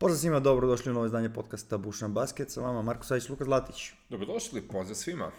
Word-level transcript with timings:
Pozdrav 0.00 0.18
svima, 0.18 0.40
dobro 0.40 0.66
došli 0.66 0.90
u 0.90 0.94
novo 0.94 1.06
izdanje 1.06 1.28
podcasta 1.28 1.78
Bušan 1.78 2.12
Basket. 2.12 2.50
Sa 2.50 2.60
vama 2.60 2.82
Marko 2.82 3.04
Savić, 3.04 3.28
Luka 3.28 3.44
Zlatić. 3.44 3.92
Dobrodošli, 4.08 4.62
pozdrav 4.62 4.94
svima. 4.94 5.30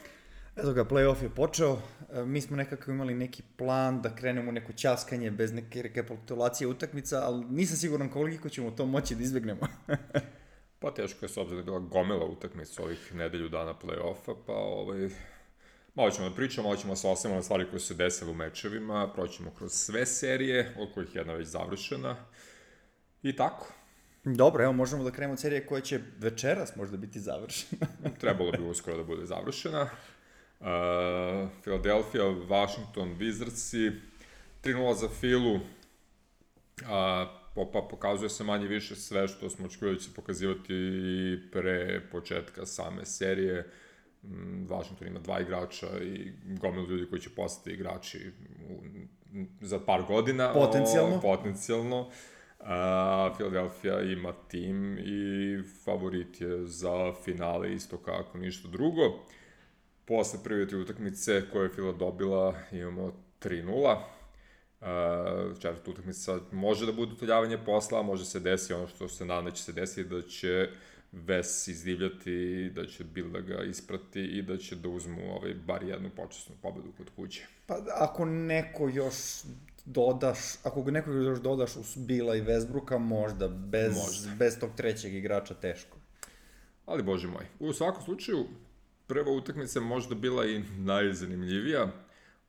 Eto 0.55 0.73
ga, 0.73 0.85
playoff 0.85 1.23
je 1.23 1.29
počeo. 1.29 1.77
E, 2.13 2.25
Mi 2.25 2.41
smo 2.41 2.57
nekako 2.57 2.91
imali 2.91 3.13
neki 3.13 3.43
plan 3.57 4.01
da 4.01 4.15
krenemo 4.15 4.49
u 4.49 4.51
neko 4.51 4.73
ćaskanje 4.73 5.31
bez 5.31 5.53
neke 5.53 5.81
rekapitulacije 5.81 6.67
utakmica, 6.67 7.21
ali 7.25 7.45
nisam 7.45 7.77
siguran 7.77 8.09
koliko 8.09 8.49
ćemo 8.49 8.71
to 8.71 8.85
moći 8.85 9.15
da 9.15 9.23
izbegnemo. 9.23 9.67
Pa 10.79 10.93
teško 10.93 11.25
je 11.25 11.29
s 11.29 11.37
obzirom 11.37 11.65
da 11.65 11.71
je 11.71 11.79
bila 11.79 11.79
gomela 11.79 12.25
utakmica 12.25 12.83
ovih 12.83 13.15
nedelju 13.15 13.49
dana 13.49 13.73
play-offa, 13.83 14.35
pa 14.45 14.53
ovaj, 14.53 15.09
malo 15.95 16.11
ćemo 16.11 16.29
da 16.29 16.35
pričamo, 16.35 16.67
malo 16.67 16.81
ćemo 16.81 16.93
da 16.93 16.97
se 16.97 17.07
osvrnemo 17.07 17.35
na 17.35 17.43
stvari 17.43 17.69
koje 17.69 17.79
su 17.79 17.93
desile 17.93 18.31
u 18.31 18.33
mečevima, 18.33 19.11
proćemo 19.13 19.51
kroz 19.57 19.71
sve 19.71 20.05
serije, 20.05 20.75
od 20.79 20.93
kojih 20.93 21.15
je 21.15 21.19
jedna 21.19 21.33
već 21.33 21.47
završena. 21.47 22.15
I 23.23 23.35
tako. 23.35 23.78
Dobro, 24.23 24.63
evo 24.63 24.73
možemo 24.73 25.03
da 25.03 25.11
krenemo 25.11 25.33
od 25.33 25.39
serije 25.39 25.65
koja 25.65 25.81
će 25.81 25.99
večeras 26.17 26.75
možda 26.75 26.97
biti 26.97 27.19
završena. 27.19 27.85
Trebalo 28.21 28.51
bi 28.51 28.63
uskoro 28.63 28.97
da 28.97 29.03
bude 29.03 29.25
završena. 29.25 29.81
Uh, 30.59 30.65
Philadelphia, 31.61 32.23
Washington, 32.23 33.15
Wizardsi, 33.19 33.91
3-0 34.63 34.93
za 34.93 35.09
Filu. 35.09 35.53
Uh, 35.55 35.61
pa 37.73 37.81
pokazuje 37.89 38.29
se 38.29 38.43
manje 38.43 38.67
više 38.67 38.95
sve 38.95 39.27
što 39.27 39.49
smo 39.49 39.65
očekivali 39.65 39.95
da 39.95 40.01
će 40.01 40.09
se 40.09 40.15
pokazivati 40.15 40.73
i 40.73 41.37
pre 41.51 42.01
početka 42.11 42.65
same 42.65 43.05
serije. 43.05 43.71
Mm, 44.23 44.65
Washington 44.69 45.07
ima 45.07 45.19
dva 45.19 45.39
igrača 45.39 45.87
i 46.01 46.31
gomilu 46.59 46.87
ljudi 46.87 47.09
koji 47.09 47.21
će 47.21 47.29
postati 47.29 47.71
igrači 47.71 48.31
u, 48.69 48.83
za 49.61 49.79
par 49.79 50.03
godina. 50.03 50.53
Potencijalno. 50.53 51.15
O, 51.15 51.21
potencijalno. 51.21 52.01
Uh, 52.01 52.13
Philadelphia 53.35 54.01
ima 54.01 54.33
tim 54.47 54.97
i 54.97 55.63
favorit 55.85 56.41
je 56.41 56.65
za 56.67 57.13
finale 57.23 57.73
isto 57.73 57.97
kako 57.97 58.37
ništa 58.37 58.67
drugo. 58.67 59.01
Posle 60.05 60.39
prve 60.43 60.67
tri 60.67 60.77
utakmice 60.77 61.49
koje 61.51 61.65
je 61.65 61.69
Fila 61.69 61.91
dobila 61.91 62.55
imamo 62.71 63.13
3-0. 63.41 63.97
Uh, 64.81 64.87
četvrta 65.59 65.91
utakmica 65.91 66.39
može 66.51 66.85
da 66.85 66.91
bude 66.91 67.11
utoljavanje 67.11 67.57
posla, 67.65 68.01
može 68.01 68.25
se 68.25 68.39
desi 68.39 68.73
ono 68.73 68.87
što 68.87 69.07
se 69.07 69.25
nadam 69.25 69.45
da 69.45 69.51
će 69.51 69.63
se 69.63 69.71
desiti, 69.71 70.09
da 70.09 70.21
će 70.21 70.69
Ves 71.11 71.67
izdivljati, 71.67 72.69
da 72.75 72.85
će 72.85 73.03
Bill 73.03 73.29
da 73.29 73.39
ga 73.39 73.63
isprati 73.63 74.21
i 74.21 74.41
da 74.41 74.57
će 74.57 74.75
da 74.75 74.89
uzmu 74.89 75.35
ovaj, 75.35 75.53
bar 75.53 75.83
jednu 75.83 76.09
počasnu 76.15 76.55
pobedu 76.61 76.91
kod 76.97 77.09
kuće. 77.15 77.45
Pa 77.65 77.75
ako 77.95 78.25
neko 78.25 78.89
još 78.89 79.15
dodaš, 79.85 80.37
ako 80.63 80.81
ga 80.83 80.91
neko 80.91 81.11
još 81.11 81.39
dodaš 81.39 81.75
uz 81.75 81.95
Bila 81.97 82.35
i 82.35 82.41
Westbrooka, 82.41 82.97
možda, 82.97 83.47
bez, 83.47 83.95
Možda. 83.95 84.35
bez 84.39 84.59
tog 84.59 84.69
trećeg 84.75 85.15
igrača 85.15 85.53
teško. 85.53 85.97
Ali, 86.85 87.03
bože 87.03 87.27
moj, 87.27 87.45
u 87.59 87.73
svakom 87.73 88.03
slučaju, 88.03 88.45
prva 89.07 89.31
utakmica 89.31 89.79
možda 89.79 90.15
bila 90.15 90.45
i 90.45 90.63
najzanimljivija. 90.77 91.91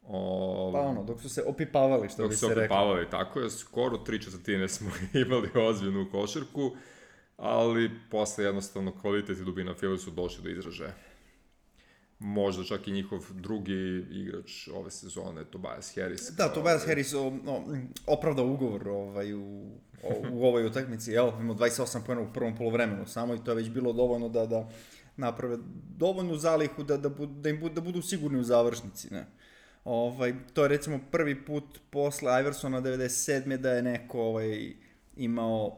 O, 0.03 0.71
Pa 0.75 0.81
ono, 0.81 1.05
dok 1.05 1.21
su 1.23 1.29
se 1.29 1.43
opipavali, 1.47 2.09
što 2.09 2.23
dok 2.23 2.31
bi 2.31 2.37
se 2.37 2.41
se 2.41 2.55
rekao. 2.55 2.65
opipavali, 2.65 3.11
tako 3.11 3.41
je, 3.41 3.51
skoro 3.51 3.99
tri 3.99 4.23
četvrtine 4.23 4.69
smo 4.69 4.91
imali 5.27 5.49
ozbiljnu 5.55 6.09
košarku, 6.13 6.71
ali 7.37 7.91
posle 8.11 8.45
jednostavno 8.45 9.01
kvalitet 9.01 9.39
i 9.39 9.45
dubina 9.45 9.75
Fili 9.75 9.99
su 9.99 10.11
došli 10.11 10.43
do 10.43 10.51
izražaja. 10.51 10.93
Možda 12.21 12.65
čak 12.65 12.89
i 12.89 12.93
njihov 12.93 13.25
drugi 13.31 14.05
igrač 14.11 14.69
ove 14.69 14.91
sezone, 14.91 15.45
Tobias 15.45 15.95
Harris. 15.95 16.31
Da, 16.37 16.53
Tobias 16.53 16.87
Harris 16.87 17.15
o, 17.15 17.27
o, 17.27 17.65
opravdao 18.07 18.47
ugovor 18.47 18.89
ovaj, 18.89 19.35
u, 19.35 19.71
o, 20.03 20.23
u 20.33 20.45
ovoj 20.45 20.67
utakmici, 20.67 21.13
evo, 21.13 21.37
imao 21.41 21.57
28 21.57 22.01
pojena 22.07 22.23
u 22.23 22.33
prvom 22.33 22.57
polovremenu 22.57 23.07
samo 23.07 23.35
i 23.35 23.45
to 23.45 23.51
je 23.51 23.55
već 23.55 23.71
bilo 23.71 23.93
dovoljno 23.93 24.29
da, 24.29 24.47
da 24.47 24.69
naprave 25.17 25.59
dovoljnu 25.97 26.37
zalihu 26.37 26.83
da, 26.83 26.97
da, 26.97 27.09
budu, 27.09 27.41
da 27.41 27.49
im 27.49 27.61
budu, 27.61 27.75
da 27.75 27.81
budu 27.81 28.03
sigurni 28.03 28.39
u 28.39 28.45
završnici, 28.45 29.15
ne. 29.15 29.27
Ovaj, 29.85 30.35
to 30.55 30.63
je 30.63 30.69
recimo 30.69 31.01
prvi 31.11 31.45
put 31.45 31.81
posle 31.91 32.41
Iversona 32.41 32.83
97. 32.83 33.57
da 33.57 33.73
je 33.73 33.83
neko 33.83 34.21
ovaj, 34.23 34.73
imao 35.17 35.77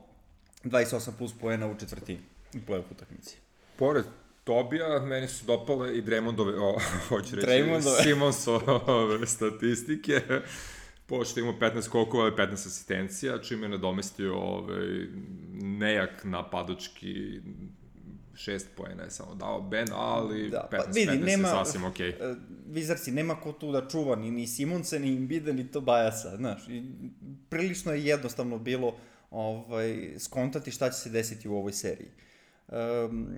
28 0.64 1.10
plus 1.18 1.32
poena 1.40 1.66
u 1.66 1.78
četvrtini 1.78 2.20
u 2.54 2.58
play-off 2.70 2.90
utakmici. 2.90 3.36
Pored 3.76 4.04
Tobija, 4.44 5.00
meni 5.00 5.28
su 5.28 5.46
dopale 5.46 5.96
i 5.98 6.02
Dremondove, 6.02 6.58
o, 6.58 6.78
hoću 7.08 7.36
reći, 7.36 7.46
Draymondove. 7.48 8.02
Simonsove 8.04 9.26
statistike, 9.26 10.20
pošto 11.06 11.40
ima 11.40 11.52
15 11.60 11.82
skokova 11.82 12.28
i 12.28 12.32
15 12.32 12.52
asistencija, 12.52 13.38
čim 13.38 13.62
je 13.62 13.68
nadomestio 13.68 14.34
ovaj, 14.38 15.06
nejak 15.52 16.24
napadački 16.24 17.40
6 18.34 18.60
poena 18.76 19.02
je 19.02 19.10
samo 19.10 19.34
dao 19.34 19.60
Ben, 19.60 19.88
ali 19.92 20.50
Da, 20.50 20.68
pa 20.70 20.76
15, 20.76 20.94
vidi, 20.94 21.06
15 21.10 21.24
nema- 21.26 21.48
je 21.48 21.54
sasvim 21.54 21.84
okej. 21.84 22.08
E, 22.08 22.34
Vizarci, 22.66 23.12
nema 23.12 23.40
ko 23.40 23.52
tu 23.52 23.72
da 23.72 23.88
čuva 23.88 24.16
ni, 24.16 24.30
ni 24.30 24.46
Simonsa, 24.46 24.98
ni 24.98 25.08
Imbida, 25.08 25.52
ni 25.52 25.70
Tobajasa, 25.70 26.36
znaš. 26.36 26.68
I 26.68 26.82
prilično 27.48 27.92
je 27.92 28.04
jednostavno 28.04 28.58
bilo 28.58 28.94
ovaj, 29.30 30.14
skontati 30.18 30.70
šta 30.70 30.90
će 30.90 30.98
se 30.98 31.10
desiti 31.10 31.48
u 31.48 31.54
ovoj 31.56 31.72
seriji. 31.72 32.08
Um, 32.08 32.31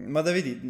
mada 0.09 0.31
vidi, 0.31 0.61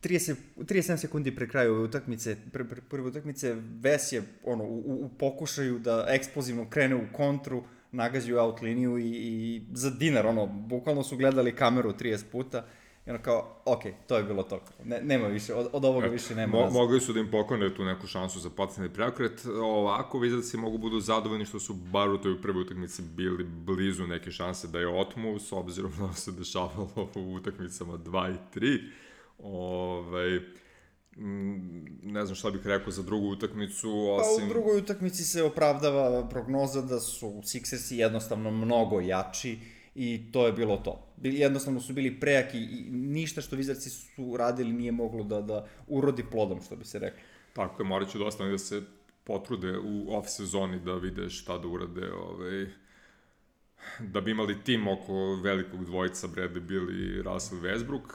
30, 0.00 0.34
37 0.56 0.96
sekundi 0.96 1.34
pre 1.34 1.48
kraju 1.48 1.84
utakmice, 1.84 2.36
pre, 2.52 2.64
pre, 2.68 2.80
prve 2.88 3.08
utakmice, 3.08 3.54
Ves 3.80 4.12
je 4.12 4.22
ono, 4.44 4.64
u, 4.64 4.78
u- 5.04 5.08
pokušaju 5.18 5.78
da 5.78 6.06
eksplozivno 6.08 6.70
krene 6.70 6.94
u 6.94 7.12
kontru, 7.12 7.62
nagađaju 7.92 8.38
out 8.38 8.62
liniju 8.62 8.98
i, 8.98 9.10
i 9.10 9.62
za 9.72 9.90
dinar, 9.90 10.26
ono, 10.26 10.46
bukvalno 10.46 11.02
su 11.02 11.16
gledali 11.16 11.54
kameru 11.56 11.92
30 11.92 12.24
puta 12.32 12.66
i 13.08 13.10
ono 13.10 13.22
kao, 13.22 13.62
ok, 13.64 13.82
to 14.06 14.16
je 14.16 14.24
bilo 14.24 14.42
to. 14.42 14.60
Ne, 14.84 15.00
nema 15.02 15.26
više, 15.26 15.54
od, 15.54 15.68
od 15.72 15.84
ovoga 15.84 16.06
više 16.06 16.34
nema 16.34 16.58
Mo, 16.58 16.70
mogli 16.70 17.00
su 17.00 17.12
da 17.12 17.20
im 17.20 17.30
poklone 17.30 17.74
tu 17.74 17.84
neku 17.84 18.06
šansu 18.06 18.40
za 18.40 18.50
potencijalni 18.50 18.94
preokret. 18.94 19.46
Ovako, 19.46 20.18
Wizardsi 20.18 20.56
mogu 20.56 20.78
budu 20.78 21.00
zadovoljni 21.00 21.44
što 21.44 21.60
su 21.60 21.74
bar 21.74 22.08
u 22.08 22.18
toj 22.18 22.42
prvoj 22.42 22.62
utakmici 22.62 23.02
bili 23.02 23.44
blizu 23.44 24.06
neke 24.06 24.30
šanse 24.30 24.68
da 24.68 24.78
je 24.78 24.88
otmu, 24.88 25.38
s 25.38 25.52
obzirom 25.52 25.92
na 25.98 26.12
se 26.12 26.32
dešavalo 26.32 27.10
u 27.14 27.34
utakmicama 27.34 27.98
2 27.98 28.34
i 28.34 28.58
3. 28.58 28.80
Ovaj, 29.38 30.40
mm, 31.16 31.86
ne 32.02 32.24
znam 32.24 32.36
šta 32.36 32.50
bih 32.50 32.66
rekao 32.66 32.92
za 32.92 33.02
drugu 33.02 33.26
utakmicu, 33.26 34.16
Pa 34.18 34.22
osim... 34.22 34.46
u 34.46 34.48
drugoj 34.48 34.78
utakmici 34.78 35.24
se 35.24 35.42
opravdava 35.42 36.28
prognoza 36.28 36.82
da 36.82 37.00
su 37.00 37.26
Sixersi 37.26 37.94
jednostavno 37.94 38.50
mnogo 38.50 39.00
jači 39.00 39.58
i 39.98 40.32
to 40.32 40.46
je 40.46 40.52
bilo 40.52 40.76
to. 40.76 41.06
Jednostavno 41.22 41.80
su 41.80 41.92
bili 41.92 42.20
prejaki 42.20 42.58
i 42.58 42.90
ništa 42.90 43.40
što 43.40 43.56
Vizarci 43.56 43.90
su 43.90 44.36
radili 44.36 44.72
nije 44.72 44.92
moglo 44.92 45.24
da, 45.24 45.40
da 45.40 45.66
urodi 45.86 46.24
plodom, 46.30 46.62
što 46.62 46.76
bi 46.76 46.84
se 46.84 46.98
reklo. 46.98 47.20
Tako 47.52 47.82
je, 47.82 47.88
morat 47.88 48.08
će 48.08 48.18
dosta 48.18 48.44
da 48.44 48.58
se 48.58 48.82
potrude 49.24 49.78
u 49.78 50.16
off 50.16 50.28
sezoni 50.28 50.80
da 50.80 50.94
vide 50.94 51.30
šta 51.30 51.58
da 51.58 51.68
urade, 51.68 52.12
ovaj, 52.12 52.66
da 53.98 54.20
bi 54.20 54.30
imali 54.30 54.64
tim 54.64 54.88
oko 54.88 55.34
velikog 55.42 55.84
dvojica 55.84 56.28
Bradley 56.28 56.60
Bill 56.60 56.90
i 56.90 57.22
Russell 57.22 57.60
Westbrook. 57.60 58.14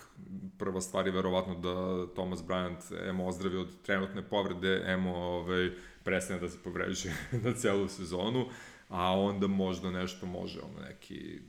Prva 0.58 0.82
stvar 0.82 1.06
je 1.08 1.12
verovatno 1.12 1.56
da 1.60 2.08
Thomas 2.14 2.40
Bryant 2.40 3.10
emo 3.10 3.28
ozdravi 3.28 3.58
od 3.58 3.82
trenutne 3.82 4.22
povrede, 4.22 4.84
emo 4.86 5.16
ovaj, 5.16 5.72
prestane 6.04 6.40
da 6.40 6.50
se 6.50 6.58
povređuje 6.64 7.16
na 7.44 7.54
celu 7.54 7.88
sezonu, 7.88 8.46
a 8.94 9.20
onda 9.20 9.48
možda 9.48 9.92
nešto 9.92 10.26
može, 10.26 10.59
ono 10.59 10.88
neki 10.88 11.40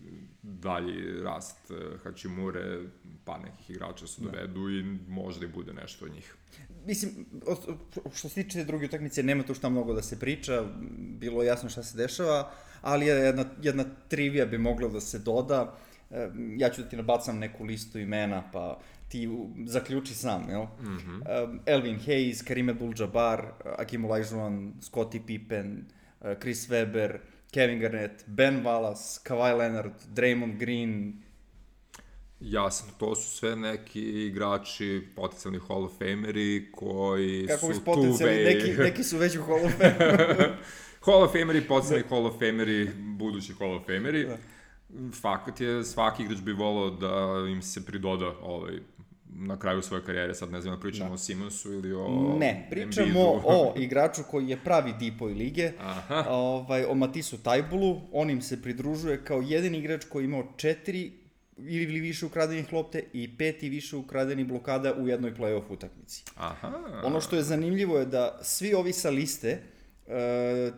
dalji 0.43 1.23
rast 1.23 1.71
eh, 1.71 1.99
Hachimure, 2.05 2.81
pa 3.25 3.39
nekih 3.39 3.71
igrača 3.71 4.07
se 4.07 4.23
dovedu 4.23 4.71
i 4.71 4.83
možda 5.09 5.47
i 5.47 5.49
bude 5.49 5.73
nešto 5.73 6.05
od 6.05 6.13
njih. 6.13 6.35
Mislim, 6.87 7.27
što 8.15 8.29
se 8.29 8.43
tiče 8.43 8.65
druge 8.65 8.87
utakmice, 8.87 9.23
nema 9.23 9.43
tu 9.43 9.55
šta 9.55 9.69
mnogo 9.69 9.95
da 9.95 10.03
se 10.03 10.21
priča, 10.21 10.65
bilo 11.21 11.43
je 11.43 11.47
jasno 11.47 11.69
šta 11.69 11.83
se 11.83 11.97
dešava, 11.97 12.51
ali 12.81 13.07
je 13.07 13.15
jedna, 13.15 13.45
jedna 13.63 13.85
trivija 14.09 14.47
bi 14.47 14.59
mogla 14.59 14.89
da 14.89 15.01
se 15.01 15.19
doda. 15.19 15.77
E, 16.11 16.31
Ja 16.57 16.71
ću 16.71 16.83
da 16.83 16.89
ti 16.89 16.97
nabacam 16.97 17.39
neku 17.39 17.65
listu 17.65 17.99
imena, 17.99 18.43
pa 18.53 18.81
ti 19.09 19.29
zaključi 19.67 20.15
sam, 20.15 20.49
jel? 20.49 20.63
Mm 20.63 20.99
-hmm. 20.99 21.59
Elvin 21.67 21.99
Hayes, 21.99 22.47
Karim 22.47 22.69
Abdul-Jabbar, 22.69 23.47
Akim 23.79 24.05
Olajuwon, 24.05 24.73
Scottie 24.81 25.21
Pippen, 25.27 25.85
e, 26.21 26.37
Chris 26.41 26.69
Webber, 26.71 27.19
Kevin 27.55 27.81
Garnett, 27.81 28.25
Ben 28.27 28.65
Wallace, 28.65 29.21
Kawhi 29.25 29.59
Leonard, 29.59 29.93
Draymond 30.15 30.59
Green, 30.59 31.25
Jasno, 32.41 32.93
to 32.99 33.15
su 33.15 33.37
sve 33.37 33.57
neki 33.57 34.27
igrači, 34.27 35.03
potencijalni 35.17 35.61
Hall 35.69 35.85
of 35.85 35.93
Fameri 35.99 36.73
koji 36.73 37.47
kako 37.47 37.75
su 37.75 37.85
potencijalni, 37.85 38.37
two-way. 38.37 38.55
neki, 38.55 38.83
neki 38.83 39.05
su 39.05 39.19
već 39.19 39.37
u 39.37 39.43
Hall 39.43 39.65
of 39.67 39.73
Fame. 39.73 39.97
Hall 41.07 41.23
of 41.23 41.33
Fameri, 41.33 41.61
potencijalni 41.61 42.05
Hall 42.09 42.27
of 42.27 42.33
Fameri, 42.33 42.91
budući 42.97 43.53
Hall 43.59 43.75
of 43.75 43.87
Fameri. 43.87 44.25
Da. 44.25 44.37
Fakat 45.21 45.61
je, 45.61 45.85
svaki 45.85 46.23
igrač 46.23 46.39
bi 46.41 46.53
volao 46.53 46.91
da 46.91 47.47
im 47.49 47.63
se 47.63 47.87
pridoda 47.87 48.35
ovaj, 48.43 48.79
na 49.37 49.59
kraju 49.59 49.83
svoje 49.83 50.05
karijere, 50.05 50.35
sad 50.35 50.53
ne 50.53 50.61
znam, 50.61 50.75
da 50.75 50.81
pričamo 50.81 51.09
Da. 51.09 51.15
o 51.15 51.19
Simonsu 51.19 51.73
ili 51.73 51.93
o 51.93 52.37
Ne, 52.41 52.67
pričamo 52.71 53.21
o 53.45 53.75
igraču 53.77 54.23
koji 54.31 54.49
je 54.49 54.59
pravi 54.65 54.93
dipoj 54.99 55.33
lige, 55.33 55.73
Aha. 55.81 56.25
ovaj, 56.31 56.85
o 56.85 56.95
Matisu 56.95 57.39
Tajbulu, 57.43 58.01
on 58.13 58.31
im 58.31 58.43
se 58.43 58.63
pridružuje 58.63 59.25
kao 59.25 59.41
jedini 59.41 59.79
igrač 59.79 60.05
koji 60.05 60.23
je 60.23 60.25
imao 60.25 60.53
četiri 60.57 61.13
ili 61.59 62.01
više 62.01 62.27
ukradenih 62.27 62.73
lopte 62.73 63.05
i 63.13 63.37
peti 63.37 63.69
više 63.69 63.97
ukradenih 63.97 64.47
blokada 64.47 64.95
u 64.95 65.09
jednoj 65.09 65.35
play-off 65.35 65.63
utakmici. 65.71 66.25
Aha. 66.37 66.73
Ono 67.05 67.21
što 67.21 67.37
je 67.37 67.43
zanimljivo 67.43 67.99
je 67.99 68.07
da 68.07 68.39
svi 68.43 68.75
ovi 68.75 68.93
sa 68.93 69.11
liste 69.11 69.49
e, 69.49 69.61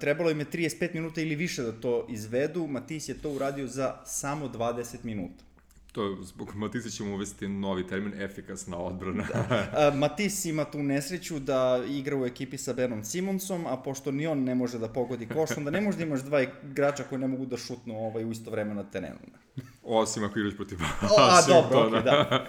trebalo 0.01 0.31
im 0.31 0.39
je 0.39 0.47
35 0.47 0.95
minuta 0.95 1.21
ili 1.21 1.35
više 1.35 1.63
da 1.63 1.73
to 1.73 2.07
izvedu, 2.11 2.67
Matis 2.67 3.09
je 3.09 3.19
to 3.19 3.31
uradio 3.31 3.67
za 3.67 3.97
samo 4.05 4.49
20 4.49 4.97
minuta. 5.03 5.45
To, 5.97 6.17
zbog 6.23 6.55
Matisa 6.55 6.91
ćemo 6.91 7.15
uvesti 7.15 7.49
novi 7.49 7.87
termin, 7.87 8.23
efikasna 8.23 8.79
odbrana. 8.79 9.25
da. 9.33 9.69
A, 9.77 9.91
Matis 9.95 10.45
ima 10.45 10.65
tu 10.65 10.83
nesreću 10.83 11.39
da 11.39 11.85
igra 11.89 12.17
u 12.17 12.27
ekipi 12.27 12.59
sa 12.59 12.73
Benom 12.73 13.05
Simonsom, 13.05 13.67
a 13.67 13.77
pošto 13.77 14.11
ni 14.11 14.27
on 14.27 14.45
ne 14.45 14.55
može 14.55 14.79
da 14.79 14.89
pogodi 14.89 15.27
koš, 15.27 15.51
onda 15.57 15.71
ne 15.71 15.81
može 15.81 15.99
da 15.99 16.05
imaš 16.05 16.21
dva 16.21 16.43
igrača 16.43 17.03
koji 17.03 17.19
ne 17.19 17.29
mogu 17.29 17.47
da 17.47 17.57
šutnu 17.57 18.07
ovaj, 18.07 18.25
u 18.25 18.31
isto 18.31 18.51
vreme 18.51 18.75
na 18.75 18.91
terenu. 18.91 19.17
Osim 19.83 20.25
ako 20.25 20.39
igraš 20.39 20.57
protiv 20.57 20.79
O, 21.03 21.21
a, 21.21 21.43
dobro, 21.49 21.87
okej, 21.87 22.01
okay, 22.01 22.05
da. 22.05 22.47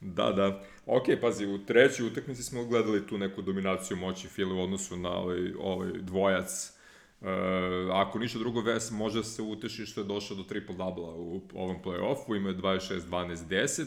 da, 0.00 0.32
da. 0.32 0.62
Ok, 0.86 1.04
pazi, 1.20 1.46
u 1.46 1.64
trećoj 1.66 2.06
utakmici 2.06 2.42
smo 2.42 2.64
gledali 2.64 3.06
tu 3.06 3.18
neku 3.18 3.42
dominaciju 3.42 3.96
moći 3.96 4.28
Fila 4.28 4.54
u 4.54 4.62
odnosu 4.62 4.96
na 4.96 5.10
ovaj, 5.10 5.52
ovaj 5.58 5.92
dvojac 6.00 6.72
Uh, 7.20 7.26
ako 7.92 8.18
ništa 8.18 8.38
drugo, 8.38 8.60
Ves 8.60 8.90
može 8.90 9.24
se 9.24 9.42
uteši 9.42 9.86
što 9.86 10.00
je 10.00 10.06
došao 10.06 10.36
do 10.36 10.42
triple-dubla 10.42 11.14
u 11.14 11.40
ovom 11.54 11.76
play-offu, 11.84 12.36
ima 12.36 12.48
je 12.48 12.56
26, 12.56 13.00
12, 13.00 13.36
10, 13.48 13.86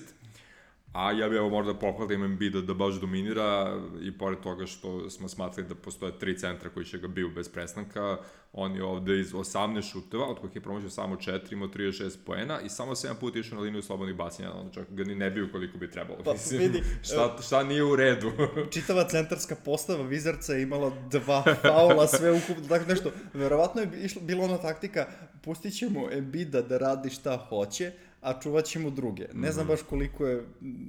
a 0.94 1.12
ja 1.12 1.30
bih 1.30 1.38
evo 1.38 1.50
možda 1.50 1.74
pohvalim 1.74 2.24
Embiida 2.24 2.62
da 2.62 2.74
baš 2.74 2.94
dominira 2.94 3.80
i 4.02 4.18
pored 4.18 4.40
toga 4.40 4.66
što 4.66 5.10
smo 5.10 5.30
smatrali 5.30 5.70
da 5.70 5.76
postoje 5.76 6.20
tri 6.20 6.38
centra 6.38 6.70
koji 6.70 6.86
će 6.86 6.98
ga 6.98 7.08
bio 7.08 7.30
bez 7.30 7.50
prestanka, 7.50 8.18
on 8.54 8.76
je 8.76 8.84
ovde 8.84 9.20
iz 9.20 9.32
18 9.32 9.92
šuteva, 9.92 10.26
od 10.26 10.40
kojih 10.40 10.56
je 10.56 10.62
promoćio 10.62 10.90
samo 10.90 11.16
4, 11.16 11.54
imao 11.54 11.68
36 11.68 12.18
poena 12.26 12.62
i 12.62 12.70
samo 12.70 12.92
7 12.92 13.14
puta 13.20 13.40
išao 13.40 13.58
na 13.58 13.64
liniju 13.64 13.82
slobodnih 13.82 14.16
bacanja, 14.16 14.54
onda 14.54 14.72
čak 14.72 14.86
ga 14.90 15.04
ni 15.04 15.16
ne 15.16 15.32
bio 15.32 15.50
koliko 15.52 15.78
bi 15.78 15.92
trebalo. 15.92 16.20
Pa, 16.26 16.34
Mislim, 16.34 16.60
vidi, 16.60 16.84
šta, 17.04 17.38
šta 17.42 17.64
nije 17.64 17.84
u 17.84 17.96
redu? 17.96 18.32
čitava 18.74 19.08
centarska 19.08 19.56
postava 19.66 20.04
Vizarca 20.04 20.54
je 20.54 20.62
imala 20.62 20.92
dva 21.12 21.44
faula, 21.62 22.08
sve 22.08 22.32
ukupno, 22.32 22.68
tako 22.70 22.86
nešto. 22.86 23.12
Verovatno 23.34 23.82
je 23.82 23.90
išlo, 24.04 24.22
bila 24.22 24.46
ona 24.46 24.58
taktika, 24.58 25.08
pustit 25.42 25.78
ćemo 25.78 26.12
Embida 26.12 26.62
da 26.62 26.78
radi 26.78 27.10
šta 27.10 27.46
hoće, 27.50 27.92
a 28.24 28.40
čuvat 28.40 28.66
ćemo 28.66 28.90
druge. 28.90 29.26
Ne 29.34 29.52
znam 29.52 29.66
mhm. 29.66 29.74
baš 29.74 29.82
koliko 29.82 30.28
je 30.28 30.46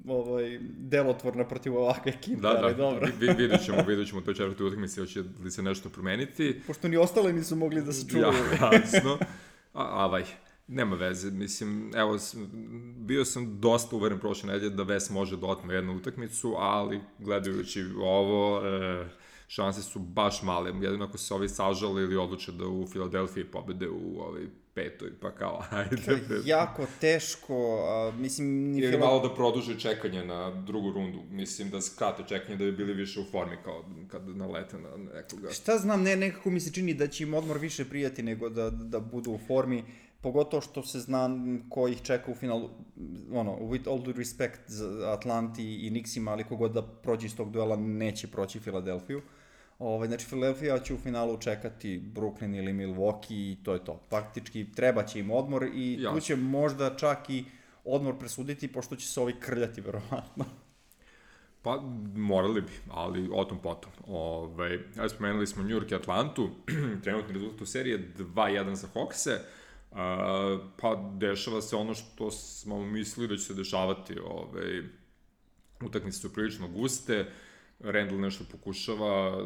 ovaj, 0.08 0.58
delotvorna 0.78 1.44
protiv 1.48 1.76
ovakve 1.76 2.12
ekipe, 2.12 2.40
da, 2.40 2.48
ali 2.48 2.72
da. 2.72 2.78
dobro. 2.78 3.08
Vi, 3.20 3.26
vidjet 3.38 3.64
ćemo, 3.64 3.82
vidjet 3.86 4.08
ćemo 4.08 4.20
to 4.20 4.34
četvrte 4.34 4.64
utakmice, 4.64 5.00
hoće 5.00 5.22
li 5.44 5.50
se 5.50 5.62
nešto 5.62 5.88
promeniti. 5.88 6.60
Pošto 6.66 6.88
ni 6.88 6.96
ostale 6.96 7.32
nisu 7.32 7.56
mogli 7.56 7.82
da 7.82 7.92
se 7.92 8.08
čuvaju. 8.08 8.32
Ja, 8.60 8.70
jasno. 8.80 9.18
A, 9.72 10.04
avaj, 10.04 10.24
nema 10.66 10.96
veze, 10.96 11.30
mislim, 11.30 11.92
evo, 11.96 12.18
bio 12.96 13.24
sam 13.24 13.60
dosta 13.60 13.96
uveren 13.96 14.18
prošle 14.18 14.52
nedelje 14.52 14.70
da 14.70 14.82
Ves 14.82 15.10
može 15.10 15.36
da 15.36 15.46
otme 15.46 15.74
jednu 15.74 15.96
utakmicu, 15.96 16.54
ali 16.58 17.00
gledajući 17.18 17.84
ovo, 18.00 18.66
e, 18.66 19.08
šanse 19.48 19.82
su 19.82 19.98
baš 19.98 20.42
male. 20.42 20.72
Jedino 20.80 21.04
ako 21.04 21.18
se 21.18 21.34
ovi 21.34 21.48
sažale 21.48 22.02
ili 22.02 22.16
odluče 22.16 22.52
da 22.52 22.66
u 22.66 22.86
Filadelfiji 22.86 23.44
pobede 23.44 23.88
u 23.88 24.20
ovaj 24.20 24.42
petoj, 24.74 25.10
pa 25.20 25.30
kao, 25.30 25.64
ajde. 25.70 26.20
jako 26.44 26.86
teško, 27.00 27.86
a, 27.88 28.12
mislim... 28.18 28.72
Ni 28.72 28.78
Ili 28.78 28.90
Fila... 28.90 29.06
malo 29.06 29.28
da 29.28 29.34
produže 29.34 29.78
čekanje 29.78 30.24
na 30.24 30.50
drugu 30.50 30.92
rundu, 30.92 31.18
mislim 31.30 31.70
da 31.70 31.80
skrate 31.80 32.22
čekanje 32.28 32.56
da 32.56 32.64
bi 32.64 32.72
bili 32.72 32.92
više 32.92 33.20
u 33.20 33.24
formi 33.24 33.56
kao 33.64 33.84
kad 34.08 34.28
nalete 34.28 34.78
na 34.78 34.96
nekoga. 35.14 35.50
Šta 35.52 35.78
znam, 35.78 36.02
ne, 36.02 36.16
nekako 36.16 36.50
mi 36.50 36.60
se 36.60 36.72
čini 36.72 36.94
da 36.94 37.06
će 37.06 37.24
im 37.24 37.34
odmor 37.34 37.58
više 37.58 37.84
prijati 37.84 38.22
nego 38.22 38.48
da, 38.48 38.70
da 38.70 39.00
budu 39.00 39.30
u 39.30 39.38
formi, 39.46 39.84
pogotovo 40.20 40.60
što 40.60 40.82
se 40.82 41.00
zna 41.00 41.28
ko 41.68 41.88
ih 41.88 42.02
čeka 42.02 42.30
u 42.30 42.34
finalu, 42.34 42.70
ono, 43.32 43.52
with 43.52 43.90
all 43.90 44.02
due 44.02 44.14
respect 44.16 44.60
za 44.66 45.12
Atlanti 45.12 45.86
i 45.86 45.90
Nixima, 45.90 46.30
ali 46.30 46.44
kogod 46.44 46.72
da 46.72 46.82
prođe 46.82 47.26
iz 47.26 47.36
tog 47.36 47.50
duela 47.50 47.76
neće 47.76 48.26
proći 48.26 48.60
Filadelfiju. 48.60 49.18
Uh, 49.18 49.24
Ovaj, 49.78 50.08
znači, 50.08 50.26
Philadelphia 50.26 50.78
će 50.78 50.94
u 50.94 50.98
finalu 50.98 51.36
čekati 51.40 52.02
Brooklyn 52.14 52.58
ili 52.58 52.72
Milwaukee 52.72 53.52
i 53.52 53.56
to 53.64 53.72
je 53.72 53.84
to. 53.84 54.00
Faktički 54.10 54.72
treba 54.72 55.02
će 55.02 55.20
im 55.20 55.30
odmor 55.30 55.68
i 55.74 56.02
ja. 56.02 56.12
tu 56.12 56.20
će 56.20 56.36
možda 56.36 56.96
čak 56.96 57.30
i 57.30 57.44
odmor 57.84 58.18
presuditi, 58.18 58.72
pošto 58.72 58.96
će 58.96 59.06
se 59.06 59.20
ovi 59.20 59.34
krljati, 59.40 59.80
verovatno. 59.86 60.44
Pa, 61.62 61.80
morali 62.14 62.60
bi, 62.60 62.72
ali 62.90 63.28
o 63.32 63.44
tom 63.44 63.58
potom. 63.58 63.92
Ove, 64.06 64.54
ovaj, 64.54 64.78
ja 64.96 65.08
spomenuli 65.08 65.46
smo 65.46 65.62
New 65.62 65.80
York 65.80 65.92
i 65.92 65.94
Atlantu, 65.94 66.50
trenutni 67.04 67.34
rezultat 67.34 67.60
u 67.60 67.66
seriji 67.66 67.92
je 67.92 68.12
2-1 68.18 68.74
za 68.74 68.88
Hawkse, 68.94 69.38
uh, 69.90 69.96
pa 70.80 71.12
dešava 71.16 71.62
se 71.62 71.76
ono 71.76 71.94
što 71.94 72.30
smo 72.30 72.84
mislili 72.84 73.28
da 73.28 73.36
će 73.36 73.42
se 73.42 73.54
dešavati. 73.54 74.18
Ove, 74.18 74.30
ovaj, 74.30 74.82
utakmice 75.80 76.18
su 76.18 76.32
prilično 76.32 76.68
guste, 76.68 77.26
Randall 77.80 78.20
nešto 78.20 78.44
pokušava, 78.52 79.44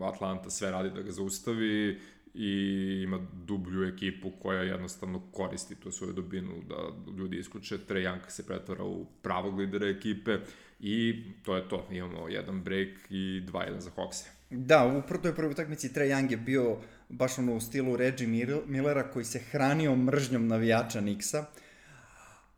Atlanta 0.00 0.50
sve 0.50 0.70
radi 0.70 0.90
da 0.90 1.02
ga 1.02 1.10
zaustavi 1.10 2.00
i 2.34 3.02
ima 3.04 3.26
dublju 3.32 3.88
ekipu 3.88 4.30
koja 4.42 4.62
jednostavno 4.62 5.22
koristi 5.32 5.74
tu 5.74 5.90
svoju 5.90 6.12
dobinu 6.12 6.52
da 6.68 7.12
ljudi 7.18 7.38
isključe. 7.38 7.78
Trae 7.78 8.02
Young 8.02 8.28
se 8.28 8.46
pretvara 8.46 8.84
u 8.84 9.06
pravog 9.22 9.58
lidera 9.58 9.88
ekipe 9.88 10.38
i 10.80 11.22
to 11.42 11.56
je 11.56 11.68
to. 11.68 11.86
Imamo 11.90 12.28
jedan 12.28 12.62
break 12.62 12.88
i 13.10 13.42
2-1 13.46 13.78
za 13.78 13.90
Hawks. 13.96 14.24
Da, 14.50 14.86
u 14.86 15.08
prvoj 15.08 15.34
prvoj 15.34 15.50
utakmici 15.50 15.92
Trae 15.92 16.08
Young 16.08 16.30
je 16.30 16.36
bio 16.36 16.76
baš 17.08 17.38
ono 17.38 17.56
u 17.56 17.60
stilu 17.60 17.96
Reggie 17.96 18.28
Millera 18.66 19.10
koji 19.10 19.24
se 19.24 19.38
hranio 19.38 19.96
mržnjom 19.96 20.46
navijača 20.46 21.00
Nixa. 21.00 21.40
Uh, 21.40 21.46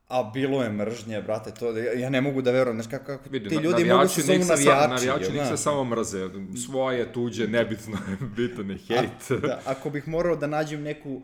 A 0.08 0.30
bilo 0.34 0.62
je 0.62 0.70
mržnje, 0.70 1.22
brate, 1.22 1.50
to 1.54 1.76
ja 1.76 2.10
ne 2.10 2.20
mogu 2.20 2.42
da 2.42 2.50
verujem, 2.50 2.76
znaš 2.76 2.90
kako, 2.90 3.04
kako 3.04 3.28
Vidi, 3.30 3.48
ti 3.48 3.54
ljudi 3.54 3.84
mogu 3.84 4.08
se 4.08 4.22
zovu 4.22 4.38
navijači. 4.38 4.88
Navijači 4.88 5.32
njih 5.32 5.46
se 5.48 5.56
samo 5.56 5.84
mrze, 5.84 6.28
svoje, 6.66 7.12
tuđe, 7.12 7.48
nebitno 7.48 7.98
bitan 8.36 8.70
je 8.70 8.78
hejt. 8.88 9.30
A, 9.30 9.36
da, 9.46 9.60
ako 9.66 9.90
bih 9.90 10.08
morao 10.08 10.36
da 10.36 10.46
nađem 10.46 10.82
neku 10.82 11.10
uh, 11.14 11.22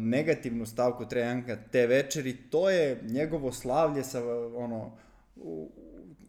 negativnu 0.00 0.66
stavku 0.66 1.08
Trejanka 1.08 1.56
te 1.72 1.86
večeri, 1.86 2.36
to 2.36 2.70
je 2.70 3.00
njegovo 3.02 3.52
slavlje 3.52 4.04
sa 4.04 4.22
ono, 4.56 4.96
u, 5.36 5.70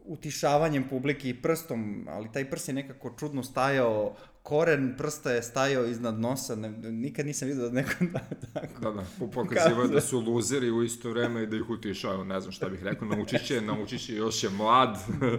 utišavanjem 0.06 0.88
publike 0.90 1.30
i 1.30 1.42
prstom, 1.42 2.08
ali 2.10 2.32
taj 2.32 2.50
prst 2.50 2.68
je 2.68 2.74
nekako 2.74 3.14
čudno 3.20 3.44
stajao 3.44 4.16
koren 4.46 4.94
prsta 4.98 5.32
je 5.32 5.44
stajao 5.44 5.86
iznad 5.86 6.20
nosa, 6.20 6.56
ne, 6.56 6.70
nikad 6.92 7.26
nisam 7.26 7.48
vidio 7.48 7.64
da 7.64 7.72
neko 7.72 7.92
da 8.02 8.20
tako. 8.54 8.82
Da, 8.82 8.92
da, 8.92 9.28
pokazivaju 9.34 9.88
da 9.88 10.02
su 10.02 10.20
luzeri 10.20 10.72
u 10.72 10.84
isto 10.84 11.10
vreme 11.10 11.44
i 11.44 11.48
da 11.48 11.56
ih 11.56 11.70
utišaju, 11.70 12.24
ne 12.24 12.40
znam 12.42 12.52
šta 12.52 12.70
bih 12.70 12.84
rekao, 12.84 13.08
naučit 13.08 13.46
će, 13.46 13.62
naučit 13.62 14.06
će, 14.06 14.16
još 14.16 14.44
je 14.44 14.50
mlad, 14.50 14.98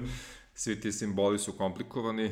svi 0.54 0.80
ti 0.80 0.92
simboli 0.92 1.38
su 1.38 1.52
komplikovani, 1.52 2.30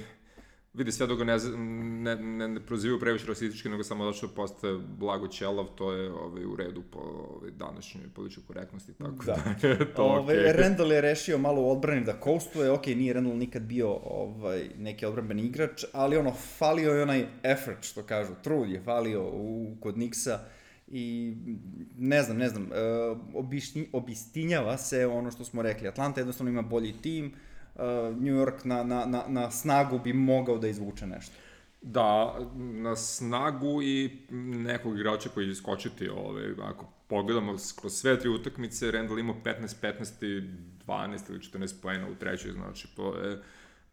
vidi, 0.74 0.92
sve 0.92 1.06
dok 1.06 1.18
ga 1.18 1.24
ne, 1.24 1.36
ne, 1.56 2.16
ne, 2.16 2.48
ne 2.48 2.60
prozivaju 2.60 3.00
previše 3.00 3.26
rasistički, 3.26 3.68
nego 3.68 3.84
samo 3.84 4.04
zato 4.04 4.16
što 4.16 4.28
postaje 4.28 4.78
blago 4.98 5.28
ćelav, 5.28 5.66
to 5.74 5.92
je 5.92 6.12
ovaj, 6.12 6.44
u 6.44 6.56
redu 6.56 6.82
po 6.90 6.98
ovaj, 6.98 7.50
današnjoj 7.50 8.04
političkoj 8.14 8.44
korektnosti, 8.46 8.92
tako 8.92 9.24
da, 9.24 9.36
da 9.62 9.68
je 9.68 9.94
to 9.94 10.02
ovaj, 10.02 10.36
okay. 10.36 10.56
Randall 10.56 10.92
je 10.92 11.00
rešio 11.00 11.38
malo 11.38 11.62
u 11.62 11.70
odbrani 11.70 12.04
da 12.04 12.20
coastuje, 12.24 12.70
ok, 12.70 12.86
nije 12.86 13.12
Randall 13.12 13.36
nikad 13.36 13.62
bio 13.62 13.92
ovaj, 13.92 14.70
neki 14.78 15.06
odbranbeni 15.06 15.42
igrač, 15.42 15.84
ali 15.92 16.16
ono, 16.16 16.32
falio 16.32 16.92
je 16.92 17.02
onaj 17.02 17.26
effort, 17.42 17.84
što 17.84 18.02
kažu, 18.02 18.32
trud 18.42 18.70
je 18.70 18.82
falio 18.82 19.22
u, 19.32 19.76
kod 19.80 19.96
Nixa, 19.96 20.38
i 20.88 21.34
ne 21.98 22.22
znam, 22.22 22.36
ne 22.36 22.48
znam, 22.48 22.62
uh, 22.62 23.18
obišnji, 23.34 23.88
obistinjava 23.92 24.78
se 24.78 25.06
ono 25.06 25.30
što 25.30 25.44
smo 25.44 25.62
rekli, 25.62 25.88
Atlanta 25.88 26.20
jednostavno 26.20 26.50
ima 26.50 26.62
bolji 26.62 26.92
tim, 27.02 27.34
New 28.20 28.34
York 28.34 28.64
na, 28.64 28.82
na, 28.82 29.04
na, 29.04 29.24
na 29.28 29.50
snagu 29.50 29.98
bi 29.98 30.12
mogao 30.12 30.58
da 30.58 30.68
izvuče 30.68 31.06
nešto. 31.06 31.34
Da, 31.82 32.38
na 32.56 32.96
snagu 32.96 33.82
i 33.82 34.10
nekog 34.30 34.98
igrača 34.98 35.28
koji 35.28 35.48
će 35.48 35.54
skočiti, 35.54 36.08
ove, 36.08 36.54
ako 36.62 36.86
pogledamo 37.06 37.56
kroz 37.80 37.92
sve 37.92 38.18
tri 38.18 38.28
utakmice, 38.28 38.90
Randall 38.90 39.18
imao 39.18 39.36
15, 39.44 39.74
15 39.82 40.26
i 40.26 40.42
12 40.86 41.30
ili 41.30 41.38
14 41.38 41.82
poena 41.82 42.08
u 42.08 42.14
trećoj, 42.14 42.52
znači 42.52 42.88
to 42.96 43.16
je 43.16 43.42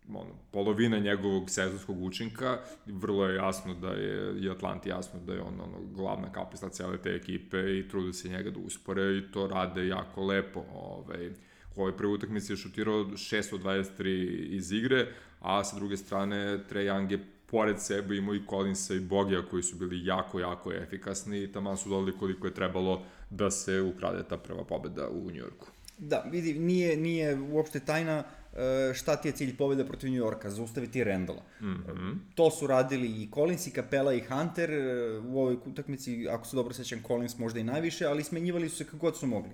ono, 0.10 0.36
polovina 0.52 1.00
njegovog 1.00 1.50
sezonskog 1.50 2.04
učinka, 2.04 2.58
vrlo 2.86 3.26
je 3.26 3.36
jasno 3.36 3.74
da 3.74 3.90
je 3.90 4.42
i 4.42 4.50
Atlanti 4.50 4.90
jasno 4.90 5.20
da 5.20 5.34
je 5.34 5.42
on 5.42 5.54
ono, 5.54 5.78
glavna 5.96 6.32
kapisla 6.32 6.70
cele 6.70 6.98
te 6.98 7.10
ekipe 7.10 7.80
i 7.80 7.88
trude 7.88 8.14
se 8.14 8.30
njega 8.30 8.50
da 8.52 8.60
uspore 8.60 9.18
i 9.18 9.32
to 9.32 9.48
rade 9.48 9.88
jako 9.88 10.26
lepo. 10.26 10.64
Ovaj, 10.74 11.32
U 11.76 11.82
ovoj 11.82 11.98
prvoj 11.98 12.16
utakmici 12.16 12.54
je 12.54 12.58
šutirao 12.58 13.04
623 13.04 14.46
iz 14.50 14.72
igre, 14.72 15.08
a 15.40 15.64
sa 15.64 15.76
druge 15.76 15.98
strane 15.98 16.64
Trae 16.70 16.86
Young 16.86 17.12
je 17.12 17.26
pored 17.52 17.80
sebe 17.80 18.18
imao 18.18 18.36
i 18.36 18.42
Collinsa 18.50 18.94
i 18.94 19.00
Bogija 19.00 19.46
koji 19.50 19.64
su 19.64 19.76
bili 19.76 20.06
jako, 20.06 20.40
jako 20.40 20.74
efikasni 20.74 21.44
i 21.44 21.52
tamo 21.52 21.78
su 21.78 21.90
dodali 21.90 22.18
koliko 22.18 22.48
je 22.48 22.54
trebalo 22.54 23.04
da 23.30 23.52
se 23.52 23.82
ukrade 23.82 24.24
ta 24.24 24.38
prva 24.38 24.64
pobeda 24.64 25.10
u 25.10 25.32
Njujorku. 25.32 25.68
Da, 25.98 26.24
vidi, 26.32 26.60
nije, 26.60 26.98
nije 26.98 27.40
uopšte 27.52 27.80
tajna 27.80 28.24
e, 28.54 28.94
šta 28.94 29.16
ti 29.16 29.28
je 29.28 29.32
cilj 29.32 29.58
pobeda 29.58 29.86
protiv 29.86 30.10
New 30.10 30.18
Yorka, 30.18 30.50
zaustaviti 30.50 31.04
Randalla. 31.04 31.42
Mm 31.62 31.66
-hmm. 31.66 32.16
To 32.36 32.52
su 32.52 32.68
radili 32.68 33.08
i 33.08 33.30
Collins, 33.34 33.68
i 33.68 33.72
Capella, 33.72 34.14
i 34.14 34.20
Hunter 34.20 34.72
e, 34.72 35.20
u 35.20 35.40
ovoj 35.40 35.58
utakmici, 35.66 36.28
ako 36.30 36.46
se 36.46 36.56
dobro 36.56 36.74
sećam, 36.74 37.04
Collins 37.08 37.38
možda 37.38 37.60
i 37.60 37.64
najviše, 37.64 38.06
ali 38.06 38.24
smenjivali 38.24 38.70
su 38.70 38.78
se 38.78 38.86
kako 38.86 38.98
god 38.98 39.18
su 39.18 39.28
mogli. 39.28 39.52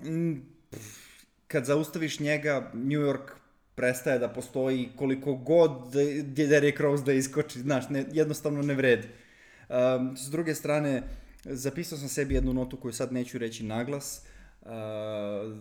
Um, 0.00 0.42
kad 1.48 1.64
zaustaviš 1.64 2.20
njega, 2.20 2.70
New 2.74 3.00
York 3.00 3.30
prestaje 3.74 4.18
da 4.18 4.28
postoji 4.28 4.88
koliko 4.96 5.34
god 5.34 5.92
Derrick 6.24 6.80
Rose 6.80 7.04
da 7.04 7.12
iskoči, 7.12 7.58
znaš, 7.58 7.88
ne, 7.88 8.04
jednostavno 8.12 8.62
ne 8.62 8.74
vredi. 8.74 9.08
Um, 9.68 10.16
s 10.16 10.30
druge 10.30 10.54
strane, 10.54 11.02
zapisao 11.44 11.98
sam 11.98 12.08
sebi 12.08 12.34
jednu 12.34 12.52
notu 12.52 12.76
koju 12.76 12.92
sad 12.92 13.12
neću 13.12 13.38
reći 13.38 13.64
naglas, 13.64 14.22
uh, 14.62 14.68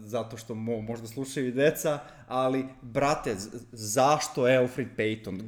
zato 0.01 0.37
što 0.37 0.55
mo, 0.55 0.81
možda 0.81 1.07
slušaju 1.07 1.47
i 1.47 1.51
deca, 1.51 1.99
ali, 2.27 2.65
brate, 2.81 3.35
zašto 3.71 4.41
Alfred 4.41 4.87
Payton? 4.97 5.41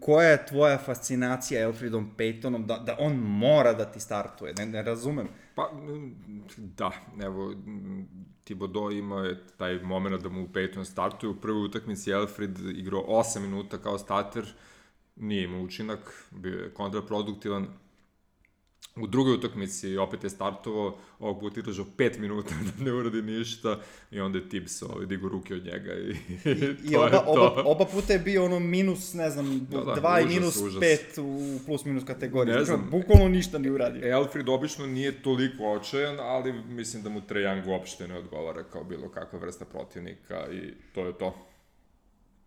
Koja 0.00 0.28
je 0.28 0.46
tvoja 0.46 0.78
fascinacija 0.78 1.66
Alfredom 1.66 2.14
Paytonom 2.18 2.66
da, 2.66 2.78
da 2.78 2.96
on 2.98 3.16
mora 3.16 3.72
da 3.72 3.84
ti 3.84 4.00
startuje? 4.00 4.54
Ne, 4.58 4.66
ne 4.66 4.82
razumem. 4.82 5.28
Pa, 5.56 5.70
da, 6.56 6.90
evo, 7.22 7.54
Thibodeau 8.44 8.90
imao 8.92 9.24
je 9.24 9.46
taj 9.56 9.78
moment 9.82 10.22
da 10.22 10.28
mu 10.28 10.48
Peyton 10.48 10.84
startuje. 10.84 11.30
U 11.30 11.40
prvoj 11.40 11.64
utakmici 11.64 12.14
Alfred 12.14 12.58
igrao 12.58 13.04
8 13.08 13.40
minuta 13.40 13.78
kao 13.78 13.98
starter, 13.98 14.54
nije 15.16 15.44
imao 15.44 15.60
učinak, 15.60 16.28
bio 16.30 16.58
je 16.58 16.74
kontraproduktivan, 16.74 17.66
U 18.96 19.06
drugoj 19.06 19.34
utakmici 19.34 19.96
opet 19.96 20.24
je 20.24 20.30
startovao, 20.30 20.98
ovog 21.18 21.40
puta 21.40 21.60
igražao 21.60 21.84
5 21.96 22.18
minuta 22.18 22.54
da 22.78 22.84
ne 22.84 22.92
uradi 22.92 23.22
ništa 23.22 23.80
i 24.10 24.20
onda 24.20 24.38
je 24.38 24.48
Tibbs 24.48 24.82
ovaj, 24.82 25.06
digu 25.06 25.28
ruke 25.28 25.54
od 25.54 25.64
njega 25.64 25.92
i, 25.94 26.10
I, 26.50 26.90
i 26.90 26.96
oba, 27.06 27.24
oba, 27.26 27.62
oba 27.64 27.84
puta 27.84 28.12
je 28.12 28.18
bio 28.18 28.44
ono 28.44 28.58
minus, 28.58 29.14
ne 29.14 29.30
znam, 29.30 29.46
2 29.46 29.84
da, 29.84 30.00
da, 30.00 30.20
i 30.20 30.26
minus 30.26 30.56
5 30.56 31.20
u 31.20 31.58
plus 31.66 31.84
minus 31.84 32.04
kategoriji. 32.04 32.54
Ne 32.54 32.64
znam, 32.64 32.88
bukvalno 32.90 33.28
ništa 33.28 33.58
ni 33.58 33.70
uradio. 33.70 34.08
Elfrid 34.08 34.48
obično 34.48 34.86
nije 34.86 35.22
toliko 35.22 35.64
očajan, 35.64 36.20
ali 36.20 36.52
mislim 36.52 37.02
da 37.02 37.08
mu 37.08 37.20
Trae 37.20 37.62
uopšte 37.66 38.08
ne 38.08 38.18
odgovara 38.18 38.64
kao 38.64 38.84
bilo 38.84 39.08
kakva 39.08 39.38
vrsta 39.38 39.64
protivnika 39.64 40.46
i 40.52 40.72
to 40.94 41.06
je 41.06 41.18
to. 41.18 41.46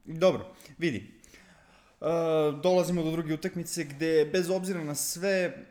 Dobro, 0.06 0.46
vidi. 0.78 1.20
Uh, 2.02 2.08
dolazimo 2.62 3.04
do 3.04 3.12
druge 3.12 3.34
utakmice 3.34 3.84
gde, 3.84 4.30
bez 4.34 4.50
obzira 4.50 4.84
na 4.84 4.96
sve, 4.96 5.66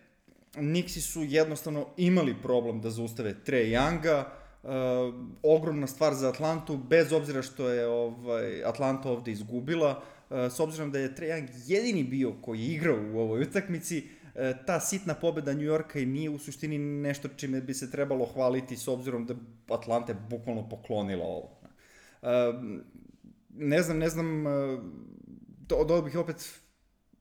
Nixi 0.60 1.00
su 1.00 1.22
jednostavno 1.22 1.86
imali 1.96 2.34
problem 2.42 2.80
da 2.80 2.90
zaustave 2.90 3.44
Trae 3.44 3.64
Younga, 3.64 4.24
uh, 4.62 4.70
ogromna 5.42 5.86
stvar 5.86 6.14
za 6.14 6.28
Atlantu, 6.28 6.76
bez 6.76 7.12
obzira 7.12 7.42
što 7.42 7.68
je 7.68 7.86
ovaj, 7.86 8.64
Atlanta 8.64 9.10
ovde 9.10 9.32
izgubila, 9.32 10.02
uh, 10.30 10.36
s 10.36 10.60
obzirom 10.60 10.92
da 10.92 10.98
je 10.98 11.14
Trae 11.14 11.28
Young 11.28 11.48
jedini 11.66 12.04
bio 12.04 12.32
koji 12.42 12.60
je 12.60 12.74
igrao 12.74 12.98
u 13.12 13.18
ovoj 13.18 13.42
utakmici, 13.42 13.98
uh, 13.98 14.40
ta 14.66 14.80
sitna 14.80 15.14
pobeda 15.14 15.52
New 15.52 15.66
Yorka 15.66 15.98
i 15.98 16.06
nije 16.06 16.30
u 16.30 16.38
suštini 16.38 16.78
nešto 16.78 17.28
čime 17.28 17.60
bi 17.60 17.74
se 17.74 17.90
trebalo 17.90 18.26
hvaliti 18.26 18.76
s 18.76 18.88
obzirom 18.88 19.26
da 19.26 19.34
Atlanta 19.68 20.12
je 20.12 20.18
bukvalno 20.30 20.68
poklonila 20.68 21.24
ovo. 21.24 21.60
Uh, 22.22 22.28
ne 23.50 23.82
znam, 23.82 23.98
ne 23.98 24.08
znam, 24.08 24.46
uh, 24.46 24.80
do, 25.68 25.84
do 25.84 26.02
bih 26.02 26.16
opet 26.16 26.60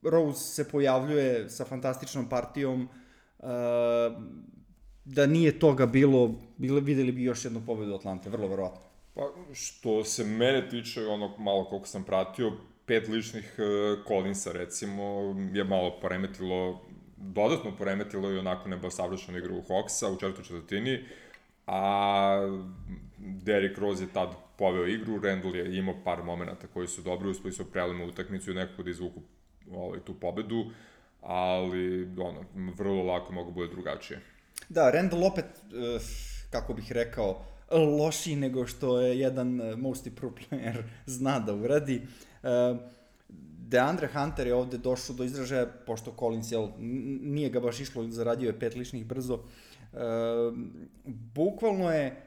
Rose 0.01 0.53
se 0.53 0.69
pojavljuje 0.69 1.49
sa 1.49 1.65
fantastičnom 1.65 2.29
partijom, 2.29 2.83
uh, 2.83 2.89
da 5.05 5.25
nije 5.25 5.59
toga 5.59 5.85
bilo, 5.85 6.35
bilo 6.57 6.79
videli 6.79 7.11
bi 7.11 7.23
još 7.23 7.45
jednu 7.45 7.61
pobedu 7.65 7.95
Atlante, 7.95 8.29
vrlo 8.29 8.47
verovatno. 8.47 8.81
Pa, 9.13 9.21
što 9.53 10.03
se 10.03 10.23
mene 10.23 10.69
tiče, 10.69 11.05
ono 11.05 11.37
malo 11.37 11.65
koliko 11.65 11.87
sam 11.87 12.03
pratio, 12.03 12.51
pet 12.85 13.07
ličnih 13.07 13.55
uh, 13.57 14.07
Collinsa, 14.07 14.51
recimo, 14.51 15.35
je 15.53 15.63
malo 15.63 15.99
poremetilo, 16.01 16.81
dodatno 17.17 17.75
poremetilo 17.77 18.31
i 18.31 18.37
onako 18.37 18.69
nebo 18.69 18.89
savršenu 18.89 19.37
igru 19.37 19.61
Hawksa 19.61 20.07
u 20.07 20.19
četvrtoj 20.19 20.43
četvrtini, 20.43 20.99
a 21.67 22.59
Derrick 23.17 23.77
Rose 23.77 24.03
je 24.03 24.13
tad 24.13 24.29
poveo 24.57 24.87
igru, 24.87 25.19
Randall 25.23 25.55
je 25.55 25.77
imao 25.77 25.95
par 26.03 26.23
momenta 26.23 26.67
koji 26.73 26.87
su 26.87 27.01
dobri, 27.01 27.29
uspeli 27.29 27.53
su 27.53 27.71
prelemu 27.71 28.07
utakmicu 28.07 28.51
i 28.51 28.53
nekako 28.53 28.83
da 28.83 28.89
izvuku 28.89 29.21
ovaj, 29.71 29.99
tu 29.99 30.13
pobedu. 30.13 30.59
Uh, 30.59 30.71
ali 31.21 32.09
ono, 32.17 32.43
vrlo 32.77 33.03
lako 33.03 33.33
mogu 33.33 33.51
bude 33.51 33.67
drugačije. 33.67 34.21
Da, 34.69 34.91
Randall 34.91 35.23
opet, 35.23 35.45
uh, 35.45 36.01
kako 36.49 36.73
bih 36.73 36.91
rekao, 36.91 37.45
lošiji 37.71 38.35
nego 38.35 38.67
što 38.67 39.01
je 39.01 39.19
jedan 39.19 39.61
uh, 39.61 39.77
most 39.77 40.07
pro 40.15 40.29
player 40.29 40.83
zna 41.05 41.39
da 41.39 41.53
uradi. 41.53 42.01
Uh, 42.43 42.49
Deandre 43.67 44.07
Hunter 44.07 44.47
je 44.47 44.55
ovde 44.55 44.77
došao 44.77 45.15
do 45.15 45.23
izražaja, 45.23 45.65
pošto 45.85 46.15
Collins 46.19 46.51
jel, 46.51 46.69
nije 47.21 47.49
ga 47.49 47.59
baš 47.59 47.79
išlo, 47.79 48.07
zaradio 48.07 48.47
je 48.47 48.59
pet 48.59 48.75
ličnih 48.75 49.05
brzo. 49.05 49.39
Bukvalno 51.05 51.91
je 51.91 52.26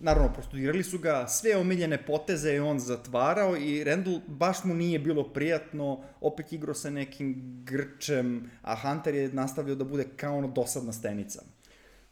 naravno, 0.00 0.32
prostudirali 0.32 0.82
su 0.82 0.98
ga, 0.98 1.26
sve 1.28 1.56
omiljene 1.56 2.04
poteze 2.06 2.50
je 2.50 2.62
on 2.62 2.78
zatvarao 2.78 3.56
i 3.56 3.84
Randall 3.84 4.20
baš 4.26 4.64
mu 4.64 4.74
nije 4.74 4.98
bilo 4.98 5.32
prijatno, 5.32 6.04
opet 6.20 6.52
igrao 6.52 6.74
sa 6.74 6.90
nekim 6.90 7.34
grčem, 7.64 8.50
a 8.62 8.76
Hunter 8.76 9.14
je 9.14 9.28
nastavljao 9.28 9.76
da 9.76 9.84
bude 9.84 10.06
kao 10.16 10.36
ono 10.38 10.48
dosadna 10.48 10.92
stenica. 10.92 11.42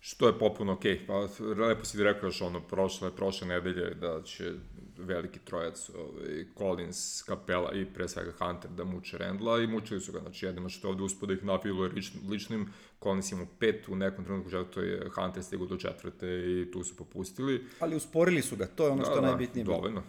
Što 0.00 0.26
je 0.26 0.38
popuno 0.38 0.72
okej, 0.72 1.00
okay. 1.06 1.06
pa 1.06 1.64
lepo 1.66 1.84
si 1.84 1.96
ti 1.96 2.04
rekao 2.04 2.26
još 2.26 2.42
ono 2.42 2.60
prošle, 2.60 3.16
prošle 3.16 3.46
nedelje 3.46 3.94
da 3.94 4.22
će 4.22 4.52
veliki 4.98 5.38
trojac, 5.38 5.90
ovaj, 5.90 6.44
Collins, 6.58 7.24
Capella 7.24 7.72
i 7.72 7.84
pre 7.84 8.08
svega 8.08 8.32
Hunter 8.38 8.70
da 8.70 8.84
muče 8.84 9.18
Rendla 9.18 9.60
i 9.60 9.66
mučili 9.66 10.00
su 10.00 10.12
ga, 10.12 10.20
znači 10.20 10.46
jednima 10.46 10.68
što 10.68 10.88
ovde 10.88 11.02
uspod 11.02 11.28
da 11.28 11.34
ih 11.34 11.44
napiluje 11.44 11.90
ličnim, 12.30 12.72
Collins 13.02 13.32
ima 13.32 13.46
pet, 13.58 13.88
u 13.88 13.96
nekom 13.96 14.24
trenutku 14.24 14.50
to 14.74 14.80
je 14.80 15.10
Hunter 15.14 15.42
stigu 15.42 15.66
do 15.66 15.76
četvrte 15.76 16.26
i 16.26 16.70
tu 16.72 16.84
su 16.84 16.96
popustili. 16.96 17.64
Ali 17.80 17.96
usporili 17.96 18.42
su 18.42 18.56
ga, 18.56 18.66
to 18.66 18.84
je 18.84 18.90
ono 18.90 19.04
što 19.04 19.14
da, 19.14 19.16
je 19.16 19.20
da, 19.20 19.26
najbitnije. 19.26 19.64
Dovoljno. 19.64 20.02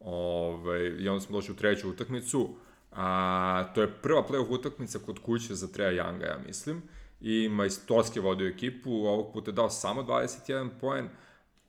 Ove, 0.00 0.56
ovaj, 0.56 0.80
I 0.98 1.08
onda 1.08 1.20
smo 1.20 1.36
došli 1.36 1.52
u 1.52 1.56
treću 1.56 1.90
utakmicu, 1.90 2.48
a 2.92 3.64
to 3.74 3.80
je 3.82 3.92
prva 4.02 4.26
playoff 4.28 4.50
utakmica 4.50 4.98
kod 4.98 5.18
kuće 5.18 5.54
za 5.54 5.68
Treja 5.68 6.04
Younga, 6.04 6.26
ja 6.26 6.38
mislim. 6.46 6.82
I 7.20 7.48
majstorski 7.48 8.20
vodio 8.20 8.48
ekipu, 8.48 8.90
ovog 8.90 9.32
puta 9.32 9.50
je 9.50 9.54
dao 9.54 9.70
samo 9.70 10.02
21 10.02 10.68
poen, 10.80 11.08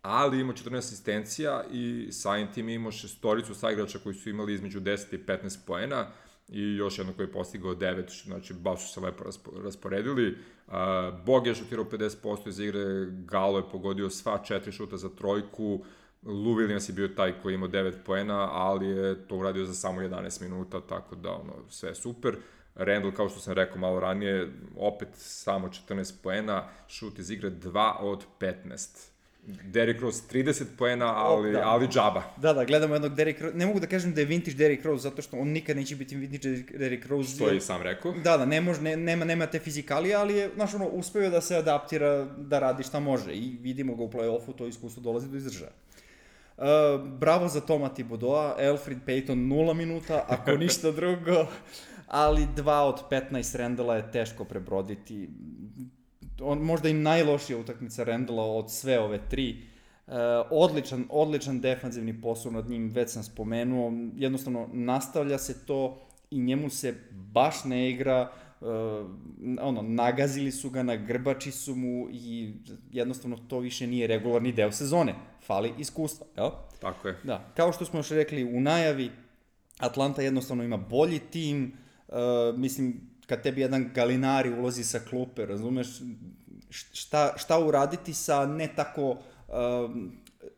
ali 0.01 0.39
imao 0.39 0.55
14 0.55 0.77
asistencija 0.77 1.63
i 1.72 2.08
samim 2.12 2.48
tim 2.53 2.70
imao 2.70 2.91
šestoricu 2.91 3.55
saigrača 3.55 4.00
koji 4.00 4.15
su 4.15 4.29
imali 4.29 4.53
između 4.53 4.79
10 4.79 5.15
i 5.15 5.17
15 5.17 5.58
poena 5.67 6.08
i 6.47 6.75
još 6.75 6.97
jedno 6.97 7.13
koji 7.13 7.25
je 7.25 7.31
postigao 7.31 7.75
9, 7.75 8.25
znači 8.25 8.53
baš 8.53 8.87
su 8.87 8.93
se 8.93 8.99
lepo 8.99 9.23
rasporedili. 9.63 10.37
Bog 11.25 11.47
je 11.47 11.55
šutirao 11.55 11.85
50% 11.85 12.47
iz 12.47 12.59
igre, 12.59 13.05
Galo 13.09 13.57
je 13.57 13.69
pogodio 13.71 14.09
sva 14.09 14.43
četiri 14.43 14.71
šuta 14.71 14.97
za 14.97 15.09
trojku, 15.09 15.83
Lou 16.23 16.55
Williams 16.55 16.89
je 16.89 16.93
bio 16.93 17.07
taj 17.07 17.41
koji 17.41 17.53
imao 17.53 17.69
9 17.69 17.93
poena, 18.05 18.49
ali 18.51 18.87
je 18.87 19.27
to 19.27 19.37
uradio 19.37 19.65
za 19.65 19.73
samo 19.73 20.01
11 20.01 20.41
minuta, 20.41 20.81
tako 20.81 21.15
da 21.15 21.31
ono, 21.31 21.53
sve 21.69 21.95
super. 21.95 22.37
Randall, 22.75 23.13
kao 23.13 23.29
što 23.29 23.39
sam 23.39 23.53
rekao 23.53 23.77
malo 23.77 23.99
ranije, 23.99 24.51
opet 24.77 25.07
samo 25.13 25.67
14 25.67 26.13
poena, 26.23 26.63
šut 26.87 27.19
iz 27.19 27.31
igre 27.31 27.49
2 27.49 27.93
od 27.99 28.25
15 28.39 29.14
Derrick 29.47 30.01
Rose 30.01 30.23
30 30.31 30.63
poena, 30.77 31.05
ali, 31.05 31.51
da. 31.51 31.61
ali 31.65 31.87
džaba. 31.87 32.23
Da, 32.37 32.53
da, 32.53 32.65
gledamo 32.65 32.95
jednog 32.95 33.15
Derrick 33.15 33.41
Rose. 33.41 33.57
Ne 33.57 33.65
mogu 33.65 33.79
da 33.79 33.87
kažem 33.87 34.13
da 34.13 34.21
je 34.21 34.25
vintage 34.25 34.57
Derrick 34.57 34.85
Rose, 34.85 35.01
zato 35.01 35.21
što 35.21 35.37
on 35.37 35.47
nikad 35.47 35.77
neće 35.77 35.95
biti 35.95 36.15
vintage 36.15 36.49
Derrick 36.77 37.05
Rose. 37.05 37.35
Što 37.35 37.47
je 37.47 37.61
sam 37.61 37.81
rekao. 37.81 38.11
Da, 38.11 38.37
da, 38.37 38.45
ne 38.45 38.61
može, 38.61 38.81
ne, 38.81 38.97
nema, 38.97 39.25
nema 39.25 39.45
te 39.45 39.59
fizikalije, 39.59 40.15
ali 40.15 40.35
je, 40.35 40.49
znaš, 40.55 40.73
ono, 40.73 40.87
uspeo 40.87 41.29
da 41.29 41.41
se 41.41 41.55
adaptira, 41.55 42.25
da 42.25 42.59
radi 42.59 42.83
šta 42.83 42.99
može. 42.99 43.33
I 43.33 43.57
vidimo 43.61 43.95
ga 43.95 44.03
u 44.03 44.11
play-offu, 44.11 44.55
to 44.57 44.67
iskustvo 44.67 45.03
dolazi 45.03 45.29
do 45.29 45.37
izražaja. 45.37 45.71
Uh, 46.57 46.65
bravo 47.19 47.47
za 47.47 47.61
Toma 47.61 47.89
Thibodeau, 47.89 48.55
Alfred 48.69 48.97
Payton 49.07 49.47
0 49.47 49.73
minuta, 49.73 50.25
ako 50.27 50.51
ništa 50.63 50.91
drugo, 50.91 51.47
ali 52.07 52.47
2 52.55 52.79
od 52.79 53.01
15 53.11 53.57
Rendela 53.57 53.95
je 53.95 54.11
teško 54.11 54.43
prebroditi 54.43 55.29
on, 56.42 56.60
možda 56.60 56.89
i 56.89 56.94
najlošija 56.94 57.58
utakmica 57.58 58.04
Rendela 58.04 58.44
od 58.44 58.72
sve 58.72 59.00
ove 59.00 59.20
tri. 59.30 59.58
Uh, 60.08 60.13
odličan, 60.51 61.06
odličan 61.10 61.62
defanzivni 61.62 62.22
posao 62.22 62.51
nad 62.51 62.70
njim, 62.70 62.89
već 62.89 63.10
sam 63.10 63.24
spomenuo, 63.24 63.94
jednostavno 64.15 64.70
nastavlja 64.74 65.38
se 65.38 65.65
to 65.65 65.98
i 66.32 66.39
njemu 66.39 66.70
se 66.70 66.96
baš 67.12 67.63
ne 67.63 67.89
igra, 67.89 68.32
uh, 68.62 68.68
ono, 69.62 69.82
nagazili 69.82 70.51
su 70.51 70.70
ga, 70.70 70.84
nagrbači 70.84 71.51
su 71.51 71.75
mu 71.75 72.08
i 72.12 72.54
jednostavno 72.92 73.38
to 73.48 73.60
više 73.60 73.88
nije 73.88 74.08
regularni 74.08 74.51
deo 74.51 74.72
sezone. 74.72 75.15
Fali 75.46 75.74
iskustva, 75.80 76.27
jel? 76.38 76.50
Tako 76.82 77.08
je. 77.08 77.18
Da, 77.24 77.51
kao 77.56 77.72
što 77.72 77.86
smo 77.86 78.00
još 78.00 78.10
rekli 78.10 78.44
u 78.44 78.60
najavi, 78.60 79.12
Atlanta 79.80 80.22
jednostavno 80.22 80.63
ima 80.63 80.77
bolji 80.77 81.20
tim, 81.20 81.74
uh, 82.08 82.15
mislim, 82.58 83.01
kad 83.27 83.44
tebi 83.44 83.62
jedan 83.62 83.89
galinari 83.94 84.53
ulazi 84.60 84.84
sa 84.84 85.00
klupe, 85.00 85.46
razumeš, 85.46 85.88
šta, 86.70 87.34
šta 87.38 87.60
uraditi 87.60 88.13
sa 88.13 88.46
ne 88.46 88.67
tako, 88.75 89.17
um, 89.89 90.12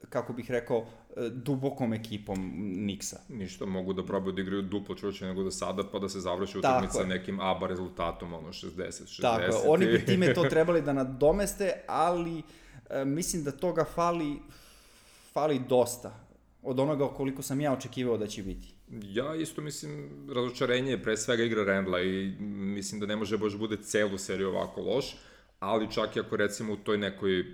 kako 0.09 0.33
bih 0.33 0.51
rekao, 0.51 0.85
dubokom 1.31 1.93
ekipom 1.93 2.53
Niksa. 2.59 3.19
Ništa, 3.29 3.65
mogu 3.65 3.93
da 3.93 4.05
probaju 4.05 4.31
da 4.31 4.41
igraju 4.41 4.61
duplo 4.61 4.95
čuće 4.95 5.25
nego 5.25 5.43
da 5.43 5.51
sada, 5.51 5.83
pa 5.91 5.99
da 5.99 6.09
se 6.09 6.19
završi 6.19 6.57
utakmica 6.57 7.03
nekim 7.03 7.39
ABA 7.39 7.67
rezultatom, 7.67 8.33
ono 8.33 8.47
60-60. 8.47 9.21
Tako, 9.21 9.63
oni 9.67 9.85
bi 9.85 10.05
time 10.05 10.33
to 10.33 10.43
trebali 10.53 10.81
da 10.81 10.93
nadomeste, 10.93 11.73
ali 11.87 12.43
E, 12.89 13.05
mislim 13.05 13.43
da 13.43 13.51
toga 13.51 13.85
fali, 13.95 14.39
fali 15.33 15.59
dosta 15.59 16.19
od 16.63 16.79
onoga 16.79 17.07
koliko 17.07 17.41
sam 17.41 17.61
ja 17.61 17.73
očekivao 17.73 18.17
da 18.17 18.27
će 18.27 18.43
biti. 18.43 18.76
Ja 18.91 19.35
isto 19.35 19.61
mislim, 19.61 20.09
razočarenje 20.35 20.91
je 20.91 21.03
pre 21.03 21.17
svega 21.17 21.43
igra 21.43 21.63
Rendla 21.63 22.01
i 22.01 22.35
mislim 22.39 22.99
da 22.99 23.05
ne 23.05 23.15
može 23.15 23.37
baš 23.37 23.57
bude 23.57 23.77
celu 23.77 24.17
seriju 24.17 24.49
ovako 24.49 24.81
loš, 24.81 25.15
ali 25.59 25.91
čak 25.91 26.15
i 26.15 26.19
ako 26.19 26.37
recimo 26.37 26.73
u 26.73 26.77
toj 26.77 26.97
nekoj 26.97 27.45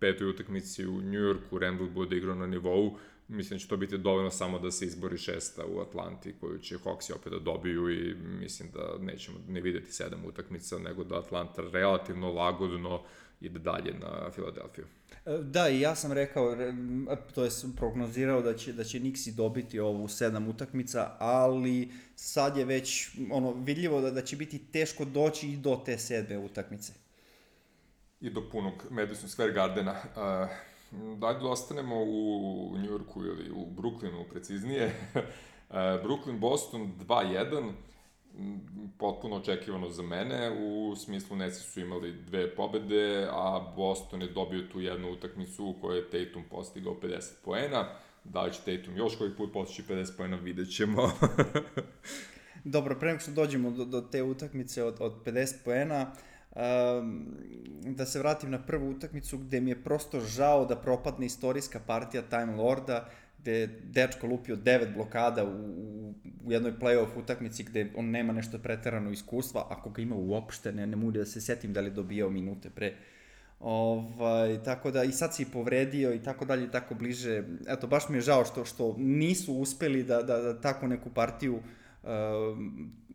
petoj 0.00 0.28
utakmici 0.28 0.86
u 0.86 1.02
Njujorku 1.02 1.58
Randall 1.58 1.90
bude 1.90 2.16
igrao 2.16 2.34
na 2.34 2.46
nivou, 2.46 2.98
mislim 3.28 3.58
da 3.58 3.62
će 3.62 3.68
to 3.68 3.76
biti 3.76 3.98
dovoljno 3.98 4.30
samo 4.30 4.58
da 4.58 4.70
se 4.70 4.86
izbori 4.86 5.18
šesta 5.18 5.64
u 5.66 5.80
Atlanti 5.80 6.34
koju 6.40 6.58
će 6.58 6.78
Hawksi 6.78 7.14
opet 7.14 7.32
da 7.32 7.38
dobiju 7.38 7.90
i 7.90 8.14
mislim 8.14 8.70
da 8.74 8.96
nećemo 9.00 9.38
ne 9.48 9.60
videti 9.60 9.92
sedam 9.92 10.24
utakmica, 10.24 10.78
nego 10.78 11.04
da 11.04 11.18
Atlanta 11.18 11.62
relativno 11.72 12.32
lagodno 12.32 13.02
ide 13.44 13.58
dalje 13.58 13.94
na 13.94 14.30
Filadelfiju. 14.30 14.86
E, 15.26 15.38
da, 15.42 15.68
i 15.68 15.80
ja 15.80 15.94
sam 15.94 16.12
rekao, 16.12 16.56
to 17.34 17.44
je 17.44 17.50
prognozirao 17.76 18.42
da 18.42 18.56
će, 18.56 18.72
da 18.72 18.84
će 18.84 19.00
Nixi 19.00 19.34
dobiti 19.34 19.80
ovu 19.80 20.08
sedam 20.08 20.48
utakmica, 20.48 21.16
ali 21.18 21.92
sad 22.16 22.56
je 22.56 22.64
već 22.64 23.10
ono, 23.30 23.52
vidljivo 23.52 24.00
da, 24.00 24.10
da 24.10 24.22
će 24.22 24.36
biti 24.36 24.58
teško 24.58 25.04
doći 25.04 25.48
i 25.48 25.56
do 25.56 25.82
te 25.84 25.98
sedme 25.98 26.38
utakmice. 26.38 26.92
I 28.20 28.30
do 28.30 28.48
punog 28.52 28.72
Madison 28.90 29.28
Square 29.28 29.54
Gardena. 29.54 29.92
Uh, 29.92 31.18
dajde 31.18 31.40
da 31.40 31.48
ostanemo 31.48 32.02
u 32.02 32.74
Njujorku 32.78 33.24
ili 33.24 33.50
u 33.50 33.66
Brooklynu 33.66 34.24
preciznije. 34.30 34.86
uh, 35.14 35.76
Brooklyn 35.76 36.38
Boston 36.38 36.92
2-1 37.08 37.72
potpuno 38.98 39.36
očekivano 39.36 39.90
za 39.90 40.02
mene, 40.02 40.50
u 40.50 40.96
smislu 40.96 41.36
Nesi 41.36 41.62
su 41.62 41.80
imali 41.80 42.12
dve 42.12 42.54
pobede, 42.54 43.28
a 43.30 43.72
Boston 43.76 44.22
je 44.22 44.28
dobio 44.28 44.62
tu 44.72 44.80
jednu 44.80 45.12
utakmicu 45.12 45.66
u 45.66 45.74
kojoj 45.80 45.98
je 45.98 46.10
Tatum 46.10 46.44
postigao 46.50 46.96
50 47.02 47.30
poena, 47.44 47.88
da 48.24 48.42
li 48.42 48.52
će 48.52 48.58
Tatum 48.60 48.96
još 48.96 49.18
koji 49.18 49.36
put 49.36 49.52
postići 49.52 49.82
50 49.82 50.16
poena, 50.16 50.36
vidjet 50.36 50.76
ćemo. 50.76 51.02
Dobro, 52.64 52.96
pre 52.98 53.08
nego 53.08 53.20
što 53.20 53.30
dođemo 53.30 53.70
do, 53.70 53.84
do 53.84 54.00
te 54.00 54.22
utakmice 54.22 54.84
od, 54.84 54.96
od 55.00 55.12
50 55.24 55.54
poena, 55.64 56.12
um, 56.54 57.26
da 57.82 58.06
se 58.06 58.18
vratim 58.18 58.50
na 58.50 58.62
prvu 58.62 58.90
utakmicu 58.90 59.38
gde 59.38 59.60
mi 59.60 59.70
je 59.70 59.82
prosto 59.84 60.20
žao 60.20 60.64
da 60.64 60.76
propadne 60.76 61.26
istorijska 61.26 61.80
partija 61.86 62.22
Time 62.22 62.56
Lorda, 62.56 63.10
gde 63.44 63.52
je 63.52 63.66
dečko 63.66 64.26
lupio 64.26 64.56
devet 64.56 64.94
blokada 64.94 65.44
u, 65.44 65.48
u, 65.48 66.14
u 66.44 66.52
jednoj 66.52 66.72
playoff 66.80 67.16
utakmici 67.16 67.64
gde 67.64 67.90
on 67.96 68.10
nema 68.10 68.32
nešto 68.32 68.58
preterano 68.58 69.10
iskustva, 69.10 69.66
ako 69.70 69.90
ga 69.90 70.02
ima 70.02 70.16
uopšte, 70.16 70.72
ne, 70.72 70.86
ne 70.86 70.96
mogu 70.96 71.12
da 71.12 71.24
se 71.24 71.40
setim 71.40 71.72
da 71.72 71.80
li 71.80 71.86
je 71.86 71.90
dobijao 71.90 72.30
minute 72.30 72.70
pre. 72.70 72.94
Ovaj, 73.60 74.62
tako 74.62 74.90
da 74.90 75.04
i 75.04 75.12
sad 75.12 75.34
si 75.34 75.42
i 75.42 75.46
povredio 75.52 76.14
i 76.14 76.22
tako 76.22 76.44
dalje 76.44 76.64
i 76.64 76.70
tako 76.70 76.94
bliže. 76.94 77.42
Eto, 77.68 77.86
baš 77.86 78.08
mi 78.08 78.16
je 78.16 78.20
žao 78.20 78.44
što, 78.44 78.64
što 78.64 78.94
nisu 78.98 79.54
uspeli 79.54 80.02
da, 80.02 80.22
da, 80.22 80.38
da 80.38 80.60
takvu 80.60 80.88
neku 80.88 81.10
partiju 81.10 81.54
uh, 81.54 82.10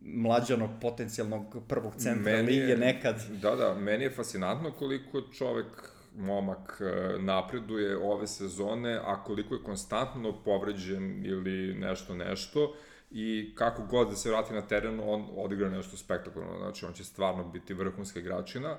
mlađanog 0.02 0.70
potencijalnog 0.82 1.58
prvog 1.68 1.96
centra 1.96 2.32
meni 2.32 2.52
lige 2.52 2.72
je, 2.72 2.78
nekad. 2.78 3.24
Da, 3.42 3.56
da, 3.56 3.74
meni 3.74 4.04
je 4.04 4.12
fascinantno 4.12 4.72
koliko 4.72 5.22
čovek 5.22 5.99
momak 6.20 6.82
e, 6.82 7.20
napreduje 7.20 7.98
ove 7.98 8.28
sezone, 8.28 9.00
a 9.04 9.24
koliko 9.24 9.56
je 9.56 9.64
konstantno 9.64 10.44
povređen 10.44 11.26
ili 11.26 11.74
nešto 11.74 12.16
nešto 12.16 12.76
i 13.12 13.52
kako 13.56 13.84
god 13.84 14.10
da 14.10 14.16
se 14.16 14.30
vrati 14.30 14.54
na 14.54 14.62
teren, 14.62 15.00
on 15.04 15.28
odigra 15.36 15.70
nešto 15.70 15.98
spektakularno, 15.98 16.58
znači 16.58 16.86
on 16.86 16.94
će 16.94 17.04
stvarno 17.04 17.44
biti 17.44 17.74
vrhunska 17.74 18.20
igračina. 18.20 18.78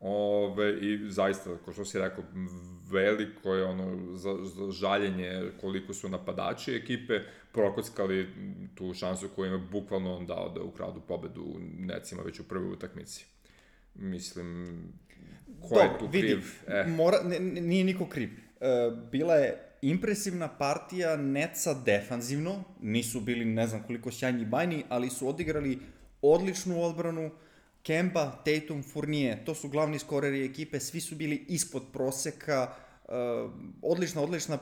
Ove, 0.00 0.78
I 0.80 1.10
zaista, 1.10 1.50
kao 1.64 1.72
što 1.72 1.84
si 1.84 1.98
rekao, 1.98 2.24
veliko 2.90 3.54
je 3.54 3.64
ono 3.64 4.16
za, 4.16 4.36
za 4.42 4.70
žaljenje 4.70 5.50
koliko 5.60 5.94
su 5.94 6.08
napadači 6.08 6.74
ekipe 6.74 7.20
prokockali 7.52 8.28
tu 8.74 8.94
šansu 8.94 9.28
koju 9.36 9.46
ima 9.46 9.66
bukvalno 9.72 10.16
on 10.16 10.26
dao 10.26 10.48
da 10.48 10.62
ukradu 10.62 11.00
pobedu 11.00 11.44
necima 11.78 12.22
već 12.22 12.40
u 12.40 12.48
prvoj 12.48 12.72
utakmici. 12.72 13.26
Mislim, 13.94 14.78
ko 15.62 15.74
Dobro, 15.74 15.84
je 15.84 15.98
tu 15.98 16.10
kriv? 16.10 16.22
Vidi, 16.22 16.42
eh. 16.68 16.86
mora, 16.86 17.22
ne, 17.22 17.40
nije 17.40 17.84
niko 17.84 18.06
kriv. 18.06 18.30
E, 18.60 18.66
bila 19.10 19.34
je 19.34 19.72
impresivna 19.82 20.48
partija 20.48 21.16
Neca 21.16 21.74
defanzivno, 21.74 22.64
nisu 22.80 23.20
bili 23.20 23.44
ne 23.44 23.66
znam 23.66 23.82
koliko 23.82 24.12
sjajni 24.12 24.44
bajni, 24.44 24.84
ali 24.88 25.10
su 25.10 25.28
odigrali 25.28 25.78
odličnu 26.22 26.82
odbranu, 26.82 27.30
Kemba, 27.82 28.42
Tatum, 28.44 28.82
Fournier, 28.82 29.44
to 29.44 29.54
su 29.54 29.68
glavni 29.68 29.98
skoreri 29.98 30.44
ekipe, 30.44 30.80
svi 30.80 31.00
su 31.00 31.14
bili 31.16 31.44
ispod 31.48 31.82
proseka, 31.92 32.72
uh, 33.08 33.14
odlična, 33.82 34.22
odlična 34.22 34.58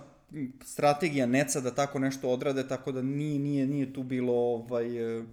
strategija 0.64 1.26
Neca 1.26 1.60
da 1.60 1.74
tako 1.74 1.98
nešto 1.98 2.30
odrade, 2.30 2.68
tako 2.68 2.92
da 2.92 3.02
nije, 3.02 3.38
nije, 3.38 3.66
nije 3.66 3.92
tu 3.92 4.02
bilo 4.02 4.32
ovaj, 4.32 5.18
uh, 5.18 5.24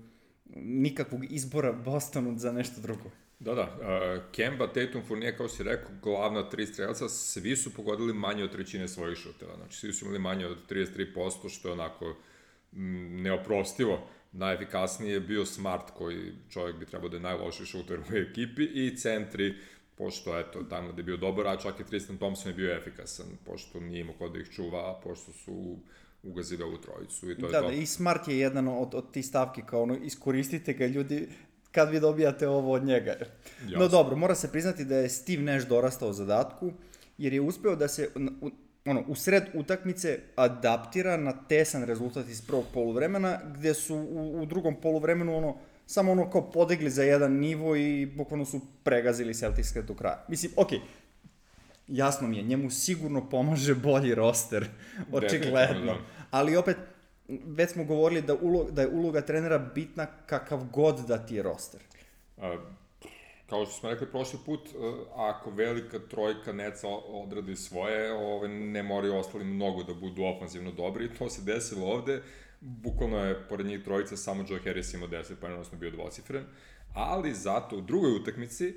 nikakvog 0.56 1.32
izbora 1.32 1.72
Bostonu 1.72 2.38
za 2.38 2.52
nešto 2.52 2.82
drugo. 2.82 3.12
Da, 3.40 3.54
da. 3.54 3.62
Uh, 3.62 4.24
Kemba, 4.32 4.68
Tatum, 4.68 5.02
Fournier, 5.08 5.38
kao 5.38 5.50
si 5.50 5.64
rekao, 5.64 5.92
glavna 6.02 6.50
tri 6.50 6.66
strelca, 6.66 7.10
svi 7.10 7.56
su 7.56 7.74
pogodili 7.74 8.14
manje 8.14 8.44
od 8.44 8.52
trećine 8.52 8.88
svojih 8.88 9.18
šuteva. 9.18 9.56
Znači, 9.56 9.78
svi 9.78 9.94
su 9.94 10.06
imali 10.06 10.20
manje 10.20 10.46
od 10.46 10.58
33%, 10.70 11.50
što 11.50 11.68
je 11.68 11.74
onako 11.74 12.16
m, 12.74 13.22
neoprostivo. 13.22 14.08
Najefikasniji 14.32 15.12
je 15.12 15.20
bio 15.20 15.46
Smart, 15.46 15.92
koji 15.92 16.32
čovjek 16.50 16.76
bi 16.78 16.86
trebao 16.86 17.10
da 17.10 17.18
je 17.18 17.22
najlošiji 17.22 17.66
šuter 17.66 18.00
u 18.00 18.16
ekipi, 18.16 18.64
i 18.64 18.98
centri, 18.98 19.56
pošto, 19.98 20.40
eto, 20.40 20.64
tamo 20.64 20.92
da 20.92 21.00
je 21.00 21.04
bio 21.04 21.18
dobar, 21.18 21.48
a 21.48 21.58
čak 21.58 21.80
i 21.80 21.84
Tristan 21.84 22.18
Thompson 22.18 22.52
je 22.52 22.56
bio 22.56 22.76
efikasan, 22.76 23.26
pošto 23.46 23.80
nije 23.80 24.02
imao 24.02 24.16
kod 24.16 24.32
da 24.32 24.40
ih 24.40 24.50
čuva, 24.50 24.92
a 24.92 25.02
pošto 25.04 25.34
su 25.34 25.78
ugazili 26.24 26.64
ovu 26.64 26.78
trojicu 26.78 27.32
i 27.32 27.36
to 27.36 27.48
da, 27.48 27.58
je 27.58 27.64
to. 27.64 27.70
Da, 27.70 27.74
i 27.74 27.86
Smart 27.86 28.28
je 28.28 28.40
jedan 28.40 28.68
od, 28.68 28.96
od 28.96 29.12
tih 29.12 29.26
stavki, 29.26 29.62
kao 29.66 29.82
ono, 29.82 29.98
iskoristite 29.98 30.74
ga 30.74 30.88
ljudi, 30.88 31.28
kad 31.78 31.90
vi 31.90 32.00
dobijate 32.00 32.48
ovo 32.48 32.74
od 32.74 32.84
njega. 32.84 33.12
Jasno. 33.62 33.80
No 33.80 33.88
dobro, 33.88 34.16
mora 34.16 34.36
se 34.36 34.52
priznati 34.52 34.86
da 34.86 34.96
je 34.96 35.10
Steve 35.10 35.42
Nash 35.42 35.68
dorastao 35.68 36.14
zadatku, 36.14 36.72
jer 37.18 37.34
je 37.34 37.42
uspeo 37.42 37.76
da 37.76 37.88
se 37.88 38.10
ono, 38.86 39.04
u 39.08 39.16
sred 39.16 39.44
utakmice 39.54 40.20
adaptira 40.36 41.18
na 41.18 41.34
tesan 41.48 41.84
rezultat 41.84 42.28
iz 42.30 42.42
prvog 42.42 42.66
poluvremena, 42.74 43.40
gde 43.58 43.74
su 43.74 43.96
u, 43.96 44.42
u 44.42 44.46
drugom 44.46 44.76
poluvremenu 44.82 45.38
ono, 45.38 45.58
samo 45.86 46.12
ono 46.12 46.30
kao 46.30 46.52
podigli 46.52 46.90
za 46.90 47.04
jedan 47.04 47.34
nivo 47.34 47.76
i 47.76 48.06
bukvalno 48.06 48.46
su 48.46 48.62
pregazili 48.84 49.34
Celticske 49.34 49.82
do 49.82 49.94
kraja. 49.94 50.26
Mislim, 50.28 50.52
okej, 50.56 50.80
okay, 50.80 50.82
jasno 51.88 52.28
mi 52.28 52.38
je, 52.38 52.44
njemu 52.44 52.70
sigurno 52.70 53.30
pomaže 53.30 53.76
bolji 53.76 54.16
roster, 54.16 54.68
očigledno. 55.12 55.98
Ali 56.32 56.56
opet, 56.56 56.78
već 57.28 57.72
smo 57.72 57.84
govorili 57.84 58.22
da, 58.22 58.36
ulog, 58.36 58.72
da 58.72 58.82
je 58.82 58.88
uloga 58.88 59.22
trenera 59.22 59.58
bitna 59.58 60.06
kakav 60.06 60.64
god 60.74 61.00
da 61.08 61.26
ti 61.26 61.36
je 61.36 61.44
roster. 61.44 61.82
A, 62.38 62.58
kao 63.50 63.66
što 63.66 63.74
smo 63.80 63.90
rekli 63.90 64.08
prošli 64.08 64.40
put, 64.46 64.70
ako 65.16 65.50
velika 65.52 66.00
trojka 66.00 66.54
Neca 66.54 66.88
odradi 66.88 67.56
svoje, 67.56 68.14
ove, 68.14 68.48
ne 68.48 68.84
moraju 68.84 69.16
ostali 69.16 69.46
mnogo 69.46 69.84
da 69.84 69.94
budu 69.94 70.24
ofanzivno 70.24 70.72
dobri 70.72 71.10
to 71.20 71.30
se 71.30 71.42
desilo 71.42 71.88
ovde. 71.88 72.22
Bukvalno 72.62 73.18
je, 73.18 73.48
pored 73.50 73.66
njih 73.66 73.84
trojica, 73.84 74.18
samo 74.18 74.46
Joe 74.50 74.60
Harris 74.60 74.94
imao 74.94 75.08
10 75.08 75.34
pa 75.42 75.48
odnosno 75.48 75.78
bio 75.78 75.92
dvocifren. 75.92 76.44
Ali 76.94 77.34
zato 77.34 77.78
u 77.78 77.82
drugoj 77.82 78.12
utakmici, 78.12 78.74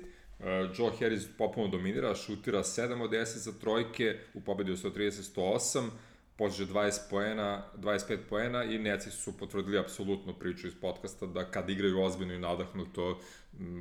Joe 0.77 0.91
Harris 0.99 1.27
popuno 1.37 1.67
dominira, 1.67 2.15
šutira 2.15 2.59
7 2.59 3.01
od 3.01 3.11
10 3.11 3.23
za 3.23 3.51
trojke, 3.51 4.17
u 4.33 4.41
pobedi 4.41 4.71
od 4.71 4.77
130-108, 4.77 5.89
pođe 6.35 6.65
20 6.65 6.99
poena, 7.09 7.63
25 7.77 8.17
poena 8.29 8.63
i 8.63 8.79
Neci 8.79 9.11
su 9.11 9.37
potvrdili 9.37 9.79
apsolutno 9.79 10.33
priču 10.33 10.67
iz 10.67 10.73
podcasta 10.81 11.25
da 11.25 11.51
kad 11.51 11.69
igraju 11.69 12.01
ozbiljno 12.01 12.33
i 12.33 12.39
nadahnuto, 12.39 13.19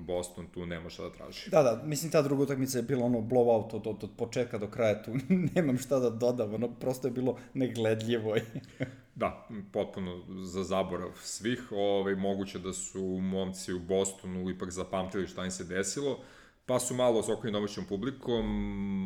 Boston 0.07 0.47
tu 0.47 0.67
nema 0.67 0.91
šta 0.91 1.03
da 1.03 1.13
traži. 1.13 1.51
Da, 1.51 1.63
da, 1.63 1.83
mislim 1.85 2.13
ta 2.13 2.23
druga 2.23 2.43
utakmica 2.43 2.79
je 2.79 2.83
bila 2.83 3.05
ono 3.05 3.19
blowout 3.19 3.75
od, 3.75 3.87
od, 3.87 4.05
od 4.05 4.11
početka 4.17 4.59
do 4.59 4.67
kraja, 4.67 5.03
tu 5.03 5.11
nemam 5.55 5.79
šta 5.79 5.99
da 5.99 6.11
dodam, 6.11 6.55
ono 6.55 6.69
prosto 6.69 7.09
je 7.09 7.13
bilo 7.13 7.39
negledljivo. 7.55 8.37
da, 9.15 9.49
potpuno 9.73 10.23
za 10.45 10.65
zaborav 10.65 11.11
svih, 11.23 11.73
ovaj, 11.73 12.15
moguće 12.15 12.59
da 12.59 12.73
su 12.73 13.03
momci 13.05 13.73
u 13.73 13.81
Bostonu 13.81 14.51
ipak 14.51 14.71
zapamtili 14.71 15.27
šta 15.27 15.45
im 15.45 15.51
se 15.51 15.65
desilo, 15.65 16.19
pa 16.67 16.79
su 16.79 16.95
malo 16.95 17.23
s 17.23 17.29
okolnim 17.29 17.53
domaćom 17.53 17.85
publikom, 17.85 18.47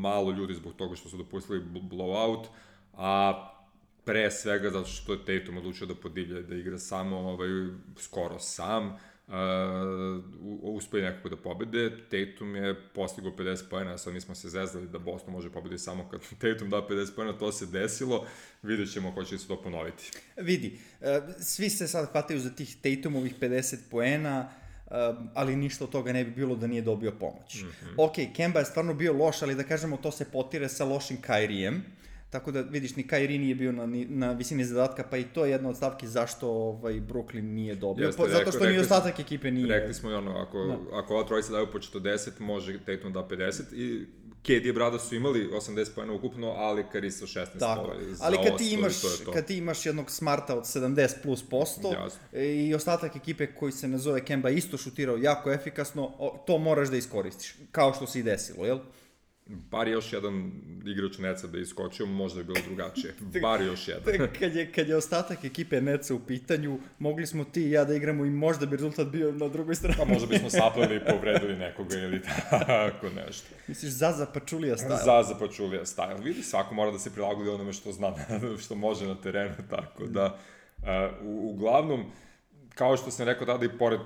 malo 0.00 0.30
ljudi 0.30 0.54
zbog 0.54 0.72
toga 0.72 0.96
što 0.96 1.08
su 1.08 1.16
dopustili 1.16 1.64
blowout, 1.90 2.46
a 2.96 3.50
pre 4.04 4.30
svega 4.30 4.70
zato 4.70 4.88
što 4.88 5.12
je 5.12 5.24
Tatum 5.24 5.56
odlučio 5.56 5.86
da 5.86 5.94
podivlja, 5.94 6.42
da 6.42 6.54
igra 6.54 6.78
samo 6.78 7.16
ovaj, 7.16 7.48
skoro 7.98 8.38
sam, 8.38 8.86
uh, 8.86 9.34
uspeli 10.62 11.02
nekako 11.02 11.28
da 11.28 11.36
pobede. 11.36 11.90
Tatum 11.90 12.56
je 12.56 12.74
postigao 12.94 13.32
50 13.32 13.62
pojena, 13.70 13.98
sad 13.98 14.12
mi 14.12 14.20
smo 14.20 14.34
se 14.34 14.48
zezali 14.48 14.88
da 14.88 14.98
Boston 14.98 15.32
može 15.32 15.50
pobediti 15.50 15.82
samo 15.82 16.08
kad 16.08 16.20
Tatum 16.42 16.70
da 16.70 16.76
50 16.76 17.14
pojena, 17.16 17.38
to 17.38 17.52
se 17.52 17.66
desilo, 17.66 18.26
vidjet 18.62 18.92
ćemo 18.92 19.14
ko 19.14 19.24
će 19.24 19.38
se 19.38 19.48
to 19.48 19.62
ponoviti. 19.62 20.10
Vidi, 20.36 20.78
uh, 21.00 21.06
svi 21.40 21.70
se 21.70 21.88
sad 21.88 22.12
hvataju 22.12 22.40
za 22.40 22.50
tih 22.50 22.76
Tatumovih 22.82 23.34
50 23.40 23.76
poena, 23.90 24.50
Um, 24.90 25.28
ali 25.34 25.56
ništa 25.56 25.84
od 25.84 25.90
toga 25.90 26.12
ne 26.12 26.24
bi 26.24 26.30
bilo 26.30 26.56
da 26.56 26.66
nije 26.66 26.82
dobio 26.82 27.12
pomoć. 27.12 27.62
Mm 27.62 27.66
-hmm. 27.66 27.94
Ok, 27.96 28.12
Kemba 28.36 28.58
je 28.58 28.64
stvarno 28.64 28.94
bio 28.94 29.12
loš, 29.12 29.42
ali 29.42 29.54
da 29.54 29.62
kažemo 29.62 29.96
to 29.96 30.10
se 30.10 30.24
potire 30.24 30.68
sa 30.68 30.84
lošim 30.84 31.20
Kairijem. 31.20 31.84
Tako 32.34 32.50
da 32.50 32.60
vidiš, 32.60 32.96
ni 32.96 33.06
Kairi 33.06 33.38
nije 33.38 33.54
bio 33.54 33.72
na, 33.72 33.86
na 34.08 34.32
visini 34.32 34.64
zadatka, 34.64 35.04
pa 35.10 35.16
i 35.16 35.24
to 35.24 35.44
je 35.44 35.50
jedna 35.50 35.68
od 35.68 35.76
stavki 35.76 36.08
zašto 36.08 36.48
ovaj, 36.48 36.94
Brooklyn 36.94 37.42
nije 37.42 37.74
dobio. 37.74 38.06
Jeste, 38.06 38.22
po, 38.22 38.28
zato 38.28 38.52
što 38.52 38.66
ni 38.66 38.78
ostatak 38.78 39.20
ekipe 39.20 39.50
nije. 39.50 39.66
Rekli 39.66 39.94
smo 39.94 40.10
i 40.10 40.14
ono, 40.14 40.30
ako, 40.30 40.58
no. 40.58 40.78
ako 40.92 41.14
ova 41.14 41.24
trojica 41.24 41.52
daju 41.52 41.66
po 41.72 41.78
40, 41.78 42.30
može 42.40 42.78
Tatum 42.84 43.12
da 43.12 43.20
50 43.30 43.62
i 43.72 44.06
KD 44.42 44.66
i 44.66 44.72
Brada 44.72 44.98
su 44.98 45.14
imali 45.14 45.48
80 45.48 45.94
pojena 45.94 46.12
ukupno, 46.12 46.50
ali 46.50 46.84
Karisa 46.92 47.26
16 47.26 47.58
Tako. 47.58 47.92
ali 48.20 48.36
kad 48.44 48.58
ti, 48.58 48.72
imaš, 48.72 49.00
to 49.00 49.08
to. 49.24 49.32
kad 49.32 49.46
ti 49.46 49.56
imaš 49.56 49.86
jednog 49.86 50.10
smarta 50.10 50.58
od 50.58 50.64
70 50.64 51.12
plus 51.22 51.42
posto 51.48 51.92
Jasno. 51.92 52.40
i 52.40 52.74
ostatak 52.74 53.16
ekipe 53.16 53.46
koji 53.46 53.72
se 53.72 53.88
ne 53.88 53.98
zove 53.98 54.24
Kemba 54.24 54.50
isto 54.50 54.76
šutirao 54.76 55.16
jako 55.16 55.52
efikasno, 55.52 56.10
to 56.46 56.58
moraš 56.58 56.88
da 56.88 56.96
iskoristiš, 56.96 57.54
kao 57.72 57.92
što 57.92 58.06
se 58.06 58.20
i 58.20 58.22
desilo, 58.22 58.66
jel? 58.66 58.78
Bar 59.46 59.88
još 59.88 60.12
jedan 60.12 60.52
igrač 60.86 61.18
Neca 61.18 61.46
da 61.46 61.58
je 61.58 61.62
iskočio, 61.62 62.06
možda 62.06 62.40
je 62.40 62.44
bilo 62.44 62.58
drugačije. 62.66 63.14
Bar 63.42 63.62
još 63.62 63.88
jedan. 63.88 64.28
kad, 64.38 64.54
je, 64.54 64.72
kad 64.72 64.88
je 64.88 64.96
ostatak 64.96 65.44
ekipe 65.44 65.80
Neca 65.80 66.14
u 66.14 66.18
pitanju, 66.18 66.78
mogli 66.98 67.26
smo 67.26 67.44
ti 67.44 67.62
i 67.62 67.70
ja 67.70 67.84
da 67.84 67.94
igramo 67.94 68.24
i 68.24 68.30
možda 68.30 68.66
bi 68.66 68.76
rezultat 68.76 69.08
bio 69.08 69.32
na 69.32 69.48
drugoj 69.48 69.74
strani. 69.74 69.96
Pa 69.98 70.04
možda 70.04 70.26
bismo 70.26 70.50
sapleli 70.50 70.96
i 70.96 71.04
povredili 71.12 71.56
nekoga 71.56 71.96
ili 71.96 72.20
tako 72.22 73.06
nešto. 73.26 73.48
Misliš 73.68 73.92
Zaza 73.92 74.26
Pačulija 74.26 74.76
style? 74.76 75.04
Zaza 75.04 75.34
Pačulija 75.34 75.84
style. 75.84 76.24
Vidi, 76.24 76.42
svako 76.42 76.74
mora 76.74 76.90
da 76.90 76.98
se 76.98 77.12
prilagodi 77.12 77.50
onome 77.50 77.72
što 77.72 77.92
zna, 77.92 78.14
što 78.64 78.74
može 78.74 79.06
na 79.06 79.14
terenu, 79.14 79.54
tako 79.70 80.06
da... 80.06 80.38
Uh, 80.78 80.86
u, 81.22 81.50
uglavnom, 81.50 82.04
kao 82.74 82.96
što 82.96 83.10
sam 83.10 83.26
rekao 83.26 83.46
tada 83.46 83.64
i 83.64 83.78
pored 83.78 84.00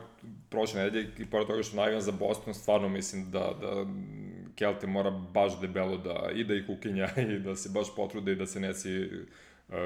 prošle 0.51 0.83
nedelje 0.83 1.11
i 1.19 1.27
pored 1.27 1.47
toga 1.47 1.63
što 1.63 1.77
navijam 1.77 2.01
za 2.01 2.13
Boston, 2.13 2.55
stvarno 2.55 2.89
mislim 2.89 3.31
da, 3.31 3.53
da 3.61 3.87
Kelte 4.59 4.87
mora 4.87 5.11
baš 5.11 5.61
debelo 5.61 5.97
da 5.97 6.31
i 6.35 6.45
da 6.45 6.55
ih 6.55 6.65
ukinja 6.69 7.09
i 7.37 7.39
da 7.39 7.57
se 7.57 7.69
baš 7.69 7.95
potrude 7.97 8.33
i 8.33 8.37
da 8.37 8.47
se 8.47 8.61
neci 8.61 8.91
e, 8.91 9.09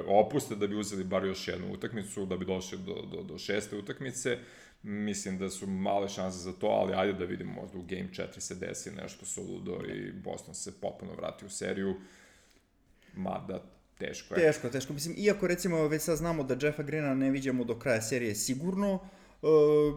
opuste 0.06 0.56
da 0.56 0.66
bi 0.66 0.76
uzeli 0.76 1.04
bar 1.04 1.24
još 1.24 1.48
jednu 1.48 1.72
utakmicu, 1.72 2.26
da 2.26 2.36
bi 2.36 2.44
došli 2.44 2.78
do, 2.78 2.94
do, 2.94 3.22
do 3.22 3.38
šeste 3.38 3.76
utakmice. 3.76 4.38
Mislim 4.82 5.38
da 5.38 5.50
su 5.50 5.66
male 5.66 6.08
šanse 6.08 6.38
za 6.38 6.52
to, 6.52 6.66
ali 6.66 6.94
ajde 6.94 7.12
da 7.12 7.24
vidimo 7.24 7.52
možda 7.52 7.78
u 7.78 7.82
Game 7.82 8.08
4 8.12 8.40
se 8.40 8.54
desi 8.54 8.90
nešto 8.90 9.26
soludo 9.26 9.80
i 9.94 10.12
Boston 10.12 10.54
se 10.54 10.80
potpuno 10.80 11.14
vrati 11.14 11.44
u 11.46 11.48
seriju. 11.48 11.94
Mada 13.14 13.62
teško 13.98 14.34
je. 14.34 14.40
Teško, 14.40 14.68
teško. 14.68 14.92
Mislim, 14.92 15.14
iako 15.18 15.46
recimo 15.46 15.88
već 15.88 16.02
sad 16.02 16.16
znamo 16.16 16.44
da 16.44 16.66
Jeffa 16.66 16.82
Greena 16.82 17.14
ne 17.14 17.30
viđamo 17.30 17.64
do 17.64 17.78
kraja 17.78 18.02
serije 18.02 18.34
sigurno, 18.34 19.00
E, 19.00 19.21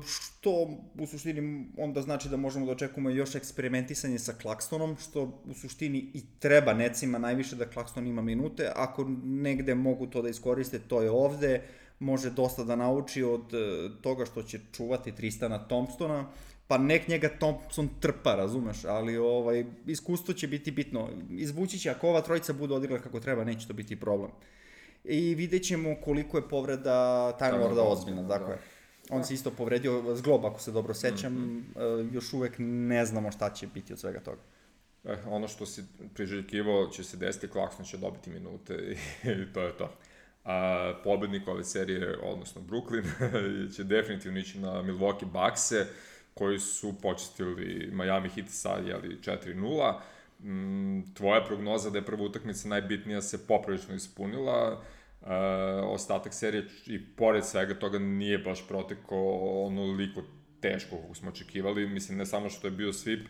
što 0.08 0.68
u 1.00 1.06
suštini 1.08 1.66
onda 1.78 2.02
znači 2.02 2.30
da 2.30 2.38
možemo 2.38 2.66
da 2.66 2.72
očekujemo 2.72 3.10
još 3.10 3.36
eksperimentisanje 3.36 4.20
sa 4.20 4.34
Klakstonom, 4.42 4.98
što 4.98 5.42
u 5.46 5.54
suštini 5.54 5.98
i 6.14 6.22
treba 6.40 6.74
necima 6.74 7.18
najviše 7.18 7.56
da 7.56 7.70
Klakston 7.70 8.08
ima 8.08 8.22
minute, 8.22 8.72
ako 8.76 9.06
negde 9.24 9.76
mogu 9.76 10.08
to 10.08 10.22
da 10.22 10.30
iskoriste, 10.30 10.80
to 10.80 11.02
je 11.02 11.12
ovde, 11.12 11.62
može 12.00 12.30
dosta 12.30 12.64
da 12.64 12.76
nauči 12.76 13.24
od 13.24 13.54
e, 13.54 13.90
toga 14.02 14.26
što 14.26 14.44
će 14.44 14.60
čuvati 14.72 15.12
Tristana 15.12 15.68
Thompsona, 15.68 16.28
pa 16.68 16.78
nek 16.78 17.08
njega 17.08 17.30
Thompson 17.40 17.90
trpa, 18.00 18.36
razumeš, 18.36 18.86
ali 18.86 19.18
ovaj, 19.18 19.66
iskustvo 19.86 20.34
će 20.34 20.48
biti 20.48 20.72
bitno. 20.72 21.10
Izvući 21.30 21.80
će, 21.80 21.90
ako 21.90 22.10
ova 22.10 22.22
trojica 22.22 22.54
bude 22.54 22.74
odigrala 22.74 23.02
kako 23.02 23.20
treba, 23.20 23.44
neće 23.44 23.68
to 23.68 23.74
biti 23.74 24.00
problem. 24.00 24.32
I 25.04 25.36
vidjet 25.36 25.64
ćemo 25.64 25.96
koliko 26.04 26.38
je 26.38 26.50
povreda 26.50 27.32
Time 27.38 27.58
Lorda 27.58 27.82
ozbiljna, 27.82 28.24
dakle. 28.24 28.56
Da 28.56 28.75
On 29.10 29.24
se 29.24 29.34
isto 29.34 29.52
povredio 29.52 30.16
zglob, 30.16 30.46
ako 30.46 30.60
se 30.60 30.72
dobro 30.72 30.94
sećam. 30.94 31.34
Mm 31.34 31.66
-hmm. 31.76 32.14
još 32.14 32.34
uvek 32.34 32.56
ne 32.60 33.06
znamo 33.06 33.32
šta 33.32 33.50
će 33.50 33.68
biti 33.68 33.94
od 33.94 34.00
svega 34.00 34.20
toga. 34.20 34.42
Eh, 35.06 35.18
ono 35.28 35.48
što 35.48 35.66
si 35.66 35.84
priželjkivo 36.14 36.88
će 36.88 37.04
se 37.04 37.18
desiti, 37.18 37.48
Clarkson 37.48 37.86
će 37.86 37.98
dobiti 37.98 38.30
minute 38.30 38.74
i 39.44 39.54
to 39.54 39.62
je 39.62 39.78
to. 39.78 39.92
A, 40.44 40.94
pobednik 41.04 41.48
ove 41.48 41.64
serije, 41.64 42.18
odnosno 42.24 42.62
Brooklyn, 42.62 43.06
će 43.76 43.84
definitivno 43.84 44.40
ići 44.40 44.60
na 44.60 44.84
Milwaukee 44.84 45.26
Bucks-e, 45.26 45.86
koji 46.34 46.60
su 46.60 46.94
počestili 47.02 47.90
Miami 47.92 48.30
Heat 48.30 48.50
sa 48.50 48.70
jeli, 48.70 49.18
4-0. 49.22 49.94
Mm, 50.44 51.14
tvoja 51.14 51.46
prognoza 51.46 51.90
da 51.90 51.98
je 51.98 52.06
prva 52.06 52.24
utakmica 52.24 52.68
najbitnija 52.68 53.22
se 53.22 53.48
poprilično 53.48 53.96
ispunila. 53.96 54.84
Uh, 55.26 55.32
ostatak 55.84 56.34
serije 56.34 56.68
i 56.86 57.06
pored 57.06 57.46
svega 57.46 57.74
toga 57.74 58.00
nije 58.00 58.38
baš 58.38 58.68
protekao 58.68 59.66
onoliko 59.66 60.22
teško 60.60 60.98
kako 61.02 61.14
smo 61.14 61.30
očekivali. 61.30 61.88
Mislim, 61.88 62.18
ne 62.18 62.26
samo 62.26 62.50
što 62.50 62.68
je 62.68 62.72
bio 62.72 62.94
svip, 62.94 63.28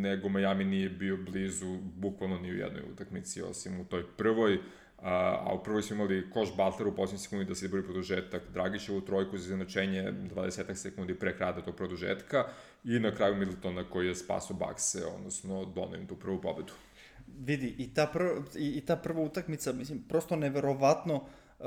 nego 0.00 0.28
Miami 0.28 0.64
nije 0.64 0.88
bio 0.88 1.16
blizu 1.16 1.78
bukvalno 1.96 2.38
ni 2.38 2.50
u 2.50 2.56
jednoj 2.56 2.82
utakmici, 2.92 3.42
osim 3.42 3.80
u 3.80 3.84
toj 3.84 4.06
prvoj. 4.16 4.58
A, 5.02 5.44
a 5.46 5.54
u 5.54 5.62
prvoj 5.62 5.82
smo 5.82 5.96
imali 5.96 6.30
Koš 6.30 6.48
Butler 6.56 6.88
u 6.88 6.94
posljednji 6.94 7.18
sekundi 7.18 7.44
da 7.44 7.54
se 7.54 7.64
izbori 7.64 7.82
produžetak, 7.82 8.42
Dragićevu 8.52 9.00
trojku 9.00 9.38
za 9.38 9.44
izjednačenje 9.44 10.12
20 10.34 10.74
sekundi 10.74 11.14
pre 11.14 11.36
kraja 11.36 11.60
tog 11.60 11.76
produžetka 11.76 12.44
i 12.84 12.98
na 12.98 13.14
kraju 13.14 13.36
Middletona 13.36 13.84
koji 13.84 14.06
je 14.06 14.14
spaso 14.14 14.54
Bakse, 14.54 15.06
odnosno 15.16 15.64
donao 15.64 15.96
im 15.96 16.06
tu 16.06 16.16
prvu 16.16 16.40
pobedu 16.40 16.72
vidi, 17.38 17.74
i 17.78 17.94
ta, 17.94 18.06
prv, 18.06 18.28
i, 18.56 18.66
i 18.66 18.80
ta 18.80 18.96
prva 18.96 19.22
utakmica, 19.22 19.72
mislim, 19.72 20.02
prosto 20.08 20.36
neverovatno 20.36 21.14
uh, 21.14 21.66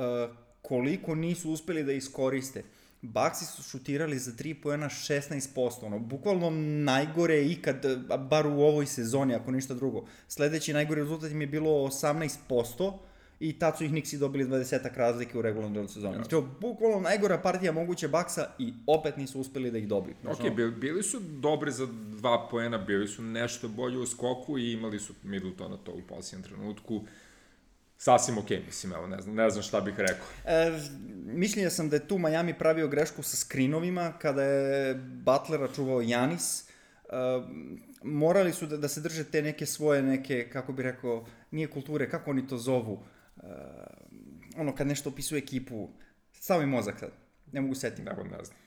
koliko 0.62 1.16
nisu 1.16 1.52
uspeli 1.52 1.84
da 1.84 1.92
iskoriste. 1.92 2.64
Baksi 3.02 3.46
su 3.46 3.64
šutirali 3.64 4.20
za 4.20 4.32
3 4.32 4.62
poena 4.62 4.90
16%, 4.90 5.86
ono, 5.86 6.00
bukvalno 6.00 6.50
najgore 6.84 7.46
ikad, 7.46 7.86
bar 8.30 8.48
u 8.48 8.62
ovoj 8.62 8.86
sezoni, 8.86 9.36
ako 9.36 9.52
ništa 9.52 9.74
drugo. 9.74 10.06
Sledeći 10.28 10.74
najgori 10.74 11.02
rezultat 11.02 11.32
im 11.32 11.42
je 11.42 11.48
bilo 11.48 11.70
18%, 11.70 12.94
i 13.42 13.60
tad 13.60 13.78
su 13.78 13.84
ih 13.84 13.92
Nixi 13.92 14.18
dobili 14.18 14.46
20 14.46 14.96
razlike 14.96 15.38
u 15.38 15.42
regularnom 15.42 15.74
delu 15.74 15.88
sezoni. 15.88 16.16
Znači, 16.16 16.30
to 16.30 16.38
je 16.38 16.44
bukvalno 16.60 17.00
najgora 17.00 17.38
partija 17.38 17.72
moguće 17.72 18.08
Baksa 18.08 18.48
i 18.60 18.74
opet 18.88 19.18
nisu 19.18 19.40
uspeli 19.40 19.72
da 19.72 19.78
ih 19.78 19.88
dobiju. 19.88 20.16
Znači, 20.22 20.48
ok, 20.48 20.56
bili, 20.56 20.72
bili 20.72 21.04
su 21.04 21.20
dobri 21.20 21.72
za 21.72 21.88
dva 22.20 22.48
poena, 22.52 22.78
bili 22.78 23.08
su 23.08 23.22
nešto 23.24 23.68
bolje 23.68 23.98
u 23.98 24.06
skoku 24.06 24.58
i 24.58 24.72
imali 24.72 25.00
su 25.00 25.14
Middletona 25.24 25.78
to 25.78 25.92
u 25.92 26.02
posljednjem 26.10 26.44
trenutku. 26.44 27.02
Sasvim 27.98 28.38
ok, 28.38 28.50
mislim, 28.66 28.94
evo, 28.94 29.08
ne 29.08 29.22
znam, 29.22 29.36
ne 29.36 29.50
znam 29.50 29.64
šta 29.64 29.82
bih 29.82 29.94
rekao. 29.98 30.26
E, 30.46 30.80
mišljenja 31.26 31.70
sam 31.70 31.90
da 31.90 31.96
je 31.96 32.08
tu 32.08 32.18
Miami 32.18 32.54
pravio 32.54 32.88
grešku 32.88 33.24
sa 33.24 33.38
skrinovima, 33.38 34.14
kada 34.20 34.44
je 34.44 34.96
Butlera 34.96 35.68
čuvao 35.76 36.02
Janis. 36.02 36.62
E, 36.62 36.66
morali 38.04 38.54
su 38.54 38.66
da, 38.66 38.78
da 38.78 38.88
se 38.88 39.02
drže 39.02 39.24
te 39.24 39.42
neke 39.42 39.66
svoje, 39.66 40.02
neke, 40.02 40.50
kako 40.50 40.74
bih 40.74 40.84
rekao, 40.84 41.26
nije 41.52 41.68
kulture, 41.68 42.10
kako 42.10 42.30
oni 42.32 42.48
to 42.48 42.58
zovu, 42.58 43.04
uh, 43.42 43.50
ono 44.58 44.76
kad 44.76 44.88
nešto 44.88 45.10
opisuje 45.10 45.40
ekipu, 45.40 45.90
stavi 46.32 46.66
mozak 46.66 47.00
sad, 47.00 47.12
ne 47.52 47.62
mogu 47.62 47.76
setiti. 47.76 48.02
Da, 48.02 48.24
ne 48.24 48.44
znam. 48.44 48.58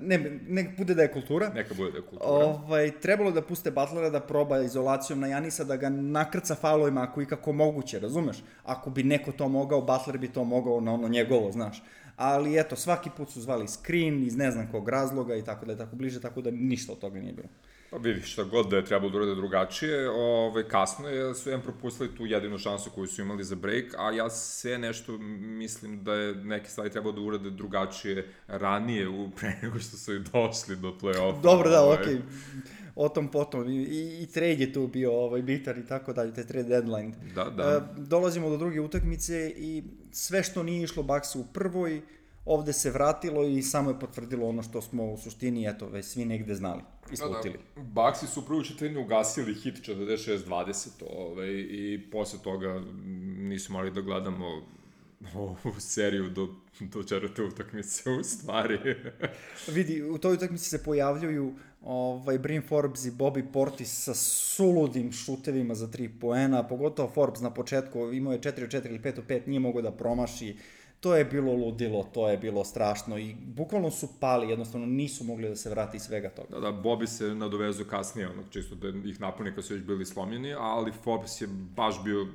Ne, 0.00 0.40
ne 0.48 0.74
bude 0.78 0.94
da 0.94 1.02
je 1.02 1.12
kultura. 1.12 1.50
Neka 1.54 1.74
bude 1.74 1.90
da 1.90 1.96
je 1.96 2.02
kultura. 2.02 2.30
Ovaj, 2.30 3.00
trebalo 3.00 3.30
da 3.30 3.42
puste 3.42 3.70
Butlera 3.70 4.10
da 4.10 4.20
proba 4.20 4.60
izolacijom 4.60 5.20
na 5.20 5.26
Janisa, 5.26 5.64
da 5.64 5.76
ga 5.76 5.88
nakrca 5.88 6.54
falovima 6.54 7.02
ako 7.02 7.22
i 7.22 7.26
kako 7.26 7.52
moguće, 7.52 8.00
razumeš? 8.00 8.42
Ako 8.64 8.90
bi 8.90 9.02
neko 9.02 9.32
to 9.32 9.48
mogao, 9.48 9.80
Butler 9.80 10.18
bi 10.18 10.32
to 10.32 10.44
mogao 10.44 10.80
na 10.80 10.94
ono 10.94 11.08
njegovo, 11.08 11.52
znaš. 11.52 11.82
Ali 12.16 12.60
eto, 12.60 12.76
svaki 12.76 13.10
put 13.16 13.30
su 13.30 13.40
zvali 13.40 13.68
screen 13.68 14.26
iz 14.26 14.36
ne 14.36 14.50
znam 14.50 14.70
kog 14.70 14.88
razloga 14.88 15.36
i 15.36 15.44
tako 15.44 15.66
da 15.66 15.72
je 15.72 15.78
tako 15.78 15.96
bliže, 15.96 16.20
tako 16.20 16.40
da 16.40 16.50
ništa 16.50 16.92
od 16.92 16.98
toga 16.98 17.20
nije 17.20 17.32
bilo. 17.32 17.48
Pa 17.90 17.96
vidi, 17.96 18.22
šta 18.22 18.44
god 18.44 18.70
da 18.70 18.76
je 18.76 18.84
trebalo 18.84 19.10
da 19.10 19.16
urade 19.16 19.34
drugačije, 19.34 20.10
ovaj, 20.10 20.64
kasno 20.68 21.08
je, 21.08 21.34
su 21.34 21.48
jedan 21.48 21.62
propustili 21.62 22.14
tu 22.16 22.26
jedinu 22.26 22.58
šansu 22.58 22.90
koju 22.90 23.06
su 23.06 23.22
imali 23.22 23.44
za 23.44 23.56
break, 23.56 23.84
a 23.98 24.10
ja 24.12 24.30
sve 24.30 24.78
nešto 24.78 25.18
mislim 25.38 26.04
da 26.04 26.14
je 26.14 26.34
neke 26.34 26.68
stvari 26.70 26.90
trebalo 26.90 27.12
da 27.12 27.20
urade 27.20 27.50
drugačije 27.50 28.28
ranije, 28.46 29.08
u, 29.08 29.30
pre 29.36 29.54
nego 29.62 29.78
što 29.78 29.96
su 29.96 30.14
i 30.14 30.18
došli 30.18 30.76
do 30.76 30.88
play-offa. 31.00 31.40
Dobro, 31.40 31.70
da, 31.70 31.82
ovaj. 31.82 31.96
okej. 31.96 32.14
Okay. 32.14 32.20
O 33.00 33.08
tom 33.08 33.28
potom. 33.28 33.68
I, 33.68 33.76
i, 33.76 34.22
i 34.22 34.26
trade 34.26 34.54
je 34.54 34.72
tu 34.72 34.86
bio 34.86 35.12
ovaj, 35.12 35.42
bitar 35.42 35.78
i 35.78 35.86
tako 35.86 36.12
dalje, 36.12 36.34
te 36.34 36.46
trade 36.46 36.68
deadline. 36.68 37.12
Da, 37.34 37.44
da. 37.44 37.62
E, 37.62 38.00
dolazimo 38.00 38.50
do 38.50 38.56
druge 38.56 38.80
utakmice 38.80 39.52
i 39.56 39.82
sve 40.12 40.42
što 40.42 40.62
nije 40.62 40.82
išlo 40.82 41.02
Baksu 41.02 41.40
u 41.40 41.44
prvoj, 41.52 42.02
ovde 42.48 42.72
se 42.72 42.90
vratilo 42.90 43.44
i 43.44 43.62
samo 43.62 43.90
je 43.90 44.00
potvrdilo 44.00 44.48
ono 44.48 44.62
što 44.62 44.82
smo 44.82 45.12
u 45.12 45.16
suštini, 45.16 45.66
eto, 45.68 45.88
već 45.88 46.06
svi 46.06 46.24
negde 46.24 46.54
znali 46.54 46.82
i 47.12 47.16
slutili. 47.16 47.58
Da, 47.76 47.82
da. 47.82 47.88
Baksi 47.88 48.26
su 48.26 48.40
u 48.40 48.42
prvoj 48.42 48.64
četvrtini 48.64 49.00
ugasili 49.00 49.54
hit 49.54 49.74
46-20 49.74 50.88
ovaj, 51.16 51.48
i 51.50 52.08
posle 52.12 52.38
toga 52.44 52.82
nisu 53.38 53.72
mali 53.72 53.90
da 53.90 54.00
gledamo 54.00 54.62
ovu 55.34 55.56
seriju 55.78 56.30
do, 56.30 56.48
do 56.80 57.02
četvrte 57.02 57.42
utakmice 57.42 58.10
u 58.10 58.24
stvari. 58.24 58.78
Vidi, 59.74 60.02
u 60.02 60.18
toj 60.18 60.34
utakmici 60.34 60.70
se 60.70 60.84
pojavljuju 60.84 61.54
ovaj, 61.82 62.38
Brin 62.38 62.62
Forbes 62.62 63.04
i 63.04 63.10
Bobby 63.10 63.52
Portis 63.52 64.04
sa 64.04 64.14
suludim 64.14 65.12
šutevima 65.12 65.74
za 65.74 65.86
3 65.86 66.10
poena, 66.20 66.68
pogotovo 66.68 67.10
Forbes 67.14 67.40
na 67.40 67.54
početku 67.54 68.12
imao 68.12 68.32
je 68.32 68.40
4 68.40 68.68
4 68.68 68.86
ili 68.86 68.98
5 68.98 69.20
5, 69.28 69.46
nije 69.46 69.60
mogao 69.60 69.82
da 69.82 69.92
promaši 69.92 70.56
to 71.00 71.16
je 71.16 71.24
bilo 71.24 71.52
ludilo, 71.52 72.02
to 72.14 72.28
je 72.28 72.36
bilo 72.36 72.64
strašno 72.64 73.18
i 73.18 73.34
bukvalno 73.46 73.90
su 73.90 74.08
pali, 74.20 74.50
jednostavno 74.50 74.86
nisu 74.86 75.24
mogli 75.24 75.48
da 75.48 75.56
se 75.56 75.70
vrati 75.70 75.96
iz 75.96 76.02
svega 76.02 76.28
toga. 76.28 76.48
Da, 76.50 76.60
da, 76.60 76.82
Bobby 76.82 77.06
se 77.06 77.34
nadovezuje 77.34 77.88
kasnije, 77.88 78.28
ono, 78.28 78.42
čisto 78.50 78.74
da 78.74 78.88
ih 79.08 79.20
napuni 79.20 79.54
kad 79.54 79.64
su 79.64 79.74
već 79.74 79.82
bili 79.82 80.06
slomljeni, 80.06 80.54
ali 80.58 80.92
Forbes 81.04 81.40
je 81.40 81.48
baš 81.76 82.04
bio 82.04 82.26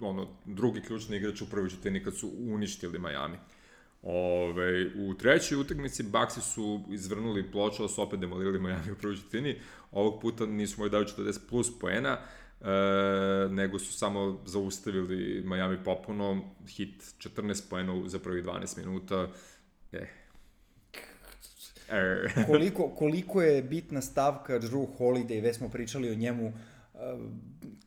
ono, 0.00 0.28
drugi 0.44 0.80
ključni 0.80 1.16
igrač 1.16 1.42
u 1.42 1.50
prvoj 1.50 1.70
četvrtini 1.70 2.04
kad 2.04 2.16
su 2.16 2.30
uništili 2.38 2.98
Miami. 2.98 3.36
Ove, 4.02 4.90
u 4.96 5.14
trećoj 5.14 5.58
utakmici 5.58 6.02
Baxi 6.02 6.40
su 6.40 6.80
izvrnuli 6.90 7.50
ploču, 7.50 7.88
su 7.88 8.02
opet 8.02 8.20
demolirali 8.20 8.60
Miami 8.60 8.92
u 8.92 8.96
prvoj 8.96 9.16
četvrtini. 9.16 9.56
Ovog 9.92 10.20
puta 10.20 10.46
nisu 10.46 10.74
mogli 10.78 10.90
daju 10.90 11.04
40 11.04 11.38
plus 11.50 11.78
poena, 11.78 12.18
e, 12.62 13.48
nego 13.50 13.78
su 13.78 13.92
samo 13.92 14.40
zaustavili 14.46 15.42
Miami 15.46 15.78
popuno, 15.84 16.42
hit 16.68 17.02
14 17.18 17.70
poena 17.70 18.08
za 18.08 18.18
prvih 18.18 18.44
12 18.44 18.78
minuta. 18.78 19.28
E, 19.92 20.06
Er. 21.92 22.32
koliko, 22.50 22.88
koliko 22.88 23.42
je 23.42 23.62
bitna 23.62 24.00
stavka 24.00 24.58
Drew 24.58 24.86
Holiday, 24.98 25.42
već 25.42 25.56
smo 25.56 25.68
pričali 25.68 26.10
o 26.10 26.14
njemu, 26.14 26.46
uh, 26.46 27.00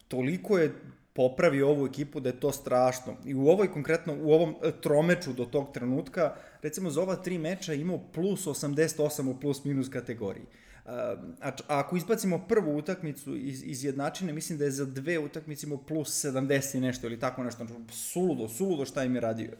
toliko 0.07 0.57
je 0.57 0.73
popravi 1.13 1.61
ovu 1.61 1.85
ekipu 1.85 2.19
da 2.19 2.29
je 2.29 2.39
to 2.39 2.51
strašno. 2.51 3.15
I 3.25 3.35
u 3.35 3.47
ovoj 3.47 3.71
konkretno, 3.71 4.17
u 4.21 4.31
ovom 4.31 4.55
tromeču 4.81 5.33
do 5.33 5.45
tog 5.45 5.71
trenutka, 5.73 6.35
recimo 6.61 6.89
za 6.89 7.01
ova 7.01 7.15
tri 7.15 7.37
meča 7.37 7.73
imao 7.73 7.99
plus 8.13 8.45
88 8.45 9.29
u 9.29 9.39
plus 9.39 9.63
minus 9.63 9.89
kategoriji. 9.89 10.45
A, 10.85 11.15
a 11.41 11.51
ako 11.67 11.97
izbacimo 11.97 12.45
prvu 12.47 12.77
utakmicu 12.77 13.35
iz, 13.35 13.63
iz 13.63 13.83
jednačine, 13.83 14.33
mislim 14.33 14.59
da 14.59 14.65
je 14.65 14.71
za 14.71 14.85
dve 14.85 15.19
utakmice 15.19 15.65
imao 15.67 15.77
plus 15.77 16.25
70 16.25 16.77
i 16.77 16.81
nešto 16.81 17.07
ili 17.07 17.19
tako 17.19 17.43
nešto. 17.43 17.67
Suludo, 17.91 18.47
suludo 18.47 18.85
šta 18.85 19.03
im 19.03 19.15
je 19.15 19.21
radio. 19.21 19.51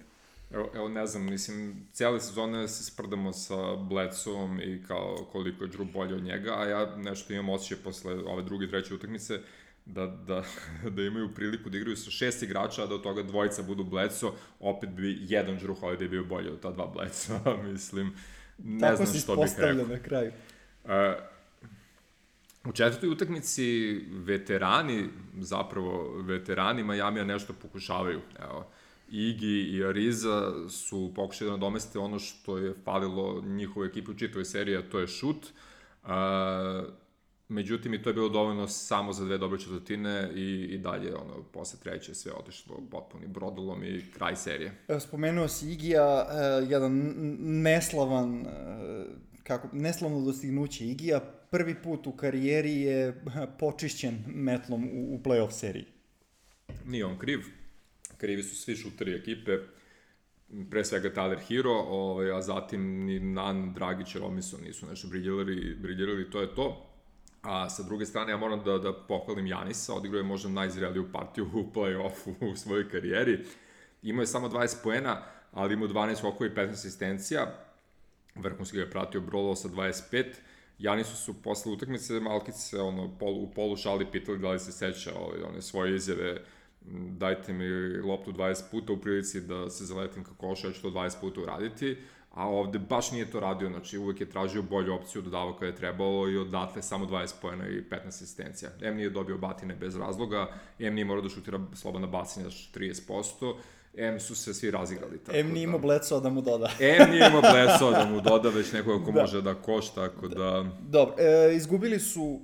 Evo, 0.51 0.71
evo 0.75 0.89
ne 0.89 1.07
znam, 1.07 1.23
mislim, 1.23 1.87
cijele 1.93 2.21
sezone 2.21 2.67
se 2.67 2.83
sprdamo 2.83 3.33
sa 3.33 3.75
Bledsovom 3.75 4.59
i 4.61 4.83
kao 4.87 5.27
koliko 5.31 5.63
je 5.63 5.69
Drew 5.69 5.91
bolje 5.93 6.15
od 6.15 6.23
njega, 6.23 6.53
a 6.57 6.65
ja 6.65 6.95
nešto 6.95 7.33
imam 7.33 7.49
osjećaj 7.49 7.77
posle 7.83 8.13
ove 8.13 8.43
druge, 8.43 8.69
treće 8.69 8.93
utakmice, 8.93 9.39
da, 9.85 10.07
da, 10.07 10.43
da 10.95 11.01
imaju 11.01 11.33
priliku 11.35 11.69
da 11.69 11.77
igraju 11.77 11.97
sa 11.97 12.11
šest 12.11 12.43
igrača, 12.43 12.83
a 12.83 12.87
da 12.87 12.95
od 12.95 13.03
toga 13.03 13.23
dvojica 13.23 13.63
budu 13.63 13.83
Bledso, 13.83 14.33
opet 14.59 14.89
bi 14.89 15.17
jedan 15.21 15.59
Drew 15.59 15.79
Holiday 15.81 16.09
bio 16.09 16.23
bolji 16.23 16.49
od 16.49 16.59
ta 16.59 16.71
dva 16.71 16.87
Bledso, 16.87 17.39
mislim, 17.71 18.13
ne 18.57 18.79
Tako 18.79 19.05
znam 19.05 19.21
što 19.21 19.35
bih 19.35 19.51
rekao. 19.57 19.87
na 19.87 19.99
kraju. 19.99 20.31
U 22.65 22.71
četvrtoj 22.71 23.09
utakmici 23.09 24.01
veterani, 24.09 25.09
zapravo 25.39 26.21
veterani 26.21 26.83
Majamija 26.83 27.23
nešto 27.23 27.53
pokušavaju. 27.61 28.21
Evo, 28.39 28.67
Igi 29.09 29.61
i 29.61 29.85
Ariza 29.85 30.69
su 30.69 31.11
pokušali 31.15 31.49
da 31.49 31.55
nadomeste 31.55 31.99
ono 31.99 32.19
što 32.19 32.57
je 32.57 32.73
falilo 32.83 33.41
njihovoj 33.41 33.87
ekipi 33.87 34.11
u 34.11 34.17
čitavoj 34.17 34.45
seriji, 34.45 34.77
a 34.77 34.89
to 34.89 34.99
je 34.99 35.07
šut. 35.07 35.45
Uh, 36.03 36.09
Međutim, 37.47 37.93
i 37.93 38.01
to 38.01 38.09
je 38.09 38.13
bilo 38.13 38.29
dovoljno 38.29 38.67
samo 38.67 39.13
za 39.13 39.25
dve 39.25 39.37
dobre 39.37 39.59
četvrtine 39.59 40.31
i, 40.35 40.67
i 40.71 40.77
dalje, 40.77 41.15
ono, 41.15 41.43
posle 41.53 41.79
treće 41.79 42.15
sve 42.15 42.31
otišlo 42.31 42.75
potpuni 42.91 43.27
brodolom 43.27 43.83
i 43.83 44.11
kraj 44.13 44.35
serije. 44.35 44.71
Spomenuo 44.99 45.47
si 45.47 45.71
Igija, 45.71 46.25
uh, 46.25 46.71
jedan 46.71 47.13
neslavan, 47.39 48.41
uh, 48.41 48.47
kako, 49.47 49.69
neslavno 49.73 50.21
dostignuće 50.21 50.85
Igija, 50.85 51.19
prvi 51.51 51.75
put 51.83 52.07
u 52.07 52.11
karijeri 52.11 52.81
je 52.81 53.23
počišćen 53.59 54.23
metlom 54.27 54.83
u, 54.83 55.15
u 55.15 55.19
playoff 55.23 55.51
seriji. 55.51 55.85
Nije 56.85 57.05
on 57.05 57.17
kriv, 57.19 57.39
krivi 58.17 58.43
su 58.43 58.55
svi 58.55 58.75
šuteri 58.75 59.15
ekipe, 59.15 59.57
pre 60.69 60.85
svega 60.85 61.09
Tyler 61.09 61.39
Hero, 61.47 61.73
ovaj, 61.73 62.31
a 62.31 62.41
zatim 62.41 63.05
ni 63.05 63.19
Nan, 63.19 63.73
Dragić 63.73 64.15
i 64.15 64.19
Robinson 64.19 64.59
nisu 64.63 64.85
nešto 64.85 65.07
briljirali, 65.07 65.75
briljirali, 65.81 66.29
to 66.29 66.41
je 66.41 66.55
to 66.55 66.95
A 67.45 67.69
sa 67.69 67.83
druge 67.83 68.05
strane, 68.05 68.31
ja 68.31 68.37
moram 68.37 68.63
da, 68.63 68.77
da 68.77 68.93
pohvalim 68.93 69.47
Janisa, 69.47 69.93
odigrao 69.93 70.19
je 70.19 70.23
možda 70.23 70.49
najzreliju 70.49 71.11
partiju 71.11 71.45
u 71.53 71.71
play-offu 71.73 72.51
u 72.51 72.55
svojoj 72.55 72.89
karijeri. 72.89 73.45
Imao 74.03 74.21
je 74.23 74.27
samo 74.27 74.49
20 74.49 74.75
poena, 74.83 75.21
ali 75.51 75.73
imao 75.73 75.87
12 75.87 76.15
skokova 76.15 76.47
i 76.47 76.53
15 76.53 76.71
asistencija. 76.71 77.64
Vrhunski 78.35 78.77
ga 78.77 78.83
je 78.83 78.89
pratio 78.89 79.21
Brolo 79.21 79.55
sa 79.55 79.67
25. 79.69 80.25
Janisu 80.79 81.15
su 81.15 81.41
posle 81.41 81.71
utakmice 81.71 82.19
Malkice 82.19 82.81
ono, 82.81 83.17
polu, 83.17 83.43
u 83.43 83.51
polu 83.51 83.77
šali 83.77 84.11
pitali 84.11 84.39
da 84.39 84.51
li 84.51 84.59
se 84.59 84.71
seća 84.71 85.11
ovaj, 85.19 85.41
one 85.41 85.61
svoje 85.61 85.95
izjave 85.95 86.41
dajte 87.17 87.53
mi 87.53 87.97
loptu 87.97 88.31
20 88.31 88.61
puta 88.71 88.93
u 88.93 88.97
prilici 88.97 89.41
da 89.41 89.69
se 89.69 89.85
zaletim 89.85 90.23
ka 90.23 90.31
košu, 90.37 90.67
ja 90.67 90.73
ću 90.73 90.81
to 90.81 90.89
20 90.89 91.19
puta 91.21 91.41
uraditi 91.41 91.97
a 92.35 92.47
ovde 92.47 92.79
baš 92.79 93.11
nije 93.11 93.31
to 93.31 93.39
radio, 93.39 93.69
znači 93.69 93.97
uvek 93.97 94.21
je 94.21 94.29
tražio 94.29 94.61
bolju 94.61 94.93
opciju, 94.93 95.21
dodavao 95.21 95.53
kada 95.53 95.65
je 95.65 95.75
trebalo 95.75 96.29
i 96.29 96.37
odatle 96.37 96.81
samo 96.81 97.05
20 97.05 97.33
pojena 97.41 97.67
i 97.67 97.83
15 97.91 98.07
asistencija. 98.07 98.71
M 98.81 98.95
nije 98.95 99.09
dobio 99.09 99.37
batine 99.37 99.75
bez 99.75 99.95
razloga, 99.95 100.47
M 100.79 100.93
nije 100.93 101.05
morao 101.05 101.21
da 101.21 101.29
šutira 101.29 101.59
slobodna 101.73 102.07
bacanja 102.07 102.45
30%, 102.45 103.55
M 103.97 104.19
su 104.19 104.35
se 104.35 104.53
svi 104.53 104.71
razigrali. 104.71 105.17
Tako 105.17 105.37
M 105.37 105.53
nije 105.53 105.63
imao 105.63 105.79
da... 105.79 105.87
Bledsoe 105.87 106.21
da 106.21 106.29
mu 106.29 106.41
doda. 106.41 106.71
M 106.99 107.11
nije 107.11 107.27
imao 107.27 107.41
Bledsoe 107.41 107.91
da 107.91 108.05
mu 108.05 108.21
doda, 108.21 108.49
već 108.49 108.71
nekoga 108.71 109.05
ko 109.05 109.11
da. 109.11 109.21
može 109.21 109.41
da 109.41 109.53
košta, 109.53 110.09
tako 110.09 110.27
da... 110.27 110.65
Dobro, 110.81 111.15
e, 111.17 111.55
izgubili 111.55 111.99
su 111.99 112.39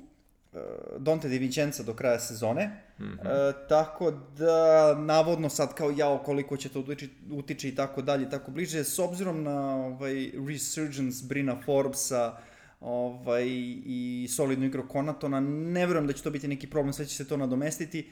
e, 0.53 0.57
Dante 0.97 1.27
Di 1.27 1.37
Vincenza 1.37 1.83
do 1.83 1.93
kraja 1.93 2.19
sezone, 2.19 2.81
Mm 3.01 3.03
-hmm. 3.03 3.49
e, 3.49 3.67
tako 3.69 4.11
da, 4.37 4.95
navodno 4.95 5.49
sad 5.49 5.73
kao 5.73 5.91
jao 5.97 6.17
koliko 6.17 6.57
će 6.57 6.69
to 6.69 6.79
utiči, 6.79 7.09
utiče 7.31 7.69
i 7.69 7.75
tako 7.75 8.01
dalje, 8.01 8.29
tako 8.29 8.51
bliže, 8.51 8.83
s 8.83 8.99
obzirom 8.99 9.43
na 9.43 9.75
ovaj, 9.75 10.31
resurgence 10.47 11.25
Brina 11.27 11.55
Forbesa, 11.65 12.37
ovaj, 12.81 13.45
i 13.85 14.27
solidnu 14.29 14.65
igru 14.65 14.87
Konatona, 14.87 15.39
ne 15.39 15.85
verujem 15.85 16.07
da 16.07 16.13
će 16.13 16.23
to 16.23 16.31
biti 16.31 16.47
neki 16.47 16.69
problem, 16.69 16.93
sve 16.93 17.05
će 17.05 17.15
se 17.15 17.27
to 17.27 17.37
nadomestiti, 17.37 18.09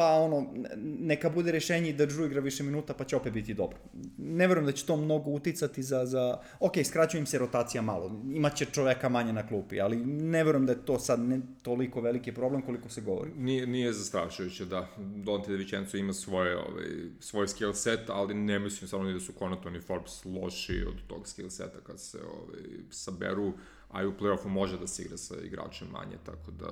pa 0.00 0.12
ono, 0.12 0.46
neka 1.00 1.30
bude 1.30 1.52
rešenje 1.52 1.92
da 1.92 2.06
Drew 2.06 2.26
igra 2.26 2.40
više 2.40 2.62
minuta, 2.62 2.94
pa 2.94 3.04
će 3.04 3.16
opet 3.16 3.32
biti 3.32 3.54
dobro. 3.54 3.78
Ne 4.18 4.46
verujem 4.46 4.66
da 4.66 4.72
će 4.72 4.86
to 4.86 4.96
mnogo 4.96 5.30
uticati 5.30 5.82
za, 5.82 6.06
za... 6.06 6.38
Ok, 6.60 6.72
skraćuje 6.84 7.20
im 7.20 7.26
se 7.26 7.38
rotacija 7.38 7.82
malo, 7.82 8.22
imaće 8.34 8.64
čoveka 8.64 9.08
manje 9.08 9.32
na 9.32 9.46
klupi, 9.48 9.80
ali 9.80 9.96
ne 10.06 10.44
verujem 10.44 10.66
da 10.66 10.72
je 10.72 10.84
to 10.84 10.98
sad 10.98 11.20
ne 11.20 11.40
toliko 11.62 12.00
veliki 12.00 12.32
problem 12.32 12.62
koliko 12.62 12.88
se 12.88 13.00
govori. 13.00 13.30
Nije, 13.36 13.66
nije 13.66 13.92
zastrašujuće, 13.92 14.64
da. 14.64 14.88
Dante 14.98 15.52
Vicenzo 15.52 15.96
ima 15.96 16.12
svoje, 16.12 16.56
ovaj, 16.56 16.86
svoj 17.18 17.48
skill 17.48 17.72
set, 17.72 18.08
ali 18.08 18.34
ne 18.34 18.58
mislim 18.58 18.88
samo 18.88 19.12
da 19.12 19.20
su 19.20 19.32
Konaton 19.32 19.76
i 19.76 19.80
Forbes 19.80 20.24
loši 20.24 20.84
od 20.88 21.06
tog 21.06 21.28
skill 21.28 21.50
seta 21.50 21.78
kad 21.86 22.00
se 22.00 22.18
ovaj, 22.18 22.62
saberu 22.90 23.52
a 23.92 24.02
i 24.02 24.06
u 24.06 24.12
play-offu 24.12 24.48
može 24.48 24.78
da 24.78 24.86
se 24.86 25.02
igra 25.02 25.16
sa 25.16 25.34
igračem 25.44 25.88
manje, 25.88 26.16
tako 26.26 26.50
da, 26.50 26.66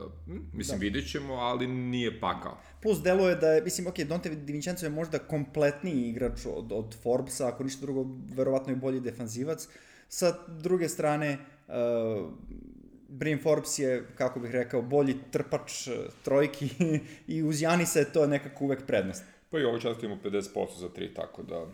mislim, 0.52 0.78
da. 0.78 0.82
vidit 0.82 1.10
ćemo, 1.10 1.34
ali 1.34 1.66
nije 1.66 2.20
pakao. 2.20 2.58
Plus, 2.82 3.02
delo 3.02 3.28
je 3.28 3.34
da 3.36 3.48
je, 3.48 3.62
mislim, 3.62 3.86
ok, 3.86 3.98
Dante 3.98 4.30
Divincenzo 4.30 4.86
je 4.86 4.90
možda 4.90 5.18
kompletniji 5.18 6.08
igrač 6.08 6.46
od, 6.46 6.72
od 6.72 6.96
Forbesa, 7.02 7.48
ako 7.48 7.64
ništa 7.64 7.80
drugo, 7.80 8.06
verovatno 8.36 8.72
je 8.72 8.76
bolji 8.76 9.00
defanzivac. 9.00 9.68
Sa 10.08 10.38
druge 10.48 10.88
strane, 10.88 11.38
uh, 11.68 11.74
Brim 13.08 13.42
Forbes 13.42 13.78
je, 13.78 14.06
kako 14.14 14.40
bih 14.40 14.50
rekao, 14.50 14.82
bolji 14.82 15.16
trpač 15.30 15.86
uh, 15.86 15.94
trojki 16.24 16.70
i 17.34 17.42
uz 17.42 17.62
Janisa 17.62 17.98
je 17.98 18.12
to 18.12 18.26
nekako 18.26 18.64
uvek 18.64 18.86
prednost. 18.86 19.24
Pa 19.50 19.58
i 19.58 19.64
ovo 19.64 19.78
čast 19.78 20.02
ima 20.02 20.16
50% 20.24 20.78
za 20.78 20.88
tri, 20.88 21.14
tako 21.14 21.42
da 21.42 21.66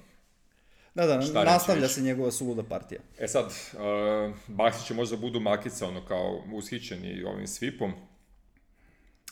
Da, 0.94 1.06
da, 1.06 1.22
Šta 1.22 1.44
nastavlja 1.44 1.88
se 1.88 2.02
njegova 2.02 2.30
suluda 2.30 2.62
partija. 2.62 3.00
E 3.18 3.28
sad, 3.28 3.46
uh, 3.46 4.36
Baksić 4.48 4.86
će 4.86 4.94
možda 4.94 5.16
budu 5.16 5.40
makica, 5.40 5.88
ono, 5.88 6.06
kao 6.06 6.42
ushićeni 6.52 7.24
ovim 7.24 7.46
svipom. 7.46 7.92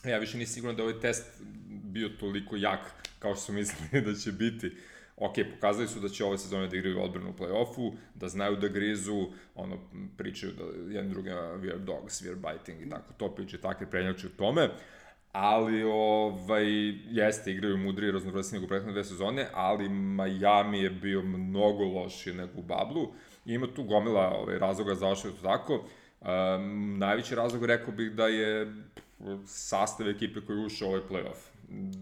Ja 0.04 0.18
više 0.18 0.38
nisam 0.38 0.54
siguran 0.54 0.76
da 0.76 0.82
ovaj 0.82 1.00
test 1.00 1.24
bio 1.68 2.08
toliko 2.08 2.56
jak 2.56 2.80
kao 3.18 3.34
što 3.34 3.44
su 3.44 3.52
mislili 3.52 4.00
da 4.06 4.14
će 4.14 4.32
biti. 4.32 4.72
Ok, 5.16 5.34
pokazali 5.54 5.88
su 5.88 6.00
da 6.00 6.08
će 6.08 6.24
ove 6.24 6.38
sezone 6.38 6.68
da 6.68 6.76
igraju 6.76 7.02
odbranu 7.02 7.30
u 7.30 7.42
play-offu, 7.42 7.96
da 8.14 8.28
znaju 8.28 8.56
da 8.56 8.68
grizu, 8.68 9.26
ono, 9.54 9.78
pričaju 10.16 10.52
da 10.52 10.94
jedan 10.94 11.10
druga 11.10 11.30
we 11.32 11.70
are 11.70 11.78
dogs, 11.78 12.22
we 12.22 12.30
are 12.30 12.54
biting 12.54 12.86
i 12.86 12.90
tako, 12.90 13.12
to 13.16 13.34
priče 13.34 13.60
takve 13.60 13.90
prednjače 13.90 14.26
u 14.26 14.30
tome. 14.30 14.70
Ali 15.32 15.82
ovaj, 15.82 16.64
jeste, 17.10 17.50
igraju 17.50 17.76
mudri 17.76 18.06
i 18.06 18.10
raznovrstni 18.10 18.58
nego 18.58 18.68
prethodne 18.68 18.92
dve 18.92 19.04
sezone, 19.04 19.46
ali 19.54 19.88
Miami 19.88 20.78
je 20.78 20.90
bio 20.90 21.22
mnogo 21.22 21.84
lošiji 21.84 22.34
nego 22.34 22.52
u 22.56 22.62
Bablu. 22.62 23.08
Ima 23.46 23.66
tu 23.66 23.84
gomila 23.84 24.28
ovaj, 24.28 24.58
razloga 24.58 24.94
zašto 24.94 25.28
je 25.28 25.34
to 25.34 25.42
tako. 25.42 25.84
Um, 26.20 26.98
najveći 26.98 27.34
razlog 27.34 27.64
rekao 27.64 27.94
bih 27.94 28.12
da 28.12 28.26
je 28.26 28.72
sastav 29.46 30.08
ekipe 30.08 30.40
koji 30.40 30.58
je 30.58 30.66
ušao 30.66 30.88
ovaj 30.88 31.00
playoff. 31.10 31.40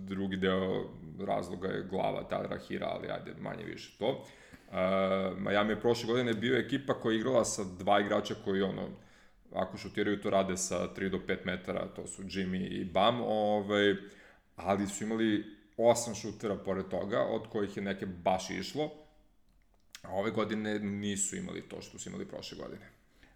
Drugi 0.08 0.36
deo 0.36 0.84
razloga 1.26 1.68
je 1.68 1.86
glava 1.90 2.28
Tadra 2.28 2.58
Hira, 2.58 2.86
ali 2.86 3.10
ajde, 3.10 3.34
manje 3.40 3.64
više 3.64 3.98
to. 3.98 4.08
Uh, 4.08 4.76
Miami 5.38 5.72
je 5.72 5.80
prošle 5.80 6.06
godine 6.06 6.34
bio 6.34 6.58
ekipa 6.58 6.94
koja 6.94 7.12
je 7.12 7.18
igrala 7.18 7.44
sa 7.44 7.64
dva 7.78 8.00
igrača 8.00 8.34
koji 8.44 8.62
ono, 8.62 8.88
ako 9.52 9.78
šutiraju 9.78 10.20
to 10.20 10.30
rade 10.30 10.56
sa 10.56 10.88
3 10.96 11.10
do 11.10 11.18
5 11.28 11.36
metara, 11.44 11.88
to 11.96 12.06
su 12.06 12.22
Jimmy 12.22 12.80
i 12.80 12.84
Bam, 12.84 13.20
ovaj, 13.20 13.94
ali 14.56 14.86
su 14.86 15.04
imali 15.04 15.44
osam 15.76 16.14
šutera 16.14 16.56
pored 16.56 16.88
toga, 16.88 17.20
od 17.20 17.48
kojih 17.48 17.76
je 17.76 17.82
neke 17.82 18.06
baš 18.06 18.50
išlo, 18.50 18.90
A 20.02 20.12
ove 20.12 20.30
godine 20.30 20.78
nisu 20.78 21.36
imali 21.36 21.62
to 21.62 21.82
što 21.82 21.98
su 21.98 22.08
imali 22.08 22.28
prošle 22.28 22.58
godine. 22.58 22.86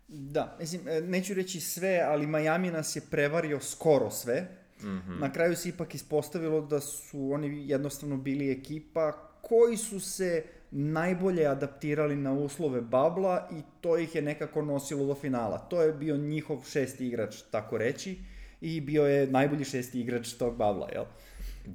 Da, 0.08 0.56
mislim, 0.60 0.88
e, 0.88 1.00
neću 1.00 1.34
reći 1.34 1.60
sve, 1.60 2.00
ali 2.06 2.26
Miami 2.26 2.70
nas 2.70 2.96
je 2.96 3.02
prevario 3.10 3.60
skoro 3.60 4.10
sve. 4.10 4.48
Mm 4.80 4.86
-hmm. 4.86 5.20
Na 5.20 5.32
kraju 5.32 5.56
se 5.56 5.68
ipak 5.68 5.94
ispostavilo 5.94 6.60
da 6.60 6.80
su 6.80 7.32
oni 7.32 7.68
jednostavno 7.68 8.16
bili 8.16 8.52
ekipa 8.52 9.12
koji 9.42 9.76
su 9.76 10.00
se 10.00 10.44
najbolje 10.76 11.46
adaptirali 11.46 12.16
na 12.16 12.32
uslove 12.32 12.80
babla 12.80 13.48
i 13.52 13.62
to 13.80 13.98
ih 13.98 14.14
je 14.14 14.22
nekako 14.22 14.62
nosilo 14.62 15.06
do 15.06 15.14
finala. 15.14 15.58
To 15.58 15.82
je 15.82 15.92
bio 15.92 16.16
njihov 16.16 16.64
šesti 16.68 17.06
igrač, 17.06 17.42
tako 17.50 17.78
reći, 17.78 18.18
i 18.60 18.80
bio 18.80 19.06
je 19.06 19.26
najbolji 19.26 19.64
šesti 19.64 20.00
igrač 20.00 20.32
tog 20.32 20.56
babla, 20.56 20.88
jel? 20.92 21.04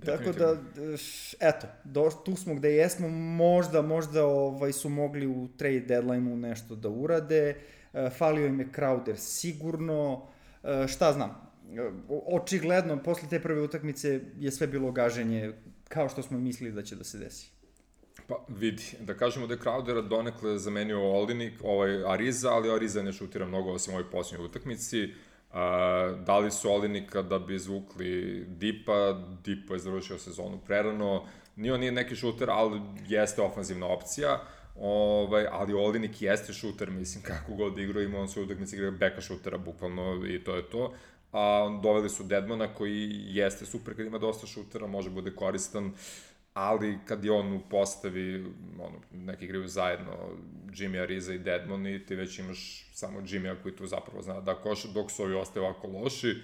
Tako 0.05 0.31
da, 0.31 0.57
eto, 1.39 1.67
do, 1.83 2.11
tu 2.25 2.35
smo 2.35 2.55
gde 2.55 2.73
jesmo, 2.73 3.09
možda, 3.09 3.81
možda 3.81 4.25
ovaj, 4.25 4.73
su 4.73 4.89
mogli 4.89 5.27
u 5.27 5.47
trade 5.57 5.79
deadline-u 5.79 6.37
nešto 6.37 6.75
da 6.75 6.89
urade, 6.89 7.55
e, 7.93 8.09
falio 8.09 8.47
im 8.47 8.59
je 8.59 8.67
Crowder 8.75 9.15
sigurno, 9.15 10.27
e, 10.63 10.87
šta 10.87 11.13
znam, 11.13 11.29
e, 11.29 11.91
očigledno, 12.27 13.03
posle 13.03 13.29
te 13.29 13.39
prve 13.39 13.61
utakmice 13.61 14.21
je 14.39 14.51
sve 14.51 14.67
bilo 14.67 14.91
gaženje 14.91 15.53
kao 15.87 16.09
što 16.09 16.23
smo 16.23 16.39
mislili 16.39 16.71
da 16.71 16.83
će 16.83 16.95
da 16.95 17.03
se 17.03 17.17
desi. 17.17 17.58
Pa 18.29 18.35
vidi, 18.47 18.83
da 18.99 19.13
kažemo 19.13 19.47
da 19.47 19.53
je 19.53 19.59
Crowdera 19.59 20.07
donekle 20.07 20.57
zamenio 20.57 21.01
Oldinik, 21.01 21.53
ovaj 21.63 22.03
Ariza, 22.13 22.51
ali 22.51 22.71
Ariza 22.71 23.03
ne 23.03 23.13
šutira 23.13 23.45
mnogo 23.45 23.71
osim 23.71 23.93
ovoj 23.93 24.11
posljednjoj 24.11 24.45
utakmici. 24.45 25.03
Uh, 25.03 25.55
dali 26.25 26.51
su 26.51 26.71
Olinika 26.71 27.21
da 27.21 27.39
bi 27.39 27.59
zvukli 27.59 28.45
Dipa, 28.47 29.13
Dipa 29.45 29.73
je 29.73 29.79
završio 29.79 30.17
sezonu 30.17 30.59
prerano, 30.65 31.25
nije 31.55 31.73
on 31.73 31.79
nije 31.79 31.91
neki 31.91 32.15
šuter, 32.15 32.49
ali 32.49 32.81
jeste 33.07 33.41
ofanzivna 33.41 33.87
opcija, 33.87 34.41
ovaj, 34.79 35.47
ali 35.51 35.73
Olinik 35.73 36.21
jeste 36.21 36.53
šuter, 36.53 36.91
mislim, 36.91 37.23
kako 37.23 37.53
god 37.53 37.77
igra, 37.77 38.01
ima 38.01 38.19
on 38.19 38.27
sve 38.27 38.43
utakmice 38.43 38.75
igra 38.75 38.91
beka 38.91 39.21
šutera, 39.21 39.57
bukvalno, 39.57 40.25
i 40.27 40.43
to 40.43 40.55
je 40.55 40.69
to. 40.69 40.93
A 41.31 41.79
doveli 41.83 42.09
su 42.09 42.23
Deadmana 42.23 42.73
koji 42.73 43.09
jeste 43.27 43.65
super 43.65 43.95
kad 43.95 44.05
ima 44.05 44.17
dosta 44.17 44.47
šutera, 44.47 44.87
može 44.87 45.09
bude 45.09 45.35
koristan. 45.35 45.85
Uh, 45.85 45.93
ali 46.59 46.97
kad 47.05 47.25
je 47.25 47.31
on 47.31 47.53
u 47.53 47.59
postavi, 47.69 48.45
ono, 48.79 48.99
neki 49.11 49.45
igraju 49.45 49.67
zajedno, 49.67 50.11
Jimmy 50.71 51.01
Ariza 51.01 51.33
i 51.33 51.39
Deadmon 51.39 51.87
i 51.87 52.05
ti 52.05 52.15
već 52.15 52.39
imaš 52.39 52.89
samo 52.93 53.19
Jimmy 53.19 53.55
koji 53.63 53.75
tu 53.75 53.87
zapravo 53.87 54.21
zna 54.21 54.41
da 54.41 54.55
koša, 54.55 54.87
dok 54.93 55.11
su 55.11 55.23
ovi 55.23 55.35
ostaju 55.35 55.65
ovako 55.65 55.87
loši. 55.87 56.35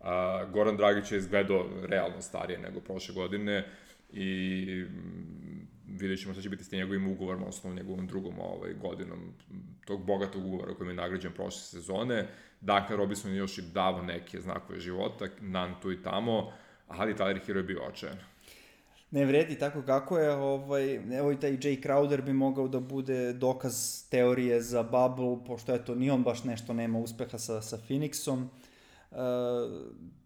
A, 0.00 0.44
Goran 0.52 0.76
Dragić 0.76 1.12
je 1.12 1.18
izgledao 1.18 1.66
realno 1.82 2.22
starije 2.22 2.58
nego 2.58 2.80
prošle 2.80 3.14
godine 3.14 3.66
i 4.12 4.84
mm, 4.88 5.68
vidjet 5.86 6.20
ćemo 6.20 6.34
šta 6.34 6.42
će 6.42 6.48
biti 6.48 6.64
s 6.64 6.72
njegovim 6.72 7.08
ugovorom, 7.08 7.42
odnosno 7.42 7.74
njegovom 7.74 8.06
drugom 8.06 8.38
ovaj, 8.38 8.74
godinom 8.74 9.34
tog 9.84 10.06
bogatog 10.06 10.46
ugovora 10.46 10.74
kojim 10.74 10.90
je 10.90 10.96
nagrađen 10.96 11.32
prošle 11.32 11.60
sezone. 11.60 12.28
Dakle, 12.60 12.96
Robinson 12.96 13.30
je 13.30 13.36
još 13.36 13.58
i 13.58 13.62
davo 13.62 14.02
neke 14.02 14.40
znakove 14.40 14.80
života, 14.80 15.26
nan 15.40 15.74
tu 15.82 15.92
i 15.92 16.02
tamo, 16.02 16.52
ali 16.88 17.14
Tyler 17.14 17.46
Hero 17.46 17.58
je 17.58 17.64
bio 17.64 17.82
očajan 17.82 18.33
ne 19.14 19.24
vredi 19.24 19.58
tako 19.58 19.82
kako 19.82 20.18
je, 20.18 20.30
ovaj, 20.30 20.94
evo 20.94 21.32
i 21.32 21.40
taj 21.40 21.50
Jay 21.50 21.86
Crowder 21.86 22.22
bi 22.22 22.32
mogao 22.32 22.68
da 22.68 22.80
bude 22.80 23.32
dokaz 23.32 24.04
teorije 24.10 24.60
za 24.62 24.82
Bubble, 24.82 25.46
pošto 25.46 25.74
eto, 25.74 25.94
ni 25.94 26.10
on 26.10 26.22
baš 26.22 26.44
nešto 26.44 26.72
nema 26.72 26.98
uspeha 26.98 27.38
sa, 27.38 27.62
sa 27.62 27.78
Phoenixom. 27.88 28.46
Uh, 29.10 29.18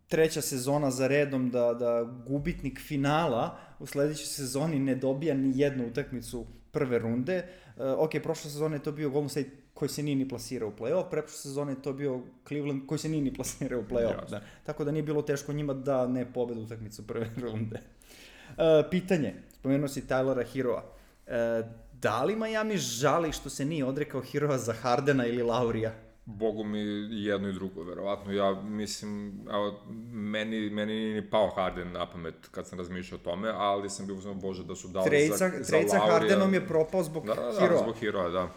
treća 0.07 0.41
sezona 0.41 0.91
za 0.91 1.07
redom 1.07 1.51
da, 1.51 1.75
da 1.75 2.03
gubitnik 2.29 2.81
finala 2.81 3.59
u 3.79 3.87
sledećoj 3.87 4.27
sezoni 4.27 4.79
ne 4.79 4.95
dobija 4.95 5.35
ni 5.35 5.53
jednu 5.55 5.87
utakmicu 5.87 6.47
prve 6.71 6.99
runde. 6.99 7.45
Uh, 7.77 7.83
ok, 7.99 8.11
prošle 8.23 8.51
sezone 8.51 8.77
je 8.77 8.83
to 8.83 8.93
bio 8.93 9.11
Golden 9.11 9.29
State 9.29 9.51
koji 9.75 9.89
se 9.89 10.03
nije 10.03 10.17
ni 10.17 10.29
plasirao 10.29 10.69
u 10.69 10.73
play-off, 10.73 11.11
preprošle 11.11 11.39
sezone 11.39 11.73
je 11.73 11.83
to 11.83 11.93
bio 11.93 12.21
Cleveland 12.47 12.87
koji 12.87 12.99
se 12.99 13.09
nije 13.09 13.23
ni 13.23 13.35
plasirao 13.35 13.81
u 13.81 13.85
play-off. 13.85 14.31
Da. 14.31 14.41
Tako 14.65 14.85
da 14.85 14.91
nije 14.91 15.03
bilo 15.03 15.23
teško 15.23 15.53
njima 15.53 15.75
da 15.75 16.07
ne 16.07 16.33
pobedu 16.33 16.61
utakmicu 16.61 17.07
prve 17.07 17.31
runde. 17.43 17.81
Uh, 18.49 18.91
pitanje, 18.91 19.35
spomenuo 19.53 19.89
si 19.89 20.07
Tylora 20.07 20.45
Hiroa. 20.53 20.83
Uh, 21.27 21.33
da 21.93 22.25
li 22.25 22.37
Miami 22.37 22.77
žali 22.77 23.33
što 23.33 23.51
se 23.51 23.65
nije 23.65 23.85
odrekao 23.85 24.21
Hiroa 24.21 24.59
za 24.59 24.73
Hardena 24.73 25.27
ili 25.27 25.43
Laurija? 25.43 25.93
Bogu 26.25 26.65
mi 26.65 26.79
jedno 27.11 27.49
i 27.49 27.53
drugo, 27.53 27.83
verovatno. 27.83 28.33
Ja 28.33 28.63
mislim, 28.63 29.41
evo, 29.51 29.81
meni, 30.13 30.71
meni 30.71 30.93
nije 30.93 31.21
ni 31.21 31.31
pao 31.31 31.51
Harden 31.51 31.93
na 31.93 32.11
pamet 32.11 32.35
kad 32.51 32.67
sam 32.67 32.79
razmišljao 32.79 33.19
o 33.21 33.25
tome, 33.25 33.53
ali 33.55 33.91
sam 33.91 34.07
bio 34.07 34.17
uzmano, 34.17 34.41
bože, 34.41 34.65
da 34.65 34.77
su 34.77 34.89
dali 34.89 35.07
trejca, 35.07 35.37
za, 35.37 35.51
za 35.59 35.71
Trejca 35.71 35.99
Hardenom 35.99 36.55
je 36.55 36.67
propao 36.67 37.03
zbog 37.03 37.27
da, 37.27 37.35
da, 37.35 37.43
da, 37.43 37.61
Hiroa. 37.61 37.69
Da, 37.69 37.79
zbog 37.79 37.97
Hiroa, 37.97 38.29
da. 38.29 38.49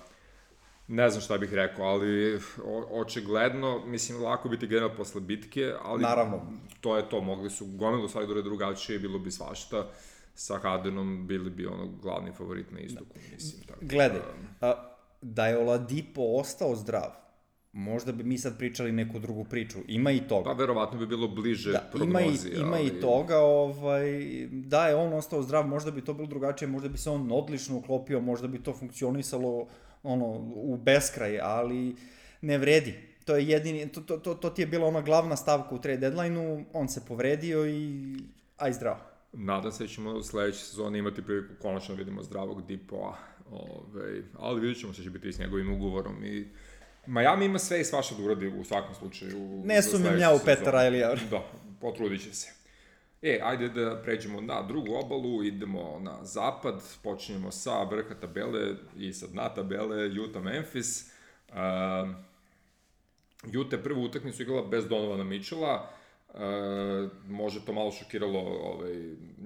Ne 0.92 1.10
znam 1.10 1.22
šta 1.22 1.38
bih 1.38 1.54
rekao, 1.54 1.86
ali 1.86 2.36
o, 2.66 3.02
očigledno, 3.02 3.86
mislim, 3.86 4.24
lako 4.24 4.50
biti 4.50 4.68
general 4.68 4.96
posle 4.98 5.22
bitke, 5.22 5.74
ali 5.84 6.02
Naravno. 6.02 6.42
to 6.82 6.98
je 6.98 7.10
to, 7.10 7.22
mogli 7.22 7.50
su 7.50 7.66
gomilu 7.66 8.08
stvari 8.08 8.28
da 8.28 8.42
drugačije, 8.42 9.00
bilo 9.00 9.20
bi 9.20 9.32
svašta. 9.32 9.88
Sa 10.34 10.58
Hardenom 10.58 11.28
bili 11.28 11.50
bi 11.50 11.66
ono 11.66 11.88
glavni 12.02 12.32
favorit 12.32 12.72
na 12.72 12.80
istoku, 12.80 13.14
da. 13.14 13.36
mislim. 13.36 13.64
Tako, 13.68 13.80
Gledaj, 13.82 14.20
da, 14.62 14.68
a, 14.68 14.96
da 15.22 15.48
je 15.48 15.58
Oladipo 15.58 16.22
ostao 16.22 16.76
zdrav, 16.76 17.12
možda 17.74 18.12
bi 18.12 18.24
mi 18.24 18.38
sad 18.38 18.58
pričali 18.58 18.92
neku 18.92 19.20
drugu 19.20 19.44
priču. 19.44 19.80
Ima 19.88 20.12
i 20.12 20.20
toga. 20.28 20.44
Pa 20.44 20.54
verovatno 20.54 21.00
bi 21.00 21.08
bilo 21.08 21.28
bliže 21.28 21.72
da, 21.72 21.90
prognozi. 21.92 22.50
Ima 22.50 22.58
i, 22.58 22.62
ima 22.62 22.76
ali... 22.76 22.88
i 22.88 23.02
toga, 23.02 23.38
ovaj, 23.38 24.04
da 24.52 24.88
je 24.88 24.96
on 24.96 25.14
ostao 25.14 25.42
zdrav, 25.42 25.68
možda 25.68 25.92
bi 25.92 26.02
to 26.02 26.14
bilo 26.14 26.28
drugačije, 26.28 26.68
možda 26.68 26.90
bi 26.90 26.98
se 26.98 27.10
on 27.10 27.32
odlično 27.32 27.78
uklopio, 27.78 28.22
možda 28.22 28.48
bi 28.48 28.64
to 28.64 28.74
funkcionisalo 28.74 29.68
ono, 30.04 30.26
u 30.56 30.78
beskraj, 30.78 31.40
ali 31.40 31.96
ne 32.42 32.58
vredi. 32.58 32.94
To 33.26 33.36
je 33.36 33.48
jedini, 33.48 33.92
to, 33.92 34.02
to, 34.02 34.18
to, 34.18 34.34
to 34.34 34.50
ti 34.50 34.62
je 34.62 34.66
bila 34.66 34.88
ona 34.88 35.02
glavna 35.02 35.36
stavka 35.36 35.76
u 35.76 35.82
trade 35.82 35.98
deadline-u, 35.98 36.64
on 36.74 36.90
se 36.90 37.06
povredio 37.08 37.68
i 37.68 38.16
aj 38.58 38.74
zdravo. 38.74 39.00
Nadam 39.34 39.72
se 39.72 39.84
da 39.84 39.88
ćemo 39.88 40.12
u 40.12 40.24
sledeće 40.24 40.60
sezone 40.60 41.00
imati 41.00 41.22
priliku 41.22 41.54
konačno 41.62 41.96
da 41.96 42.00
vidimo 42.00 42.24
zdravog 42.24 42.68
Dipoa, 42.68 43.18
ove, 43.52 44.24
ali 44.40 44.62
vidjet 44.62 44.80
ćemo 44.80 44.94
se 44.94 45.04
će 45.04 45.10
biti 45.10 45.34
s 45.34 45.40
njegovim 45.40 45.74
ugovorom 45.74 46.26
i 46.26 46.48
Miami 47.06 47.46
ima 47.46 47.60
sve 47.60 47.82
i 47.82 47.84
svašta 47.84 48.16
da 48.16 48.24
uradi 48.24 48.48
u 48.48 48.64
svakom 48.64 48.96
slučaju. 48.96 49.62
Ne 49.66 49.82
sumnjam 49.82 50.20
ja 50.20 50.34
u 50.34 50.40
Petra 50.46 50.72
Riley. 50.72 51.30
Da, 51.30 51.44
potrudit 51.82 52.24
će 52.24 52.34
se. 52.34 52.61
E, 53.22 53.40
ajde 53.44 53.70
da 53.70 54.02
pređemo 54.04 54.42
na 54.42 54.62
drugu 54.62 54.94
obalu, 54.94 55.44
idemo 55.44 56.00
na 56.00 56.26
zapad, 56.26 56.82
počinjemo 57.04 57.52
sa 57.52 57.84
vrha 57.84 58.16
tabele 58.22 58.76
i 58.98 59.14
sa 59.14 59.28
dna 59.28 59.50
tabele 59.50 60.20
Utah 60.20 60.44
Memphis. 60.44 61.12
Uh, 61.50 61.56
Utah 63.56 63.80
prvu 63.84 64.04
utakmicu 64.04 64.42
igrala 64.42 64.68
bez 64.68 64.88
Donovana 64.88 65.24
Mitchella, 65.24 65.90
Uh, 66.34 66.40
može 67.28 67.66
to 67.66 67.74
malo 67.74 67.92
šokiralo 67.92 68.40
ovaj, 68.40 68.94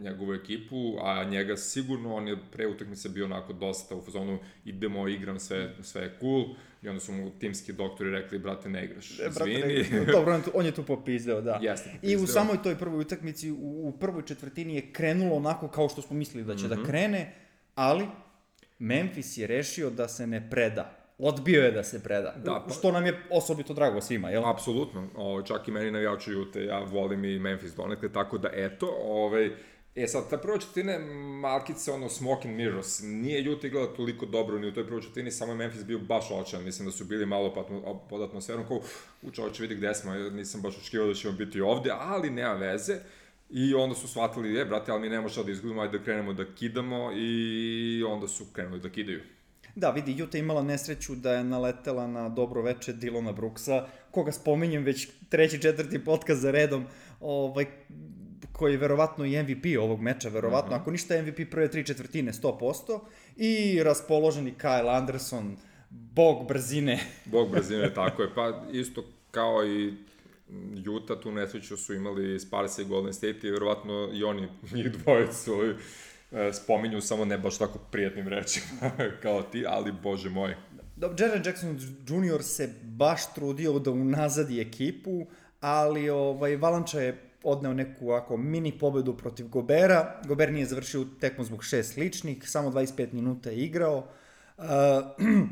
njegovu 0.01 0.33
ekipu, 0.33 0.97
a 1.01 1.23
njega 1.23 1.57
sigurno, 1.57 2.15
on 2.15 2.27
je 2.27 2.37
pre 2.51 2.67
utakmice 2.67 3.09
bio 3.09 3.25
onako 3.25 3.53
dosta 3.53 3.95
u 3.95 4.01
fazonu 4.01 4.39
idemo, 4.65 5.07
igram, 5.07 5.39
sve, 5.39 5.73
sve 5.81 6.01
je 6.01 6.13
cool, 6.19 6.45
i 6.81 6.89
onda 6.89 6.99
su 6.99 7.11
mu 7.11 7.31
timski 7.39 7.73
doktori 7.73 8.11
rekli, 8.11 8.39
brate, 8.39 8.69
ne 8.69 8.85
igraš, 8.85 9.19
e, 9.19 9.23
izvini. 9.29 9.83
Ne, 9.91 10.05
dobro, 10.11 10.41
on 10.53 10.65
je 10.65 10.71
tu 10.71 10.83
popizdeo, 10.83 11.41
da. 11.41 11.59
Jeste, 11.61 11.89
popizdeo. 11.89 12.19
I 12.19 12.23
u 12.23 12.27
samoj 12.27 12.63
toj 12.63 12.75
prvoj 12.75 13.01
utakmici, 13.01 13.51
u, 13.51 13.87
u 13.87 13.93
prvoj 13.99 14.25
četvrtini 14.25 14.75
je 14.75 14.91
krenulo 14.91 15.35
onako 15.35 15.67
kao 15.67 15.89
što 15.89 16.01
smo 16.01 16.15
mislili 16.15 16.45
da 16.45 16.55
će 16.55 16.63
mm 16.63 16.65
-hmm. 16.65 16.69
da 16.69 16.75
mhm. 16.75 16.85
krene, 16.85 17.33
ali 17.75 18.07
Memphis 18.79 19.37
je 19.37 19.47
rešio 19.47 19.89
da 19.89 20.07
se 20.07 20.27
ne 20.27 20.49
preda 20.49 21.04
odbio 21.17 21.63
je 21.63 21.71
da 21.71 21.83
se 21.83 22.03
preda. 22.03 22.33
Da, 22.43 22.63
pa, 22.67 22.73
što 22.73 22.91
nam 22.91 23.05
je 23.05 23.23
osobito 23.31 23.73
drago 23.73 24.01
svima, 24.01 24.29
jel? 24.29 24.49
Apsolutno. 24.49 25.07
O, 25.15 25.41
čak 25.41 25.67
i 25.67 25.71
meni 25.71 25.91
navijači 25.91 26.31
Jute, 26.31 26.65
ja 26.65 26.79
volim 26.79 27.25
i 27.25 27.39
Memphis 27.39 27.75
donekle, 27.75 28.13
tako 28.13 28.37
da 28.37 28.49
eto, 28.53 28.97
ovaj, 29.03 29.51
E 29.95 30.07
sad, 30.07 30.29
ta 30.29 30.37
prva 30.37 30.57
četvrtina 30.57 30.99
malkice, 31.39 31.91
ono, 31.91 32.09
smoke 32.09 32.47
and 32.47 32.57
mirrors. 32.57 32.99
Nije 33.03 33.43
Jute 33.43 33.67
igrala 33.67 33.87
toliko 33.87 34.25
dobro 34.25 34.59
ni 34.59 34.67
u 34.67 34.73
toj 34.73 34.85
prvoj 34.85 35.01
četvrtini, 35.01 35.31
samo 35.31 35.51
je 35.51 35.57
Memphis 35.57 35.83
bio 35.83 35.99
baš 35.99 36.31
očan. 36.31 36.63
Mislim 36.63 36.85
da 36.85 36.91
su 36.91 37.05
bili 37.05 37.25
malo 37.25 37.53
pod, 38.09 38.21
atmosferom, 38.21 38.67
kao, 38.67 38.81
u 39.21 39.31
čovječe 39.31 39.61
vidi 39.61 39.75
gde 39.75 39.93
smo, 39.93 40.13
nisam 40.13 40.61
baš 40.61 40.77
očekivao 40.77 41.07
da 41.07 41.13
ćemo 41.13 41.33
biti 41.33 41.61
ovde, 41.61 41.91
ali 41.99 42.29
nema 42.29 42.53
veze. 42.53 42.97
I 43.49 43.73
onda 43.73 43.95
su 43.95 44.07
shvatili, 44.07 44.53
je, 44.53 44.65
brate, 44.65 44.91
ali 44.91 45.01
mi 45.01 45.09
nema 45.09 45.29
šta 45.29 45.43
da 45.43 45.51
izgubimo, 45.51 45.81
ajde 45.81 45.97
da 45.97 46.03
krenemo 46.03 46.33
da 46.33 46.45
kidamo 46.55 47.11
i 47.15 48.03
onda 48.07 48.27
su 48.27 48.45
krenuli 48.53 48.79
da 48.79 48.89
kidaju. 48.89 49.21
Da, 49.75 49.89
vidi, 49.89 50.17
Juta 50.17 50.37
imala 50.37 50.63
nesreću 50.63 51.15
da 51.15 51.33
je 51.33 51.43
naletela 51.43 52.07
na 52.07 52.29
dobro 52.29 52.61
veče 52.61 52.93
Dilona 52.93 53.31
Brooksa, 53.31 53.87
koga 54.11 54.31
spominjem 54.31 54.83
već 54.83 55.07
treći, 55.29 55.61
četvrti 55.61 56.03
podcast 56.03 56.41
za 56.41 56.51
redom, 56.51 56.85
ovaj, 57.19 57.65
koji 58.51 58.71
je 58.71 58.77
verovatno 58.77 59.25
i 59.25 59.43
MVP 59.43 59.65
ovog 59.79 60.01
meča, 60.01 60.29
verovatno, 60.29 60.71
uh 60.71 60.77
-huh. 60.77 60.81
ako 60.81 60.91
ništa 60.91 61.21
MVP 61.21 61.51
prve 61.51 61.71
tri 61.71 61.85
četvrtine, 61.85 62.31
100%, 62.31 62.99
i 63.35 63.83
raspoloženi 63.83 64.53
Kyle 64.61 64.97
Anderson, 64.97 65.57
bog 65.89 66.47
brzine. 66.47 66.99
bog 67.25 67.51
brzine, 67.51 67.93
tako 67.93 68.21
je, 68.21 68.35
pa 68.35 68.63
isto 68.71 69.03
kao 69.31 69.65
i 69.67 69.93
Juta, 70.75 71.19
tu 71.19 71.31
nesreću 71.31 71.77
su 71.77 71.93
imali 71.93 72.39
Sparse 72.39 72.81
i 72.81 72.85
Golden 72.85 73.13
State 73.13 73.47
i 73.47 73.51
verovatno 73.51 74.09
i 74.13 74.23
oni, 74.23 74.47
njih 74.73 74.91
dvoje 74.91 75.33
su 75.33 75.51
spominju, 76.53 77.01
samo 77.01 77.25
ne 77.25 77.37
baš 77.37 77.57
tako 77.57 77.79
prijatnim 77.91 78.27
rečima 78.27 78.91
kao 79.23 79.41
ti, 79.41 79.65
ali 79.67 79.91
bože 79.91 80.29
moj. 80.29 80.55
Dobro, 80.95 81.15
Jaren 81.19 81.43
Jackson 81.45 81.79
Jr. 82.07 82.43
se 82.43 82.73
baš 82.83 83.33
trudio 83.33 83.79
da 83.79 83.91
unazadi 83.91 84.61
ekipu, 84.61 85.25
ali 85.59 86.09
ovaj, 86.09 86.55
Valanča 86.55 86.99
je 86.99 87.21
odneo 87.43 87.73
neku 87.73 88.09
ovako 88.09 88.37
mini 88.37 88.71
pobedu 88.79 89.17
protiv 89.17 89.47
Gobera. 89.47 90.21
Gober 90.27 90.51
nije 90.51 90.65
završio 90.65 91.05
tekmu 91.19 91.43
zbog 91.43 91.63
šest 91.63 91.97
ličnih, 91.97 92.49
samo 92.49 92.69
25 92.69 93.13
minuta 93.13 93.49
je 93.49 93.57
igrao. 93.57 94.07
Uh, 94.57 94.65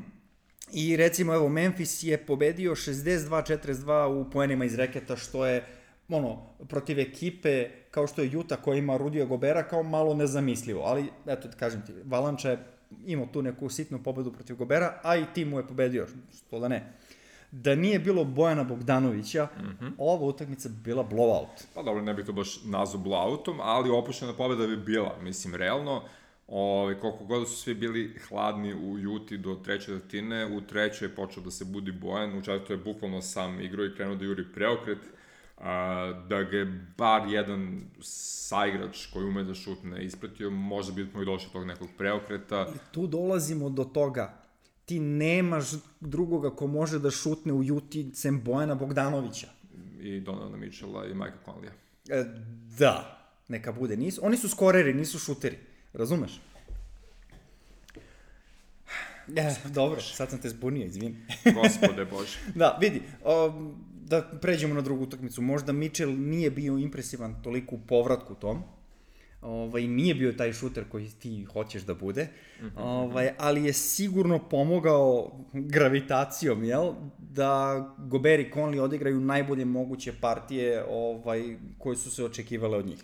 I 0.73 0.97
recimo, 0.97 1.34
evo, 1.34 1.49
Memphis 1.49 2.03
je 2.03 2.17
pobedio 2.17 2.71
62-42 2.71 4.05
u 4.05 4.31
poenima 4.31 4.65
iz 4.65 4.75
reketa, 4.75 5.15
što 5.15 5.45
je 5.45 5.63
ono, 6.09 6.41
protiv 6.67 6.99
ekipe 6.99 7.69
kao 7.91 8.07
što 8.07 8.21
je 8.21 8.31
Juta 8.31 8.55
koja 8.55 8.77
ima 8.77 8.97
Rudija 8.97 9.25
Gobera 9.25 9.63
kao 9.63 9.83
malo 9.83 10.13
nezamislivo, 10.13 10.81
ali 10.81 11.05
eto, 11.25 11.47
kažem 11.59 11.85
ti, 11.85 11.93
Valanča 12.05 12.49
je 12.49 12.65
imao 13.05 13.25
tu 13.25 13.41
neku 13.41 13.69
sitnu 13.69 14.03
pobedu 14.03 14.31
protiv 14.31 14.55
Gobera, 14.55 14.99
a 15.03 15.17
i 15.17 15.25
tim 15.33 15.49
mu 15.49 15.57
je 15.57 15.67
pobedio, 15.67 16.07
što 16.37 16.59
da 16.59 16.67
ne. 16.67 16.93
Da 17.51 17.75
nije 17.75 17.99
bilo 17.99 18.23
Bojana 18.23 18.63
Bogdanovića, 18.63 19.47
mm 19.57 19.61
-hmm. 19.61 19.91
ova 19.97 20.25
utakmica 20.25 20.69
bi 20.69 20.75
bila 20.83 21.03
blowout. 21.03 21.63
Pa 21.73 21.83
dobro, 21.83 22.01
ne 22.01 22.13
bih 22.13 22.25
to 22.25 22.33
baš 22.33 22.63
nazvao 22.65 23.03
blowoutom, 23.03 23.59
ali 23.61 23.89
opuštena 23.89 24.33
pobeda 24.33 24.67
bi 24.67 24.77
bila, 24.77 25.17
mislim, 25.21 25.55
realno. 25.55 26.01
Ove, 26.47 26.99
koliko 26.99 27.25
god 27.25 27.47
su 27.47 27.55
svi 27.55 27.73
bili 27.73 28.19
hladni 28.27 28.73
u 28.73 28.97
Juti 28.97 29.37
do 29.37 29.55
treće 29.55 29.93
datine, 29.93 30.57
u 30.57 30.61
trećoj 30.61 31.07
je 31.07 31.15
počeo 31.15 31.43
da 31.43 31.51
se 31.51 31.65
budi 31.65 31.91
Bojan, 31.91 32.37
u 32.37 32.41
četvrtoj 32.41 32.75
je 32.75 32.83
bukvalno 32.83 33.21
sam 33.21 33.61
igrao 33.61 33.85
i 33.85 33.95
krenuo 33.95 34.15
da 34.15 34.25
juri 34.25 34.45
preokret, 34.53 34.99
a, 35.64 36.24
da 36.30 36.43
ga 36.43 36.57
je 36.57 36.66
bar 36.97 37.28
jedan 37.30 37.82
saigrač 38.01 39.05
koji 39.05 39.26
ume 39.26 39.43
da 39.43 39.53
šutne 39.53 40.05
ispratio, 40.05 40.49
možda 40.49 40.93
bi 40.93 41.05
smo 41.11 41.22
i 41.22 41.26
došli 41.26 41.49
tog 41.51 41.66
nekog 41.66 41.88
preokreta. 41.97 42.68
I 42.76 42.78
tu 42.91 43.07
dolazimo 43.07 43.70
do 43.70 43.84
toga. 43.84 44.43
Ti 44.86 44.99
nemaš 44.99 45.66
drugoga 45.99 46.49
ko 46.49 46.68
može 46.68 46.99
da 46.99 47.11
šutne 47.11 47.53
u 47.53 47.64
Juti 47.64 48.11
sem 48.14 48.41
Bojana 48.43 48.76
Bogdanovića. 48.76 49.47
I 50.01 50.20
Donovana 50.20 50.57
Mitchella 50.57 51.05
i 51.05 51.14
Mike'a 51.14 51.45
Conleya. 51.45 51.72
E, 52.09 52.26
da, 52.80 53.20
neka 53.47 53.72
bude. 53.72 53.97
Nisu, 53.97 54.22
oni 54.26 54.38
su 54.38 54.49
skoreri, 54.49 54.93
nisu 54.93 55.20
šuteri. 55.20 55.57
Razumeš? 55.93 56.41
E, 59.36 59.55
dobro, 59.70 60.01
sad 60.01 60.30
sam 60.30 60.39
te 60.39 60.49
zbunio, 60.49 60.86
izvini. 60.86 61.16
Gospode 61.64 62.05
Bože. 62.05 62.38
da, 62.55 62.78
vidi, 62.82 63.01
um, 63.26 63.76
da 64.07 64.21
pređemo 64.41 64.73
na 64.73 64.81
drugu 64.81 65.03
utakmicu. 65.03 65.41
Možda 65.41 65.71
Mitchell 65.71 66.13
nije 66.19 66.51
bio 66.51 66.77
impresivan 66.77 67.41
toliko 67.43 67.75
u 67.75 67.79
povratku 67.87 68.35
tom, 68.35 68.63
ovaj, 69.41 69.87
nije 69.87 70.15
bio 70.15 70.31
taj 70.31 70.53
šuter 70.53 70.83
koji 70.89 71.09
ti 71.09 71.45
hoćeš 71.53 71.83
da 71.83 71.93
bude, 71.93 72.27
mm 72.61 72.65
-hmm. 72.65 72.71
ovaj, 72.75 73.29
ali 73.37 73.63
je 73.63 73.73
sigurno 73.73 74.39
pomogao 74.49 75.31
gravitacijom, 75.53 76.63
jel, 76.63 76.93
da 77.17 77.95
Gober 77.97 78.39
i 78.39 78.51
Conley 78.55 78.79
odigraju 78.79 79.19
najbolje 79.19 79.65
moguće 79.65 80.13
partije 80.21 80.85
ovaj, 80.89 81.57
koje 81.77 81.95
su 81.95 82.11
se 82.11 82.23
očekivale 82.23 82.77
od 82.77 82.85
njih. 82.85 83.03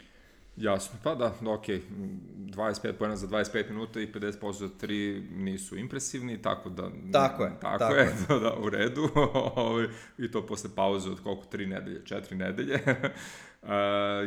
Jasno, 0.59 0.99
pa 1.03 1.15
da, 1.15 1.33
ok, 1.45 1.65
25 1.67 2.93
pojena 2.93 3.15
za 3.15 3.27
25 3.27 3.69
minuta 3.69 3.99
i 3.99 4.11
50% 4.11 4.51
za 4.53 4.69
3 4.81 5.31
nisu 5.31 5.77
impresivni, 5.77 6.41
tako 6.41 6.69
da... 6.69 6.89
Tako 7.11 7.43
je. 7.43 7.51
Tako, 7.61 7.77
tako 7.77 7.95
je, 7.95 8.01
je. 8.01 8.11
Da, 8.29 8.39
da, 8.39 8.55
u 8.59 8.69
redu. 8.69 9.09
Ovaj, 9.55 9.87
I 10.17 10.31
to 10.31 10.45
posle 10.45 10.69
pauze 10.75 11.09
od 11.09 11.19
koliko, 11.23 11.43
3 11.51 11.67
nedelje, 11.67 12.01
4 12.03 12.33
nedelje. 12.35 12.75
uh, 12.75 13.69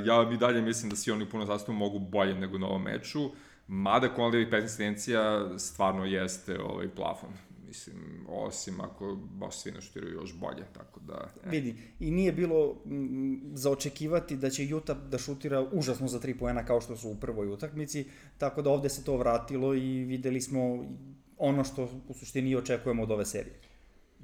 ja 0.08 0.30
i 0.32 0.36
dalje 0.36 0.62
mislim 0.62 0.90
da 0.90 0.96
svi 0.96 1.12
oni 1.12 1.28
puno 1.28 1.46
sastavu 1.46 1.78
mogu 1.78 1.98
bolje 1.98 2.34
nego 2.34 2.58
na 2.58 2.66
ovom 2.66 2.82
meču, 2.82 3.30
mada 3.66 4.08
Conley 4.16 4.50
15 4.50 4.76
tendencija 4.76 5.50
stvarno 5.58 6.04
jeste 6.04 6.60
ovaj 6.60 6.88
plafon. 6.88 7.30
Mislim, 7.72 8.26
osim 8.28 8.80
ako 8.80 9.14
baš 9.14 9.58
svi 9.58 9.72
naštiraju 9.72 10.12
još 10.12 10.34
bolje, 10.34 10.64
tako 10.72 11.00
da... 11.00 11.28
E. 11.44 11.50
Vidi, 11.50 11.74
i 12.00 12.10
nije 12.10 12.32
bilo 12.32 12.76
m, 12.86 13.40
za 13.54 13.70
očekivati 13.70 14.36
da 14.36 14.50
će 14.50 14.66
Juta 14.66 14.94
da 14.94 15.18
šutira 15.18 15.68
užasno 15.72 16.08
za 16.08 16.20
tri 16.20 16.38
poena 16.38 16.64
kao 16.66 16.80
što 16.80 16.96
su 16.96 17.10
u 17.10 17.16
prvoj 17.16 17.48
utakmici, 17.48 18.04
tako 18.38 18.62
da 18.62 18.70
ovde 18.70 18.88
se 18.88 19.04
to 19.04 19.16
vratilo 19.16 19.74
i 19.74 20.04
videli 20.04 20.40
smo 20.40 20.84
ono 21.38 21.64
što 21.64 21.88
u 22.08 22.14
suštini 22.14 22.56
očekujemo 22.56 23.02
od 23.02 23.10
ove 23.10 23.24
serije. 23.26 23.60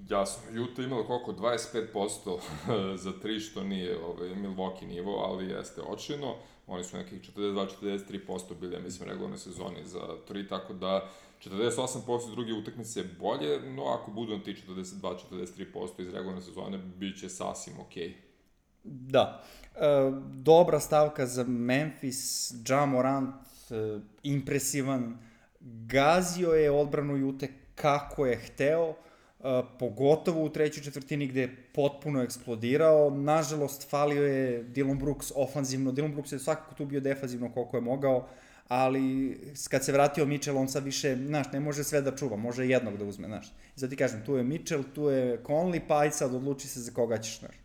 Jasno, 0.09 0.43
Juta 0.53 0.83
imala 0.83 1.07
koliko? 1.07 1.33
25% 1.33 2.39
za 3.05 3.13
tri, 3.23 3.41
što 3.41 3.65
nije 3.65 3.99
ovaj, 4.05 4.29
Milwaukee 4.29 4.87
nivo, 4.87 5.13
ali 5.13 5.49
jeste 5.49 5.81
očino. 5.83 6.35
Oni 6.67 6.85
su 6.85 6.97
nekih 6.97 7.23
42-43% 7.37 8.61
bili, 8.61 8.75
ja 8.75 8.81
mislim, 8.81 9.09
regularne 9.09 9.39
sezoni 9.39 9.85
za 9.85 10.01
tri, 10.27 10.49
tako 10.49 10.73
da 10.73 11.11
48% 11.45 12.31
druge 12.31 12.53
utakmice 12.53 13.05
bolje, 13.21 13.61
no 13.71 13.85
ako 13.85 14.11
budu 14.11 14.37
na 14.37 14.43
ti 14.43 14.57
42-43% 14.69 16.03
iz 16.03 16.09
regularne 16.09 16.43
sezone, 16.43 16.79
bit 16.79 17.21
će 17.21 17.29
sasvim 17.29 17.81
okej. 17.81 18.09
Okay. 18.09 18.29
Da. 18.85 19.43
E, 19.75 19.81
dobra 20.33 20.81
stavka 20.81 21.27
za 21.27 21.45
Memphis, 21.45 22.53
Ja 22.69 22.87
Morant, 22.87 23.35
e, 23.71 24.01
impresivan, 24.23 25.19
gazio 25.61 26.51
je 26.51 26.71
odbranu 26.71 27.17
Jute 27.17 27.49
kako 27.75 28.27
je 28.27 28.37
hteo, 28.37 28.89
e, 28.91 29.63
pogotovo 29.79 30.45
u 30.45 30.49
trećoj 30.49 30.83
četvrtini 30.83 31.27
gde 31.27 31.41
je 31.41 31.57
potpuno 31.75 32.23
eksplodirao. 32.23 33.11
Nažalost, 33.11 33.91
falio 33.91 34.27
je 34.27 34.65
Dylan 34.65 34.99
Brooks 34.99 35.33
ofanzivno. 35.37 35.93
Dylan 35.93 36.13
Brooks 36.13 36.33
je 36.33 36.39
svakako 36.39 36.75
tu 36.75 36.87
bio 36.87 37.01
defanzivno 37.01 37.53
koliko 37.53 37.77
je 37.77 37.81
mogao 37.81 38.29
ali 38.69 39.37
kad 39.71 39.85
se 39.85 39.93
vratio 39.93 40.27
Mitchell, 40.27 40.59
on 40.59 40.69
sad 40.69 40.85
više, 40.85 41.17
znaš, 41.27 41.47
ne 41.53 41.61
može 41.61 41.85
sve 41.85 42.03
da 42.03 42.17
čuva, 42.17 42.37
može 42.37 42.67
jednog 42.67 42.97
da 42.97 43.05
uzme, 43.05 43.27
znaš. 43.27 43.47
I 43.77 43.81
sad 43.81 43.91
ti 43.91 43.97
kažem, 43.97 44.25
tu 44.27 44.37
je 44.37 44.45
Mitchell, 44.45 44.85
tu 44.95 45.03
je 45.03 45.43
Conley, 45.43 45.81
pa 45.89 45.99
aj 45.99 46.11
sad 46.11 46.35
odluči 46.35 46.69
se 46.69 46.81
za 46.81 46.93
koga 46.93 47.19
ćeš, 47.19 47.39
znaš. 47.39 47.57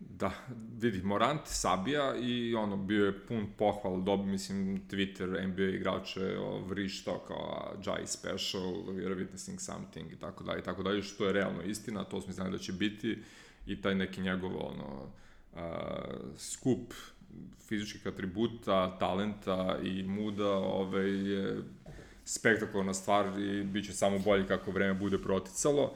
Da, 0.00 0.32
vidi, 0.80 1.02
Morant 1.02 1.40
sabija 1.44 2.16
i 2.16 2.54
ono, 2.54 2.76
bio 2.76 3.06
je 3.06 3.26
pun 3.26 3.46
pohval, 3.58 4.02
dobi, 4.02 4.30
mislim, 4.30 4.82
Twitter, 4.90 5.46
NBA 5.46 5.76
igrače 5.76 6.36
vrištao 6.66 7.18
kao 7.18 7.76
Jai 7.86 8.06
Special, 8.06 8.62
we're 8.62 9.16
witnessing 9.16 9.58
something 9.58 10.12
i 10.12 10.18
tako 10.18 10.44
dalje, 10.44 10.60
i 10.60 10.64
tako 10.64 10.82
dalje, 10.82 11.02
što 11.02 11.26
je 11.26 11.32
realno 11.32 11.62
istina, 11.62 12.04
to 12.04 12.20
smo 12.20 12.32
znali 12.32 12.50
da 12.50 12.58
će 12.58 12.72
biti 12.72 13.18
i 13.66 13.82
taj 13.82 13.94
neki 13.94 14.20
njegov, 14.20 14.50
ono, 14.56 15.12
uh, 15.52 15.60
skup 16.36 16.94
fizičkih 17.68 18.06
atributa, 18.06 18.98
talenta 18.98 19.78
i 19.82 20.02
muda 20.02 20.50
ovaj, 20.50 21.32
je 21.32 21.56
spektakularna 22.24 22.94
stvar 22.94 23.40
i 23.40 23.62
bit 23.62 23.86
će 23.86 23.92
samo 23.92 24.18
bolje 24.18 24.46
kako 24.46 24.70
vreme 24.70 24.94
bude 24.94 25.18
proticalo. 25.18 25.94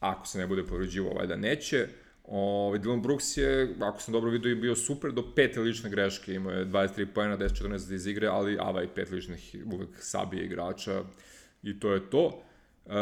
Ako 0.00 0.26
se 0.26 0.38
ne 0.38 0.46
bude 0.46 0.64
povređivo, 0.64 1.10
ovaj 1.10 1.26
da 1.26 1.36
neće. 1.36 1.88
Ovaj, 2.24 2.78
Dylan 2.78 3.02
Brooks 3.02 3.36
je, 3.36 3.74
ako 3.80 4.00
sam 4.00 4.12
dobro 4.12 4.30
vidio, 4.30 4.56
bio 4.56 4.76
super 4.76 5.12
do 5.12 5.34
pete 5.34 5.60
lične 5.60 5.90
greške. 5.90 6.34
Imao 6.34 6.52
je 6.52 6.66
23 6.66 7.06
pojena, 7.14 7.38
10-14 7.38 7.94
iz 7.94 8.06
igre, 8.06 8.26
ali 8.26 8.58
ava 8.60 8.82
i 8.82 8.88
pet 8.94 9.10
ličnih 9.10 9.56
uvek 9.72 9.88
sabije 9.98 10.44
igrača 10.44 11.02
i 11.62 11.80
to 11.80 11.92
je 11.92 12.10
to. 12.10 12.42
Uh, 12.84 12.92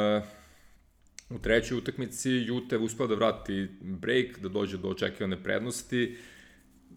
u 1.30 1.38
trećoj 1.38 1.78
utakmici 1.78 2.30
Jute 2.30 2.78
uspela 2.78 3.08
da 3.08 3.14
vrati 3.14 3.68
break, 3.80 4.38
da 4.38 4.48
dođe 4.48 4.78
do 4.78 4.88
očekivane 4.88 5.42
prednosti. 5.42 6.16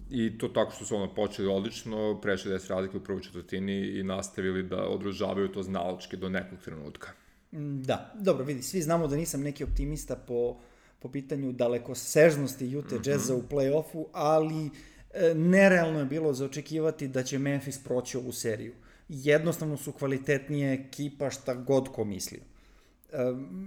I 0.10 0.38
to 0.38 0.48
tako 0.48 0.72
što 0.72 0.86
su 0.86 0.96
ono 0.96 1.14
počeli 1.14 1.48
odlično, 1.48 2.22
prešli 2.22 2.52
10 2.52 2.70
razlike 2.70 2.98
u 2.98 3.04
prvoj 3.04 3.22
četvrtini 3.22 4.00
i 4.00 4.04
nastavili 4.04 4.64
da 4.64 4.88
održavaju 4.88 5.52
to 5.52 5.64
znaločke 5.64 6.18
do 6.18 6.30
nekog 6.30 6.60
trenutka. 6.60 7.10
Mm, 7.52 7.82
da, 7.82 8.14
dobro, 8.20 8.46
vidi, 8.46 8.62
svi 8.62 8.82
znamo 8.82 9.08
da 9.08 9.16
nisam 9.16 9.42
neki 9.42 9.64
optimista 9.64 10.16
po, 10.16 10.58
po 11.00 11.10
pitanju 11.10 11.52
dalekosežnosti 11.52 12.78
Utah 12.78 13.00
mm 13.00 13.02
-hmm. 13.02 13.10
Jazza 13.10 13.36
u 13.36 13.42
play-offu, 13.42 14.06
ali 14.14 14.70
e, 15.14 15.34
nerealno 15.36 16.00
je 16.00 16.06
bilo 16.06 16.34
za 16.34 16.46
očekivati 16.46 17.08
da 17.08 17.24
će 17.24 17.40
Memphis 17.40 17.84
proći 17.84 18.18
ovu 18.18 18.32
seriju. 18.32 18.74
Jednostavno 19.10 19.78
su 19.78 19.92
kvalitetnije 19.92 20.74
ekipa 20.74 21.30
šta 21.30 21.54
god 21.54 21.90
ko 21.90 22.04
mislio. 22.04 22.42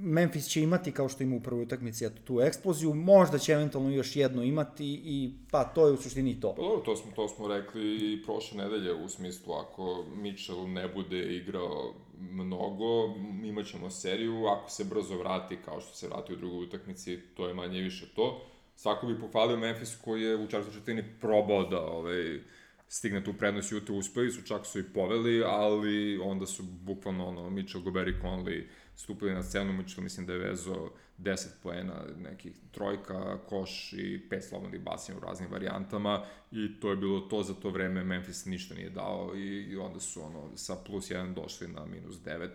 Memphis 0.03 0.49
će 0.49 0.63
imati, 0.63 0.93
kao 0.93 1.09
što 1.09 1.23
ima 1.23 1.37
u 1.37 1.41
prvoj 1.41 1.63
utakmici, 1.63 2.05
eto, 2.05 2.23
tu 2.25 2.41
eksploziju, 2.41 2.95
možda 2.95 3.39
će 3.39 3.53
eventualno 3.53 3.91
još 3.91 4.17
jedno 4.17 4.43
imati 4.43 5.01
i 5.05 5.33
pa 5.51 5.65
to 5.65 5.87
je 5.87 5.93
u 5.93 5.97
suštini 5.97 6.41
to. 6.41 6.55
Pa 6.55 6.63
dobro, 6.63 6.81
to 6.85 6.97
smo, 6.97 7.13
to 7.17 7.29
smo 7.29 7.49
rekli 7.49 8.13
i 8.13 8.23
prošle 8.23 8.59
nedelje 8.59 8.95
u 8.95 9.09
smislu 9.09 9.55
ako 9.55 10.05
Mitchell 10.17 10.69
ne 10.69 10.89
bude 10.89 11.37
igrao 11.37 11.95
mnogo, 12.21 13.15
imaćemo 13.45 13.91
seriju, 13.91 14.47
ako 14.47 14.71
se 14.71 14.85
brzo 14.85 15.19
vrati 15.19 15.57
kao 15.65 15.81
što 15.81 15.95
se 15.95 16.09
vrati 16.09 16.33
u 16.33 16.37
drugoj 16.37 16.65
utakmici, 16.65 17.19
to 17.37 17.49
je 17.49 17.55
manje 17.55 17.81
više 17.81 18.07
to. 18.15 18.43
Svako 18.77 19.07
bi 19.07 19.21
pohvalio 19.21 19.57
Memphis 19.57 19.97
koji 20.05 20.23
je 20.23 20.37
u 20.37 20.47
četvrtoj 20.47 20.73
četvrtini 20.73 21.05
probao 21.21 21.65
da 21.65 21.81
ovaj, 21.81 22.41
stigne 22.89 23.25
tu 23.25 23.33
prednost 23.33 23.73
Juta 23.73 23.93
uspeli 23.93 24.31
su, 24.31 24.43
čak 24.43 24.67
su 24.67 24.79
i 24.79 24.93
poveli, 24.95 25.43
ali 25.47 26.19
onda 26.19 26.47
su 26.47 26.63
bukvalno 26.63 27.27
ono, 27.27 27.51
Mitchell, 27.51 27.85
Gobert 27.85 28.09
i 28.09 28.23
Conley 28.23 28.65
stupili 28.99 29.35
na 29.35 29.43
scenu, 29.43 29.73
Mitchell 29.73 30.03
mislim 30.03 30.27
da 30.27 30.33
je 30.33 30.39
vezo 30.39 30.91
10 31.19 31.47
poena, 31.63 32.05
nekih 32.17 32.53
trojka, 32.71 33.39
koš 33.47 33.93
i 33.93 34.29
pet 34.31 34.45
slobodnih 34.45 34.81
basina 34.81 35.19
u 35.19 35.21
raznim 35.21 35.51
varijantama 35.51 36.25
i 36.53 36.81
to 36.81 36.91
je 36.91 36.97
bilo 36.97 37.21
to 37.21 37.43
za 37.43 37.55
to 37.55 37.71
vreme, 37.71 38.05
Memphis 38.05 38.45
ništa 38.45 38.75
nije 38.75 38.91
dao 38.91 39.33
i, 39.37 39.63
i 39.71 39.77
onda 39.77 40.01
su 40.01 40.23
ono 40.23 40.57
sa 40.57 40.77
plus 40.87 41.11
1 41.11 41.35
došli 41.35 41.69
na 41.69 41.87
minus 41.87 42.17
9, 42.17 42.49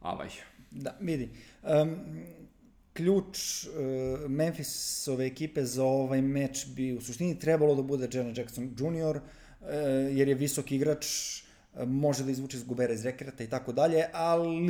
avaj. 0.00 0.28
Da, 0.70 0.96
vidi. 1.00 1.28
Um, 1.62 1.96
ključ 2.92 3.66
uh, 3.66 4.30
Memphisove 4.30 5.26
ekipe 5.26 5.64
za 5.64 5.84
ovaj 5.84 6.22
meč 6.22 6.66
bi 6.66 6.92
u 6.92 7.00
suštini 7.00 7.38
trebalo 7.38 7.74
da 7.74 7.82
bude 7.82 8.08
Jaren 8.12 8.34
Jackson 8.36 8.64
Jr., 8.64 9.16
uh, 9.16 9.68
jer 10.10 10.28
je 10.28 10.34
visok 10.34 10.72
igrač, 10.72 11.06
uh, 11.06 11.88
može 11.88 12.24
da 12.24 12.30
izvuče 12.30 12.56
iz 12.56 12.64
gubera 12.64 12.92
iz 12.92 13.04
rekreta 13.04 13.44
i 13.44 13.50
tako 13.50 13.72
dalje, 13.72 14.04
ali 14.12 14.60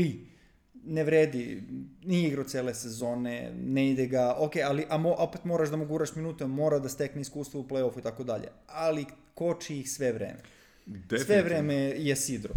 ne 0.86 1.04
vredi, 1.04 1.62
nije 2.04 2.28
igrao 2.28 2.44
cele 2.44 2.74
sezone, 2.74 3.52
ne 3.56 3.90
ide 3.90 4.06
ga, 4.06 4.34
ok, 4.38 4.52
ali 4.64 4.86
a 4.88 4.98
mo, 4.98 5.14
opet 5.18 5.44
moraš 5.44 5.68
da 5.68 5.76
mu 5.76 5.86
guraš 5.86 6.14
minute, 6.14 6.46
mora 6.46 6.78
da 6.78 6.88
stekne 6.88 7.20
iskustvo 7.20 7.60
u 7.60 7.68
play-offu 7.68 7.98
i 7.98 8.02
tako 8.02 8.24
dalje, 8.24 8.48
ali 8.66 9.04
koči 9.34 9.78
ih 9.78 9.90
sve 9.90 10.12
vreme. 10.12 10.38
Sve 11.26 11.42
vreme 11.42 11.74
je 11.74 12.16
sidro. 12.16 12.54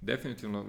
Definitivno, 0.00 0.64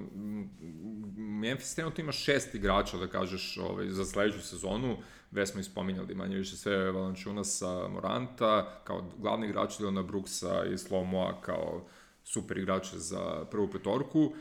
Memphis 1.17 1.75
trenutno 1.75 2.01
ima 2.01 2.11
šest 2.11 2.55
igrača, 2.55 2.97
da 2.97 3.07
kažeš, 3.07 3.57
ovaj, 3.57 3.89
za 3.89 4.05
sledeću 4.05 4.41
sezonu. 4.41 4.97
Već 5.31 5.49
smo 5.49 5.59
ispominjali 5.59 6.15
manje 6.15 6.37
više 6.37 6.57
sve 6.57 6.91
Valančunasa, 6.91 7.87
Moranta, 7.87 8.81
kao 8.83 9.11
glavni 9.17 9.47
igrač 9.47 9.77
Dilana 9.77 10.03
Brooksa 10.03 10.65
i 10.73 10.77
Slomoa 10.77 11.41
kao 11.41 11.85
super 12.23 12.57
igrače 12.57 12.97
za 12.97 13.45
prvu 13.51 13.69
petorku. 13.71 14.21
Uh, 14.21 14.35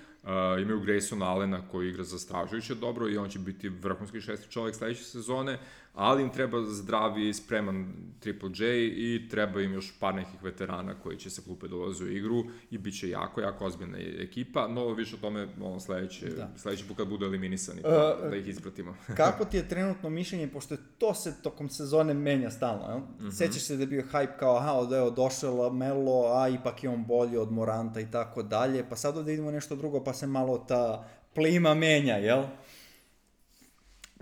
imaju 0.63 0.81
Grayson 0.81 1.23
Allena 1.23 1.69
koji 1.69 1.89
igra 1.89 2.05
zastražujuće 2.05 2.75
dobro 2.75 3.09
i 3.09 3.19
on 3.19 3.29
će 3.29 3.39
biti 3.39 3.69
vrhunski 3.69 4.21
šesti 4.21 4.51
čovjek 4.51 4.77
sledeće 4.77 5.05
sezone 5.05 5.59
ali 5.95 6.23
im 6.23 6.31
treba 6.31 6.63
zdravi, 6.65 7.35
spreman 7.35 7.93
Triple 8.21 8.51
J 8.55 8.87
i 8.87 9.29
treba 9.31 9.61
im 9.61 9.73
još 9.73 9.95
par 10.01 10.15
nekih 10.15 10.43
veterana 10.43 10.95
koji 10.95 11.17
će 11.17 11.31
sa 11.31 11.43
klupe 11.43 11.69
dolaze 11.69 12.05
u 12.05 12.09
igru 12.09 12.45
i 12.71 12.79
bit 12.79 13.01
će 13.01 13.09
jako, 13.09 13.41
jako 13.41 13.65
ozbiljna 13.65 13.99
ekipa, 13.99 14.69
no 14.69 14.93
više 14.93 15.17
o 15.17 15.19
tome 15.19 15.49
ono, 15.61 15.81
sledeće, 15.81 16.27
da. 16.27 16.51
sledeći 16.57 16.89
put 16.89 16.97
kad 16.97 17.09
budu 17.09 17.27
eliminisani, 17.27 17.81
uh, 17.81 18.31
da 18.31 18.37
ih 18.37 18.49
ispratimo. 18.49 18.97
kako 19.17 19.45
ti 19.45 19.57
je 19.57 19.69
trenutno 19.69 20.11
mišljenje, 20.11 20.49
pošto 20.49 20.75
je 20.75 20.79
to 20.99 21.15
se 21.15 21.43
tokom 21.43 21.69
sezone 21.69 22.15
menja 22.15 22.51
stalno, 22.51 22.89
jel? 22.89 22.99
Mm 22.99 23.07
-hmm. 23.21 23.33
Sećaš 23.33 23.63
se 23.63 23.77
da 23.77 23.83
je 23.83 23.87
bio 23.87 24.05
hype 24.13 24.39
kao, 24.39 24.57
aha, 24.57 24.73
od 24.73 24.93
evo, 24.93 25.11
došao 25.11 25.73
Melo, 25.73 26.33
a 26.35 26.49
ipak 26.49 26.85
je 26.85 26.91
on 26.91 27.05
bolji 27.05 27.37
od 27.37 27.53
Moranta 27.53 28.01
i 28.01 28.11
tako 28.11 28.43
dalje, 28.43 28.89
pa 28.89 28.97
sad 28.97 29.17
ovde 29.17 29.31
vidimo 29.31 29.51
nešto 29.51 29.77
drugo, 29.77 30.05
pa 30.05 30.13
se 30.13 30.27
malo 30.27 30.59
ta 30.59 31.09
plima 31.35 31.75
menja, 31.75 32.15
jel? 32.15 32.43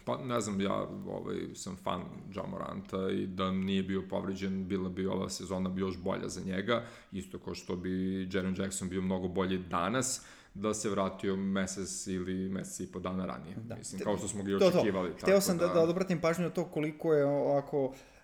Pa 0.06 0.18
ne 0.24 0.40
znam, 0.40 0.60
ja 0.60 0.86
ovaj, 1.08 1.36
sam 1.54 1.76
fan 1.76 2.02
Ja 2.34 2.42
Moranta 2.42 3.10
i 3.10 3.26
da 3.26 3.50
nije 3.50 3.82
bio 3.82 4.02
povređen, 4.10 4.68
bila 4.68 4.88
bi 4.88 5.06
ova 5.06 5.28
sezona 5.28 5.68
bi 5.68 5.80
još 5.80 5.98
bolja 5.98 6.28
za 6.28 6.40
njega, 6.40 6.82
isto 7.12 7.38
kao 7.38 7.54
što 7.54 7.76
bi 7.76 8.28
Jaren 8.32 8.54
Jackson 8.58 8.88
bio 8.88 9.02
mnogo 9.02 9.28
bolji 9.28 9.58
danas, 9.58 10.26
da 10.54 10.74
se 10.74 10.90
vratio 10.90 11.36
mesec 11.36 12.06
ili 12.06 12.48
mesec 12.48 12.88
i 12.88 12.92
po 12.92 12.98
dana 12.98 13.26
ranije. 13.26 13.56
Da. 13.56 13.76
Mislim, 13.76 14.00
kao 14.00 14.18
što 14.18 14.28
smo 14.28 14.42
ga 14.42 14.50
i 14.50 14.54
očekivali. 14.54 15.10
To, 15.10 15.18
to. 15.18 15.26
Hteo 15.26 15.40
sam 15.40 15.58
da, 15.58 15.66
da, 15.66 15.74
da 15.74 15.80
odobratim 15.80 16.20
pažnju 16.20 16.44
na 16.44 16.50
to 16.50 16.64
koliko 16.64 17.14
je 17.14 17.24
ovako 17.24 17.94
E, 17.94 18.15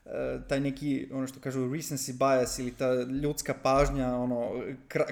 taj 0.48 0.60
neki, 0.60 1.08
ono 1.12 1.26
što 1.26 1.40
kažu, 1.40 1.60
recency 1.60 2.12
bias 2.12 2.58
ili 2.58 2.70
ta 2.70 3.02
ljudska 3.02 3.54
pažnja, 3.62 4.16
ono, 4.16 4.50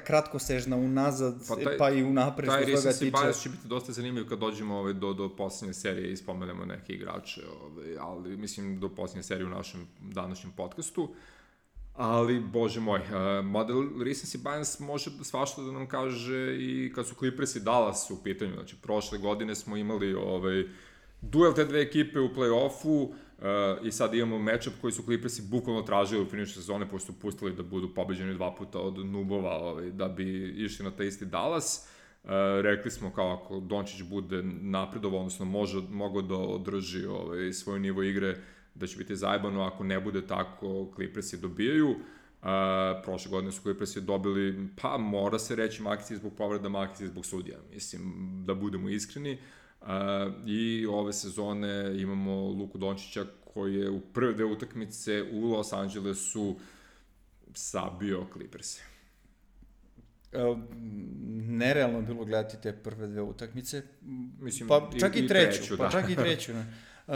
kratkosežna 0.07 0.77
unazad, 0.77 1.35
pa, 1.49 1.55
taj, 1.55 1.79
pa 1.79 1.91
i 1.91 2.03
unapred 2.03 2.49
taj 2.49 2.61
toga 2.61 2.77
tiče. 2.77 2.89
Recency 2.89 3.25
bias 3.25 3.43
će 3.43 3.49
biti 3.49 3.69
dosta 3.69 3.93
zanimljiv 3.93 4.29
kad 4.29 4.39
dođemo 4.39 4.79
ovaj, 4.79 4.93
do, 4.93 5.13
do 5.13 5.37
posljednje 5.37 5.75
serije 5.75 6.13
i 6.13 6.17
spomenemo 6.17 6.65
neke 6.65 6.93
igrače, 6.93 7.43
ovaj, 7.63 7.97
ali 8.01 8.37
mislim 8.37 8.81
do 8.81 8.89
posljednje 8.89 9.23
serije 9.23 9.47
u 9.47 9.51
našem 9.51 9.87
današnjem 10.01 10.53
podcastu. 10.57 11.15
Ali, 11.95 12.41
bože 12.41 12.81
moj, 12.81 13.01
uh, 13.01 13.45
model 13.45 13.77
recency 13.77 14.37
bias 14.37 14.81
može 14.81 15.11
svašta 15.23 15.63
da 15.63 15.73
nam 15.73 15.89
kaže 15.89 16.57
i 16.59 16.93
kad 16.95 17.07
su 17.07 17.15
Clippers 17.15 17.57
i 17.57 17.61
Dallas 17.61 18.11
u 18.11 18.23
pitanju. 18.23 18.53
Znači, 18.55 18.77
prošle 18.83 19.19
godine 19.19 19.55
smo 19.55 19.77
imali 19.77 20.15
ovaj, 20.15 20.65
duel 21.21 21.55
te 21.55 21.65
dve 21.65 21.81
ekipe 21.81 22.21
u 22.21 22.29
play-offu, 22.29 23.09
Uh, 23.09 23.15
I 23.83 23.93
sad 23.93 24.15
imamo 24.15 24.39
matchup 24.39 24.75
koji 24.81 24.93
su 24.93 25.03
Clippersi 25.03 25.43
bukvalno 25.43 25.83
tražili 25.83 26.23
u 26.23 26.27
finišu 26.27 26.55
sezone, 26.55 26.89
pošto 26.89 27.13
su 27.13 27.21
pustili 27.21 27.55
da 27.55 27.63
budu 27.63 27.95
pobeđeni 27.95 28.35
dva 28.35 28.55
puta 28.55 28.79
od 28.79 29.07
Nubova, 29.07 29.59
ovaj, 29.59 29.91
da 29.91 30.09
bi 30.09 30.55
išli 30.65 30.85
na 30.85 30.91
taj 30.91 31.07
isti 31.07 31.25
Dallas. 31.25 31.89
Uh, 32.25 32.31
rekli 32.63 32.91
smo 32.91 33.11
kao 33.11 33.33
ako 33.33 33.61
Dončić 33.61 34.03
bude 34.03 34.43
napredovao, 34.61 35.21
odnosno 35.21 35.45
može, 35.45 35.81
mogo 35.91 36.23
da 36.23 36.35
održi 36.35 37.07
ovaj, 37.07 37.53
svoj 37.53 37.81
nivo 37.81 38.03
igre, 38.03 38.37
da 38.75 38.87
će 38.87 38.97
biti 38.97 39.17
zajebano, 39.17 39.63
ako 39.63 39.85
ne 39.85 40.01
bude 40.01 40.27
tako, 40.27 40.93
Clippersi 40.95 41.41
dobijaju. 41.41 41.89
Uh, 41.89 42.47
prošle 43.05 43.31
godine 43.31 43.53
su 43.53 43.63
Clippersi 43.63 44.01
dobili, 44.01 44.69
pa 44.83 44.99
mora 44.99 45.39
se 45.39 45.57
reći 45.57 45.83
Maxi 45.83 46.17
zbog 46.17 46.33
povreda, 46.37 46.69
Maxi 46.69 47.07
zbog 47.07 47.27
sudija. 47.27 47.59
Mislim, 47.75 48.13
da 48.47 48.55
budemo 48.55 48.89
iskreni. 48.89 49.33
Uh, 49.33 49.41
Uh, 49.41 49.60
I 50.47 50.87
ove 50.87 51.13
sezone 51.13 52.01
imamo 52.01 52.49
Luku 52.49 52.79
Dončića 52.79 53.25
koji 53.55 53.75
je 53.75 53.91
u 53.91 54.01
prve 54.01 54.33
dve 54.33 54.45
utakmice 54.45 55.23
u 55.33 55.47
Los 55.47 55.73
Angelesu 55.73 56.57
sabio 57.55 58.27
Clippers. 58.33 58.79
Nerealno 61.49 61.99
je 61.99 62.03
bilo 62.03 62.25
gledati 62.25 62.57
te 62.63 62.73
prve 62.73 63.07
dve 63.07 63.23
utakmice. 63.23 63.83
Mislim, 64.41 64.69
pa 64.69 64.91
čak 65.01 65.17
i, 65.17 65.19
i 65.19 65.29
treću, 65.29 65.59
treću 65.59 65.77
pa 65.79 65.85
da. 65.85 65.91
čak 65.91 66.11
i 66.11 66.17
treću. 66.17 66.53
Ne, 66.53 66.61
uh, 66.61 67.15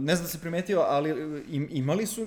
ne 0.00 0.14
znam 0.14 0.24
da 0.24 0.28
se 0.28 0.40
primetio, 0.40 0.80
ali 0.80 1.42
im, 1.48 1.68
imali 1.70 2.06
su 2.06 2.26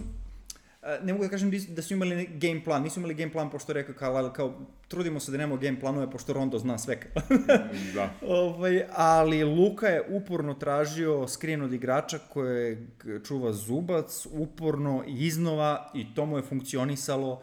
ne 1.04 1.14
mogu 1.14 1.24
da 1.26 1.30
kažem 1.30 1.52
da 1.70 1.82
su 1.82 1.94
imali 1.94 2.30
game 2.34 2.64
plan, 2.64 2.84
nisu 2.84 3.00
imali 3.00 3.14
game 3.14 3.32
plan 3.32 3.50
pošto 3.50 3.74
rekao 3.74 3.96
kao, 3.96 4.32
kao 4.36 4.54
trudimo 4.88 5.20
se 5.20 5.32
da 5.32 5.38
nemamo 5.38 5.62
game 5.62 5.80
planove 5.80 6.12
pošto 6.12 6.34
Rondo 6.34 6.60
zna 6.60 6.78
sve. 6.78 6.98
da. 7.96 8.10
ovaj, 8.22 8.84
ali 8.92 9.44
Luka 9.44 9.88
je 9.88 10.04
uporno 10.10 10.54
tražio 10.54 11.28
skrin 11.28 11.62
od 11.62 11.74
igrača 11.74 12.20
koje 12.30 12.88
čuva 13.28 13.54
Zubac, 13.54 14.28
uporno 14.32 15.04
iznova 15.08 15.92
i 15.94 16.14
to 16.14 16.26
mu 16.26 16.38
je 16.38 16.44
funkcionisalo. 16.44 17.42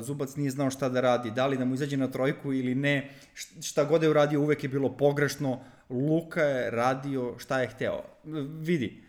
Zubac 0.00 0.36
nije 0.36 0.50
znao 0.50 0.70
šta 0.70 0.88
da 0.88 1.00
radi, 1.00 1.30
da 1.30 1.46
li 1.46 1.56
da 1.56 1.64
mu 1.64 1.74
izađe 1.74 1.96
na 1.96 2.10
trojku 2.10 2.52
ili 2.52 2.74
ne, 2.74 3.10
šta 3.62 3.84
god 3.84 4.02
je 4.02 4.08
uradio 4.08 4.40
uvek 4.40 4.62
je 4.62 4.68
bilo 4.68 4.96
pogrešno, 4.96 5.60
Luka 5.90 6.42
je 6.42 6.70
radio 6.70 7.34
šta 7.38 7.60
je 7.60 7.68
hteo. 7.68 8.02
Vidi, 8.60 9.02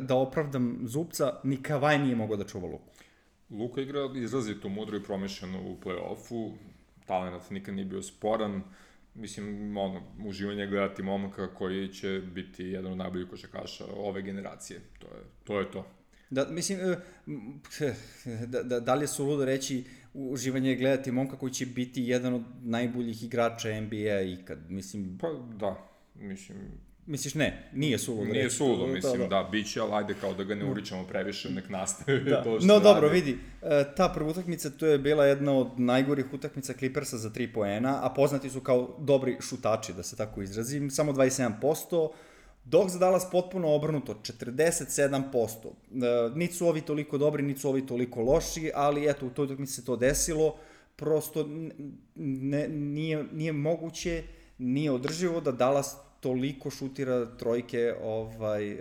da 0.00 0.14
opravdam 0.14 0.78
Zubca, 0.84 1.40
ni 1.44 1.62
Kavaj 1.62 1.98
nije 1.98 2.16
mogao 2.16 2.36
da 2.36 2.44
čuva 2.44 2.68
Luku. 2.68 2.84
Luka 3.50 3.80
igra 3.80 4.00
izrazito 4.16 4.68
mudro 4.68 4.96
i 4.96 5.02
promišljeno 5.02 5.62
u 5.62 5.76
play-offu, 5.84 6.52
talent 7.06 7.50
nikad 7.50 7.74
nije 7.74 7.84
bio 7.84 8.02
sporan, 8.02 8.62
mislim, 9.14 9.76
ono, 9.76 10.02
uživanje 10.26 10.66
gledati 10.66 11.02
momaka 11.02 11.54
koji 11.54 11.88
će 11.88 12.22
biti 12.34 12.64
jedan 12.64 12.92
od 12.92 12.98
najboljih 12.98 13.28
košakaša 13.28 13.84
ove 13.96 14.22
generacije. 14.22 14.80
To 14.98 15.06
je 15.06 15.22
to. 15.44 15.60
Je 15.60 15.70
to. 15.70 15.86
Da, 16.30 16.46
mislim, 16.50 16.78
e, 16.80 16.96
da, 18.46 18.62
da, 18.62 18.80
da 18.80 18.94
li 18.94 19.02
je 19.02 19.08
suludo 19.08 19.44
reći 19.44 19.84
uživanje 20.14 20.76
gledati 20.76 21.12
momka 21.12 21.36
koji 21.36 21.52
će 21.52 21.66
biti 21.66 22.02
jedan 22.02 22.34
od 22.34 22.42
najboljih 22.62 23.24
igrača 23.24 23.80
NBA 23.80 24.20
ikad, 24.20 24.70
mislim... 24.70 25.18
Pa 25.20 25.28
da, 25.58 25.88
mislim, 26.14 26.58
Misliš 27.08 27.34
ne, 27.34 27.70
nije 27.74 27.98
suludo. 27.98 28.32
Nije 28.32 28.50
suludo, 28.50 28.86
mislim, 28.86 29.18
da, 29.18 29.26
da. 29.26 29.42
da 29.42 29.48
bit 29.50 29.72
će, 29.72 29.80
ali 29.80 29.92
ajde 29.92 30.14
kao 30.20 30.34
da 30.34 30.44
ga 30.44 30.54
ne 30.54 30.70
uričamo 30.70 31.04
previše, 31.06 31.50
nek 31.50 31.68
nastavi 31.68 32.20
da. 32.30 32.42
to 32.44 32.60
što 32.60 32.66
No 32.66 32.80
dobro, 32.80 33.08
radi. 33.08 33.20
vidi, 33.20 33.38
e, 33.62 33.84
ta 33.96 34.08
prva 34.08 34.30
utakmica, 34.30 34.70
to 34.70 34.86
je 34.86 34.98
bila 34.98 35.24
jedna 35.26 35.52
od 35.52 35.80
najgorih 35.80 36.34
utakmica 36.34 36.72
Clippersa 36.72 37.16
za 37.16 37.30
3 37.30 37.52
poena, 37.54 38.00
a 38.02 38.10
poznati 38.10 38.50
su 38.50 38.60
kao 38.60 38.96
dobri 38.98 39.36
šutači, 39.40 39.92
da 39.92 40.02
se 40.02 40.16
tako 40.16 40.42
izrazim, 40.42 40.90
samo 40.90 41.12
27%, 41.12 42.10
dok 42.64 42.88
za 42.88 42.98
Dallas 42.98 43.30
potpuno 43.32 43.74
obrnuto, 43.74 44.14
47%. 44.14 45.48
E, 45.66 46.30
niti 46.34 46.54
su 46.54 46.66
ovi 46.66 46.80
toliko 46.80 47.18
dobri, 47.18 47.42
niti 47.42 47.60
su 47.60 47.68
ovi 47.68 47.86
toliko 47.86 48.22
loši, 48.22 48.70
ali 48.74 49.10
eto, 49.10 49.26
u 49.26 49.30
toj 49.30 49.44
utakmici 49.44 49.72
se 49.72 49.84
to 49.84 49.96
desilo, 49.96 50.56
prosto 50.96 51.48
ne, 52.14 52.68
nije, 52.68 53.24
nije 53.32 53.52
moguće, 53.52 54.22
nije 54.58 54.92
održivo 54.92 55.40
da 55.40 55.52
Dallas 55.52 55.96
toliko 56.20 56.70
šutira 56.70 57.36
trojke, 57.36 57.94
ovaj, 58.02 58.70
e, 58.70 58.78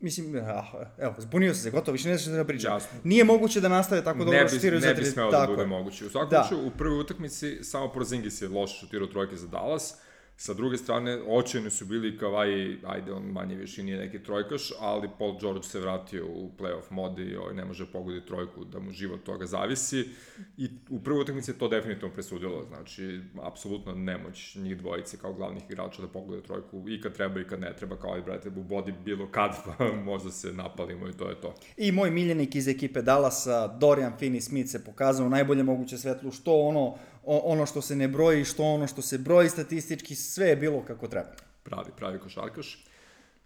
mislim, 0.00 0.36
ah, 0.36 0.64
evo, 0.98 1.14
zbunio 1.18 1.54
se, 1.54 1.70
gotovo, 1.70 1.92
više 1.92 2.08
ne 2.08 2.18
znaš 2.18 2.36
da 2.36 2.44
pričam. 2.44 2.72
Jasno. 2.72 2.98
Nije 3.04 3.24
moguće 3.24 3.60
da 3.60 3.68
nastave 3.68 4.04
tako 4.04 4.18
dobro 4.18 4.42
da 4.42 4.48
šutiraju 4.48 4.80
za 4.80 4.86
tri. 4.86 4.96
Ne 4.96 5.00
bi 5.00 5.10
smeo 5.10 5.30
da 5.30 5.46
bude 5.48 5.66
moguće. 5.66 6.06
U 6.06 6.10
svakom 6.10 6.30
da. 6.30 6.44
slučaju, 6.48 6.68
u 6.68 6.70
prvoj 6.70 7.00
utakmici 7.00 7.64
samo 7.64 7.92
Porzingis 7.92 8.42
je 8.42 8.48
loše 8.48 8.78
šutirao 8.80 9.06
trojke 9.06 9.36
za 9.36 9.46
Dallas, 9.46 9.94
Sa 10.38 10.54
druge 10.54 10.76
strane, 10.76 11.18
očajni 11.28 11.70
su 11.70 11.84
bili 11.84 12.18
Kawhi, 12.18 12.76
ajde, 12.86 13.12
on 13.12 13.22
manje 13.22 13.54
više 13.54 13.82
nije 13.82 13.98
neki 13.98 14.22
trojkaš, 14.22 14.72
ali 14.80 15.08
Paul 15.18 15.38
George 15.40 15.62
se 15.62 15.80
vratio 15.80 16.26
u 16.26 16.50
playoff 16.58 16.90
mod 16.90 17.18
i 17.18 17.36
ovaj, 17.36 17.54
ne 17.54 17.64
može 17.64 17.86
pogoditi 17.86 18.26
trojku 18.26 18.64
da 18.64 18.78
mu 18.80 18.90
život 18.90 19.24
toga 19.24 19.46
zavisi. 19.46 20.08
I 20.56 20.68
u 20.90 21.00
prvoj 21.00 21.20
utakmici 21.20 21.50
je 21.50 21.58
to 21.58 21.68
definitivno 21.68 22.14
presudilo, 22.14 22.64
znači, 22.68 23.20
apsolutno 23.42 23.94
nemoć 23.94 24.54
njih 24.54 24.78
dvojice 24.78 25.16
kao 25.16 25.32
glavnih 25.32 25.62
igrača 25.70 26.02
da 26.02 26.08
pogode 26.08 26.42
trojku 26.42 26.88
i 26.88 27.00
kad 27.00 27.12
treba 27.12 27.40
i 27.40 27.44
kad 27.44 27.60
ne 27.60 27.76
treba, 27.76 27.96
kao 27.96 28.18
i 28.18 28.22
brate, 28.22 28.48
u 28.48 28.62
bodi 28.62 28.94
bilo 29.04 29.28
kad, 29.30 29.56
pa 29.64 29.84
možda 30.10 30.30
se 30.30 30.52
napalimo 30.52 31.08
i 31.08 31.12
to 31.12 31.28
je 31.28 31.40
to. 31.40 31.54
I 31.76 31.92
moj 31.92 32.10
miljenik 32.10 32.54
iz 32.54 32.68
ekipe 32.68 33.02
Dallasa, 33.02 33.66
Dorian 33.66 34.12
Finney-Smith 34.20 34.66
se 34.66 34.84
pokazao 34.84 35.28
najbolje 35.28 35.62
moguće 35.62 35.98
svetlu, 35.98 36.30
što 36.30 36.60
ono 36.60 36.96
ono 37.26 37.66
što 37.66 37.82
se 37.82 37.96
ne 37.96 38.08
broji, 38.08 38.44
što 38.44 38.62
ono 38.64 38.86
što 38.86 39.02
se 39.02 39.18
broji 39.18 39.48
statistički, 39.48 40.14
sve 40.14 40.48
je 40.48 40.56
bilo 40.56 40.82
kako 40.86 41.08
treba. 41.08 41.28
Pravi, 41.62 41.90
pravi 41.96 42.18
košarkaš. 42.18 42.84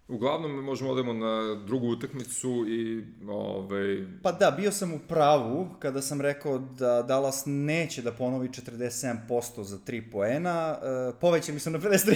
Uglavnom, 0.07 0.51
možemo 0.51 0.91
odemo 0.91 1.13
na 1.13 1.55
drugu 1.55 1.87
utakmicu 1.87 2.65
i... 2.67 3.03
Ovaj... 3.27 4.05
Pa 4.23 4.31
da, 4.31 4.51
bio 4.51 4.71
sam 4.71 4.93
u 4.93 4.99
pravu 4.99 5.67
kada 5.79 6.01
sam 6.01 6.21
rekao 6.21 6.57
da 6.59 7.01
Dallas 7.01 7.43
neće 7.45 8.01
da 8.01 8.11
ponovi 8.11 8.49
47% 8.49 9.63
za 9.63 9.77
3 9.77 10.11
poena. 10.11 10.77
E, 10.83 11.19
poveće 11.19 11.53
mi 11.53 11.59
se 11.59 11.69
na 11.69 11.79
53%. 11.79 12.15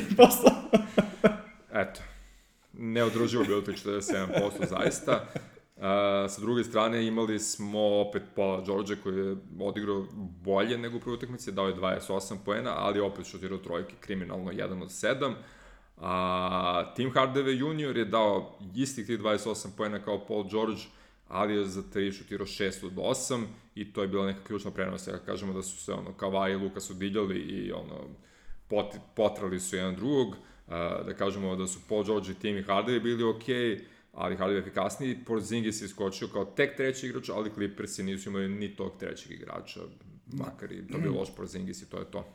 Eto. 1.83 2.01
Neodruživo 2.73 3.43
bilo 3.43 3.61
to 3.61 3.71
47% 3.71 4.69
zaista. 4.69 5.27
Uh, 5.75 5.81
sa 6.29 6.41
druge 6.41 6.63
strane 6.63 7.07
imali 7.07 7.39
smo 7.39 7.79
opet 7.79 8.23
Paula 8.35 8.63
George 8.65 8.95
koji 9.03 9.17
je 9.17 9.35
odigrao 9.59 10.05
bolje 10.43 10.77
nego 10.77 10.97
u 10.97 10.99
prvoj 10.99 11.15
utakmici, 11.15 11.51
dao 11.51 11.67
je 11.67 11.75
28 11.75 12.35
poena, 12.45 12.73
ali 12.77 12.99
opet 12.99 13.25
šutirao 13.25 13.57
trojke 13.57 13.95
kriminalno 13.99 14.51
1 14.51 14.83
od 14.83 14.89
7. 14.89 15.33
A 15.97 16.93
Tim 16.95 17.11
Hardaway 17.13 17.59
junior 17.59 17.97
je 17.97 18.05
dao 18.05 18.57
istih 18.75 19.07
tih 19.07 19.19
28 19.19 19.67
poena 19.77 19.99
kao 19.99 20.25
Paul 20.25 20.49
George, 20.49 20.81
ali 21.27 21.55
je 21.55 21.65
za 21.65 21.81
3 21.81 22.17
šutirao 22.17 22.47
6 22.47 22.85
od 22.85 22.93
8 22.93 23.43
i 23.75 23.93
to 23.93 24.01
je 24.01 24.07
bila 24.07 24.25
neka 24.25 24.43
ključna 24.43 24.71
prenosa. 24.71 25.11
Ja 25.11 25.17
kažemo 25.17 25.53
da 25.53 25.61
su 25.61 25.77
se 25.77 25.93
ono, 25.93 26.13
Kawhi 26.17 26.51
i 26.51 26.55
Luka 26.55 26.79
su 26.79 26.93
diljali 26.93 27.39
i 27.39 27.71
ono, 27.71 28.07
pot, 28.67 28.95
potrali 29.15 29.59
su 29.59 29.75
jedan 29.75 29.95
drugog. 29.95 30.27
Uh, 30.27 30.73
da 31.05 31.13
kažemo 31.17 31.55
da 31.55 31.67
su 31.67 31.79
Paul 31.89 32.03
George 32.03 32.31
i 32.31 32.35
Tim 32.35 32.63
Hardaway 32.67 33.03
bili 33.03 33.23
okej, 33.23 33.55
okay 33.55 33.94
ali 34.15 34.35
Harden 34.35 34.55
je 34.55 34.61
efikasniji, 34.61 35.17
Porzingis 35.25 35.81
je 35.81 35.85
iskočio 35.85 36.27
kao 36.27 36.45
tek 36.45 36.77
treći 36.77 37.07
igrač, 37.07 37.29
ali 37.29 37.53
Clippersi 37.53 38.03
nisu 38.03 38.29
imali 38.29 38.49
ni 38.49 38.75
tog 38.75 38.91
trećeg 38.99 39.31
igrača, 39.31 39.79
makar 40.33 40.71
i 40.71 40.87
to 40.87 40.97
bio 40.97 41.13
loš 41.13 41.35
Porzingis 41.35 41.81
i 41.81 41.89
to 41.89 41.97
je 41.97 42.11
to. 42.11 42.27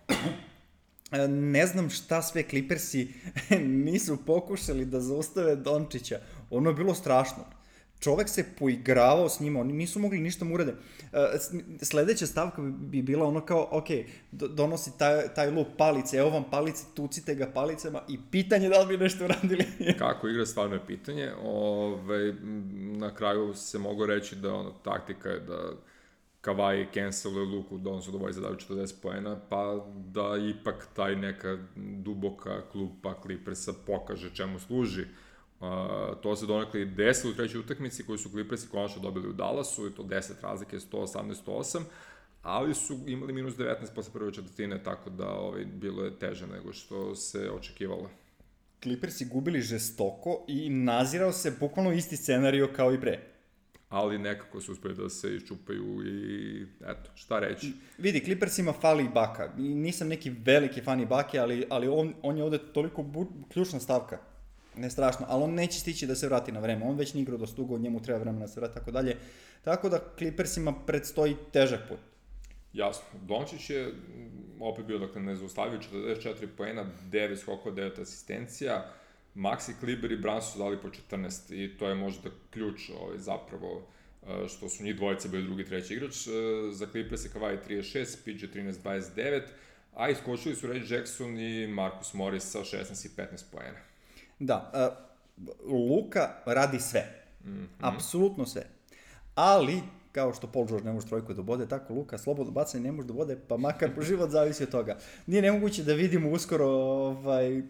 E, 1.13 1.29
ne 1.29 1.67
znam 1.67 1.91
šta 1.91 2.23
sve 2.23 2.43
Clippersi 2.43 3.09
nisu 3.87 4.19
pokušali 4.27 4.85
da 4.85 5.01
zaustave 5.01 5.57
Dončića. 5.57 6.21
Ono 6.51 6.71
je 6.71 6.75
bilo 6.75 6.95
strašno 6.95 7.60
čovek 8.01 8.29
se 8.29 8.45
poigravao 8.59 9.29
s 9.29 9.41
njima, 9.41 9.61
oni 9.61 9.73
nisu 9.73 9.99
mogli 9.99 10.21
ništa 10.21 10.45
mu 10.45 10.55
urade. 10.55 10.75
E, 11.13 11.17
sledeća 11.83 12.27
stavka 12.27 12.63
bi 12.63 13.03
bila 13.03 13.27
ono 13.27 13.41
kao, 13.41 13.69
ok, 13.71 13.87
donosi 14.31 14.99
taj, 14.99 15.35
taj 15.35 15.51
lup 15.51 15.69
palice, 15.79 16.17
evo 16.17 16.31
vam 16.31 16.45
palice, 16.51 16.85
tucite 16.95 17.35
ga 17.35 17.51
palicama 17.55 18.03
i 18.09 18.19
pitanje 18.31 18.69
da 18.69 18.81
li 18.81 18.97
bi 18.97 19.05
nešto 19.05 19.25
uradili. 19.25 19.65
Kako 19.99 20.29
igra, 20.29 20.47
stvarno 20.47 20.75
je 20.75 20.87
pitanje. 20.87 21.33
Ove, 21.43 22.35
na 22.99 23.15
kraju 23.15 23.55
se 23.55 23.79
mogu 23.79 24.07
reći 24.07 24.37
da 24.37 24.55
ono, 24.55 24.71
taktika 24.71 25.29
je 25.29 25.41
da 25.41 25.73
Kavaj 26.41 26.87
canceluje 26.95 27.47
luku, 27.47 27.79
da 27.79 28.01
su 28.01 28.11
dovoljni 28.11 28.33
zadaju 28.33 28.57
40 28.57 28.95
poena, 29.03 29.41
pa 29.49 29.87
da 29.97 30.37
ipak 30.51 30.89
taj 30.97 31.17
neka 31.17 31.59
duboka 31.77 32.63
klupa 32.73 33.15
Clippersa 33.23 33.73
pokaže 33.87 34.35
čemu 34.35 34.59
služi. 34.59 35.03
Uh, 35.03 35.09
to 36.23 36.37
se 36.37 36.47
donekle 36.47 36.83
i 36.83 36.85
desilo 36.85 37.33
u 37.33 37.37
trećoj 37.37 37.61
utakmici 37.61 38.07
koju 38.07 38.19
su 38.19 38.29
Clippersi 38.29 38.69
konačno 38.69 39.03
dobili 39.03 39.29
u 39.29 39.33
Dallasu 39.33 39.87
i 39.87 39.91
to 39.91 40.03
10 40.03 40.33
razlike 40.43 40.77
118-108 40.79 41.81
ali 42.43 42.75
su 42.75 42.99
imali 43.07 43.33
minus 43.33 43.55
19 43.55 43.95
posle 43.95 44.13
prve 44.13 44.33
četvrtine, 44.33 44.83
tako 44.83 45.11
da 45.11 45.29
ovaj, 45.29 45.65
bilo 45.65 46.05
je 46.05 46.19
teže 46.19 46.47
nego 46.47 46.73
što 46.73 47.15
se 47.15 47.51
očekivalo. 47.51 48.11
Clippersi 48.83 49.25
gubili 49.25 49.61
žestoko 49.61 50.45
i 50.49 50.71
nazirao 50.71 51.33
se 51.33 51.57
bukvalno 51.61 51.93
isti 51.93 52.17
scenario 52.17 52.71
kao 52.77 52.95
i 52.95 53.01
pre. 53.01 53.21
Ali 53.89 54.19
nekako 54.19 54.61
su 54.61 54.73
uspeli 54.73 54.95
da 54.95 55.09
se 55.09 55.35
iščupaju 55.37 56.07
i 56.07 56.63
eto, 56.81 57.11
šta 57.15 57.39
reći. 57.39 57.73
Vidi, 57.99 58.25
Clippersima 58.25 58.73
fali 58.73 59.09
Baka. 59.15 59.53
Nisam 59.57 60.09
neki 60.09 60.31
veliki 60.31 60.81
fan 60.81 61.01
i 61.01 61.07
Bake, 61.07 61.39
ali, 61.39 61.67
ali 61.71 61.89
on, 61.89 62.15
on 62.23 62.37
je 62.37 62.45
ovde 62.45 62.59
toliko 62.59 63.03
bu, 63.03 63.27
ključna 63.53 63.81
stavka 63.81 64.30
ne 64.77 64.91
strašno, 64.91 65.27
ali 65.29 65.43
on 65.45 65.55
neće 65.55 65.81
stići 65.81 66.07
da 66.07 66.15
se 66.15 66.27
vrati 66.27 66.53
na 66.53 66.61
vreme, 66.61 66.85
on 66.85 66.97
već 66.97 67.15
nije 67.15 67.23
igrao 67.23 67.39
dosta 67.39 67.57
dugo, 67.57 67.79
njemu 67.79 68.03
treba 68.03 68.21
vremena 68.21 68.47
da 68.47 68.53
se 68.53 68.61
vrati, 68.61 68.75
tako 68.75 68.91
dalje. 68.91 69.17
Tako 69.63 69.89
da 69.89 70.01
Clippersima 70.19 70.75
predstoji 70.87 71.37
težak 71.53 71.81
put. 71.89 71.99
Jasno, 72.73 73.05
Dončić 73.23 73.71
je 73.71 73.87
mm, 73.87 74.63
opet 74.63 74.87
bio, 74.87 74.99
dakle, 74.99 75.23
nezaustavio 75.23 75.81
44 75.93 76.47
poena, 76.57 76.85
9 77.11 77.37
skokova, 77.37 77.77
9 77.77 78.03
asistencija, 78.03 78.93
Maxi 79.35 79.73
Kliber 79.81 80.13
i 80.13 80.17
Brans 80.17 80.53
su 80.53 80.59
dali 80.59 80.79
po 80.83 80.89
14 81.11 81.55
i 81.55 81.79
to 81.79 81.89
je 81.89 81.95
možda 81.95 82.31
ključ 82.51 82.91
ovaj, 83.01 83.19
zapravo 83.19 83.87
e, 84.23 84.49
što 84.49 84.69
su 84.69 84.85
njih 84.85 84.97
dvojice 84.97 85.29
bili 85.29 85.43
drugi, 85.45 85.65
treći 85.65 85.95
igrač. 85.95 86.27
E, 86.27 86.31
za 86.73 86.87
Clippers 86.87 87.25
je 87.25 87.31
Kawhi 87.31 87.59
36, 87.69 88.17
PG 88.25 88.57
13-29, 88.57 89.43
a 89.95 90.09
iskočili 90.09 90.57
su 90.57 90.69
Ray 90.69 90.95
Jackson 90.95 91.39
i 91.39 91.67
Marcus 91.67 92.15
Morris 92.15 92.45
sa 92.45 92.59
16 92.59 93.07
i 93.07 93.11
15 93.17 93.43
poena. 93.53 93.90
Da, 94.41 94.73
uh, 94.75 95.73
Luka 95.73 96.31
radi 96.47 96.81
sve. 96.81 97.25
Mm 97.45 97.49
-hmm. 97.49 97.67
Apsolutno 97.81 98.47
sve. 98.47 98.63
Ali, 99.35 99.83
kao 100.13 100.35
što 100.35 100.47
Paul 100.47 100.67
George 100.67 100.87
ne 100.87 100.93
može 100.93 101.07
trojku 101.07 101.35
da 101.35 101.43
bode, 101.43 101.69
tako 101.69 101.95
Luka 101.95 102.19
slobodno 102.19 102.53
bacanje 102.53 102.85
ne 102.85 102.93
može 102.93 103.09
da 103.09 103.15
bode, 103.15 103.39
pa 103.49 103.57
makar 103.57 103.95
po 103.95 104.03
život 104.03 104.31
zavisi 104.31 104.63
od 104.63 104.71
toga. 104.71 104.99
Nije 105.27 105.43
nemoguće 105.43 105.85
da 105.85 105.95
vidimo 105.95 106.31
uskoro 106.31 106.67
ovaj, 106.67 107.59
uh, 107.59 107.65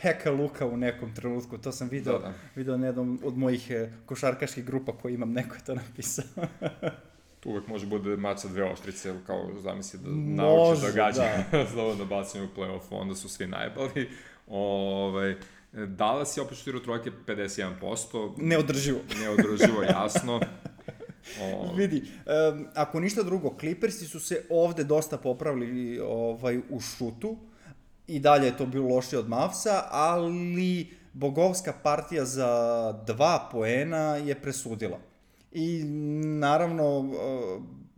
heka 0.00 0.30
Luka 0.30 0.66
u 0.66 0.76
nekom 0.76 1.14
trenutku, 1.14 1.58
to 1.58 1.72
sam 1.72 1.88
video, 1.88 2.18
da, 2.18 2.28
da. 2.28 2.34
video 2.54 2.76
na 2.76 2.86
jednom 2.86 3.20
od 3.24 3.36
mojih 3.36 3.70
uh, 3.70 3.88
košarkaških 4.06 4.64
grupa 4.64 4.92
koji 4.92 5.14
imam, 5.14 5.32
neko 5.32 5.54
je 5.54 5.64
to 5.64 5.74
napisao. 5.74 6.24
tu 7.40 7.50
uvek 7.50 7.66
može 7.66 7.86
bude 7.86 8.16
mač 8.16 8.38
sa 8.38 8.48
dve 8.48 8.64
oštrice, 8.64 9.14
kao 9.26 9.50
zamisli 9.60 9.98
da 9.98 10.10
nauči 10.42 10.82
da 10.82 10.90
gađa 10.90 11.22
da. 11.52 11.66
slobodno 11.72 12.04
bacanje 12.04 12.44
u 12.44 12.48
play-off, 12.56 12.82
onda 12.90 13.14
su 13.14 13.28
svi 13.28 13.46
najbali. 13.46 14.10
Ovaj, 14.46 15.36
Dallas 15.74 16.36
je 16.36 16.42
opet 16.42 16.58
šutirao 16.58 16.80
trojke 16.80 17.10
51%. 17.26 18.32
Neodrživo. 18.36 19.00
Neodrživo, 19.20 19.82
jasno. 20.00 20.40
O... 21.42 21.74
Vidi, 21.76 22.02
um, 22.52 22.66
ako 22.74 23.00
ništa 23.00 23.22
drugo, 23.22 23.56
Clippersi 23.60 24.06
su 24.06 24.20
se 24.20 24.44
ovde 24.50 24.84
dosta 24.84 25.18
popravili 25.18 26.00
ovaj, 26.00 26.58
u 26.70 26.80
šutu 26.80 27.36
i 28.06 28.20
dalje 28.20 28.46
je 28.46 28.56
to 28.56 28.66
bilo 28.66 28.88
lošije 28.88 29.18
od 29.18 29.28
Mavsa, 29.28 29.82
ali 29.90 30.90
bogovska 31.12 31.72
partija 31.82 32.24
za 32.24 32.92
dva 33.06 33.48
poena 33.52 34.16
je 34.16 34.34
presudila. 34.34 34.98
I 35.52 35.84
naravno, 36.38 36.98
uh, 36.98 37.14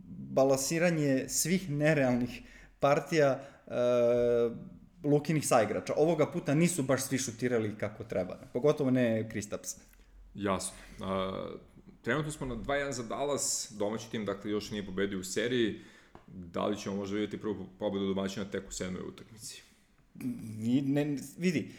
balasiranje 0.07 1.25
svih 1.29 1.69
nerealnih 1.69 2.41
partija 2.79 3.39
uh, 3.67 3.73
Lukinih 5.03 5.47
saigrača. 5.47 5.93
Ovoga 5.97 6.31
puta 6.31 6.55
nisu 6.55 6.83
baš 6.83 7.03
svi 7.03 7.17
šutirali 7.17 7.75
kako 7.77 8.03
treba. 8.03 8.37
Pogotovo 8.53 8.91
ne 8.91 9.29
Kristaps. 9.29 9.75
Jasno. 10.35 10.73
Uh, 10.99 11.59
trenutno 12.01 12.31
smo 12.31 12.47
na 12.47 12.55
2-1 12.55 12.91
za 12.91 13.03
Dallas, 13.03 13.73
domaći 13.77 14.11
tim 14.11 14.25
dakle 14.25 14.51
još 14.51 14.71
nije 14.71 14.85
pobedio 14.85 15.19
u 15.19 15.23
seriji. 15.23 15.79
Da 16.27 16.65
li 16.65 16.77
ćemo 16.77 16.95
možda 16.95 17.13
vidjeti 17.13 17.41
prvu 17.41 17.65
pobedu 17.79 18.07
domaćina 18.07 18.45
tek 18.45 18.67
u 18.67 18.71
sedmoj 18.71 19.01
utakmici? 19.01 19.63
Ne, 20.83 21.17
vidi, 21.37 21.71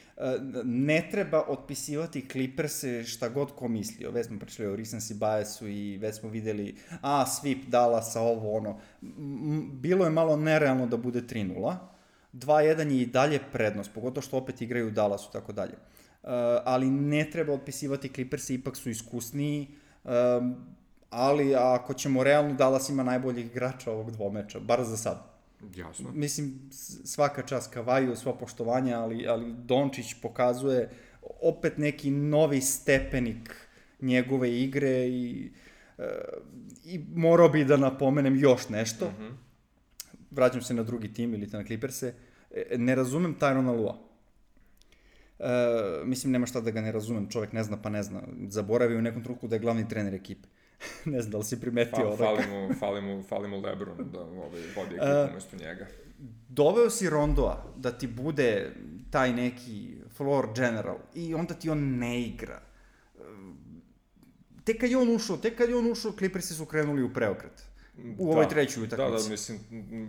ne 0.65 1.09
treba 1.11 1.45
otpisivati 1.49 2.29
Clippers 2.33 2.85
šta 3.07 3.29
god 3.29 3.53
ko 3.57 3.69
mislio. 3.69 4.11
Već 4.11 4.27
smo 4.27 4.39
pričali 4.39 4.69
o 4.69 4.77
recency 4.77 5.15
biasu 5.15 5.69
i 5.69 5.97
već 5.97 6.17
smo 6.17 6.29
videli, 6.29 6.77
a, 7.03 7.25
sweep 7.27 7.65
Dallasa, 7.67 8.21
ovo, 8.21 8.57
ono. 8.57 8.81
Bilo 9.73 10.05
je 10.05 10.11
malo 10.11 10.37
nerealno 10.37 10.87
da 10.87 10.97
bude 10.97 11.21
3-0 11.21 11.77
2-1 12.41 12.91
je 12.91 13.03
i 13.03 13.07
dalje 13.07 13.41
prednost, 13.53 13.91
pogotovo 13.95 14.23
što 14.23 14.37
opet 14.37 14.63
igraju 14.63 14.87
u 14.87 14.91
Dallasu, 14.91 15.33
tako 15.33 15.53
dalje. 15.53 15.73
Uh, 15.73 16.31
ali 16.65 16.91
ne 16.91 17.31
treba 17.31 17.53
otpisivati 17.53 18.09
Clippers, 18.09 18.51
ipak 18.51 18.77
su 18.77 18.91
iskusniji, 18.91 19.69
um, 20.05 20.57
ali 21.11 21.55
ako 21.55 21.95
ćemo 21.95 22.25
realno, 22.25 22.55
Dallas 22.55 22.89
ima 22.89 23.03
najboljih 23.03 23.47
igrača 23.47 23.93
ovog 23.93 24.11
dvomeča, 24.11 24.61
bar 24.61 24.85
za 24.85 24.97
sad. 24.97 25.19
Jasno. 25.77 26.11
Mislim, 26.13 26.71
svaka 27.05 27.43
čast 27.43 27.73
Kavaju, 27.73 28.17
sva 28.17 28.37
poštovanja, 28.39 29.01
ali, 29.01 29.27
ali 29.29 29.53
Dončić 29.53 30.15
pokazuje 30.23 30.91
opet 31.43 31.79
neki 31.79 32.11
novi 32.11 32.61
stepenik 32.61 33.69
njegove 34.01 34.61
igre 34.61 35.09
i, 35.09 35.53
uh, 35.99 36.05
i 36.85 37.05
morao 37.15 37.49
bi 37.49 37.65
da 37.65 37.77
napomenem 37.77 38.37
još 38.37 38.69
nešto. 38.69 39.07
Mm 39.07 39.23
-hmm 39.23 39.49
vraćam 40.31 40.63
se 40.63 40.75
na 40.75 40.83
drugi 40.83 41.13
tim 41.13 41.35
ili 41.35 41.47
na 41.47 41.65
Clippers-e, 41.65 42.07
e, 42.07 42.13
ne 42.77 42.95
razumem 42.95 43.37
Tyrona 43.41 43.77
Lua. 43.77 43.97
Uh, 45.39 45.47
mislim, 46.05 46.33
nema 46.33 46.47
šta 46.47 46.61
da 46.61 46.71
ga 46.71 46.81
ne 46.81 46.93
razumem, 46.93 47.29
čovek 47.31 47.53
ne 47.53 47.63
zna 47.63 47.83
pa 47.83 47.89
ne 47.89 48.03
zna. 48.03 48.23
Zaboravio 48.49 48.99
u 48.99 49.03
nekom 49.03 49.25
truku 49.25 49.49
da 49.49 49.57
je 49.57 49.61
glavni 49.61 49.89
trener 49.89 50.15
ekipe. 50.15 50.49
ne 51.05 51.23
znam 51.23 51.31
da 51.31 51.39
li 51.39 51.45
si 51.45 51.61
primetio. 51.61 52.11
Fa, 52.11 52.25
fali, 52.25 52.43
mu, 52.51 52.75
fali, 52.75 53.01
mu, 53.01 53.23
fali 53.23 53.49
mu 53.49 53.61
Lebron 53.61 54.11
da 54.13 54.21
ovaj, 54.21 54.63
vodi 54.77 54.95
ekipu 54.95 55.25
uh, 55.25 55.31
umesto 55.31 55.57
njega. 55.57 55.87
Doveo 56.49 56.91
si 56.91 57.11
Rondoa 57.11 57.65
da 57.77 57.91
ti 57.99 58.07
bude 58.07 58.73
taj 59.11 59.33
neki 59.33 59.97
floor 60.17 60.49
general 60.55 60.97
i 61.15 61.35
onda 61.35 61.55
ti 61.55 61.71
on 61.71 61.99
ne 61.99 62.23
igra. 62.23 62.61
Tek 64.65 64.81
kad 64.81 64.91
je 64.91 64.97
on 64.97 65.15
ušao, 65.15 65.37
tek 65.37 65.59
kad 65.59 65.69
je 65.69 65.77
on 65.77 65.91
ušao, 65.91 66.13
Clippersi 66.13 66.55
su 66.55 66.67
krenuli 66.67 67.03
u 67.03 67.13
preokret. 67.13 67.68
U 68.19 68.27
da, 68.27 68.33
ovoj 68.33 68.49
trećoj 68.49 68.85
utakmici. 68.85 69.13
Da, 69.13 69.23
da, 69.23 69.31
mislim, 69.31 69.59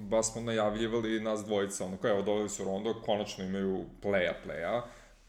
baš 0.10 0.32
smo 0.32 0.42
najavljivali 0.42 1.20
nas 1.20 1.46
dvojica, 1.46 1.86
ono, 1.86 1.98
kao 1.98 2.12
evo, 2.12 2.22
doveli 2.22 2.50
su 2.50 2.64
Rondo, 2.64 3.02
konačno 3.06 3.46
imaju 3.46 3.86
playa, 4.02 4.34
playa 4.46 4.82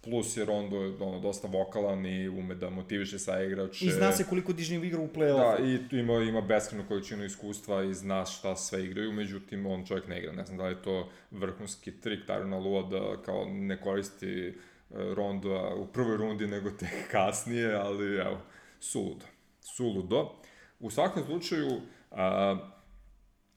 plus 0.02 0.36
je 0.36 0.44
Rondo 0.44 0.76
ono, 1.00 1.18
dosta 1.20 1.48
vokalan 1.48 2.06
i 2.06 2.28
ume 2.28 2.54
da 2.54 2.70
motiviše 2.70 3.18
sa 3.18 3.42
igrače. 3.42 3.84
I 3.84 3.90
zna 3.90 4.12
se 4.12 4.24
koliko 4.24 4.52
dižnje 4.52 4.86
igra 4.86 5.00
u 5.00 5.08
play-offu. 5.08 5.58
Da, 5.58 5.64
i 5.64 5.98
ima, 6.00 6.14
ima 6.14 6.40
beskreno 6.40 6.84
količinu 6.88 7.24
iskustva 7.24 7.84
i 7.84 7.94
zna 7.94 8.26
šta 8.26 8.56
sve 8.56 8.84
igraju, 8.84 9.12
međutim, 9.12 9.66
on 9.66 9.86
čovjek 9.86 10.08
ne 10.08 10.18
igra. 10.18 10.32
Ne 10.32 10.44
znam 10.44 10.58
da 10.58 10.64
li 10.64 10.72
je 10.72 10.82
to 10.82 11.10
vrhunski 11.30 12.00
trik 12.00 12.20
Tyrona 12.28 12.64
Lua 12.64 12.82
da 12.82 13.22
kao 13.22 13.44
ne 13.44 13.80
koristi 13.80 14.48
e, 14.48 14.52
Rondo 14.90 15.74
u 15.76 15.86
prvoj 15.86 16.16
rundi, 16.16 16.46
nego 16.46 16.70
tek 16.70 17.10
kasnije, 17.10 17.74
ali 17.74 18.16
evo, 18.16 18.40
suludo. 18.80 19.26
Suludo. 19.60 20.34
U 20.80 20.90
svakom 20.90 21.24
slučaju, 21.24 21.80
a, 22.10 22.56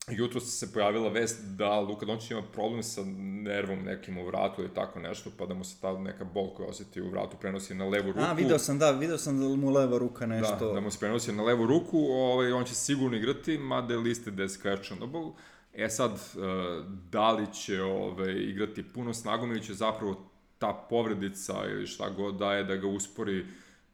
jutro 0.08 0.40
se 0.40 0.74
pojavila 0.74 1.10
vest 1.10 1.44
da 1.44 1.80
Luka 1.80 2.06
Dončić 2.06 2.32
ima 2.32 2.42
problem 2.54 2.84
sa 2.84 3.02
nervom 3.44 3.80
nekim 3.80 4.18
u 4.18 4.26
vratu 4.26 4.62
ili 4.62 4.74
tako 4.74 5.00
nešto, 5.00 5.30
pa 5.38 5.46
da 5.46 5.54
mu 5.54 5.64
se 5.64 5.82
ta 5.82 6.00
neka 6.00 6.26
bol 6.26 6.54
koja 6.54 6.70
osjeti 6.70 7.02
u 7.02 7.10
vratu 7.10 7.38
prenosi 7.38 7.76
na 7.76 7.86
levu 7.86 8.08
ruku. 8.08 8.20
A, 8.20 8.34
video 8.34 8.60
sam, 8.60 8.80
da, 8.80 8.92
video 8.92 9.18
sam 9.18 9.40
da 9.40 9.48
mu 9.48 9.70
leva 9.70 9.98
ruka 9.98 10.26
nešto... 10.26 10.68
Da, 10.68 10.74
da 10.74 10.82
mu 10.82 10.92
se 10.92 11.00
prenosi 11.00 11.32
na 11.32 11.44
levu 11.44 11.66
ruku, 11.66 12.00
ovaj, 12.00 12.52
on 12.52 12.66
će 12.66 12.76
sigurno 12.76 13.18
igrati, 13.18 13.58
mada 13.58 13.94
je 13.94 14.00
listed 14.00 14.40
as 14.40 14.60
questionable. 14.64 15.32
E 15.74 15.90
sad, 15.90 16.12
eh, 16.12 16.84
da 17.12 17.32
li 17.32 17.54
će 17.54 17.82
ovaj, 17.82 18.34
igrati 18.34 18.84
puno 18.84 19.14
snagom 19.14 19.52
ili 19.52 19.64
će 19.64 19.74
zapravo 19.74 20.30
ta 20.60 20.86
povredica 20.90 21.54
ili 21.70 21.88
šta 21.88 22.10
god 22.10 22.36
daje 22.36 22.64
da 22.64 22.76
ga 22.76 22.88
uspori 22.88 23.46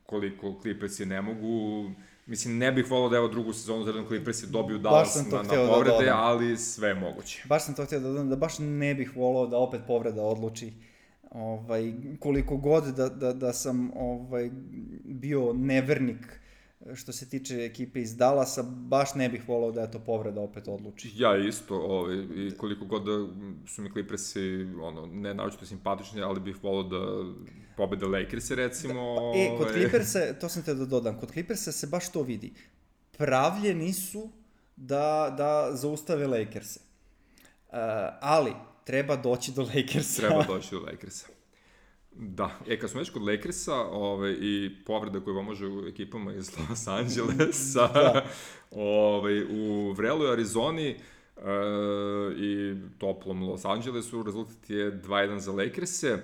koliko 0.03 0.59
Clippersi 0.61 1.05
ne 1.05 1.21
mogu, 1.21 1.91
Mislim, 2.29 2.57
ne 2.57 2.71
bih 2.71 2.91
volao 2.91 3.09
da 3.09 3.17
evo 3.17 3.27
drugu 3.27 3.53
sezonu 3.53 3.83
za 3.83 3.93
Clippers 4.07 4.43
dobiju 4.43 4.77
Dallas 4.77 5.15
na, 5.15 5.37
na 5.37 5.43
da 5.43 5.67
povrede, 5.73 6.05
da 6.05 6.17
ali 6.17 6.57
sve 6.57 6.87
je 6.87 6.95
moguće. 6.95 7.43
Baš 7.47 7.65
sam 7.65 7.75
to 7.75 7.85
htio 7.85 7.99
da 7.99 8.07
dodam, 8.07 8.29
da 8.29 8.35
baš 8.35 8.59
ne 8.59 8.95
bih 8.95 9.15
volao 9.15 9.47
da 9.47 9.57
opet 9.57 9.81
povreda 9.87 10.21
odluči 10.21 10.73
ovaj, 11.31 11.93
koliko 12.19 12.57
god 12.57 12.83
da, 12.83 13.09
da, 13.09 13.33
da 13.33 13.53
sam 13.53 13.91
ovaj, 13.95 14.49
bio 15.03 15.53
nevernik 15.53 16.39
što 16.95 17.11
se 17.11 17.29
tiče 17.29 17.65
ekipe 17.65 18.01
iz 18.01 18.17
Dallasa, 18.17 18.63
baš 18.63 19.15
ne 19.15 19.29
bih 19.29 19.49
volao 19.49 19.71
da 19.71 19.81
je 19.81 19.91
to 19.91 19.99
povreda 19.99 20.41
opet 20.41 20.67
odluči. 20.67 21.11
Ja 21.15 21.37
isto, 21.37 21.75
ovaj, 21.75 22.15
i 22.15 22.51
koliko 22.57 22.85
god 22.85 23.03
da 23.03 23.27
su 23.67 23.81
mi 23.81 23.91
Clippersi, 23.91 24.67
ono, 24.81 25.05
ne 25.05 25.33
naočito 25.33 25.65
simpatični, 25.65 26.21
ali 26.21 26.39
bih 26.39 26.63
volao 26.63 26.83
da 26.83 27.33
pobede 27.77 28.05
Lakersi, 28.05 28.55
recimo. 28.55 29.15
Da, 29.33 29.39
e, 29.39 29.49
kod 29.57 29.67
ovaj... 29.67 29.73
Clippersa, 29.73 30.33
to 30.33 30.49
sam 30.49 30.63
te 30.63 30.73
da 30.73 30.85
dodam, 30.85 31.19
kod 31.19 31.31
Clippersa 31.31 31.71
se 31.71 31.87
baš 31.87 32.11
to 32.11 32.21
vidi. 32.21 32.53
Pravljeni 33.17 33.93
su 33.93 34.29
da, 34.75 35.35
da 35.37 35.69
zaustave 35.73 36.27
Lakerse. 36.27 36.79
Uh, 37.67 37.75
ali, 38.21 38.53
treba 38.85 39.15
doći 39.15 39.51
do 39.51 39.61
Lakersa. 39.61 40.21
Treba 40.21 40.43
doći 40.53 40.71
do 40.71 40.79
Lakersa. 40.79 41.27
Da, 42.21 42.59
e, 42.67 42.79
kad 42.79 42.89
smo 42.89 42.99
već 42.99 43.09
kod 43.09 43.21
Lakersa 43.21 43.75
ovaj, 43.75 44.35
i 44.41 44.71
povreda 44.85 45.19
koja 45.19 45.35
vam 45.35 45.45
može 45.45 45.67
u 45.67 45.87
ekipama 45.87 46.33
iz 46.33 46.51
Los 46.57 46.87
Angelesa, 46.87 47.87
da. 47.93 48.25
ovaj, 48.71 49.43
u 49.43 49.91
vreloj 49.91 50.31
Arizoni 50.31 50.95
uh, 51.35 51.43
i 52.37 52.75
toplom 52.97 53.43
Los 53.43 53.65
Angelesu 53.65 54.23
rezultat 54.23 54.69
je 54.69 55.01
2-1 55.01 55.37
za 55.37 55.51
Lakers-e. 55.51 56.17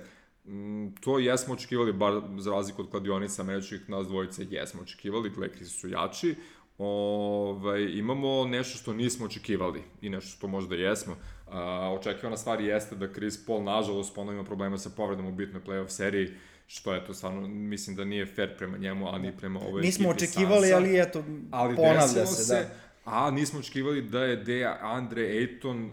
Mm, 0.45 0.87
to 1.01 1.19
jesmo 1.19 1.53
očekivali, 1.53 1.93
bar 1.93 2.21
za 2.37 2.51
razliku 2.51 2.81
od 2.81 2.89
kladionica 2.89 3.41
američkih, 3.41 3.89
nas 3.89 4.07
dvojice 4.07 4.47
jesmo 4.49 4.81
očekivali, 4.81 5.31
Lakersi 5.37 5.79
su 5.79 5.87
jači. 5.87 6.35
Ovaj, 6.77 7.81
imamo 7.81 8.45
nešto 8.45 8.77
što 8.77 8.93
nismo 8.93 9.25
očekivali 9.25 9.83
i 10.01 10.09
nešto 10.09 10.29
što 10.37 10.47
možda 10.47 10.75
jesmo. 10.75 11.15
A, 11.55 11.93
očekivana 11.99 12.37
stvar 12.37 12.61
jeste 12.61 12.95
da 12.95 13.13
Chris 13.13 13.45
Paul, 13.45 13.63
nažalost, 13.63 14.15
ponovno 14.15 14.33
ima 14.33 14.43
problema 14.43 14.77
sa 14.77 14.89
povredom 14.89 15.25
u 15.25 15.31
bitnoj 15.31 15.63
playoff 15.63 15.89
seriji, 15.89 16.29
što 16.67 16.93
je 16.93 17.05
to 17.05 17.13
stvarno, 17.13 17.47
mislim 17.47 17.95
da 17.95 18.05
nije 18.05 18.25
fair 18.25 18.57
prema 18.57 18.77
njemu, 18.77 19.15
a 19.15 19.17
ni 19.17 19.37
prema 19.37 19.59
ovoj 19.59 19.81
Nismo 19.81 20.09
očekivali, 20.09 20.67
Sansa, 20.67 20.75
ali 20.75 21.01
eto, 21.01 21.23
ali 21.51 21.75
ponavlja 21.75 22.25
se, 22.25 22.43
se, 22.43 22.53
da. 22.53 22.69
A 23.11 23.31
nismo 23.31 23.59
očekivali 23.59 24.01
da 24.01 24.23
je 24.23 24.35
Deja 24.35 24.77
Andre 24.81 25.21
Ayton 25.21 25.89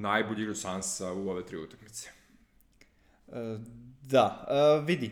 najbolji 0.00 0.42
igrač 0.42 0.56
Sansa 0.56 1.12
u 1.12 1.28
ove 1.28 1.46
tri 1.46 1.56
utakmice. 1.56 2.08
Uh, 3.26 3.34
da, 4.02 4.46
uh, 4.78 4.86
vidi. 4.86 5.10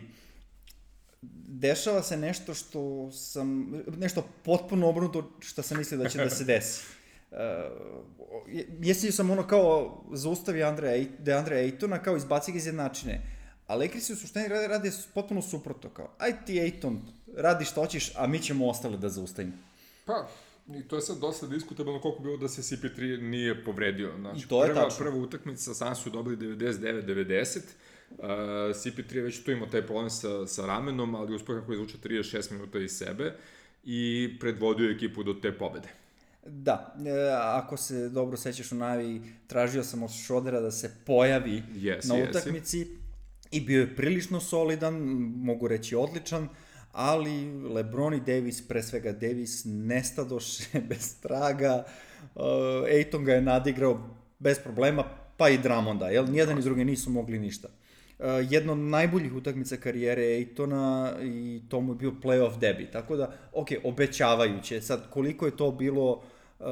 Dešava 1.47 2.03
se 2.03 2.17
nešto 2.17 2.53
što 2.53 3.11
sam, 3.11 3.71
nešto 3.97 4.27
potpuno 4.43 4.89
obrnuto 4.89 5.31
što 5.39 5.61
sam 5.61 5.77
mislio 5.77 6.03
da 6.03 6.09
će 6.09 6.17
da 6.17 6.29
se 6.29 6.43
desi. 6.53 7.00
Uh, 7.31 7.37
mislio 8.79 9.11
sam 9.11 9.29
ono 9.29 9.47
kao 9.47 10.03
zaustavi 10.13 10.63
Andre, 10.63 11.05
de 11.19 11.33
Andre 11.33 11.55
Aytona, 11.55 12.03
kao 12.03 12.17
izbaci 12.17 12.51
ga 12.51 12.57
iz 12.57 12.65
jednačine. 12.65 13.21
A 13.67 13.75
Lakersi 13.75 14.13
u 14.13 14.15
suštini 14.15 14.47
rade, 14.47 14.67
rade 14.67 14.91
potpuno 15.13 15.41
suprotno, 15.41 15.89
kao, 15.89 16.15
aj 16.17 16.45
ti 16.45 16.53
Ayton, 16.53 16.97
radi 17.37 17.65
što 17.65 17.81
hoćeš, 17.81 18.11
a 18.15 18.27
mi 18.27 18.39
ćemo 18.39 18.67
ostale 18.67 18.97
da 18.97 19.09
zaustavimo. 19.09 19.53
Pa, 20.05 20.27
i 20.75 20.87
to 20.87 20.95
je 20.95 21.01
sad 21.01 21.17
dosta 21.17 21.47
diskutabilno 21.47 22.01
koliko 22.01 22.23
bilo 22.23 22.37
da 22.37 22.47
se 22.47 22.61
CP3 22.61 23.21
nije 23.21 23.63
povredio. 23.63 24.11
Znači, 24.19 24.47
to 24.47 24.63
je 24.63 24.69
prva, 24.69 24.83
tačno. 24.83 25.05
prva 25.05 25.17
utakmica, 25.17 25.73
sam 25.73 25.95
su 25.95 26.09
dobili 26.09 26.37
99-90, 26.37 27.59
Uh, 28.17 28.27
CP3 28.75 29.15
je 29.15 29.21
već 29.21 29.43
tu 29.43 29.51
imao 29.51 29.67
taj 29.67 29.81
problem 29.81 30.09
sa, 30.09 30.47
sa 30.47 30.65
ramenom, 30.65 31.15
ali 31.15 31.35
uspeh 31.35 31.55
kako 31.55 31.71
je 31.71 31.75
izvučao 31.75 31.99
36 32.01 32.51
minuta 32.51 32.79
iz 32.79 32.91
sebe 32.91 33.33
i 33.83 34.29
predvodio 34.39 34.91
ekipu 34.91 35.23
do 35.23 35.33
te 35.33 35.57
pobede. 35.57 35.87
Da, 36.45 36.95
e, 37.05 37.11
ako 37.33 37.77
se 37.77 38.09
dobro 38.09 38.37
sećaš 38.37 38.71
u 38.71 38.75
navi, 38.75 39.21
tražio 39.47 39.83
sam 39.83 40.03
od 40.03 40.11
Šodera 40.11 40.59
da 40.59 40.71
se 40.71 40.91
pojavi 41.05 41.63
yes, 41.75 42.07
na 42.07 42.29
utakmici 42.29 42.77
yes. 42.77 42.87
i 43.51 43.61
bio 43.61 43.79
je 43.79 43.95
prilično 43.95 44.39
solidan, 44.39 44.93
mogu 45.35 45.67
reći 45.67 45.95
odličan, 45.95 46.47
ali 46.91 47.51
Lebron 47.63 48.13
i 48.13 48.19
Davis, 48.19 48.67
pre 48.67 48.83
svega 48.83 49.11
Davis, 49.11 49.61
nestadoše 49.65 50.79
bez 50.89 51.21
traga, 51.21 51.83
uh, 52.35 52.41
Ejton 52.89 53.25
ga 53.25 53.33
je 53.33 53.41
nadigrao 53.41 54.09
bez 54.39 54.59
problema, 54.59 55.03
pa 55.37 55.49
i 55.49 55.57
Dramonda, 55.57 56.09
jel? 56.09 56.25
Nijedan 56.25 56.59
i 56.59 56.61
drugi 56.61 56.85
nisu 56.85 57.09
mogli 57.09 57.39
ništa. 57.39 57.67
Uh, 58.21 58.27
jedno 58.49 58.73
od 58.73 58.79
najboljih 58.79 59.33
utakmica 59.33 59.77
karijere 59.77 60.21
Ejtona 60.21 61.13
i 61.21 61.61
to 61.69 61.81
mu 61.81 61.91
je 61.91 61.95
bio 61.95 62.11
playoff 62.23 62.59
debi. 62.59 62.91
Tako 62.91 63.15
da, 63.15 63.33
ok, 63.53 63.67
obećavajuće. 63.83 64.81
Sad, 64.81 65.09
koliko 65.09 65.45
je 65.45 65.57
to 65.57 65.71
bilo 65.71 66.11
uh, 66.11 66.65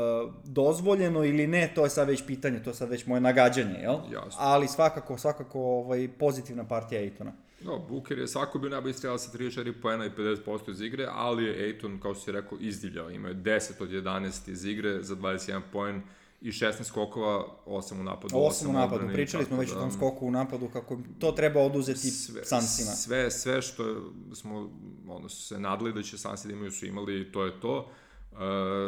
dozvoljeno 0.43 1.25
ili 1.25 1.47
ne, 1.47 1.71
to 1.75 1.83
je 1.83 1.89
sad 1.89 2.07
već 2.07 2.25
pitanje, 2.27 2.63
to 2.63 2.69
je 2.69 2.73
sad 2.73 2.89
već 2.89 3.05
moje 3.05 3.21
nagađanje, 3.21 3.79
jel? 3.81 3.95
Jasno. 4.13 4.37
Ali 4.37 4.67
svakako, 4.67 5.17
svakako 5.17 5.59
ovaj, 5.59 6.07
pozitivna 6.19 6.63
partija 6.67 7.01
Ejtona. 7.01 7.31
No, 7.65 7.79
Booker 7.89 8.19
je 8.19 8.27
svako 8.27 8.59
bio 8.59 8.69
najbolji 8.69 8.93
strelac 8.93 9.21
sa 9.21 9.37
34 9.37 9.73
poena 9.81 10.05
i 10.05 10.09
50% 10.09 10.71
iz 10.71 10.81
igre, 10.81 11.07
ali 11.11 11.45
je 11.45 11.65
Ejton, 11.65 11.99
kao 11.99 12.13
što 12.13 12.23
si 12.23 12.31
rekao, 12.31 12.57
izdivljao. 12.61 13.09
Imao 13.09 13.29
je 13.29 13.35
10 13.35 13.83
od 13.83 13.89
11 13.89 14.51
iz 14.51 14.65
igre 14.65 15.03
za 15.03 15.15
21 15.15 15.61
poen 15.71 16.01
i 16.41 16.51
16 16.51 16.83
skokova, 16.83 17.45
8 17.65 17.99
u 17.99 18.03
napadu. 18.03 18.35
8 18.35 18.69
u 18.69 18.73
napadu, 18.73 18.95
odbrani, 18.95 19.13
pričali 19.13 19.45
smo 19.45 19.57
već 19.57 19.69
da, 19.69 19.77
o 19.77 19.79
tom 19.79 19.91
skoku 19.91 20.27
u 20.27 20.31
napadu, 20.31 20.69
kako 20.73 20.97
to 21.19 21.31
treba 21.31 21.59
oduzeti 21.61 21.99
sve, 21.99 22.45
Sansima. 22.45 22.91
Sve, 22.91 23.31
sve 23.31 23.61
što 23.61 24.11
smo 24.33 24.69
ono, 25.07 25.29
se 25.29 25.59
nadali 25.59 25.93
da 25.93 26.03
će 26.03 26.17
Sansi 26.17 26.47
da 26.47 26.53
imaju 26.53 26.71
su 26.71 26.85
imali, 26.85 27.31
to 27.31 27.45
je 27.45 27.59
to. 27.59 27.91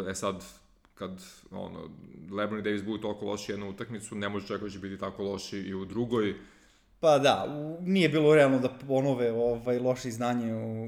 E 0.09 0.15
sad, 0.15 0.45
kad 0.93 1.23
ono, 1.51 1.89
Lebron 2.31 2.59
i 2.59 2.63
Davis 2.63 2.83
budu 2.83 3.01
toliko 3.01 3.25
loši 3.25 3.51
jednu 3.51 3.69
utakmicu, 3.69 4.15
ne 4.15 4.29
može 4.29 4.47
čekati 4.47 4.65
da 4.65 4.69
će 4.69 4.79
biti 4.79 4.99
tako 4.99 5.23
loši 5.23 5.57
i 5.57 5.73
u 5.73 5.85
drugoj. 5.85 6.35
Pa 6.99 7.17
da, 7.19 7.45
nije 7.81 8.09
bilo 8.09 8.35
realno 8.35 8.59
da 8.59 8.69
ponove 8.87 9.31
ovaj, 9.31 9.79
loše 9.79 10.09
iznanje 10.09 10.53
u, 10.53 10.83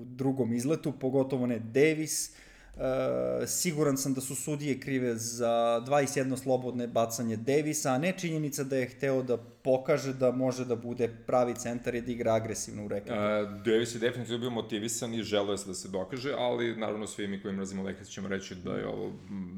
u 0.00 0.04
drugom 0.04 0.52
izletu, 0.52 0.92
pogotovo 1.00 1.46
ne 1.46 1.58
Davis. 1.58 2.36
E, 2.76 3.46
siguran 3.46 3.96
sam 3.96 4.14
da 4.14 4.20
su 4.20 4.34
sudije 4.34 4.80
krive 4.80 5.14
za 5.14 5.82
21 5.86 6.36
slobodne 6.36 6.86
bacanje 6.86 7.36
Davisa, 7.36 7.92
a 7.92 7.98
ne 7.98 8.12
činjenica 8.18 8.64
da 8.64 8.76
je 8.76 8.88
hteo 8.88 9.22
da 9.22 9.36
pokaže 9.66 10.12
da 10.12 10.30
može 10.30 10.64
da 10.64 10.76
bude 10.76 11.08
pravi 11.26 11.54
centar 11.54 11.94
i 11.94 12.00
da 12.00 12.12
igra 12.12 12.34
agresivno 12.34 12.84
u 12.84 12.88
reketu. 12.88 13.14
Uh, 13.14 13.62
Davis 13.64 13.94
je 13.94 13.98
definitivno 13.98 14.38
bio 14.38 14.50
motivisan 14.50 15.14
i 15.14 15.22
želeo 15.22 15.52
je 15.52 15.58
da 15.66 15.74
se 15.74 15.88
dokaže, 15.88 16.32
ali 16.38 16.76
naravno 16.76 17.06
svi 17.06 17.26
mi 17.28 17.42
koji 17.42 17.54
mrazimo 17.54 17.82
Lakers 17.82 18.08
ćemo 18.08 18.28
reći 18.28 18.54
da 18.54 18.74
je 18.74 18.86
ovo 18.86 19.12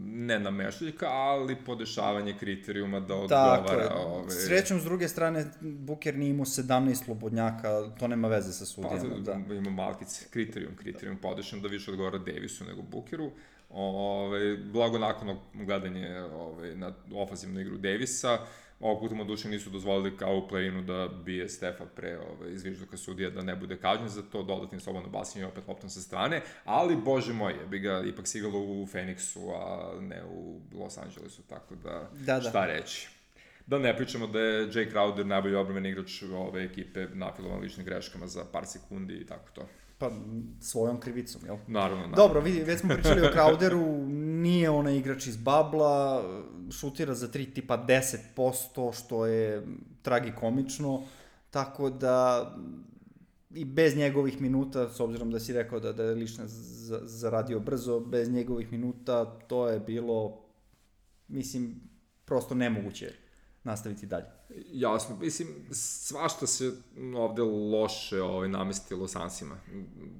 ne 0.06 0.38
nameštaljka, 0.38 1.06
ali 1.06 1.56
podešavanje 1.66 2.36
kriterijuma 2.40 3.00
da 3.00 3.14
odgovara. 3.14 3.66
Tako 3.66 3.80
je. 3.80 3.88
Ove... 3.92 4.30
Srećom, 4.30 4.80
s 4.80 4.84
druge 4.84 5.08
strane, 5.08 5.44
Buker 5.60 6.16
nije 6.16 6.30
imao 6.30 6.44
17 6.44 7.04
slobodnjaka, 7.04 7.68
to 7.98 8.08
nema 8.08 8.28
veze 8.28 8.52
sa 8.52 8.66
sudijama. 8.66 9.14
Pa, 9.26 9.32
da. 9.32 9.54
ima 9.54 9.70
malkice, 9.70 10.26
kriterijum, 10.30 10.76
kriterijum 10.76 11.16
podešan 11.16 11.60
da 11.60 11.68
više 11.68 11.90
odgovara 11.90 12.18
Davisu 12.18 12.64
nego 12.64 12.82
Bukeru. 12.82 13.30
Ove, 13.70 14.56
blago 14.56 14.98
nakon 14.98 15.36
gledanje 15.54 16.20
ove, 16.20 16.76
na 16.76 16.92
ofazivnu 17.14 17.60
igru 17.60 17.76
Davisa, 17.76 18.38
ovog 18.80 19.00
puta 19.00 19.14
mu 19.14 19.24
duše 19.24 19.48
nisu 19.48 19.70
dozvolili 19.70 20.16
kao 20.16 20.36
u 20.36 20.48
play-inu 20.48 20.84
da 20.84 21.08
bije 21.24 21.48
Stefa 21.48 21.84
pre 21.96 22.18
ove, 22.18 22.52
izvižduka 22.52 22.96
sudija 22.96 23.30
da 23.30 23.42
ne 23.42 23.56
bude 23.56 23.76
kažnjen 23.76 24.08
za 24.08 24.22
to, 24.22 24.42
dodatnim 24.42 24.80
slobodno 24.80 25.08
basenje 25.08 25.46
opet 25.46 25.68
loptom 25.68 25.90
sa 25.90 26.00
strane, 26.00 26.42
ali 26.64 26.96
bože 26.96 27.32
moj, 27.32 27.52
je 27.52 27.66
bi 27.66 27.78
ga 27.78 28.02
ipak 28.06 28.26
sigalo 28.26 28.58
u 28.58 28.86
Phoenixu, 28.86 29.52
a 29.54 29.92
ne 30.00 30.22
u 30.24 30.60
Los 30.72 30.98
Angelesu, 30.98 31.42
tako 31.42 31.74
da, 31.74 32.10
da, 32.12 32.40
da. 32.40 32.50
šta 32.50 32.66
reći. 32.66 33.08
Da 33.66 33.78
ne 33.78 33.96
pričamo 33.96 34.26
da 34.26 34.40
je 34.40 34.68
Jay 34.68 34.92
Crowder 34.92 35.24
najbolji 35.24 35.54
obrambeni 35.54 35.88
igrač 35.88 36.22
ove 36.22 36.64
ekipe 36.64 37.06
nafilovan 37.14 37.60
ličnim 37.60 37.86
greškama 37.86 38.26
za 38.26 38.44
par 38.52 38.66
sekundi 38.66 39.14
i 39.14 39.26
tako 39.26 39.50
to. 39.54 39.68
Pa, 39.98 40.10
svojom 40.60 41.00
krivicom, 41.00 41.42
jel? 41.44 41.56
Naravno, 41.66 41.96
naravno. 41.96 42.16
Dobro, 42.16 42.40
vidi, 42.40 42.60
već 42.60 42.80
smo 42.80 42.94
pričali 42.94 43.20
o 43.20 43.30
Crowderu, 43.30 44.06
nije 44.42 44.70
onaj 44.70 44.96
igrač 44.96 45.26
iz 45.26 45.36
babla, 45.36 46.24
šutira 46.70 47.14
za 47.14 47.28
3 47.28 47.54
tipa 47.54 47.84
10%, 48.36 49.02
što 49.02 49.26
je 49.26 49.66
tragikomično, 50.02 51.02
tako 51.50 51.90
da 51.90 52.46
i 53.50 53.64
bez 53.64 53.96
njegovih 53.96 54.40
minuta, 54.40 54.88
s 54.88 55.00
obzirom 55.00 55.30
da 55.30 55.40
si 55.40 55.52
rekao 55.52 55.80
da, 55.80 55.92
da 55.92 56.02
je 56.02 56.14
lična 56.14 56.44
zaradio 57.02 57.60
brzo, 57.60 58.00
bez 58.00 58.30
njegovih 58.30 58.72
minuta 58.72 59.24
to 59.24 59.68
je 59.68 59.80
bilo, 59.80 60.44
mislim, 61.28 61.80
prosto 62.24 62.54
nemoguće 62.54 63.12
nastaviti 63.64 64.06
dalje. 64.06 64.37
Jasno, 64.72 65.16
mislim, 65.20 65.48
svašta 65.70 66.46
se 66.46 66.72
ovde 67.16 67.42
loše 67.42 68.22
ovaj, 68.22 68.48
namestilo 68.48 69.08
Sansima. 69.08 69.56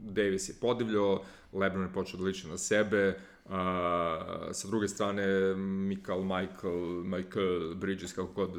Davis 0.02 0.48
je 0.48 0.54
podivljao, 0.60 1.22
Lebron 1.52 1.82
je 1.82 1.92
počeo 1.92 2.20
da 2.20 2.24
liči 2.24 2.48
na 2.48 2.58
sebe, 2.58 3.20
uh, 3.44 3.50
sa 4.52 4.68
druge 4.68 4.88
strane, 4.88 5.54
Michael, 5.56 6.22
Michael, 6.22 7.04
Michael 7.04 7.74
Bridges, 7.74 8.12
kako 8.12 8.32
god 8.32 8.50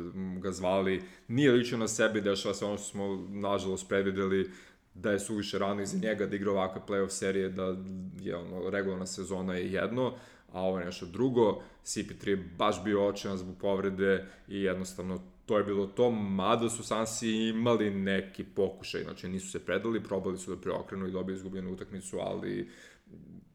ga 0.42 0.52
zvali, 0.52 1.04
nije 1.28 1.52
ličio 1.52 1.78
na 1.78 1.88
sebe, 1.88 2.22
dešava 2.22 2.54
se 2.56 2.66
ono 2.66 2.78
što 2.78 2.86
smo, 2.86 3.28
nažalost, 3.30 3.88
predvideli, 3.90 4.52
da 4.94 5.12
je 5.12 5.20
suviše 5.20 5.60
rano 5.60 5.82
iza 5.82 5.98
njega 5.98 6.26
da 6.26 6.36
igra 6.36 6.52
ovakve 6.52 6.82
playoff 6.88 7.10
serije, 7.10 7.50
da 7.50 7.76
je 8.22 8.36
ono, 8.36 8.70
regularna 8.70 9.06
sezona 9.06 9.54
je 9.54 9.72
jedno, 9.72 10.14
a 10.52 10.62
ovo 10.62 10.80
je 10.80 10.86
nešto 10.86 11.06
drugo. 11.06 11.62
CP3 11.86 12.28
je 12.30 12.50
baš 12.58 12.84
bio 12.84 13.08
očevan 13.08 13.38
zbog 13.38 13.56
povrede 13.58 14.26
i 14.48 14.62
jednostavno 14.62 15.20
to 15.50 15.58
je 15.58 15.64
bilo 15.64 15.88
to, 15.88 16.12
mada 16.12 16.70
su 16.70 16.84
Sansi 16.84 17.30
imali 17.30 17.92
neki 17.92 18.44
pokušaj, 18.44 19.04
znači 19.04 19.30
nisu 19.30 19.52
se 19.52 19.60
predali, 19.60 20.04
probali 20.04 20.38
su 20.38 20.56
da 20.56 20.62
preokrenu 20.62 21.08
i 21.08 21.12
dobiju 21.12 21.36
izgubljenu 21.36 21.72
utakmicu, 21.74 22.20
ali 22.20 22.70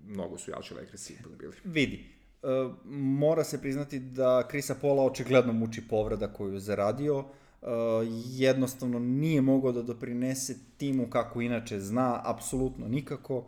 mnogo 0.07 0.39
su 0.39 0.51
jači 0.51 0.75
Lakersi 0.75 1.13
ipak 1.13 1.39
bili. 1.39 1.53
Vidi, 1.65 2.05
uh, 2.43 2.73
mora 2.95 3.45
se 3.45 3.61
priznati 3.61 3.99
da 3.99 4.49
Krisa 4.49 4.75
Pola 4.75 5.05
očigledno 5.05 5.53
muči 5.53 5.83
povreda 5.89 6.33
koju 6.33 6.53
je 6.53 6.61
zaradio, 6.61 7.19
uh, 7.19 7.27
jednostavno 8.27 8.99
nije 8.99 9.41
mogao 9.41 9.73
da 9.73 9.83
doprinese 9.83 10.57
timu 10.77 11.11
kako 11.11 11.41
inače 11.41 11.81
zna, 11.81 12.21
apsolutno 12.25 12.89
nikako. 12.89 13.37
Uh, 13.39 13.45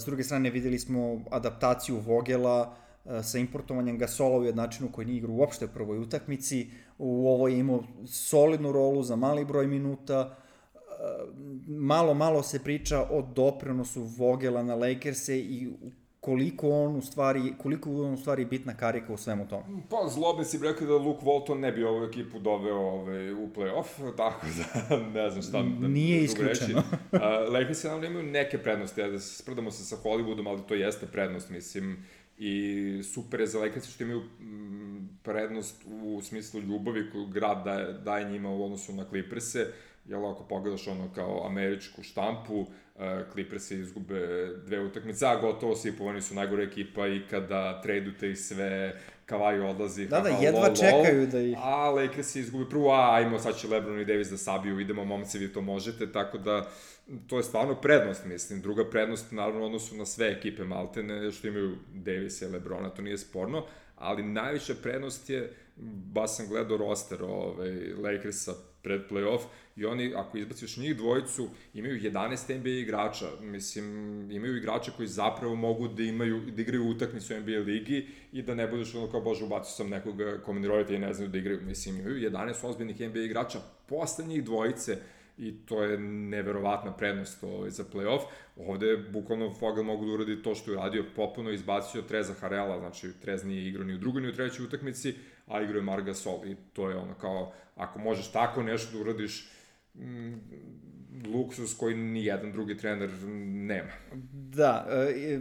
s 0.00 0.04
druge 0.04 0.24
strane 0.24 0.50
videli 0.50 0.78
smo 0.78 1.24
adaptaciju 1.30 1.96
Vogela, 1.96 2.76
sa 3.22 3.38
importovanjem 3.38 3.98
Gasola 3.98 4.38
u 4.38 4.44
jednačinu 4.44 4.88
koji 4.92 5.06
nije 5.06 5.18
igrao 5.18 5.34
uopšte 5.34 5.64
u 5.64 5.68
prvoj 5.68 5.98
utakmici. 5.98 6.70
U 6.98 7.28
ovoj 7.28 7.52
je 7.52 7.58
imao 7.58 7.82
solidnu 8.06 8.72
rolu 8.72 9.02
za 9.02 9.16
mali 9.16 9.44
broj 9.44 9.66
minuta. 9.66 10.36
Malo, 11.66 12.14
malo 12.14 12.42
se 12.42 12.64
priča 12.64 13.02
o 13.10 13.22
doprinosu 13.22 14.02
Vogela 14.02 14.62
na 14.62 14.74
Lakers-e 14.74 15.38
i 15.38 15.68
koliko 16.26 16.70
on 16.70 16.96
u 16.96 17.02
stvari, 17.02 17.54
koliko 17.58 17.90
on 17.90 18.14
u 18.14 18.16
stvari 18.16 18.44
bitna 18.44 18.76
karika 18.76 19.12
u 19.12 19.16
svemu 19.16 19.48
tome. 19.48 19.64
Pa, 19.90 20.08
zlobno 20.08 20.44
si 20.44 20.58
rekao 20.62 20.86
da 20.86 20.94
Luke 20.94 21.26
Walton 21.26 21.58
ne 21.58 21.72
bi 21.72 21.84
ovu 21.84 22.04
ekipu 22.04 22.38
doveo 22.38 22.76
ove, 22.76 23.34
u 23.34 23.48
play-off, 23.48 23.86
tako 24.16 24.46
da 24.90 24.96
ne 24.98 25.30
znam 25.30 25.42
šta 25.42 25.62
da 25.80 25.88
Nije 25.88 26.24
isključeno. 26.24 26.78
uh, 27.12 27.20
Lakers 27.52 27.84
je 27.84 27.88
naravno 27.88 28.06
imaju 28.08 28.26
neke 28.26 28.58
prednosti, 28.58 29.00
ja 29.00 29.08
da 29.08 29.18
se 29.18 29.42
sprdamo 29.42 29.70
se 29.70 29.84
sa 29.84 29.96
Hollywoodom, 30.04 30.48
ali 30.48 30.62
to 30.68 30.74
jeste 30.74 31.06
prednost, 31.06 31.50
mislim, 31.50 32.04
i 32.38 33.02
super 33.02 33.40
je 33.40 33.46
za 33.46 33.58
Lakers 33.58 33.88
što 33.88 34.04
imaju 34.04 34.22
prednost 35.26 35.82
u 36.02 36.20
smislu 36.22 36.60
ljubavi 36.60 37.10
koju 37.10 37.26
grad 37.26 37.64
daje, 37.64 37.92
daje 37.92 38.30
njima 38.30 38.50
u 38.50 38.64
odnosu 38.64 38.92
na 38.92 39.04
Clippers-e, 39.04 39.66
jel 40.08 40.26
ako 40.26 40.44
pogledaš 40.44 40.88
ono 40.88 41.10
kao 41.14 41.46
američku 41.46 42.02
štampu, 42.02 42.60
uh, 42.60 42.68
Clippers 43.32 43.70
izgube 43.70 44.46
dve 44.66 44.80
utakmice, 44.80 45.26
a 45.26 45.40
gotovo 45.40 45.76
svi 45.76 45.92
povani 45.92 46.22
su 46.22 46.34
najgore 46.34 46.64
ekipa 46.64 47.06
i 47.06 47.22
kada 47.30 47.82
tradute 47.82 48.30
i 48.30 48.36
sve, 48.36 49.00
Kavaju 49.26 49.66
odlazi. 49.66 50.06
Da, 50.06 50.20
da, 50.20 50.28
jedva 50.28 50.60
lol, 50.60 50.76
čekaju 50.76 51.26
da 51.26 51.40
ih... 51.40 51.56
A 51.58 51.90
Lakers 51.90 52.36
izgube 52.36 52.64
prvo, 52.70 52.92
a 52.92 53.14
ajmo, 53.14 53.38
sad 53.38 53.58
će 53.58 53.68
Lebron 53.68 54.00
i 54.00 54.04
Davis 54.04 54.30
da 54.30 54.36
sabiju, 54.36 54.80
idemo 54.80 55.04
momci, 55.04 55.38
vi 55.38 55.52
to 55.52 55.60
možete, 55.60 56.12
tako 56.12 56.38
da 56.38 56.68
to 57.26 57.36
je 57.36 57.42
stvarno 57.42 57.74
prednost, 57.74 58.24
mislim. 58.24 58.60
Druga 58.60 58.90
prednost, 58.90 59.32
naravno, 59.32 59.66
odnosu 59.66 59.96
na 59.96 60.06
sve 60.06 60.28
ekipe 60.28 60.64
Maltene, 60.64 61.32
što 61.32 61.48
imaju 61.48 61.76
Davis 61.94 62.42
i 62.42 62.46
Lebrona, 62.46 62.90
to 62.90 63.02
nije 63.02 63.18
sporno, 63.18 63.66
ali 63.96 64.22
najviša 64.22 64.74
prednost 64.82 65.30
je, 65.30 65.52
ba 66.12 66.26
sam 66.26 66.48
gledao 66.48 66.76
roster 66.76 67.22
ovaj, 67.22 67.92
Lakersa 67.94 68.52
pred 68.82 69.00
playoff 69.10 69.40
i 69.76 69.84
oni, 69.84 70.12
ako 70.16 70.38
izbaciš 70.38 70.76
njih 70.76 70.96
dvojicu, 70.96 71.48
imaju 71.74 72.00
11 72.00 72.58
NBA 72.58 72.68
igrača. 72.68 73.26
Mislim, 73.40 73.86
imaju 74.30 74.56
igrača 74.56 74.92
koji 74.96 75.08
zapravo 75.08 75.54
mogu 75.54 75.88
da 75.88 76.02
imaju, 76.02 76.40
da 76.50 76.62
igraju 76.62 76.88
utakmicu 76.88 77.34
u 77.34 77.40
NBA 77.40 77.58
ligi 77.58 78.06
i 78.32 78.42
da 78.42 78.54
ne 78.54 78.66
budeš 78.66 78.94
ono 78.94 79.10
kao, 79.10 79.20
bože, 79.20 79.44
ubacio 79.44 79.70
sam 79.70 79.88
nekoga 79.88 80.38
kome 80.44 80.68
roditelji 80.68 80.98
ne 80.98 81.12
znaju 81.12 81.30
da 81.30 81.38
igraju. 81.38 81.60
Mislim, 81.62 82.00
imaju 82.00 82.30
11 82.30 82.66
ozbiljnih 82.66 83.00
NBA 83.00 83.20
igrača, 83.20 83.58
posle 83.86 84.24
njih 84.24 84.44
dvojice, 84.44 84.96
i 85.38 85.66
to 85.66 85.82
je 85.82 85.98
neverovatna 85.98 86.92
prednost 86.92 87.44
ovaj, 87.44 87.70
za 87.70 87.84
playoff. 87.92 88.20
Ovde 88.56 88.86
je 88.86 88.96
bukvalno 88.96 89.54
Fogel 89.54 89.84
mogu 89.84 90.06
da 90.06 90.12
uradi 90.12 90.42
to 90.42 90.54
što 90.54 90.70
je 90.70 90.76
uradio, 90.76 91.04
popuno 91.16 91.50
izbacio 91.50 92.02
Treza 92.02 92.34
Harela, 92.40 92.78
znači 92.78 93.12
Trez 93.20 93.44
nije 93.44 93.68
igrao 93.68 93.84
ni 93.84 93.94
u 93.94 93.98
drugoj 93.98 94.22
ni 94.22 94.28
u 94.28 94.34
trećoj 94.34 94.64
utakmici, 94.64 95.14
a 95.46 95.62
igrao 95.62 95.76
je 95.76 95.82
Marga 95.82 96.14
Sol 96.14 96.46
i 96.46 96.56
to 96.72 96.90
je 96.90 96.96
ono 96.96 97.14
kao, 97.14 97.52
ako 97.76 97.98
možeš 97.98 98.32
tako 98.32 98.62
nešto 98.62 98.96
da 98.96 99.00
uradiš, 99.00 99.50
mm, 99.94 100.34
luksus 101.34 101.74
koji 101.74 101.96
ni 101.96 102.24
jedan 102.24 102.52
drugi 102.52 102.76
trener 102.76 103.10
nema. 103.48 103.92
Da, 104.32 104.86
e, 104.90 105.40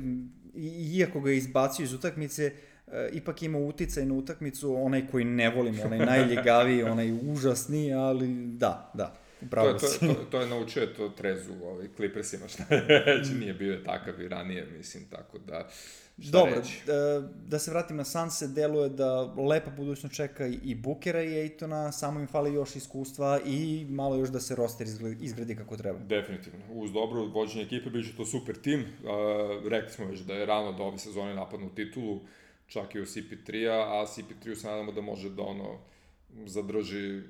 iako 0.95 1.21
ga 1.21 1.29
je 1.29 1.37
izbacio 1.37 1.83
iz 1.83 1.93
utakmice, 1.93 2.53
e, 2.87 3.09
ipak 3.13 3.43
ima 3.43 3.57
uticaj 3.57 4.05
na 4.05 4.13
utakmicu, 4.13 4.75
onaj 4.75 5.07
koji 5.11 5.25
ne 5.25 5.49
volim, 5.49 5.79
onaj 5.85 5.99
najljegaviji, 5.99 6.83
onaj 6.83 7.11
užasni, 7.31 7.93
ali 7.93 8.27
da, 8.57 8.91
da. 8.93 9.24
Upravo 9.41 9.73
to, 9.73 9.87
to, 9.99 10.13
to, 10.13 10.25
to 10.31 10.41
je 10.41 10.47
naučio 10.47 10.85
to 10.85 11.09
trezu 11.09 11.53
ovaj, 11.63 11.87
Clippersima, 11.95 12.47
šta 12.47 12.63
reći, 13.05 13.33
nije 13.33 13.53
bio 13.53 13.81
takav 13.85 14.21
i 14.21 14.27
ranije, 14.27 14.67
mislim, 14.77 15.03
tako 15.09 15.37
da... 15.37 15.69
Šta 16.19 16.31
Dobro, 16.31 16.55
reći? 16.55 16.81
da, 16.85 17.29
da 17.47 17.59
se 17.59 17.71
vratim 17.71 17.97
na 17.97 18.03
Sanse, 18.03 18.47
deluje 18.47 18.89
da 18.89 19.23
lepa 19.23 19.71
budućnost 19.71 20.15
čeka 20.15 20.47
i 20.47 20.75
Bukera 20.75 21.23
i 21.23 21.39
Ejtona, 21.39 21.91
samo 21.91 22.19
im 22.19 22.27
fali 22.27 22.53
još 22.53 22.75
iskustva 22.75 23.39
i 23.45 23.85
malo 23.89 24.15
još 24.15 24.29
da 24.29 24.39
se 24.39 24.55
roster 24.55 24.87
izgradi 25.21 25.55
kako 25.55 25.77
treba. 25.77 25.99
Definitivno. 25.99 26.59
Uz 26.69 26.91
dobro 26.91 27.25
vođenje 27.25 27.63
ekipe 27.63 27.89
biće 27.89 28.15
to 28.17 28.25
super 28.25 28.55
tim. 28.55 28.79
Uh, 28.79 29.67
rekli 29.69 29.89
smo 29.89 30.05
već 30.05 30.19
da 30.19 30.33
je 30.33 30.45
rano 30.45 30.71
da 30.71 30.83
ove 30.83 30.97
sezone 30.97 31.35
napadnu 31.35 31.69
titulu, 31.75 32.21
čak 32.67 32.95
i 32.95 33.01
u 33.01 33.05
CP3-a, 33.05 34.01
a 34.01 34.05
CP3-u 34.05 34.55
se 34.55 34.67
nadamo 34.67 34.91
da 34.91 35.01
može 35.01 35.29
da 35.29 35.41
ono 35.41 35.79
zadrži 36.45 37.21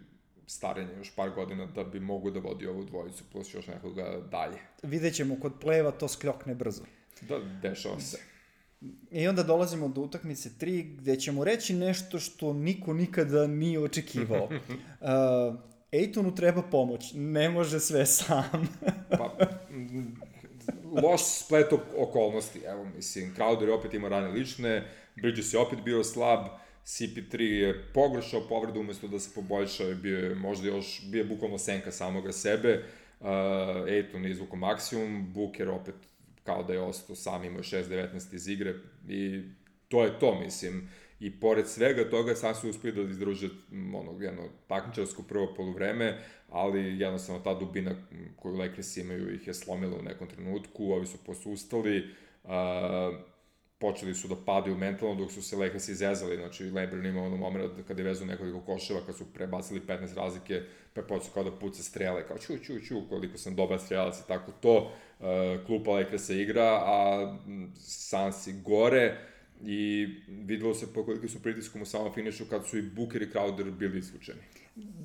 starenje 0.48 0.94
još 0.98 1.16
par 1.16 1.30
godina 1.30 1.66
da 1.66 1.84
bi 1.84 2.00
mogu 2.00 2.32
da 2.32 2.40
vodi 2.40 2.68
ovu 2.68 2.84
dvojicu 2.84 3.24
plus 3.32 3.54
još 3.54 3.68
nekoga 3.68 4.22
dalje. 4.32 4.58
Vidjet 4.84 5.16
ćemo 5.16 5.40
kod 5.40 5.54
pleva 5.62 5.92
to 5.92 6.08
skljokne 6.08 6.56
brzo. 6.56 6.84
Da, 7.22 7.40
dešava 7.62 8.00
se. 8.00 8.18
I 9.12 9.28
onda 9.28 9.44
dolazimo 9.44 9.88
do 9.88 10.02
utakmice 10.02 10.50
3 10.60 10.98
gde 10.98 11.20
ćemo 11.20 11.44
reći 11.44 11.74
nešto 11.74 12.20
što 12.20 12.54
niko 12.54 12.94
nikada 12.94 13.48
nije 13.48 13.80
očekivao. 13.80 14.44
uh, 14.50 15.56
Ejtonu 15.92 16.36
treba 16.36 16.62
pomoć, 16.62 17.12
ne 17.14 17.50
može 17.50 17.80
sve 17.80 18.06
sam. 18.06 18.68
pa, 19.18 19.38
loš 21.04 21.22
splet 21.46 21.74
okolnosti. 21.98 22.60
Evo, 22.60 22.86
mislim, 22.96 23.36
Crowder 23.38 23.64
je 23.64 23.74
opet 23.74 23.94
ima 23.94 24.10
rane 24.10 24.28
lične, 24.28 24.92
Bridges 25.16 25.54
je 25.54 25.60
opet 25.60 25.80
bio 25.82 26.04
slab, 26.04 26.46
CP3 26.86 27.42
je 27.42 27.84
pogoršao 27.94 28.48
povredu 28.50 28.80
umesto 28.80 29.08
da 29.08 29.20
se 29.20 29.30
poboljšao, 29.36 29.96
bio 29.96 30.20
je 30.20 30.36
možda 30.36 30.68
još, 30.68 31.02
bio 31.12 31.20
je 31.20 31.26
bukvalno 31.26 31.58
senka 31.58 31.92
samoga 31.92 32.32
sebe, 32.32 32.84
uh, 33.20 33.28
Ejton 33.88 34.26
je 34.26 34.32
izvukao 34.32 34.58
maksimum, 34.58 35.34
Booker 35.34 35.70
opet 35.70 35.96
kao 36.44 36.64
da 36.64 36.74
je 36.74 36.82
ostao 36.82 37.16
sam, 37.16 37.44
imao 37.44 37.64
6-19 37.64 38.36
iz 38.36 38.48
igre 38.48 38.74
i 39.08 39.42
to 39.88 40.04
je 40.04 40.20
to, 40.20 40.40
mislim. 40.40 40.90
I 41.20 41.40
pored 41.40 41.68
svega 41.68 42.10
toga, 42.10 42.36
sam 42.36 42.56
su 42.56 42.70
uspeli 42.70 42.94
da 42.94 43.12
izdruže 43.12 43.50
ono, 43.72 44.24
jedno 44.24 44.44
takmičarsko 44.68 45.24
prvo 45.24 45.54
polovreme, 45.54 46.20
ali 46.50 47.00
jednostavno 47.00 47.42
ta 47.42 47.54
dubina 47.54 47.96
koju 48.36 48.56
Lakers 48.56 48.98
imaju 48.98 49.36
ih 49.36 49.48
je 49.48 49.54
slomila 49.54 49.98
u 49.98 50.04
nekom 50.04 50.28
trenutku, 50.28 50.92
ovi 50.92 51.08
su 51.08 51.18
posustali, 51.26 52.04
uh, 52.44 52.52
počeli 53.80 54.14
su 54.14 54.28
da 54.28 54.36
padaju 54.46 54.78
mentalno 54.78 55.16
dok 55.16 55.32
su 55.32 55.42
se 55.42 55.56
Lakers 55.56 55.88
izezali, 55.88 56.38
znači 56.38 56.64
Lebron 56.64 57.06
ima 57.06 57.22
ono 57.24 57.38
moment 57.38 57.72
kada 57.88 58.02
je 58.02 58.08
vezao 58.08 58.28
nekoliko 58.28 58.62
koševa, 58.62 59.00
kad 59.06 59.16
su 59.16 59.34
prebacili 59.34 59.82
15 59.88 60.16
razlike, 60.16 60.62
pa 60.94 61.02
je 61.02 61.08
počeo 61.08 61.32
kao 61.34 61.44
da 61.44 61.52
puca 61.52 61.84
strele, 61.84 62.28
kao 62.28 62.38
ču, 62.38 62.54
ču, 62.64 62.80
ču, 62.88 62.96
koliko 63.10 63.38
sam 63.38 63.56
dobar 63.56 63.80
strelac 63.80 64.20
i 64.20 64.28
tako 64.28 64.52
to, 64.52 64.92
uh, 65.20 65.26
klupa 65.66 65.92
Lakersa 65.92 66.34
igra, 66.34 66.82
a 66.86 67.38
Sansi 67.80 68.54
gore, 68.62 69.18
i 69.64 70.08
videlo 70.28 70.74
se 70.74 70.94
po 70.94 71.06
koliko 71.06 71.28
su 71.28 71.42
pritiskom 71.42 71.82
u 71.82 71.86
samom 71.86 72.14
finišu 72.14 72.46
kad 72.50 72.68
su 72.68 72.78
i 72.78 72.82
Booker 72.82 73.22
i 73.22 73.28
Crowder 73.28 73.72
bili 73.72 74.00
isključeni. 74.00 74.40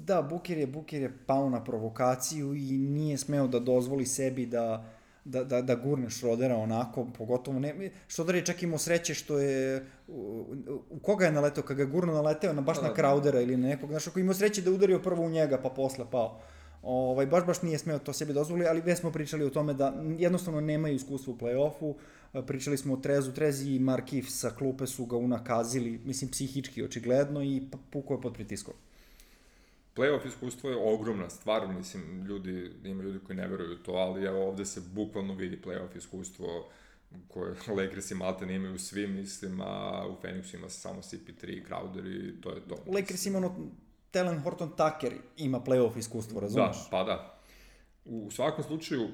Da, 0.04 0.22
Booker 0.22 0.58
je, 0.58 0.66
Booker 0.66 1.02
je 1.02 1.18
pao 1.26 1.50
na 1.50 1.64
provokaciju 1.64 2.54
i 2.54 2.72
nije 2.72 3.18
smeo 3.18 3.46
da 3.46 3.58
dozvoli 3.58 4.06
sebi 4.06 4.46
da, 4.46 4.92
da, 5.24 5.44
da, 5.44 5.62
da 5.62 5.74
gurne 5.74 6.10
Šrodera 6.10 6.56
onako, 6.56 7.06
pogotovo 7.18 7.58
ne, 7.58 7.90
Šroder 8.08 8.34
je 8.34 8.44
čak 8.44 8.62
imao 8.62 8.78
sreće 8.78 9.14
što 9.14 9.38
je, 9.38 9.86
u, 10.08 10.46
u 10.90 10.98
koga 10.98 11.24
je 11.24 11.32
naletao, 11.32 11.64
kada 11.64 11.84
ga 11.84 11.90
gurno 11.90 12.12
naleteo 12.12 12.52
na 12.52 12.60
baš 12.60 12.76
da, 12.76 12.82
na 12.82 12.88
da. 12.88 13.02
Crowdera 13.02 13.42
ili 13.42 13.56
nekog, 13.56 13.90
znaš, 13.90 14.06
ako 14.06 14.20
imao 14.20 14.34
sreće 14.34 14.62
da 14.62 14.70
udario 14.70 14.98
prvo 14.98 15.24
u 15.24 15.30
njega 15.30 15.58
pa 15.62 15.68
posle 15.68 16.04
pao. 16.10 16.40
Ovaj, 16.82 17.26
baš 17.26 17.46
baš 17.46 17.62
nije 17.62 17.78
smeo 17.78 17.98
to 17.98 18.12
sebi 18.12 18.32
dozvoli, 18.32 18.66
ali 18.66 18.80
već 18.80 18.98
smo 18.98 19.12
pričali 19.12 19.44
o 19.44 19.50
tome 19.50 19.74
da 19.74 19.94
jednostavno 20.18 20.60
nemaju 20.60 20.94
iskustva 20.94 21.32
u 21.32 21.36
play-offu, 21.36 21.94
pričali 22.46 22.76
smo 22.76 22.94
o 22.94 22.96
Trezu, 22.96 23.32
Trezi 23.32 23.70
i 23.70 23.78
Markif 23.78 24.26
sa 24.28 24.50
klupe 24.50 24.86
su 24.86 25.06
ga 25.06 25.16
unakazili, 25.16 26.00
mislim 26.04 26.30
psihički 26.30 26.82
očigledno 26.82 27.42
i 27.42 27.62
puko 27.90 28.14
je 28.14 28.20
pod 28.20 28.34
pritiskom. 28.34 28.74
Playoff 29.96 30.26
iskustvo 30.26 30.70
je 30.70 30.76
ogromna 30.76 31.30
stvar, 31.30 31.68
mislim, 31.68 32.24
ljudi, 32.24 32.72
ima 32.84 33.02
ljudi 33.02 33.18
koji 33.26 33.36
ne 33.36 33.48
veruju 33.48 33.78
to, 33.78 33.92
ali 33.92 34.24
evo 34.24 34.48
ovde 34.48 34.64
se 34.64 34.80
bukvalno 34.80 35.34
vidi 35.34 35.60
playoff 35.64 35.96
iskustvo 35.96 36.68
koje 37.28 37.54
Lakers 37.78 38.10
i 38.10 38.14
Malte 38.14 38.46
ne 38.46 38.54
imaju 38.54 38.78
svi, 38.78 39.06
mislim, 39.06 39.60
a 39.60 40.06
u 40.08 40.16
Phoenixu 40.22 40.56
ima 40.56 40.68
samo 40.68 41.00
CP3 41.00 41.48
i 41.48 41.64
Crowder 41.68 42.06
i 42.06 42.40
to 42.40 42.50
je 42.50 42.60
to. 42.68 42.76
Lakers 42.86 43.26
ima 43.26 43.38
ono, 43.38 43.70
Telen 44.10 44.38
Horton 44.38 44.70
Tucker 44.70 45.12
ima 45.36 45.60
playoff 45.60 45.98
iskustvo, 45.98 46.40
razumeš? 46.40 46.76
Da, 46.76 46.88
pa 46.90 47.04
da. 47.04 47.40
U 48.04 48.30
svakom 48.30 48.64
slučaju, 48.64 49.08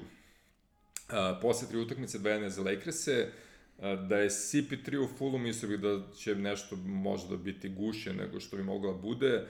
Uh, 1.07 1.13
posle 1.41 1.67
tri 1.67 1.79
utakmice 1.79 2.19
dvojene 2.19 2.49
za 2.49 2.61
Lakers-e, 2.61 3.29
uh, 3.77 3.83
da 4.07 4.17
je 4.17 4.29
CP3 4.29 4.97
u 4.97 5.07
fullu 5.17 5.37
mislio 5.37 5.69
bih 5.69 5.79
da 5.79 6.13
će 6.17 6.35
nešto 6.35 6.75
možda 6.75 7.37
biti 7.37 7.69
gušće 7.69 8.13
nego 8.13 8.39
što 8.39 8.57
bi 8.57 8.63
mogla 8.63 8.91
da 8.91 8.97
bude, 8.97 9.47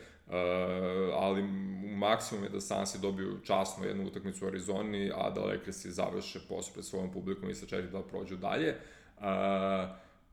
ali 1.14 1.44
maksimum 1.98 2.44
je 2.44 2.50
da 2.50 2.62
Sansi 2.62 3.02
dobiju 3.02 3.40
časno 3.44 3.86
jednu 3.86 4.08
utakmicu 4.08 4.46
u 4.46 4.48
Arizoni, 4.48 5.12
a 5.16 5.30
da 5.30 5.42
Lakersi 5.42 5.92
završe 5.92 6.40
posle 6.50 6.74
pred 6.74 6.86
svojom 6.86 7.12
publikom 7.12 7.50
i 7.50 7.56
sa 7.56 7.66
četiri 7.66 7.92
da 7.92 8.02
prođu 8.02 8.38
dalje. 8.38 8.76
Uh, 9.18 9.26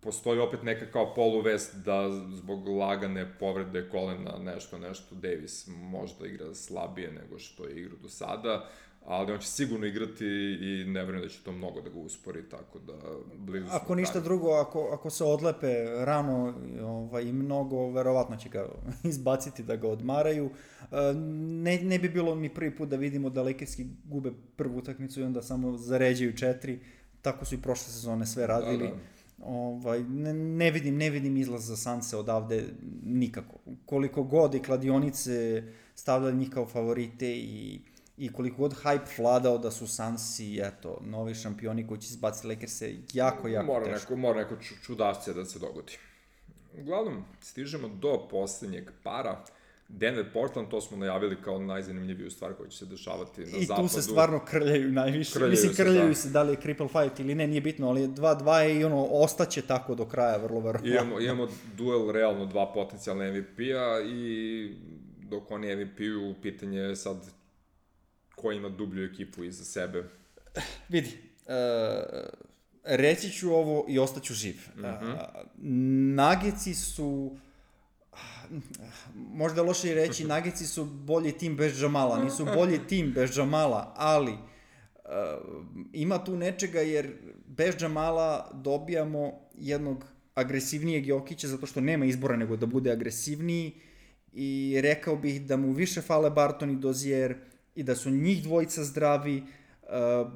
postoji 0.00 0.40
opet 0.40 0.62
neka 0.62 0.86
kao 0.86 1.14
poluvest 1.14 1.76
da 1.84 2.10
zbog 2.32 2.68
lagane 2.68 3.38
povrede 3.38 3.88
kolena 3.88 4.38
nešto, 4.38 4.78
nešto 4.78 5.14
Davis 5.14 5.66
možda 5.66 6.26
igra 6.26 6.54
slabije 6.54 7.12
nego 7.12 7.38
što 7.38 7.66
je 7.66 7.80
igrao 7.80 7.98
do 8.02 8.08
sada 8.08 8.68
ali 9.06 9.32
on 9.32 9.38
će 9.38 9.46
sigurno 9.46 9.86
igrati 9.86 10.26
i 10.60 10.84
ne 10.86 11.04
vrem 11.04 11.22
da 11.22 11.28
će 11.28 11.42
to 11.42 11.52
mnogo 11.52 11.80
da 11.80 11.90
ga 11.90 11.98
uspori, 11.98 12.48
tako 12.48 12.78
da 12.78 12.92
blizu 13.36 13.66
Ako 13.70 13.94
ništa 13.94 14.12
dalje. 14.14 14.24
drugo, 14.24 14.50
ako, 14.50 14.90
ako 14.92 15.10
se 15.10 15.24
odlepe 15.24 15.84
rano 16.04 16.54
ovaj, 16.82 17.22
i 17.22 17.32
mnogo, 17.32 17.90
verovatno 17.90 18.36
će 18.36 18.48
ga 18.48 18.68
izbaciti 19.04 19.62
da 19.62 19.76
ga 19.76 19.88
odmaraju. 19.88 20.50
E, 20.82 21.14
ne, 21.62 21.78
ne 21.82 21.98
bi 21.98 22.08
bilo 22.08 22.34
ni 22.34 22.48
prvi 22.48 22.76
put 22.76 22.88
da 22.88 22.96
vidimo 22.96 23.30
da 23.30 23.42
Lakerski 23.42 23.86
gube 24.04 24.32
prvu 24.56 24.78
utakmicu 24.78 25.20
i 25.20 25.24
onda 25.24 25.42
samo 25.42 25.76
zaređaju 25.76 26.36
četiri, 26.36 26.80
tako 27.22 27.44
su 27.44 27.54
i 27.54 27.62
prošle 27.62 27.92
sezone 27.92 28.26
sve 28.26 28.46
radili. 28.46 28.88
Da, 28.88 28.94
da. 28.94 29.46
Ovaj, 29.46 30.02
ne, 30.02 30.34
ne, 30.34 30.70
vidim, 30.70 30.96
ne 30.96 31.10
vidim 31.10 31.36
izlaz 31.36 31.66
za 31.66 31.76
Sanse 31.76 32.16
odavde 32.16 32.64
nikako. 33.04 33.58
Koliko 33.86 34.22
god 34.22 34.54
i 34.54 34.62
kladionice 34.62 35.62
stavljali 35.94 36.36
njih 36.36 36.50
kao 36.50 36.66
favorite 36.66 37.36
i 37.36 37.80
i 38.16 38.32
koliko 38.32 38.56
god 38.56 38.74
hype 38.82 39.18
vladao 39.18 39.58
da 39.58 39.70
su 39.70 39.86
Sansi, 39.86 40.60
eto, 40.62 40.98
novi 41.00 41.34
šampioni 41.34 41.86
koji 41.86 42.00
će 42.00 42.06
izbaciti 42.06 42.46
Lakers-e, 42.46 42.94
jako, 43.12 43.48
jako 43.48 43.66
mora 43.66 43.84
teško. 43.84 44.10
Neko, 44.10 44.16
mora 44.16 44.40
neko 44.40 44.56
čudascija 44.86 45.34
da 45.34 45.44
se 45.44 45.58
dogodi. 45.58 45.92
Uglavnom, 46.80 47.24
stižemo 47.40 47.88
do 47.88 48.28
poslednjeg 48.30 48.90
para. 49.02 49.44
Denver 49.88 50.32
Portland, 50.32 50.68
to 50.68 50.80
smo 50.80 50.96
najavili 50.96 51.36
kao 51.42 51.58
najzanimljiviju 51.58 52.30
stvar 52.30 52.54
koja 52.54 52.68
će 52.68 52.78
se 52.78 52.86
dešavati 52.86 53.40
na 53.40 53.46
I 53.58 53.64
zapadu. 53.64 53.86
I 53.86 53.88
tu 53.88 53.94
se 53.94 54.02
stvarno 54.02 54.40
krljaju 54.44 54.92
najviše. 54.92 55.32
Krljaju 55.32 55.50
Mislim, 55.50 55.74
krljaju 55.74 56.00
se, 56.00 56.08
da. 56.08 56.14
se, 56.14 56.30
da 56.30 56.42
li 56.42 56.52
je 56.52 56.60
cripple 56.60 56.88
fight 56.88 57.20
ili 57.20 57.34
ne, 57.34 57.46
nije 57.46 57.60
bitno, 57.60 57.88
ali 57.88 58.08
2-2 58.08 58.58
je 58.58 58.80
i 58.80 58.84
ono, 58.84 59.04
ostaće 59.04 59.62
tako 59.62 59.94
do 59.94 60.04
kraja, 60.04 60.36
vrlo 60.36 60.60
verovatno. 60.60 60.90
Imamo, 60.90 61.20
imamo 61.20 61.48
duel 61.76 62.10
realno 62.10 62.46
dva 62.46 62.72
potencijalne 62.72 63.32
MVP-a 63.32 64.00
i 64.00 64.74
dok 65.30 65.50
oni 65.50 65.76
MVP-u, 65.76 66.34
pitanje 66.42 66.78
je 66.78 66.96
sad 66.96 67.16
ko 68.36 68.52
ima 68.52 68.68
dublju 68.68 69.04
ekipu 69.04 69.44
iza 69.44 69.64
sebe. 69.64 70.04
Vidi, 70.88 71.18
uh, 71.46 71.54
reći 72.84 73.30
ću 73.30 73.54
ovo 73.54 73.86
i 73.88 73.98
ostaću 73.98 74.34
živ. 74.34 74.56
Mm 74.76 74.80
-hmm. 74.80 75.14
uh, 75.14 75.20
nagici 76.14 76.74
su 76.74 77.36
možda 79.14 79.62
loše 79.62 79.90
i 79.90 79.94
reći, 79.94 80.24
Nagici 80.34 80.66
su 80.66 80.84
bolji 80.84 81.32
tim 81.32 81.56
bez 81.56 81.78
Džamala, 81.78 82.24
nisu 82.24 82.46
bolji 82.54 82.78
tim 82.88 83.12
bez 83.12 83.30
Džamala, 83.30 83.94
ali 83.96 84.32
uh, 84.32 84.40
ima 85.92 86.24
tu 86.24 86.36
nečega 86.36 86.80
jer 86.80 87.12
bez 87.46 87.76
Džamala 87.76 88.50
dobijamo 88.54 89.32
jednog 89.54 90.04
agresivnijeg 90.34 91.06
Jokića 91.06 91.48
zato 91.48 91.66
što 91.66 91.80
nema 91.80 92.04
izbora 92.04 92.36
nego 92.36 92.56
da 92.56 92.66
bude 92.66 92.92
agresivniji 92.92 93.72
i 94.32 94.80
rekao 94.82 95.16
bih 95.16 95.42
da 95.42 95.56
mu 95.56 95.72
više 95.72 96.00
fale 96.00 96.30
Barton 96.30 96.70
i 96.70 96.76
Dozier, 96.76 97.36
i 97.74 97.82
da 97.82 97.94
su 97.94 98.10
njih 98.10 98.42
dvojica 98.42 98.84
zdravi, 98.84 99.42
uh, 99.82 99.88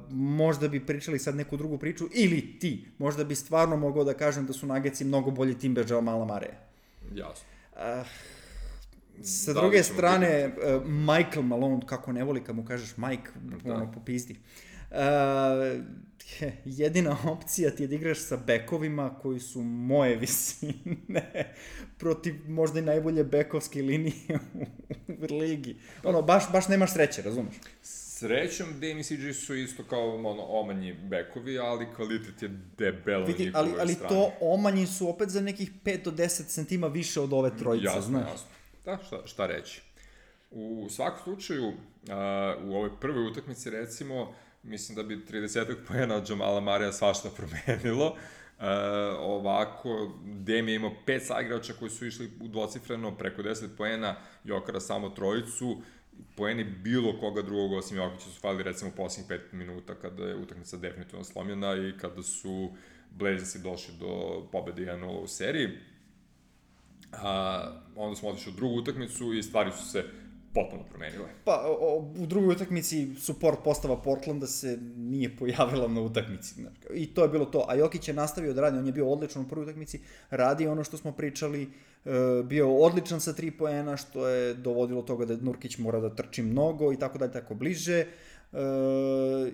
možda 0.09 0.67
bi 0.67 0.85
pričali 0.85 1.19
sad 1.19 1.35
neku 1.35 1.57
drugu 1.57 1.77
priču, 1.77 2.07
ili 2.13 2.59
ti, 2.59 2.85
možda 2.97 3.23
bi 3.23 3.35
stvarno 3.35 3.77
mogao 3.77 4.03
da 4.03 4.13
kažem 4.13 4.45
da 4.45 4.53
su 4.53 4.67
Nageci 4.67 5.05
mnogo 5.05 5.31
bolji 5.31 5.57
tim 5.57 5.73
bez 5.73 5.91
Joe 5.91 6.01
Mala 6.01 6.25
Mare. 6.25 6.53
Jasno. 7.15 7.45
Uh, 7.73 8.07
sa 9.23 9.53
da 9.53 9.61
druge 9.61 9.83
strane, 9.83 10.47
uh, 10.47 10.85
Michael 10.87 11.43
Malone, 11.43 11.81
kako 11.85 12.11
ne 12.11 12.23
voli 12.23 12.43
kad 12.43 12.55
mu 12.55 12.65
kažeš 12.65 12.97
Mike, 12.97 13.29
da. 13.63 13.73
ono, 13.73 13.91
popizdi. 13.91 14.35
Uh, 14.91 14.97
jedina 16.65 17.17
opcija 17.25 17.71
ti 17.71 17.83
je 17.83 17.87
da 17.87 17.95
igraš 17.95 18.19
sa 18.19 18.37
bekovima 18.37 19.19
koji 19.21 19.39
su 19.39 19.61
moje 19.61 20.15
visine 20.25 21.53
protiv 21.97 22.35
možda 22.47 22.79
i 22.79 22.81
najbolje 22.81 23.23
bekovske 23.23 23.81
linije 23.81 24.39
u 25.07 25.35
ligi. 25.35 25.77
Ono, 26.03 26.21
baš, 26.21 26.51
baš 26.51 26.67
nemaš 26.67 26.93
sreće, 26.93 27.21
razumeš? 27.21 27.55
Srećom, 27.81 28.67
CJ 29.03 29.33
su 29.33 29.55
isto 29.55 29.83
kao 29.83 30.15
ono, 30.15 30.43
omanji 30.43 30.93
bekovi, 30.93 31.59
ali 31.59 31.87
kvalitet 31.95 32.41
je 32.41 32.49
debelo 32.77 33.25
Vidi, 33.25 33.51
ali, 33.55 33.71
ali 33.79 33.93
strane. 33.93 34.09
to 34.09 34.33
omanji 34.41 34.87
su 34.87 35.09
opet 35.09 35.29
za 35.29 35.41
nekih 35.41 35.71
5 35.83 36.03
do 36.03 36.11
10 36.11 36.45
centima 36.45 36.87
više 36.87 37.21
od 37.21 37.33
ove 37.33 37.57
trojice, 37.57 37.85
jasno, 37.85 38.01
znaš. 38.01 38.29
Jasno, 38.31 38.47
Da, 38.85 38.99
šta, 39.07 39.21
šta 39.25 39.47
reći. 39.47 39.81
U 40.51 40.87
svakom 40.89 41.23
slučaju, 41.23 41.67
uh, 41.67 41.75
u 42.63 42.75
ovoj 42.75 42.89
prvoj 43.01 43.27
utakmici, 43.27 43.69
recimo, 43.69 44.33
mislim 44.63 44.95
da 44.95 45.03
bi 45.03 45.25
30 45.31 45.75
pojena 45.87 46.15
od 46.15 46.29
Jamala 46.29 46.59
Marija 46.59 46.91
svašta 46.91 47.29
promenilo. 47.37 48.15
E, 48.59 48.65
ovako, 49.19 50.11
Dem 50.23 50.67
je 50.67 50.75
imao 50.75 50.91
pet 51.05 51.25
saigrača 51.25 51.73
koji 51.73 51.91
su 51.91 52.05
išli 52.05 52.31
u 52.41 52.47
dvocifreno 52.47 53.17
preko 53.17 53.41
10 53.41 53.67
pojena, 53.77 54.15
Jokara 54.43 54.79
samo 54.79 55.09
trojicu, 55.09 55.81
poeni 56.35 56.63
bilo 56.63 57.19
koga 57.19 57.41
drugog 57.41 57.73
osim 57.73 57.97
Jokića 57.97 58.29
su 58.29 58.39
falili 58.39 58.63
recimo 58.63 58.91
posljednjih 58.97 59.41
5 59.51 59.53
minuta 59.53 59.95
kada 59.95 60.23
je 60.23 60.35
utakmica 60.35 60.77
definitivno 60.77 61.23
slomljena 61.23 61.75
i 61.75 61.97
kada 61.97 62.23
su 62.23 62.71
Blazersi 63.11 63.59
došli 63.59 63.93
do 63.99 64.43
pobede 64.51 64.81
1-0 64.81 65.05
u 65.05 65.27
seriji. 65.27 65.69
A, 67.11 67.81
onda 67.95 68.15
smo 68.15 68.29
otišli 68.29 68.51
u 68.51 68.55
drugu 68.55 68.75
utakmicu 68.75 69.33
i 69.33 69.43
stvari 69.43 69.71
su 69.71 69.85
se 69.91 70.05
potpuno 70.53 70.83
promenile. 70.89 71.29
Pa, 71.45 71.65
o, 71.67 72.11
u 72.17 72.25
drugoj 72.25 72.55
utakmici 72.55 73.15
support 73.19 73.59
postava 73.63 74.01
Portlanda 74.01 74.47
se 74.47 74.77
nije 74.97 75.35
pojavila 75.37 75.87
na 75.87 76.01
utakmici. 76.01 76.55
I 76.93 77.13
to 77.13 77.23
je 77.23 77.29
bilo 77.29 77.45
to. 77.45 77.65
A 77.67 77.75
Jokić 77.75 78.07
je 78.07 78.13
nastavio 78.13 78.53
da 78.53 78.61
radi, 78.61 78.77
on 78.77 78.85
je 78.85 78.91
bio 78.91 79.09
odličan 79.09 79.41
u 79.41 79.47
prvoj 79.47 79.63
utakmici, 79.63 79.99
radi 80.29 80.67
ono 80.67 80.83
što 80.83 80.97
smo 80.97 81.11
pričali, 81.11 81.63
e, 82.05 82.09
bio 82.43 82.75
odličan 82.75 83.21
sa 83.21 83.33
tri 83.33 83.51
poena, 83.51 83.97
što 83.97 84.27
je 84.27 84.53
dovodilo 84.53 85.01
toga 85.01 85.25
da 85.25 85.37
Nurkić 85.37 85.77
mora 85.77 85.99
da 85.99 86.15
trči 86.15 86.41
mnogo 86.41 86.93
i 86.93 86.99
tako 86.99 87.17
dalje, 87.17 87.31
tako 87.31 87.55
bliže. 87.55 87.99
E, 87.99 88.05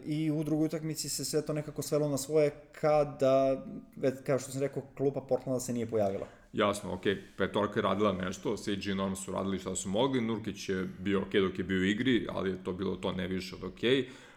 I 0.05 0.31
u 0.31 0.43
drugoj 0.43 0.65
utakmici 0.65 1.09
se 1.09 1.25
sve 1.25 1.41
to 1.41 1.53
nekako 1.53 1.81
svelo 1.81 2.09
na 2.09 2.17
svoje 2.17 2.51
kada, 2.81 3.65
kao 4.25 4.39
što 4.39 4.51
sam 4.51 4.61
rekao, 4.61 4.83
klupa 4.97 5.21
Portlanda 5.21 5.59
se 5.59 5.73
nije 5.73 5.85
pojavila 5.87 6.27
jasno, 6.55 6.93
ok, 6.93 7.01
petorka 7.37 7.79
je 7.79 7.83
radila 7.83 8.13
nešto, 8.13 8.57
CG 8.57 8.87
i 8.87 8.95
Norm 8.95 9.15
su 9.15 9.31
radili 9.31 9.59
šta 9.59 9.75
su 9.75 9.89
mogli, 9.89 10.21
Nurkić 10.21 10.69
je 10.69 10.87
bio 10.99 11.21
ok 11.21 11.33
dok 11.33 11.59
je 11.59 11.63
bio 11.63 11.79
u 11.79 11.83
igri, 11.83 12.27
ali 12.29 12.49
je 12.49 12.63
to 12.63 12.73
bilo 12.73 12.95
to 12.95 13.11
ne 13.11 13.27
više 13.27 13.55
od 13.55 13.63
ok, 13.63 13.79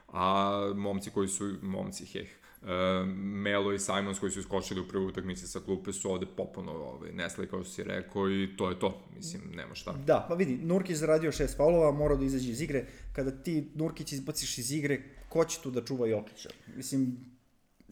a 0.08 0.72
momci 0.76 1.10
koji 1.10 1.28
su, 1.28 1.54
momci, 1.62 2.06
heh, 2.06 2.28
uh, 2.62 2.68
Melo 3.16 3.72
i 3.72 3.78
Simons 3.78 4.18
koji 4.18 4.32
su 4.32 4.40
iskočili 4.40 4.80
u 4.80 4.88
prvoj 4.88 5.06
utakmici 5.06 5.46
sa 5.46 5.60
klupe 5.60 5.92
su 5.92 6.10
ovde 6.10 6.26
popuno 6.36 6.72
ovaj, 6.72 7.12
nesli, 7.12 7.46
kao 7.46 7.64
si 7.64 7.84
rekao, 7.84 8.30
i 8.30 8.56
to 8.56 8.70
je 8.70 8.78
to, 8.78 9.02
mislim, 9.16 9.42
nema 9.54 9.74
šta. 9.74 9.92
Da, 9.92 10.26
pa 10.28 10.34
vidi, 10.34 10.58
Nurkić 10.62 10.96
zaradio 10.96 11.32
šest 11.32 11.56
faulova, 11.56 11.92
mora 11.92 12.16
da 12.16 12.24
izađe 12.24 12.50
iz 12.50 12.60
igre, 12.60 12.86
kada 13.12 13.30
ti 13.30 13.70
Nurkić 13.74 14.12
izbaciš 14.12 14.58
iz 14.58 14.72
igre, 14.72 15.02
ko 15.28 15.44
će 15.44 15.60
tu 15.62 15.70
da 15.70 15.84
čuva 15.84 16.06
Jokića? 16.06 16.48
Mislim, 16.76 17.16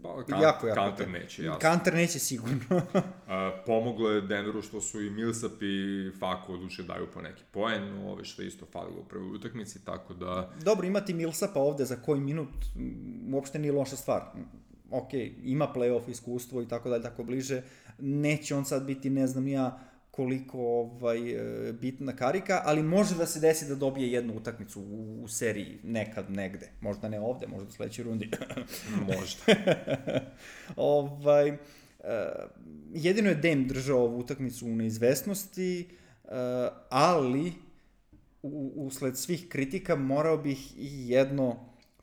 Pa, 0.07 0.25
kan, 0.25 0.43
jako, 0.43 0.67
jako. 0.67 0.81
Kanter 0.81 1.09
neće, 1.09 1.45
jasno. 1.45 1.59
Kanter 1.61 1.95
neće 1.95 2.19
sigurno. 2.19 2.59
A, 3.29 3.63
pomoglo 3.67 4.11
je 4.11 4.21
Denveru 4.21 4.63
što 4.63 4.81
su 4.81 5.03
i 5.03 5.11
Millsap 5.11 5.63
i 5.63 6.11
Fako 6.19 6.53
odluče 6.53 6.83
daju 6.83 7.07
po 7.15 7.23
neki 7.23 7.43
poen, 7.51 7.99
ove 8.07 8.25
što 8.25 8.43
je 8.43 8.49
isto 8.49 8.67
falilo 8.73 9.01
u 9.01 9.05
prvoj 9.05 9.35
utakmici, 9.35 9.85
tako 9.85 10.15
da... 10.15 10.51
Dobro, 10.63 10.87
imati 10.87 11.15
Millsapa 11.15 11.61
ovde 11.61 11.85
za 11.85 11.97
koji 11.97 12.21
minut 12.21 12.49
uopšte 13.33 13.59
nije 13.59 13.73
loša 13.73 13.97
stvar. 13.97 14.23
Ok, 14.91 15.11
ima 15.45 15.73
playoff 15.75 16.11
iskustvo 16.11 16.63
i 16.63 16.69
tako 16.69 16.89
dalje, 16.89 17.03
tako 17.03 17.25
bliže. 17.25 17.63
Neće 17.99 18.55
on 18.55 18.65
sad 18.65 18.85
biti, 18.85 19.11
ne 19.11 19.27
znam 19.27 19.49
ja, 19.49 19.79
koliko 20.17 20.59
ovaj, 20.59 21.31
e, 21.31 21.73
bitna 21.73 22.17
karika, 22.17 22.63
ali 22.65 22.83
može 22.83 23.15
da 23.15 23.27
se 23.27 23.41
desi 23.41 23.69
da 23.69 23.75
dobije 23.75 24.13
jednu 24.13 24.37
utakmicu 24.37 24.81
u, 24.81 25.23
u 25.23 25.29
seriji 25.29 25.79
nekad 25.83 26.31
negde. 26.31 26.71
Možda 26.81 27.09
ne 27.09 27.21
ovde, 27.21 27.47
možda 27.47 27.69
u 27.69 27.73
sledećoj 27.73 28.05
rundi. 28.05 28.31
možda. 29.13 29.43
ovaj, 30.77 31.51
uh, 31.51 31.57
jedino 32.95 33.29
je 33.29 33.35
Dame 33.35 33.65
držao 33.65 33.99
ovu 33.99 34.19
utakmicu 34.19 34.67
u 34.67 34.77
neizvesnosti, 34.77 35.89
uh, 36.25 36.31
ali 36.89 37.53
u, 38.43 38.73
usled 38.77 39.19
svih 39.19 39.49
kritika 39.49 39.97
morao 39.97 40.37
bih 40.37 40.73
i 40.79 41.09
jedno 41.09 41.57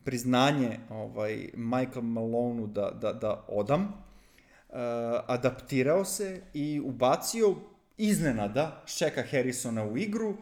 priznanje 0.03 0.79
ovaj, 0.89 1.49
Michael 1.53 2.01
Maloneu 2.01 2.67
da, 2.67 2.91
da, 3.01 3.13
da 3.13 3.45
odam. 3.47 3.81
Uh, 3.83 4.79
adaptirao 5.27 6.05
se 6.05 6.41
i 6.53 6.81
ubacio 6.85 7.55
iznenada 7.97 8.83
Šeka 8.85 9.23
Harrisona 9.31 9.85
u 9.85 9.97
igru 9.97 10.37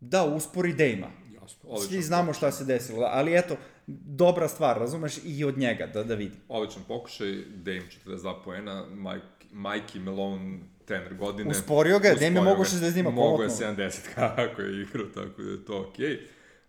da 0.00 0.24
uspori 0.24 0.72
Dejma. 0.72 1.06
Jasno, 1.34 1.76
Svi 1.76 2.02
znamo 2.02 2.32
šta 2.32 2.52
se 2.52 2.64
desilo, 2.64 3.08
ali 3.10 3.38
eto, 3.38 3.56
dobra 3.86 4.48
stvar, 4.48 4.78
razumeš, 4.78 5.14
i 5.24 5.44
od 5.44 5.58
njega, 5.58 5.86
da, 5.86 6.04
da 6.04 6.14
vidi. 6.14 6.36
Odličan 6.48 6.82
pokušaj, 6.88 7.34
Dame 7.48 7.82
42 8.06 8.44
poena, 8.44 8.86
Mike, 8.86 9.46
Mikey 9.52 10.00
Malone 10.00 10.58
trener 10.84 11.14
godine. 11.14 11.50
Usporio 11.50 11.98
ga, 11.98 12.14
Dame 12.14 12.26
je 12.26 12.42
mogo 12.42 12.64
60 12.64 12.98
ima 13.00 13.10
Mogo 13.10 13.42
je 13.42 13.48
70 13.48 13.98
kako 14.14 14.62
je 14.62 14.82
igrao, 14.82 15.06
tako 15.06 15.42
da 15.42 15.50
je 15.50 15.64
to 15.64 15.80
okej. 15.88 16.06
Okay. 16.06 16.18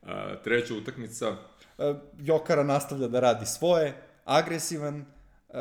Uh, 0.01 0.43
treća 0.43 0.73
utakmica. 0.73 1.29
Uh, 1.29 1.85
Jokara 2.19 2.63
nastavlja 2.63 3.07
da 3.07 3.19
radi 3.19 3.45
svoje, 3.45 3.93
agresivan, 4.25 5.05
Uh, 5.49 5.55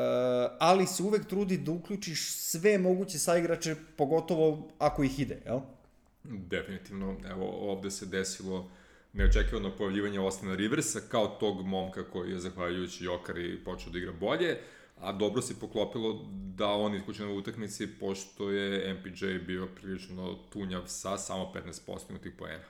ali 0.59 0.87
se 0.87 1.03
uvek 1.03 1.27
trudi 1.27 1.59
da 1.59 1.73
uključiš 1.73 2.33
sve 2.33 2.79
moguće 2.79 3.19
saigrače, 3.19 3.77
pogotovo 3.97 4.69
ako 4.79 5.05
ih 5.05 5.21
ide, 5.21 5.43
jel? 5.47 5.61
Definitivno, 6.25 7.17
evo 7.31 7.71
ovde 7.73 7.91
se 7.91 8.07
desilo 8.07 8.71
neočekivano 9.13 9.77
pojavljivanje 9.77 10.21
Ostina 10.21 10.55
Riversa 10.55 11.01
kao 11.11 11.27
tog 11.27 11.67
momka 11.67 12.11
koji 12.11 12.31
je 12.31 12.39
zahvaljujući 12.39 13.05
Jokari 13.05 13.65
počeo 13.65 13.93
da 13.93 13.99
igra 13.99 14.13
bolje, 14.13 14.59
a 15.01 15.13
dobro 15.13 15.43
se 15.43 15.61
poklopilo 15.61 16.27
da 16.33 16.69
on 16.69 16.95
iskuće 16.95 17.23
na 17.23 17.33
utakmici 17.33 17.87
pošto 17.87 18.51
je 18.51 18.95
MPJ 18.95 19.27
bio 19.47 19.67
prilično 19.67 20.39
tunjav 20.53 20.83
sa 20.87 21.19
samo 21.19 21.53
15 21.55 21.87
postignuti 21.87 22.37
poena. 22.37 22.65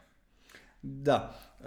Da, 0.83 1.41
uh, 1.61 1.67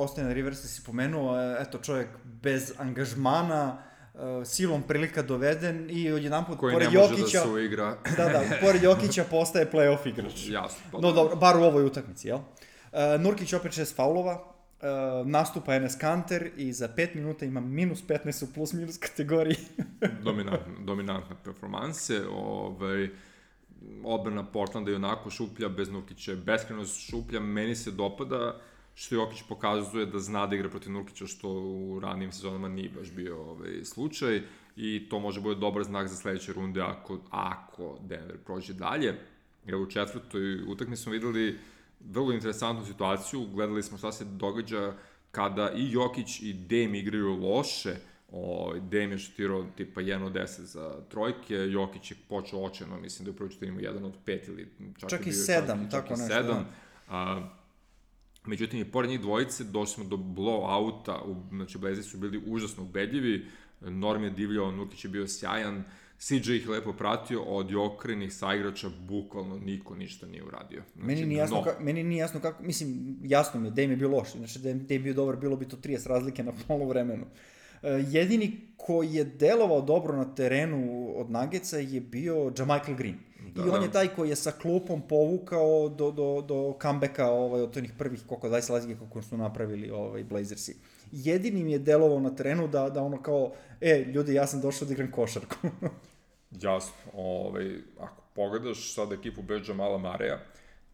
Austin 0.00 0.32
Riversa 0.32 0.68
si 0.68 0.82
pomenuo, 0.84 1.56
eto 1.60 1.78
čovjek 1.78 2.08
bez 2.24 2.72
angažmana, 2.78 3.82
uh, 4.16 4.46
silom 4.46 4.82
prilika 4.82 5.22
doveden 5.22 5.90
i 5.90 6.12
odjedan 6.12 6.44
put 6.44 6.60
pored 6.60 6.78
ne 6.78 6.84
može 6.84 6.98
Jokića, 6.98 7.38
da 7.38 7.44
se 7.44 7.50
uigra. 7.50 7.96
da, 8.16 8.24
da, 8.24 8.42
pored 8.62 8.82
Jokića 8.82 9.24
postaje 9.30 9.70
play-off 9.72 10.08
igrač. 10.08 10.48
Jasno. 10.48 10.84
Pa 10.92 10.98
no 10.98 11.12
dobro, 11.12 11.36
bar 11.36 11.56
u 11.56 11.62
ovoj 11.62 11.84
utakmici, 11.84 12.28
jel? 12.28 12.38
Uh, 12.38 13.20
Nurkić 13.20 13.52
opet 13.52 13.72
šest 13.72 13.96
faulova, 13.96 14.34
uh, 14.34 15.26
nastupa 15.26 15.74
Enes 15.74 15.96
Kanter 15.98 16.50
i 16.56 16.72
za 16.72 16.88
5 16.96 17.14
minuta 17.14 17.44
ima 17.44 17.60
minus 17.60 18.04
15 18.04 18.44
u 18.44 18.52
plus 18.54 18.72
minus 18.72 18.98
kategoriji. 18.98 19.56
dominantna, 20.24 20.74
dominantna 20.84 21.36
performanse, 21.44 22.22
ovaj, 22.30 23.08
odbrana 24.04 24.46
Portlanda 24.46 24.90
je 24.90 24.96
onako 24.96 25.30
šuplja, 25.30 25.68
bez 25.68 25.90
Nurkića 25.90 26.30
je 26.30 26.36
beskreno 26.36 26.84
šuplja, 26.86 27.40
meni 27.40 27.76
se 27.76 27.90
dopada 27.90 28.46
uh, 28.46 28.75
što 28.96 29.14
Jokić 29.14 29.42
pokazuje 29.48 30.06
da 30.06 30.18
zna 30.18 30.46
da 30.46 30.56
igra 30.56 30.68
protiv 30.68 30.92
Nurkića, 30.92 31.26
što 31.26 31.50
u 31.50 32.00
ranijim 32.00 32.32
sezonama 32.32 32.68
nije 32.68 32.90
baš 32.98 33.10
bio 33.10 33.42
ovaj, 33.42 33.84
slučaj 33.84 34.42
i 34.76 35.08
to 35.08 35.20
može 35.20 35.40
bude 35.40 35.60
dobar 35.60 35.84
znak 35.84 36.08
za 36.08 36.16
sledeće 36.16 36.52
runde 36.52 36.80
ako, 36.80 37.18
ako 37.30 37.98
Denver 38.00 38.38
prođe 38.44 38.72
dalje. 38.72 39.14
Jer 39.66 39.76
u 39.76 39.90
četvrtoj 39.90 40.62
utakmi 40.66 40.96
smo 40.96 41.12
videli 41.12 41.58
vrlo 42.00 42.32
interesantnu 42.32 42.84
situaciju, 42.86 43.46
gledali 43.46 43.82
smo 43.82 43.98
šta 43.98 44.12
se 44.12 44.24
događa 44.24 44.94
kada 45.30 45.70
i 45.76 45.92
Jokić 45.92 46.40
i 46.40 46.52
Dame 46.52 46.98
igraju 46.98 47.36
loše, 47.36 47.96
O, 48.32 48.74
Dame 48.80 49.14
je 49.14 49.18
šutirao 49.18 49.66
tipa 49.76 50.00
1 50.00 50.24
od 50.24 50.32
10 50.32 50.60
za 50.60 51.00
trojke, 51.08 51.54
Jokić 51.54 52.10
je 52.10 52.16
počeo 52.28 52.60
očeno, 52.60 53.00
mislim 53.00 53.24
da 53.24 53.30
je 53.30 53.36
prvo 53.36 53.50
čutirimo 53.50 53.80
1 53.80 54.04
od 54.04 54.14
5 54.26 54.48
ili 54.48 54.68
čak, 54.98 55.10
čak 55.10 55.26
i 55.26 55.30
7, 55.30 55.90
tako 55.90 56.08
čak 56.08 56.18
nešto. 56.18 56.34
7. 56.34 56.46
Da. 56.46 56.64
A, 57.08 57.48
Međutim, 58.46 58.80
i 58.80 58.84
pored 58.84 59.10
njih 59.10 59.20
dvojice 59.20 59.64
došli 59.64 59.94
smo 59.94 60.04
do 60.04 60.16
blow-outa, 60.16 61.36
znači 61.50 61.78
Blazers 61.78 62.06
su 62.06 62.18
bili 62.18 62.42
užasno 62.46 62.82
ubedljivi, 62.82 63.46
Norm 63.80 64.24
je 64.24 64.30
divljao, 64.30 64.72
Nukić 64.72 65.04
je 65.04 65.10
bio 65.10 65.28
sjajan, 65.28 65.84
CJ 66.18 66.56
ih 66.56 66.68
lepo 66.68 66.92
pratio, 66.92 67.42
od 67.42 67.74
okrenih 67.74 68.32
saigrača 68.32 68.88
bukvalno 69.08 69.58
niko 69.58 69.94
ništa 69.94 70.26
nije 70.26 70.44
uradio. 70.44 70.82
Znači, 70.94 71.06
meni, 71.06 71.26
nije 71.26 71.38
jasno, 71.38 71.56
no. 71.56 71.62
ka, 71.62 71.76
meni 71.80 72.04
nije 72.04 72.20
jasno 72.20 72.40
kako, 72.40 72.62
mislim, 72.62 73.18
jasno 73.22 73.60
mi 73.60 73.66
je, 73.66 73.70
Dame 73.70 73.92
je 73.92 73.96
bio 73.96 74.08
loš, 74.08 74.32
znači 74.32 74.58
da 74.58 74.94
je 74.94 75.00
bio 75.00 75.14
dobar, 75.14 75.36
bilo 75.36 75.56
bi 75.56 75.68
to 75.68 75.76
30 75.76 76.08
razlike 76.08 76.42
na 76.42 76.52
polu 76.68 76.88
vremenu. 76.88 77.22
Uh, 77.22 77.90
jedini 78.10 78.60
koji 78.76 79.14
je 79.14 79.24
delovao 79.24 79.80
dobro 79.80 80.16
na 80.16 80.34
terenu 80.34 81.12
od 81.16 81.30
Nageca 81.30 81.78
je 81.78 82.00
bio 82.00 82.52
Jamichael 82.58 82.96
Green. 82.96 83.16
Da, 83.56 83.66
I 83.66 83.68
on 83.68 83.82
je 83.82 83.92
taj 83.92 84.08
koji 84.08 84.28
je 84.28 84.36
sa 84.36 84.52
klupom 84.52 85.02
povukao 85.08 85.88
do, 85.88 86.10
do, 86.10 86.44
do 86.48 86.74
comebacka 86.82 87.30
ovaj, 87.30 87.62
od 87.62 87.76
onih 87.76 87.92
prvih 87.98 88.22
koliko 88.26 88.48
20 88.48 88.72
razlike 88.72 89.00
kako 89.00 89.22
su 89.22 89.36
napravili 89.36 89.90
ovaj, 89.90 90.24
Blazersi. 90.24 90.76
Jedini 91.12 91.64
mi 91.64 91.72
je 91.72 91.78
delovao 91.78 92.20
na 92.20 92.34
terenu 92.36 92.68
da, 92.68 92.90
da 92.90 93.02
ono 93.02 93.22
kao, 93.22 93.52
e, 93.80 94.04
ljudi, 94.14 94.34
ja 94.34 94.46
sam 94.46 94.60
došao 94.60 94.88
da 94.88 94.94
igram 94.94 95.10
košarku. 95.10 95.56
Jasno, 96.66 96.94
ovaj, 97.14 97.78
ako 98.00 98.22
pogledaš 98.34 98.94
sad 98.94 99.12
ekipu 99.12 99.42
bez 99.42 99.68
Jamala 99.68 99.98
Mareja, 99.98 100.38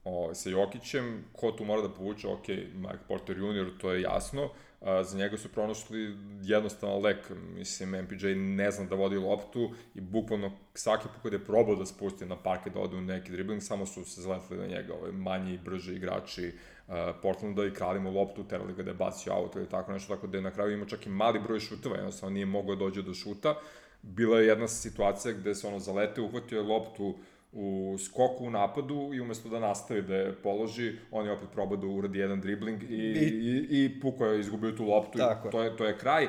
ovaj, 0.04 0.34
sa 0.34 0.50
Jokićem, 0.50 1.24
ko 1.32 1.52
tu 1.52 1.64
mora 1.64 1.82
da 1.82 1.88
povuče, 1.88 2.28
ok, 2.28 2.48
Mike 2.74 3.04
Porter 3.08 3.38
Jr., 3.38 3.70
to 3.80 3.92
je 3.92 4.02
jasno, 4.02 4.50
a, 4.84 5.04
za 5.04 5.18
njega 5.18 5.38
su 5.38 5.48
pronašli 5.48 6.16
jednostavan 6.42 7.02
lek, 7.02 7.30
mislim, 7.54 7.90
MPJ 7.90 8.34
ne 8.34 8.70
zna 8.70 8.84
da 8.84 8.94
vodi 8.94 9.16
loptu 9.16 9.70
i 9.94 10.00
bukvalno 10.00 10.52
svaki 10.74 11.08
put 11.08 11.22
kada 11.22 11.36
je 11.36 11.44
probao 11.44 11.76
da 11.76 11.86
spusti 11.86 12.26
na 12.26 12.36
parke 12.36 12.70
da 12.70 12.80
ode 12.80 12.96
u 12.96 13.00
neki 13.00 13.32
dribling, 13.32 13.62
samo 13.62 13.86
su 13.86 14.04
se 14.04 14.22
zletili 14.22 14.60
na 14.60 14.66
njega, 14.66 14.94
ovaj, 14.94 15.12
manji 15.12 15.54
i 15.54 15.58
brži 15.58 15.94
igrači 15.94 16.52
Portlanda 17.22 17.64
i 17.64 17.70
krali 17.70 18.00
mu 18.00 18.10
loptu, 18.10 18.44
terali 18.44 18.74
ga 18.74 18.82
da 18.82 18.90
je 18.90 18.94
bacio 18.94 19.32
auto 19.32 19.58
ili 19.58 19.68
tako 19.68 19.92
nešto, 19.92 20.14
tako 20.14 20.26
da 20.26 20.38
je 20.38 20.42
na 20.42 20.50
kraju 20.50 20.72
imao 20.72 20.88
čak 20.88 21.06
i 21.06 21.10
mali 21.10 21.40
broj 21.40 21.60
šuteva, 21.60 21.96
jednostavno 21.96 22.34
nije 22.34 22.46
mogao 22.46 22.74
da 22.74 22.78
dođe 22.78 23.02
do 23.02 23.14
šuta. 23.14 23.54
Bila 24.02 24.38
je 24.38 24.46
jedna 24.46 24.68
situacija 24.68 25.34
gde 25.34 25.54
se 25.54 25.66
ono 25.66 25.78
zalete, 25.78 26.20
uhvatio 26.20 26.58
je 26.58 26.62
loptu 26.62 27.14
u 27.52 27.96
skoku 27.98 28.44
u 28.44 28.50
napadu 28.50 29.10
i 29.14 29.20
umesto 29.20 29.48
da 29.48 29.60
nastavi 29.60 30.02
da 30.02 30.14
je 30.14 30.34
položi, 30.42 30.92
on 31.10 31.26
je 31.26 31.32
opet 31.32 31.48
probao 31.52 31.76
da 31.76 31.86
uradi 31.86 32.18
jedan 32.18 32.40
dribling 32.40 32.82
i, 32.82 32.86
I, 32.86 33.28
i, 33.28 33.84
i 33.84 34.00
Puko 34.00 34.26
je 34.26 34.40
izgubio 34.40 34.72
tu 34.72 34.84
loptu 34.84 35.18
Tako. 35.18 35.48
i 35.48 35.50
to 35.50 35.62
je, 35.62 35.76
to 35.76 35.84
je 35.84 35.98
kraj. 35.98 36.28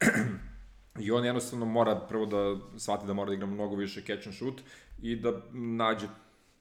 I 1.04 1.10
on 1.10 1.24
jednostavno 1.24 1.66
mora 1.66 1.96
prvo 2.08 2.26
da 2.26 2.56
shvati 2.78 3.06
da 3.06 3.12
mora 3.12 3.28
da 3.28 3.34
igra 3.34 3.46
mnogo 3.46 3.76
više 3.76 4.00
catch 4.00 4.26
and 4.26 4.36
shoot 4.36 4.60
i 5.02 5.16
da 5.16 5.32
nađe 5.52 6.06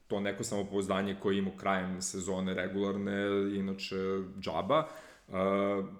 to 0.08 0.20
neko 0.20 0.44
samopouzdanje 0.44 1.16
koje 1.20 1.38
ima 1.38 1.52
krajem 1.58 2.02
sezone 2.02 2.54
regularne, 2.54 3.26
inače 3.56 3.96
džaba. 4.40 4.88
Uh, 5.28 5.36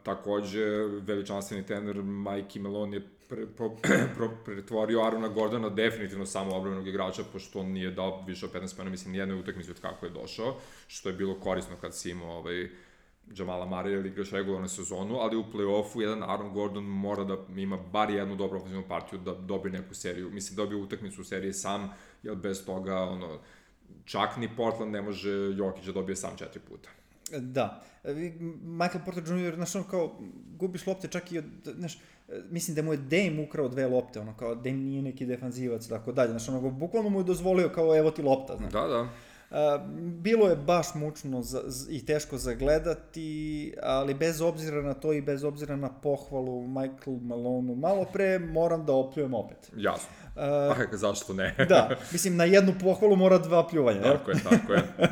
takođe, 0.04 0.66
veličanstveni 1.02 1.66
trener 1.66 2.04
Mike 2.04 2.60
Melon 2.60 2.94
je 2.94 3.02
pre, 3.30 3.48
pretvorio 4.46 5.02
Arona 5.02 5.28
Gordona 5.28 5.70
definitivno 5.70 6.26
samo 6.26 6.56
obravnog 6.56 6.88
igrača, 6.88 7.24
pošto 7.34 7.60
on 7.60 7.68
nije 7.68 7.92
dao 7.92 8.24
više 8.28 8.46
od 8.46 8.54
15 8.54 8.76
pojena, 8.76 8.92
mislim, 8.92 9.12
nijednoj 9.12 9.40
utakmici 9.40 9.72
od 9.72 9.80
kako 9.80 10.06
je 10.06 10.12
došao, 10.12 10.56
što 10.88 11.10
je 11.10 11.16
bilo 11.16 11.40
korisno 11.40 11.76
kad 11.82 11.96
si 11.96 12.10
imao 12.10 12.38
ovaj, 12.38 12.70
Jamala 13.38 13.66
Marija 13.66 14.00
ili 14.00 14.10
igraš 14.10 14.32
regularnu 14.32 14.68
sezonu, 14.68 15.16
ali 15.16 15.38
u 15.38 15.44
play-offu 15.44 16.02
jedan 16.02 16.24
Aaron 16.24 16.54
Gordon 16.54 16.84
mora 16.84 17.24
da 17.24 17.38
ima 17.56 17.78
bar 17.78 18.10
jednu 18.10 18.36
dobru 18.36 18.58
ofenzivnu 18.58 18.88
partiju 18.88 19.20
da 19.20 19.34
dobije 19.34 19.72
neku 19.72 19.96
seriju. 19.96 20.30
Mislim, 20.30 20.56
dobije 20.56 20.82
utakmicu 20.82 21.22
u 21.22 21.24
seriji 21.24 21.54
sam, 21.54 21.90
jer 22.24 22.36
bez 22.36 22.66
toga, 22.66 22.96
ono, 22.96 23.40
čak 24.06 24.38
ni 24.38 24.56
Portland 24.56 24.92
ne 24.92 25.02
može 25.02 25.32
Jokić 25.58 25.86
da 25.86 25.92
dobije 25.92 26.16
sam 26.16 26.38
četiri 26.38 26.60
puta. 26.60 26.90
Da. 27.32 27.84
Michael 28.64 29.06
Porter 29.06 29.24
Jr., 29.24 29.56
znaš, 29.56 29.76
ono 29.76 29.88
kao, 29.88 30.20
gubiš 30.58 30.88
lopte 30.88 31.08
čak 31.08 31.32
i 31.32 31.38
od, 31.38 31.46
znaš, 31.76 31.98
mislim 32.50 32.76
da 32.76 32.82
mu 32.82 32.94
je 32.94 32.98
Dame 32.98 33.44
ukrao 33.48 33.68
dve 33.68 33.88
lopte, 33.88 34.20
ono, 34.20 34.38
kao 34.38 34.56
Dame 34.56 34.78
nije 34.78 35.02
neki 35.02 35.26
defanzivac, 35.26 35.88
tako 35.88 36.12
dalje, 36.12 36.30
znaš, 36.30 36.50
ono, 36.50 36.72
bukvalno 36.72 37.10
mu 37.10 37.20
je 37.20 37.24
dozvolio 37.24 37.70
kao 37.70 37.98
evo 37.98 38.12
ti 38.12 38.22
lopta, 38.22 38.58
znaš. 38.58 38.74
Da, 38.74 38.88
da. 38.88 39.08
Bilo 40.00 40.48
je 40.48 40.56
baš 40.56 40.96
mučno 40.96 41.42
za, 41.42 41.62
z, 41.66 41.88
i 41.90 42.06
teško 42.06 42.38
zagledati, 42.38 43.74
ali 43.84 44.14
bez 44.14 44.42
obzira 44.42 44.82
na 44.82 44.94
to 44.94 45.14
i 45.14 45.22
bez 45.22 45.44
obzira 45.44 45.76
na 45.76 45.90
pohvalu 45.90 46.68
Michael 46.68 47.18
Malonu 47.22 47.76
malo 47.76 48.06
pre, 48.14 48.40
moram 48.40 48.86
da 48.86 48.94
opljujem 48.94 49.34
opet. 49.34 49.72
Jasno. 49.78 50.10
Uh, 50.36 50.42
ah, 50.42 50.98
zašto 50.98 51.34
ne? 51.34 51.56
da, 51.70 51.90
mislim, 52.12 52.36
na 52.36 52.44
jednu 52.44 52.74
pohvalu 52.82 53.16
mora 53.16 53.38
dva 53.38 53.68
pljuvanja. 53.68 54.02
Tako 54.02 54.32
je, 54.32 54.38
tako 54.44 54.74
je. 54.74 54.84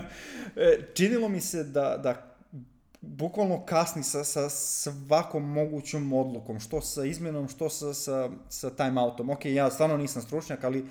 E, 0.55 0.79
činilo 0.93 1.29
mi 1.29 1.41
se 1.41 1.63
da, 1.63 1.99
da 2.03 2.32
bukvalno 3.07 3.65
kasni 3.65 4.03
sa, 4.03 4.23
sa 4.23 4.49
svakom 4.49 5.51
mogućom 5.51 6.13
odlukom, 6.13 6.59
što 6.59 6.81
sa 6.81 7.05
izmenom, 7.05 7.47
što 7.47 7.69
sa, 7.69 7.93
sa, 7.93 8.29
sa 8.49 8.69
timeoutom. 8.69 9.29
Ok, 9.29 9.45
ja 9.45 9.71
stvarno 9.71 9.97
nisam 9.97 10.21
stručnjak, 10.21 10.63
ali 10.63 10.85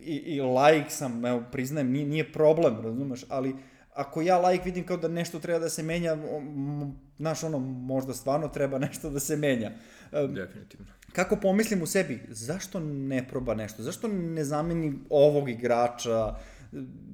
i, 0.00 0.14
i 0.16 0.40
like 0.40 0.90
sam, 0.90 1.26
evo, 1.26 1.42
priznajem, 1.52 1.90
nije, 1.90 2.06
nije 2.06 2.32
problem, 2.32 2.80
razumeš, 2.82 3.24
ali 3.28 3.56
ako 3.94 4.22
ja 4.22 4.48
like 4.48 4.64
vidim 4.64 4.86
kao 4.86 4.96
da 4.96 5.08
nešto 5.08 5.38
treba 5.38 5.58
da 5.58 5.68
se 5.68 5.82
menja, 5.82 6.16
znaš, 7.18 7.44
ono, 7.44 7.58
možda 7.58 8.14
stvarno 8.14 8.48
treba 8.48 8.78
nešto 8.88 9.10
da 9.10 9.20
se 9.20 9.36
menja. 9.36 9.70
Definitivno. 10.12 10.86
Kako 11.12 11.36
pomislim 11.36 11.82
u 11.82 11.86
sebi, 11.86 12.22
zašto 12.28 12.80
ne 12.80 13.28
proba 13.28 13.54
nešto? 13.54 13.82
Zašto 13.82 14.08
ne 14.08 14.44
zameni 14.44 14.94
ovog 15.10 15.48
igrača? 15.48 16.34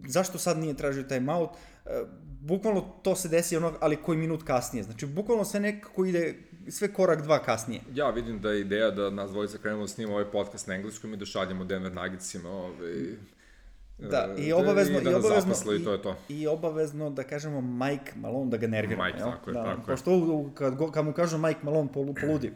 Zašto 0.09 0.39
sad 0.39 0.59
nije 0.59 0.75
tražio 0.75 1.03
timeout? 1.03 1.51
Bukvalno 2.41 2.81
to 3.03 3.17
se 3.17 3.29
desi 3.29 3.57
ono, 3.57 3.73
ali 3.81 3.97
koji 3.97 4.19
minut 4.19 4.43
kasnije. 4.43 4.83
Znači, 4.83 5.07
bukvalno 5.07 5.45
sve 5.45 5.61
nekako 5.61 6.05
ide 6.05 6.35
sve 6.69 6.93
korak 6.93 7.23
dva 7.23 7.43
kasnije. 7.43 7.81
Ja 7.95 8.11
vidim 8.11 8.41
da 8.41 8.51
je 8.51 8.61
ideja 8.61 8.91
da 8.91 9.11
nas 9.11 9.31
dvojica 9.31 9.59
krenemo 9.59 9.83
da 9.83 9.89
snimamo 9.89 10.17
ovaj 10.17 10.31
podcast 10.31 10.67
na 10.67 10.75
engleskom 10.75 11.15
i 11.15 11.17
da 11.17 11.27
šaljemo 11.27 11.65
Denver 11.65 11.93
Nuggetsima 11.93 12.51
ovaj, 12.51 13.17
Da, 13.99 14.35
i 14.39 14.53
obavezno, 14.53 14.99
i, 14.99 15.05
da 15.05 15.11
i 15.11 15.15
obavezno, 15.15 15.73
i, 15.73 15.85
to 15.85 15.93
je 15.93 16.03
to. 16.03 16.17
i 16.29 16.47
obavezno 16.47 17.11
da 17.11 17.23
kažemo 17.23 17.61
Mike 17.61 18.13
Malone 18.17 18.51
da 18.51 18.57
ga 18.57 18.67
nerviramo. 18.67 19.05
Mike, 19.05 19.19
jel? 19.19 19.31
tako 19.31 19.51
je, 19.51 19.55
da, 19.55 19.65
tako 19.65 19.87
pošto 19.87 20.11
je. 20.11 20.55
kad, 20.55 20.93
kad 20.93 21.05
mu 21.05 21.13
kažu 21.13 21.39
Mike 21.39 21.61
Malone, 21.63 21.93
polu, 21.93 22.15
poludim. 22.15 22.53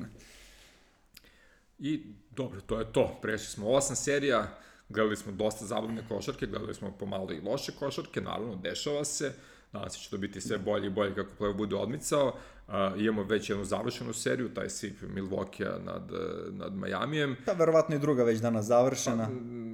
I 1.78 2.02
dobro, 2.30 2.60
to 2.60 2.78
je 2.78 2.92
to. 2.92 3.18
Prešli 3.22 3.46
smo 3.46 3.70
osam 3.70 3.96
serija, 3.96 4.58
gledali 4.88 5.16
smo 5.16 5.32
dosta 5.32 5.64
zabavne 5.64 6.02
košarke, 6.08 6.46
gledali 6.46 6.74
smo 6.74 6.90
pomalo 6.98 7.32
i 7.32 7.40
loše 7.40 7.72
košarke, 7.78 8.20
naravno, 8.20 8.56
dešava 8.56 9.04
se. 9.04 9.32
Nadam 9.72 9.90
se 9.90 9.98
će 9.98 10.10
to 10.10 10.18
biti 10.18 10.40
sve 10.40 10.58
bolje 10.58 10.86
i 10.86 10.90
bolje 10.90 11.14
kako 11.14 11.30
play 11.38 11.56
bude 11.56 11.76
odmicao. 11.76 12.26
Uh, 12.68 12.74
imamo 12.96 13.22
već 13.22 13.50
jednu 13.50 13.64
završenu 13.64 14.12
seriju, 14.12 14.54
taj 14.54 14.66
sweep 14.66 14.94
Milwaukee 15.14 15.84
nad, 15.84 16.10
nad 16.50 16.74
Majamijem. 16.74 17.36
Pa, 17.46 17.52
verovatno 17.52 17.96
i 17.96 17.98
druga 17.98 18.22
već 18.22 18.40
danas 18.40 18.66
završena. 18.66 19.28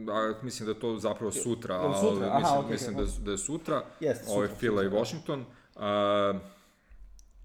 Pa, 0.07 0.13
a, 0.13 0.35
mislim 0.43 0.67
da 0.67 0.73
je 0.73 0.81
to 0.81 0.99
zapravo 0.99 1.33
sutra, 1.33 1.75
ali 1.75 1.95
sutra? 2.01 2.27
Aha, 2.27 2.39
mislim, 2.39 2.61
okay, 2.61 2.71
mislim 2.71 2.97
okay. 2.97 3.19
da, 3.19 3.25
da 3.25 3.31
je 3.31 3.39
sutra. 3.39 3.85
Jeste, 4.01 4.25
Ovo 4.29 4.43
je 4.43 4.49
Fila 4.49 4.83
i 4.83 4.87
sutra. 4.87 4.99
Washington. 4.99 5.45
Uh, 5.75 6.41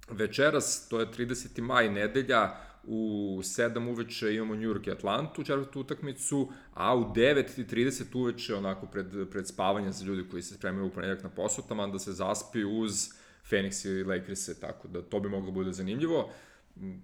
večeras, 0.10 0.88
to 0.90 1.00
je 1.00 1.08
30. 1.08 1.62
maj 1.62 1.90
nedelja, 1.90 2.56
u 2.92 3.40
7 3.44 3.92
uveče 3.92 4.36
imamo 4.36 4.56
New 4.56 4.70
York 4.74 4.88
i 4.88 4.92
Atlantu, 4.92 5.44
četvrtu 5.44 5.80
utakmicu, 5.80 6.52
a 6.74 6.96
u 6.96 7.14
9.30 7.14 8.18
uveče, 8.18 8.56
onako 8.56 8.88
pred, 8.88 9.30
pred 9.32 9.48
spavanje 9.48 9.92
za 9.92 10.06
ljudi 10.06 10.30
koji 10.32 10.44
se 10.44 10.56
spremaju 10.56 10.88
u 10.88 10.90
ponedjak 10.90 11.24
na 11.24 11.30
posao, 11.30 11.88
da 11.88 12.00
se 12.00 12.14
zaspi 12.14 12.64
uz 12.64 13.10
Phoenix 13.50 13.88
i 13.88 14.04
Lakers-e, 14.04 14.60
tako 14.60 14.88
da 14.88 15.02
to 15.02 15.20
bi 15.20 15.30
moglo 15.30 15.52
bude 15.52 15.74
zanimljivo. 15.74 16.30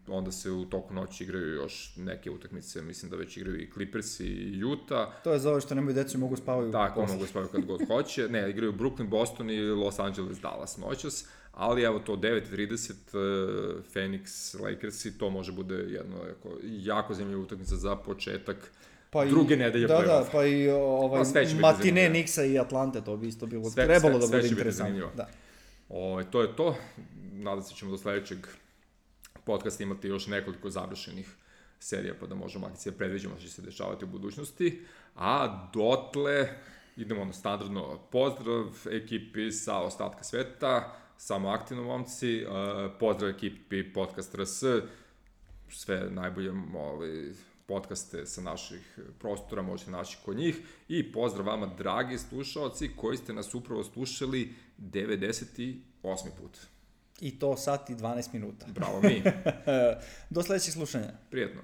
Onda 0.08 0.32
se 0.32 0.52
u 0.52 0.66
toku 0.66 0.94
noći 0.94 1.24
igraju 1.24 1.48
još 1.48 1.94
neke 1.98 2.32
utakmice, 2.32 2.82
mislim 2.82 3.12
da 3.12 3.18
već 3.18 3.38
igraju 3.38 3.62
i 3.62 3.72
Clippers 3.74 4.20
i 4.20 4.64
Utah. 4.64 5.08
To 5.24 5.34
je 5.34 5.40
za 5.40 5.50
ovo 5.50 5.62
što 5.62 5.76
nemaju 5.76 5.96
decu 5.96 6.18
i 6.18 6.20
mogu 6.20 6.36
spavaju. 6.36 6.72
Tako, 6.72 7.02
posle. 7.02 7.16
mogu 7.16 7.28
spavaju 7.28 7.52
kad 7.52 7.66
god 7.66 7.88
hoće. 7.88 8.30
Ne, 8.30 8.50
igraju 8.50 8.74
Brooklyn, 8.74 9.10
Boston 9.10 9.50
i 9.50 9.62
Los 9.62 10.00
Angeles, 10.00 10.40
Dallas 10.40 10.78
noćas 10.78 11.28
ali 11.56 11.84
evo 11.84 12.00
to 12.00 12.16
9.30 12.16 12.92
uh, 12.92 13.84
Phoenix 13.94 14.56
Lakers 14.64 15.06
i 15.06 15.18
to 15.18 15.30
može 15.30 15.52
bude 15.52 15.76
jedno 15.76 16.18
jako, 16.28 16.50
jako 16.64 17.14
zanimljiva 17.14 17.42
utakmica 17.42 17.76
za 17.76 17.96
početak 17.96 18.72
pa 19.10 19.26
i, 19.26 19.30
druge 19.30 19.58
nedelje 19.58 19.88
Da, 19.88 20.02
da, 20.02 20.26
pa 20.32 20.46
i 20.46 20.70
ovaj, 20.70 21.24
Pa 21.34 21.60
matine. 21.60 22.10
Nixa 22.10 22.44
i 22.44 22.60
Atlante, 22.60 23.02
to 23.02 23.18
bi 23.18 23.28
isto 23.28 23.46
bilo, 23.46 23.70
Sve- 23.70 23.86
trebalo 23.86 24.14
sve- 24.14 24.20
da 24.20 24.28
sve 24.28 24.38
bude 24.38 24.50
će 24.50 24.56
biti 24.56 24.60
interesantno. 24.62 25.10
Da. 25.16 25.30
O, 25.90 26.24
to 26.32 26.42
je 26.42 26.56
to. 26.56 26.76
Nadam 27.32 27.64
se 27.64 27.74
da 27.74 27.76
ćemo 27.76 27.92
do 27.92 27.98
sledećeg 27.98 28.38
podcasta 29.46 29.84
imati 29.84 30.08
još 30.08 30.28
nekoliko 30.28 30.70
završenih 30.70 31.36
serija, 31.80 32.14
pa 32.20 32.28
da 32.28 32.36
možemo 32.36 32.68
akcije 32.68 32.92
da 32.92 32.98
predviđamo 32.98 33.36
što 33.36 33.44
će 33.48 33.54
se 33.54 33.62
dešavati 33.62 34.06
u 34.06 34.08
budućnosti. 34.08 34.82
A 35.16 35.68
dotle 35.74 36.50
idemo 36.98 37.26
na 37.26 37.34
standardno 37.34 38.00
pozdrav 38.12 38.66
ekipi 38.92 39.52
sa 39.52 39.78
ostatka 39.78 40.24
sveta, 40.24 40.96
samo 41.18 41.50
aktivno 41.50 41.84
momci, 41.84 42.46
uh, 42.46 42.52
pozdrav 43.00 43.30
ekipi 43.30 43.94
Podcast 43.94 44.36
RS, 44.36 44.64
sve 45.70 46.10
najbolje 46.10 46.52
ovaj, 46.76 47.32
podcaste 47.66 48.26
sa 48.26 48.42
naših 48.42 49.00
prostora, 49.20 49.62
možete 49.62 49.92
naći 49.92 50.18
kod 50.26 50.38
njih 50.38 50.60
i 50.88 51.12
pozdrav 51.12 51.48
vama 51.48 51.66
dragi 51.78 52.18
slušalci 52.18 52.92
koji 52.96 53.18
ste 53.18 53.34
nas 53.34 53.56
upravo 53.56 53.84
slušali 53.84 54.54
98. 54.80 55.80
put. 56.42 56.58
I 57.22 57.40
to 57.40 57.58
sat 57.58 57.90
i 57.90 57.96
12 57.96 58.34
minuta. 58.34 58.66
Bravo 58.70 59.02
mi, 59.02 59.24
Do 60.30 60.44
sledećeg 60.44 60.74
slušanja. 60.74 61.12
prijetno. 61.30 61.62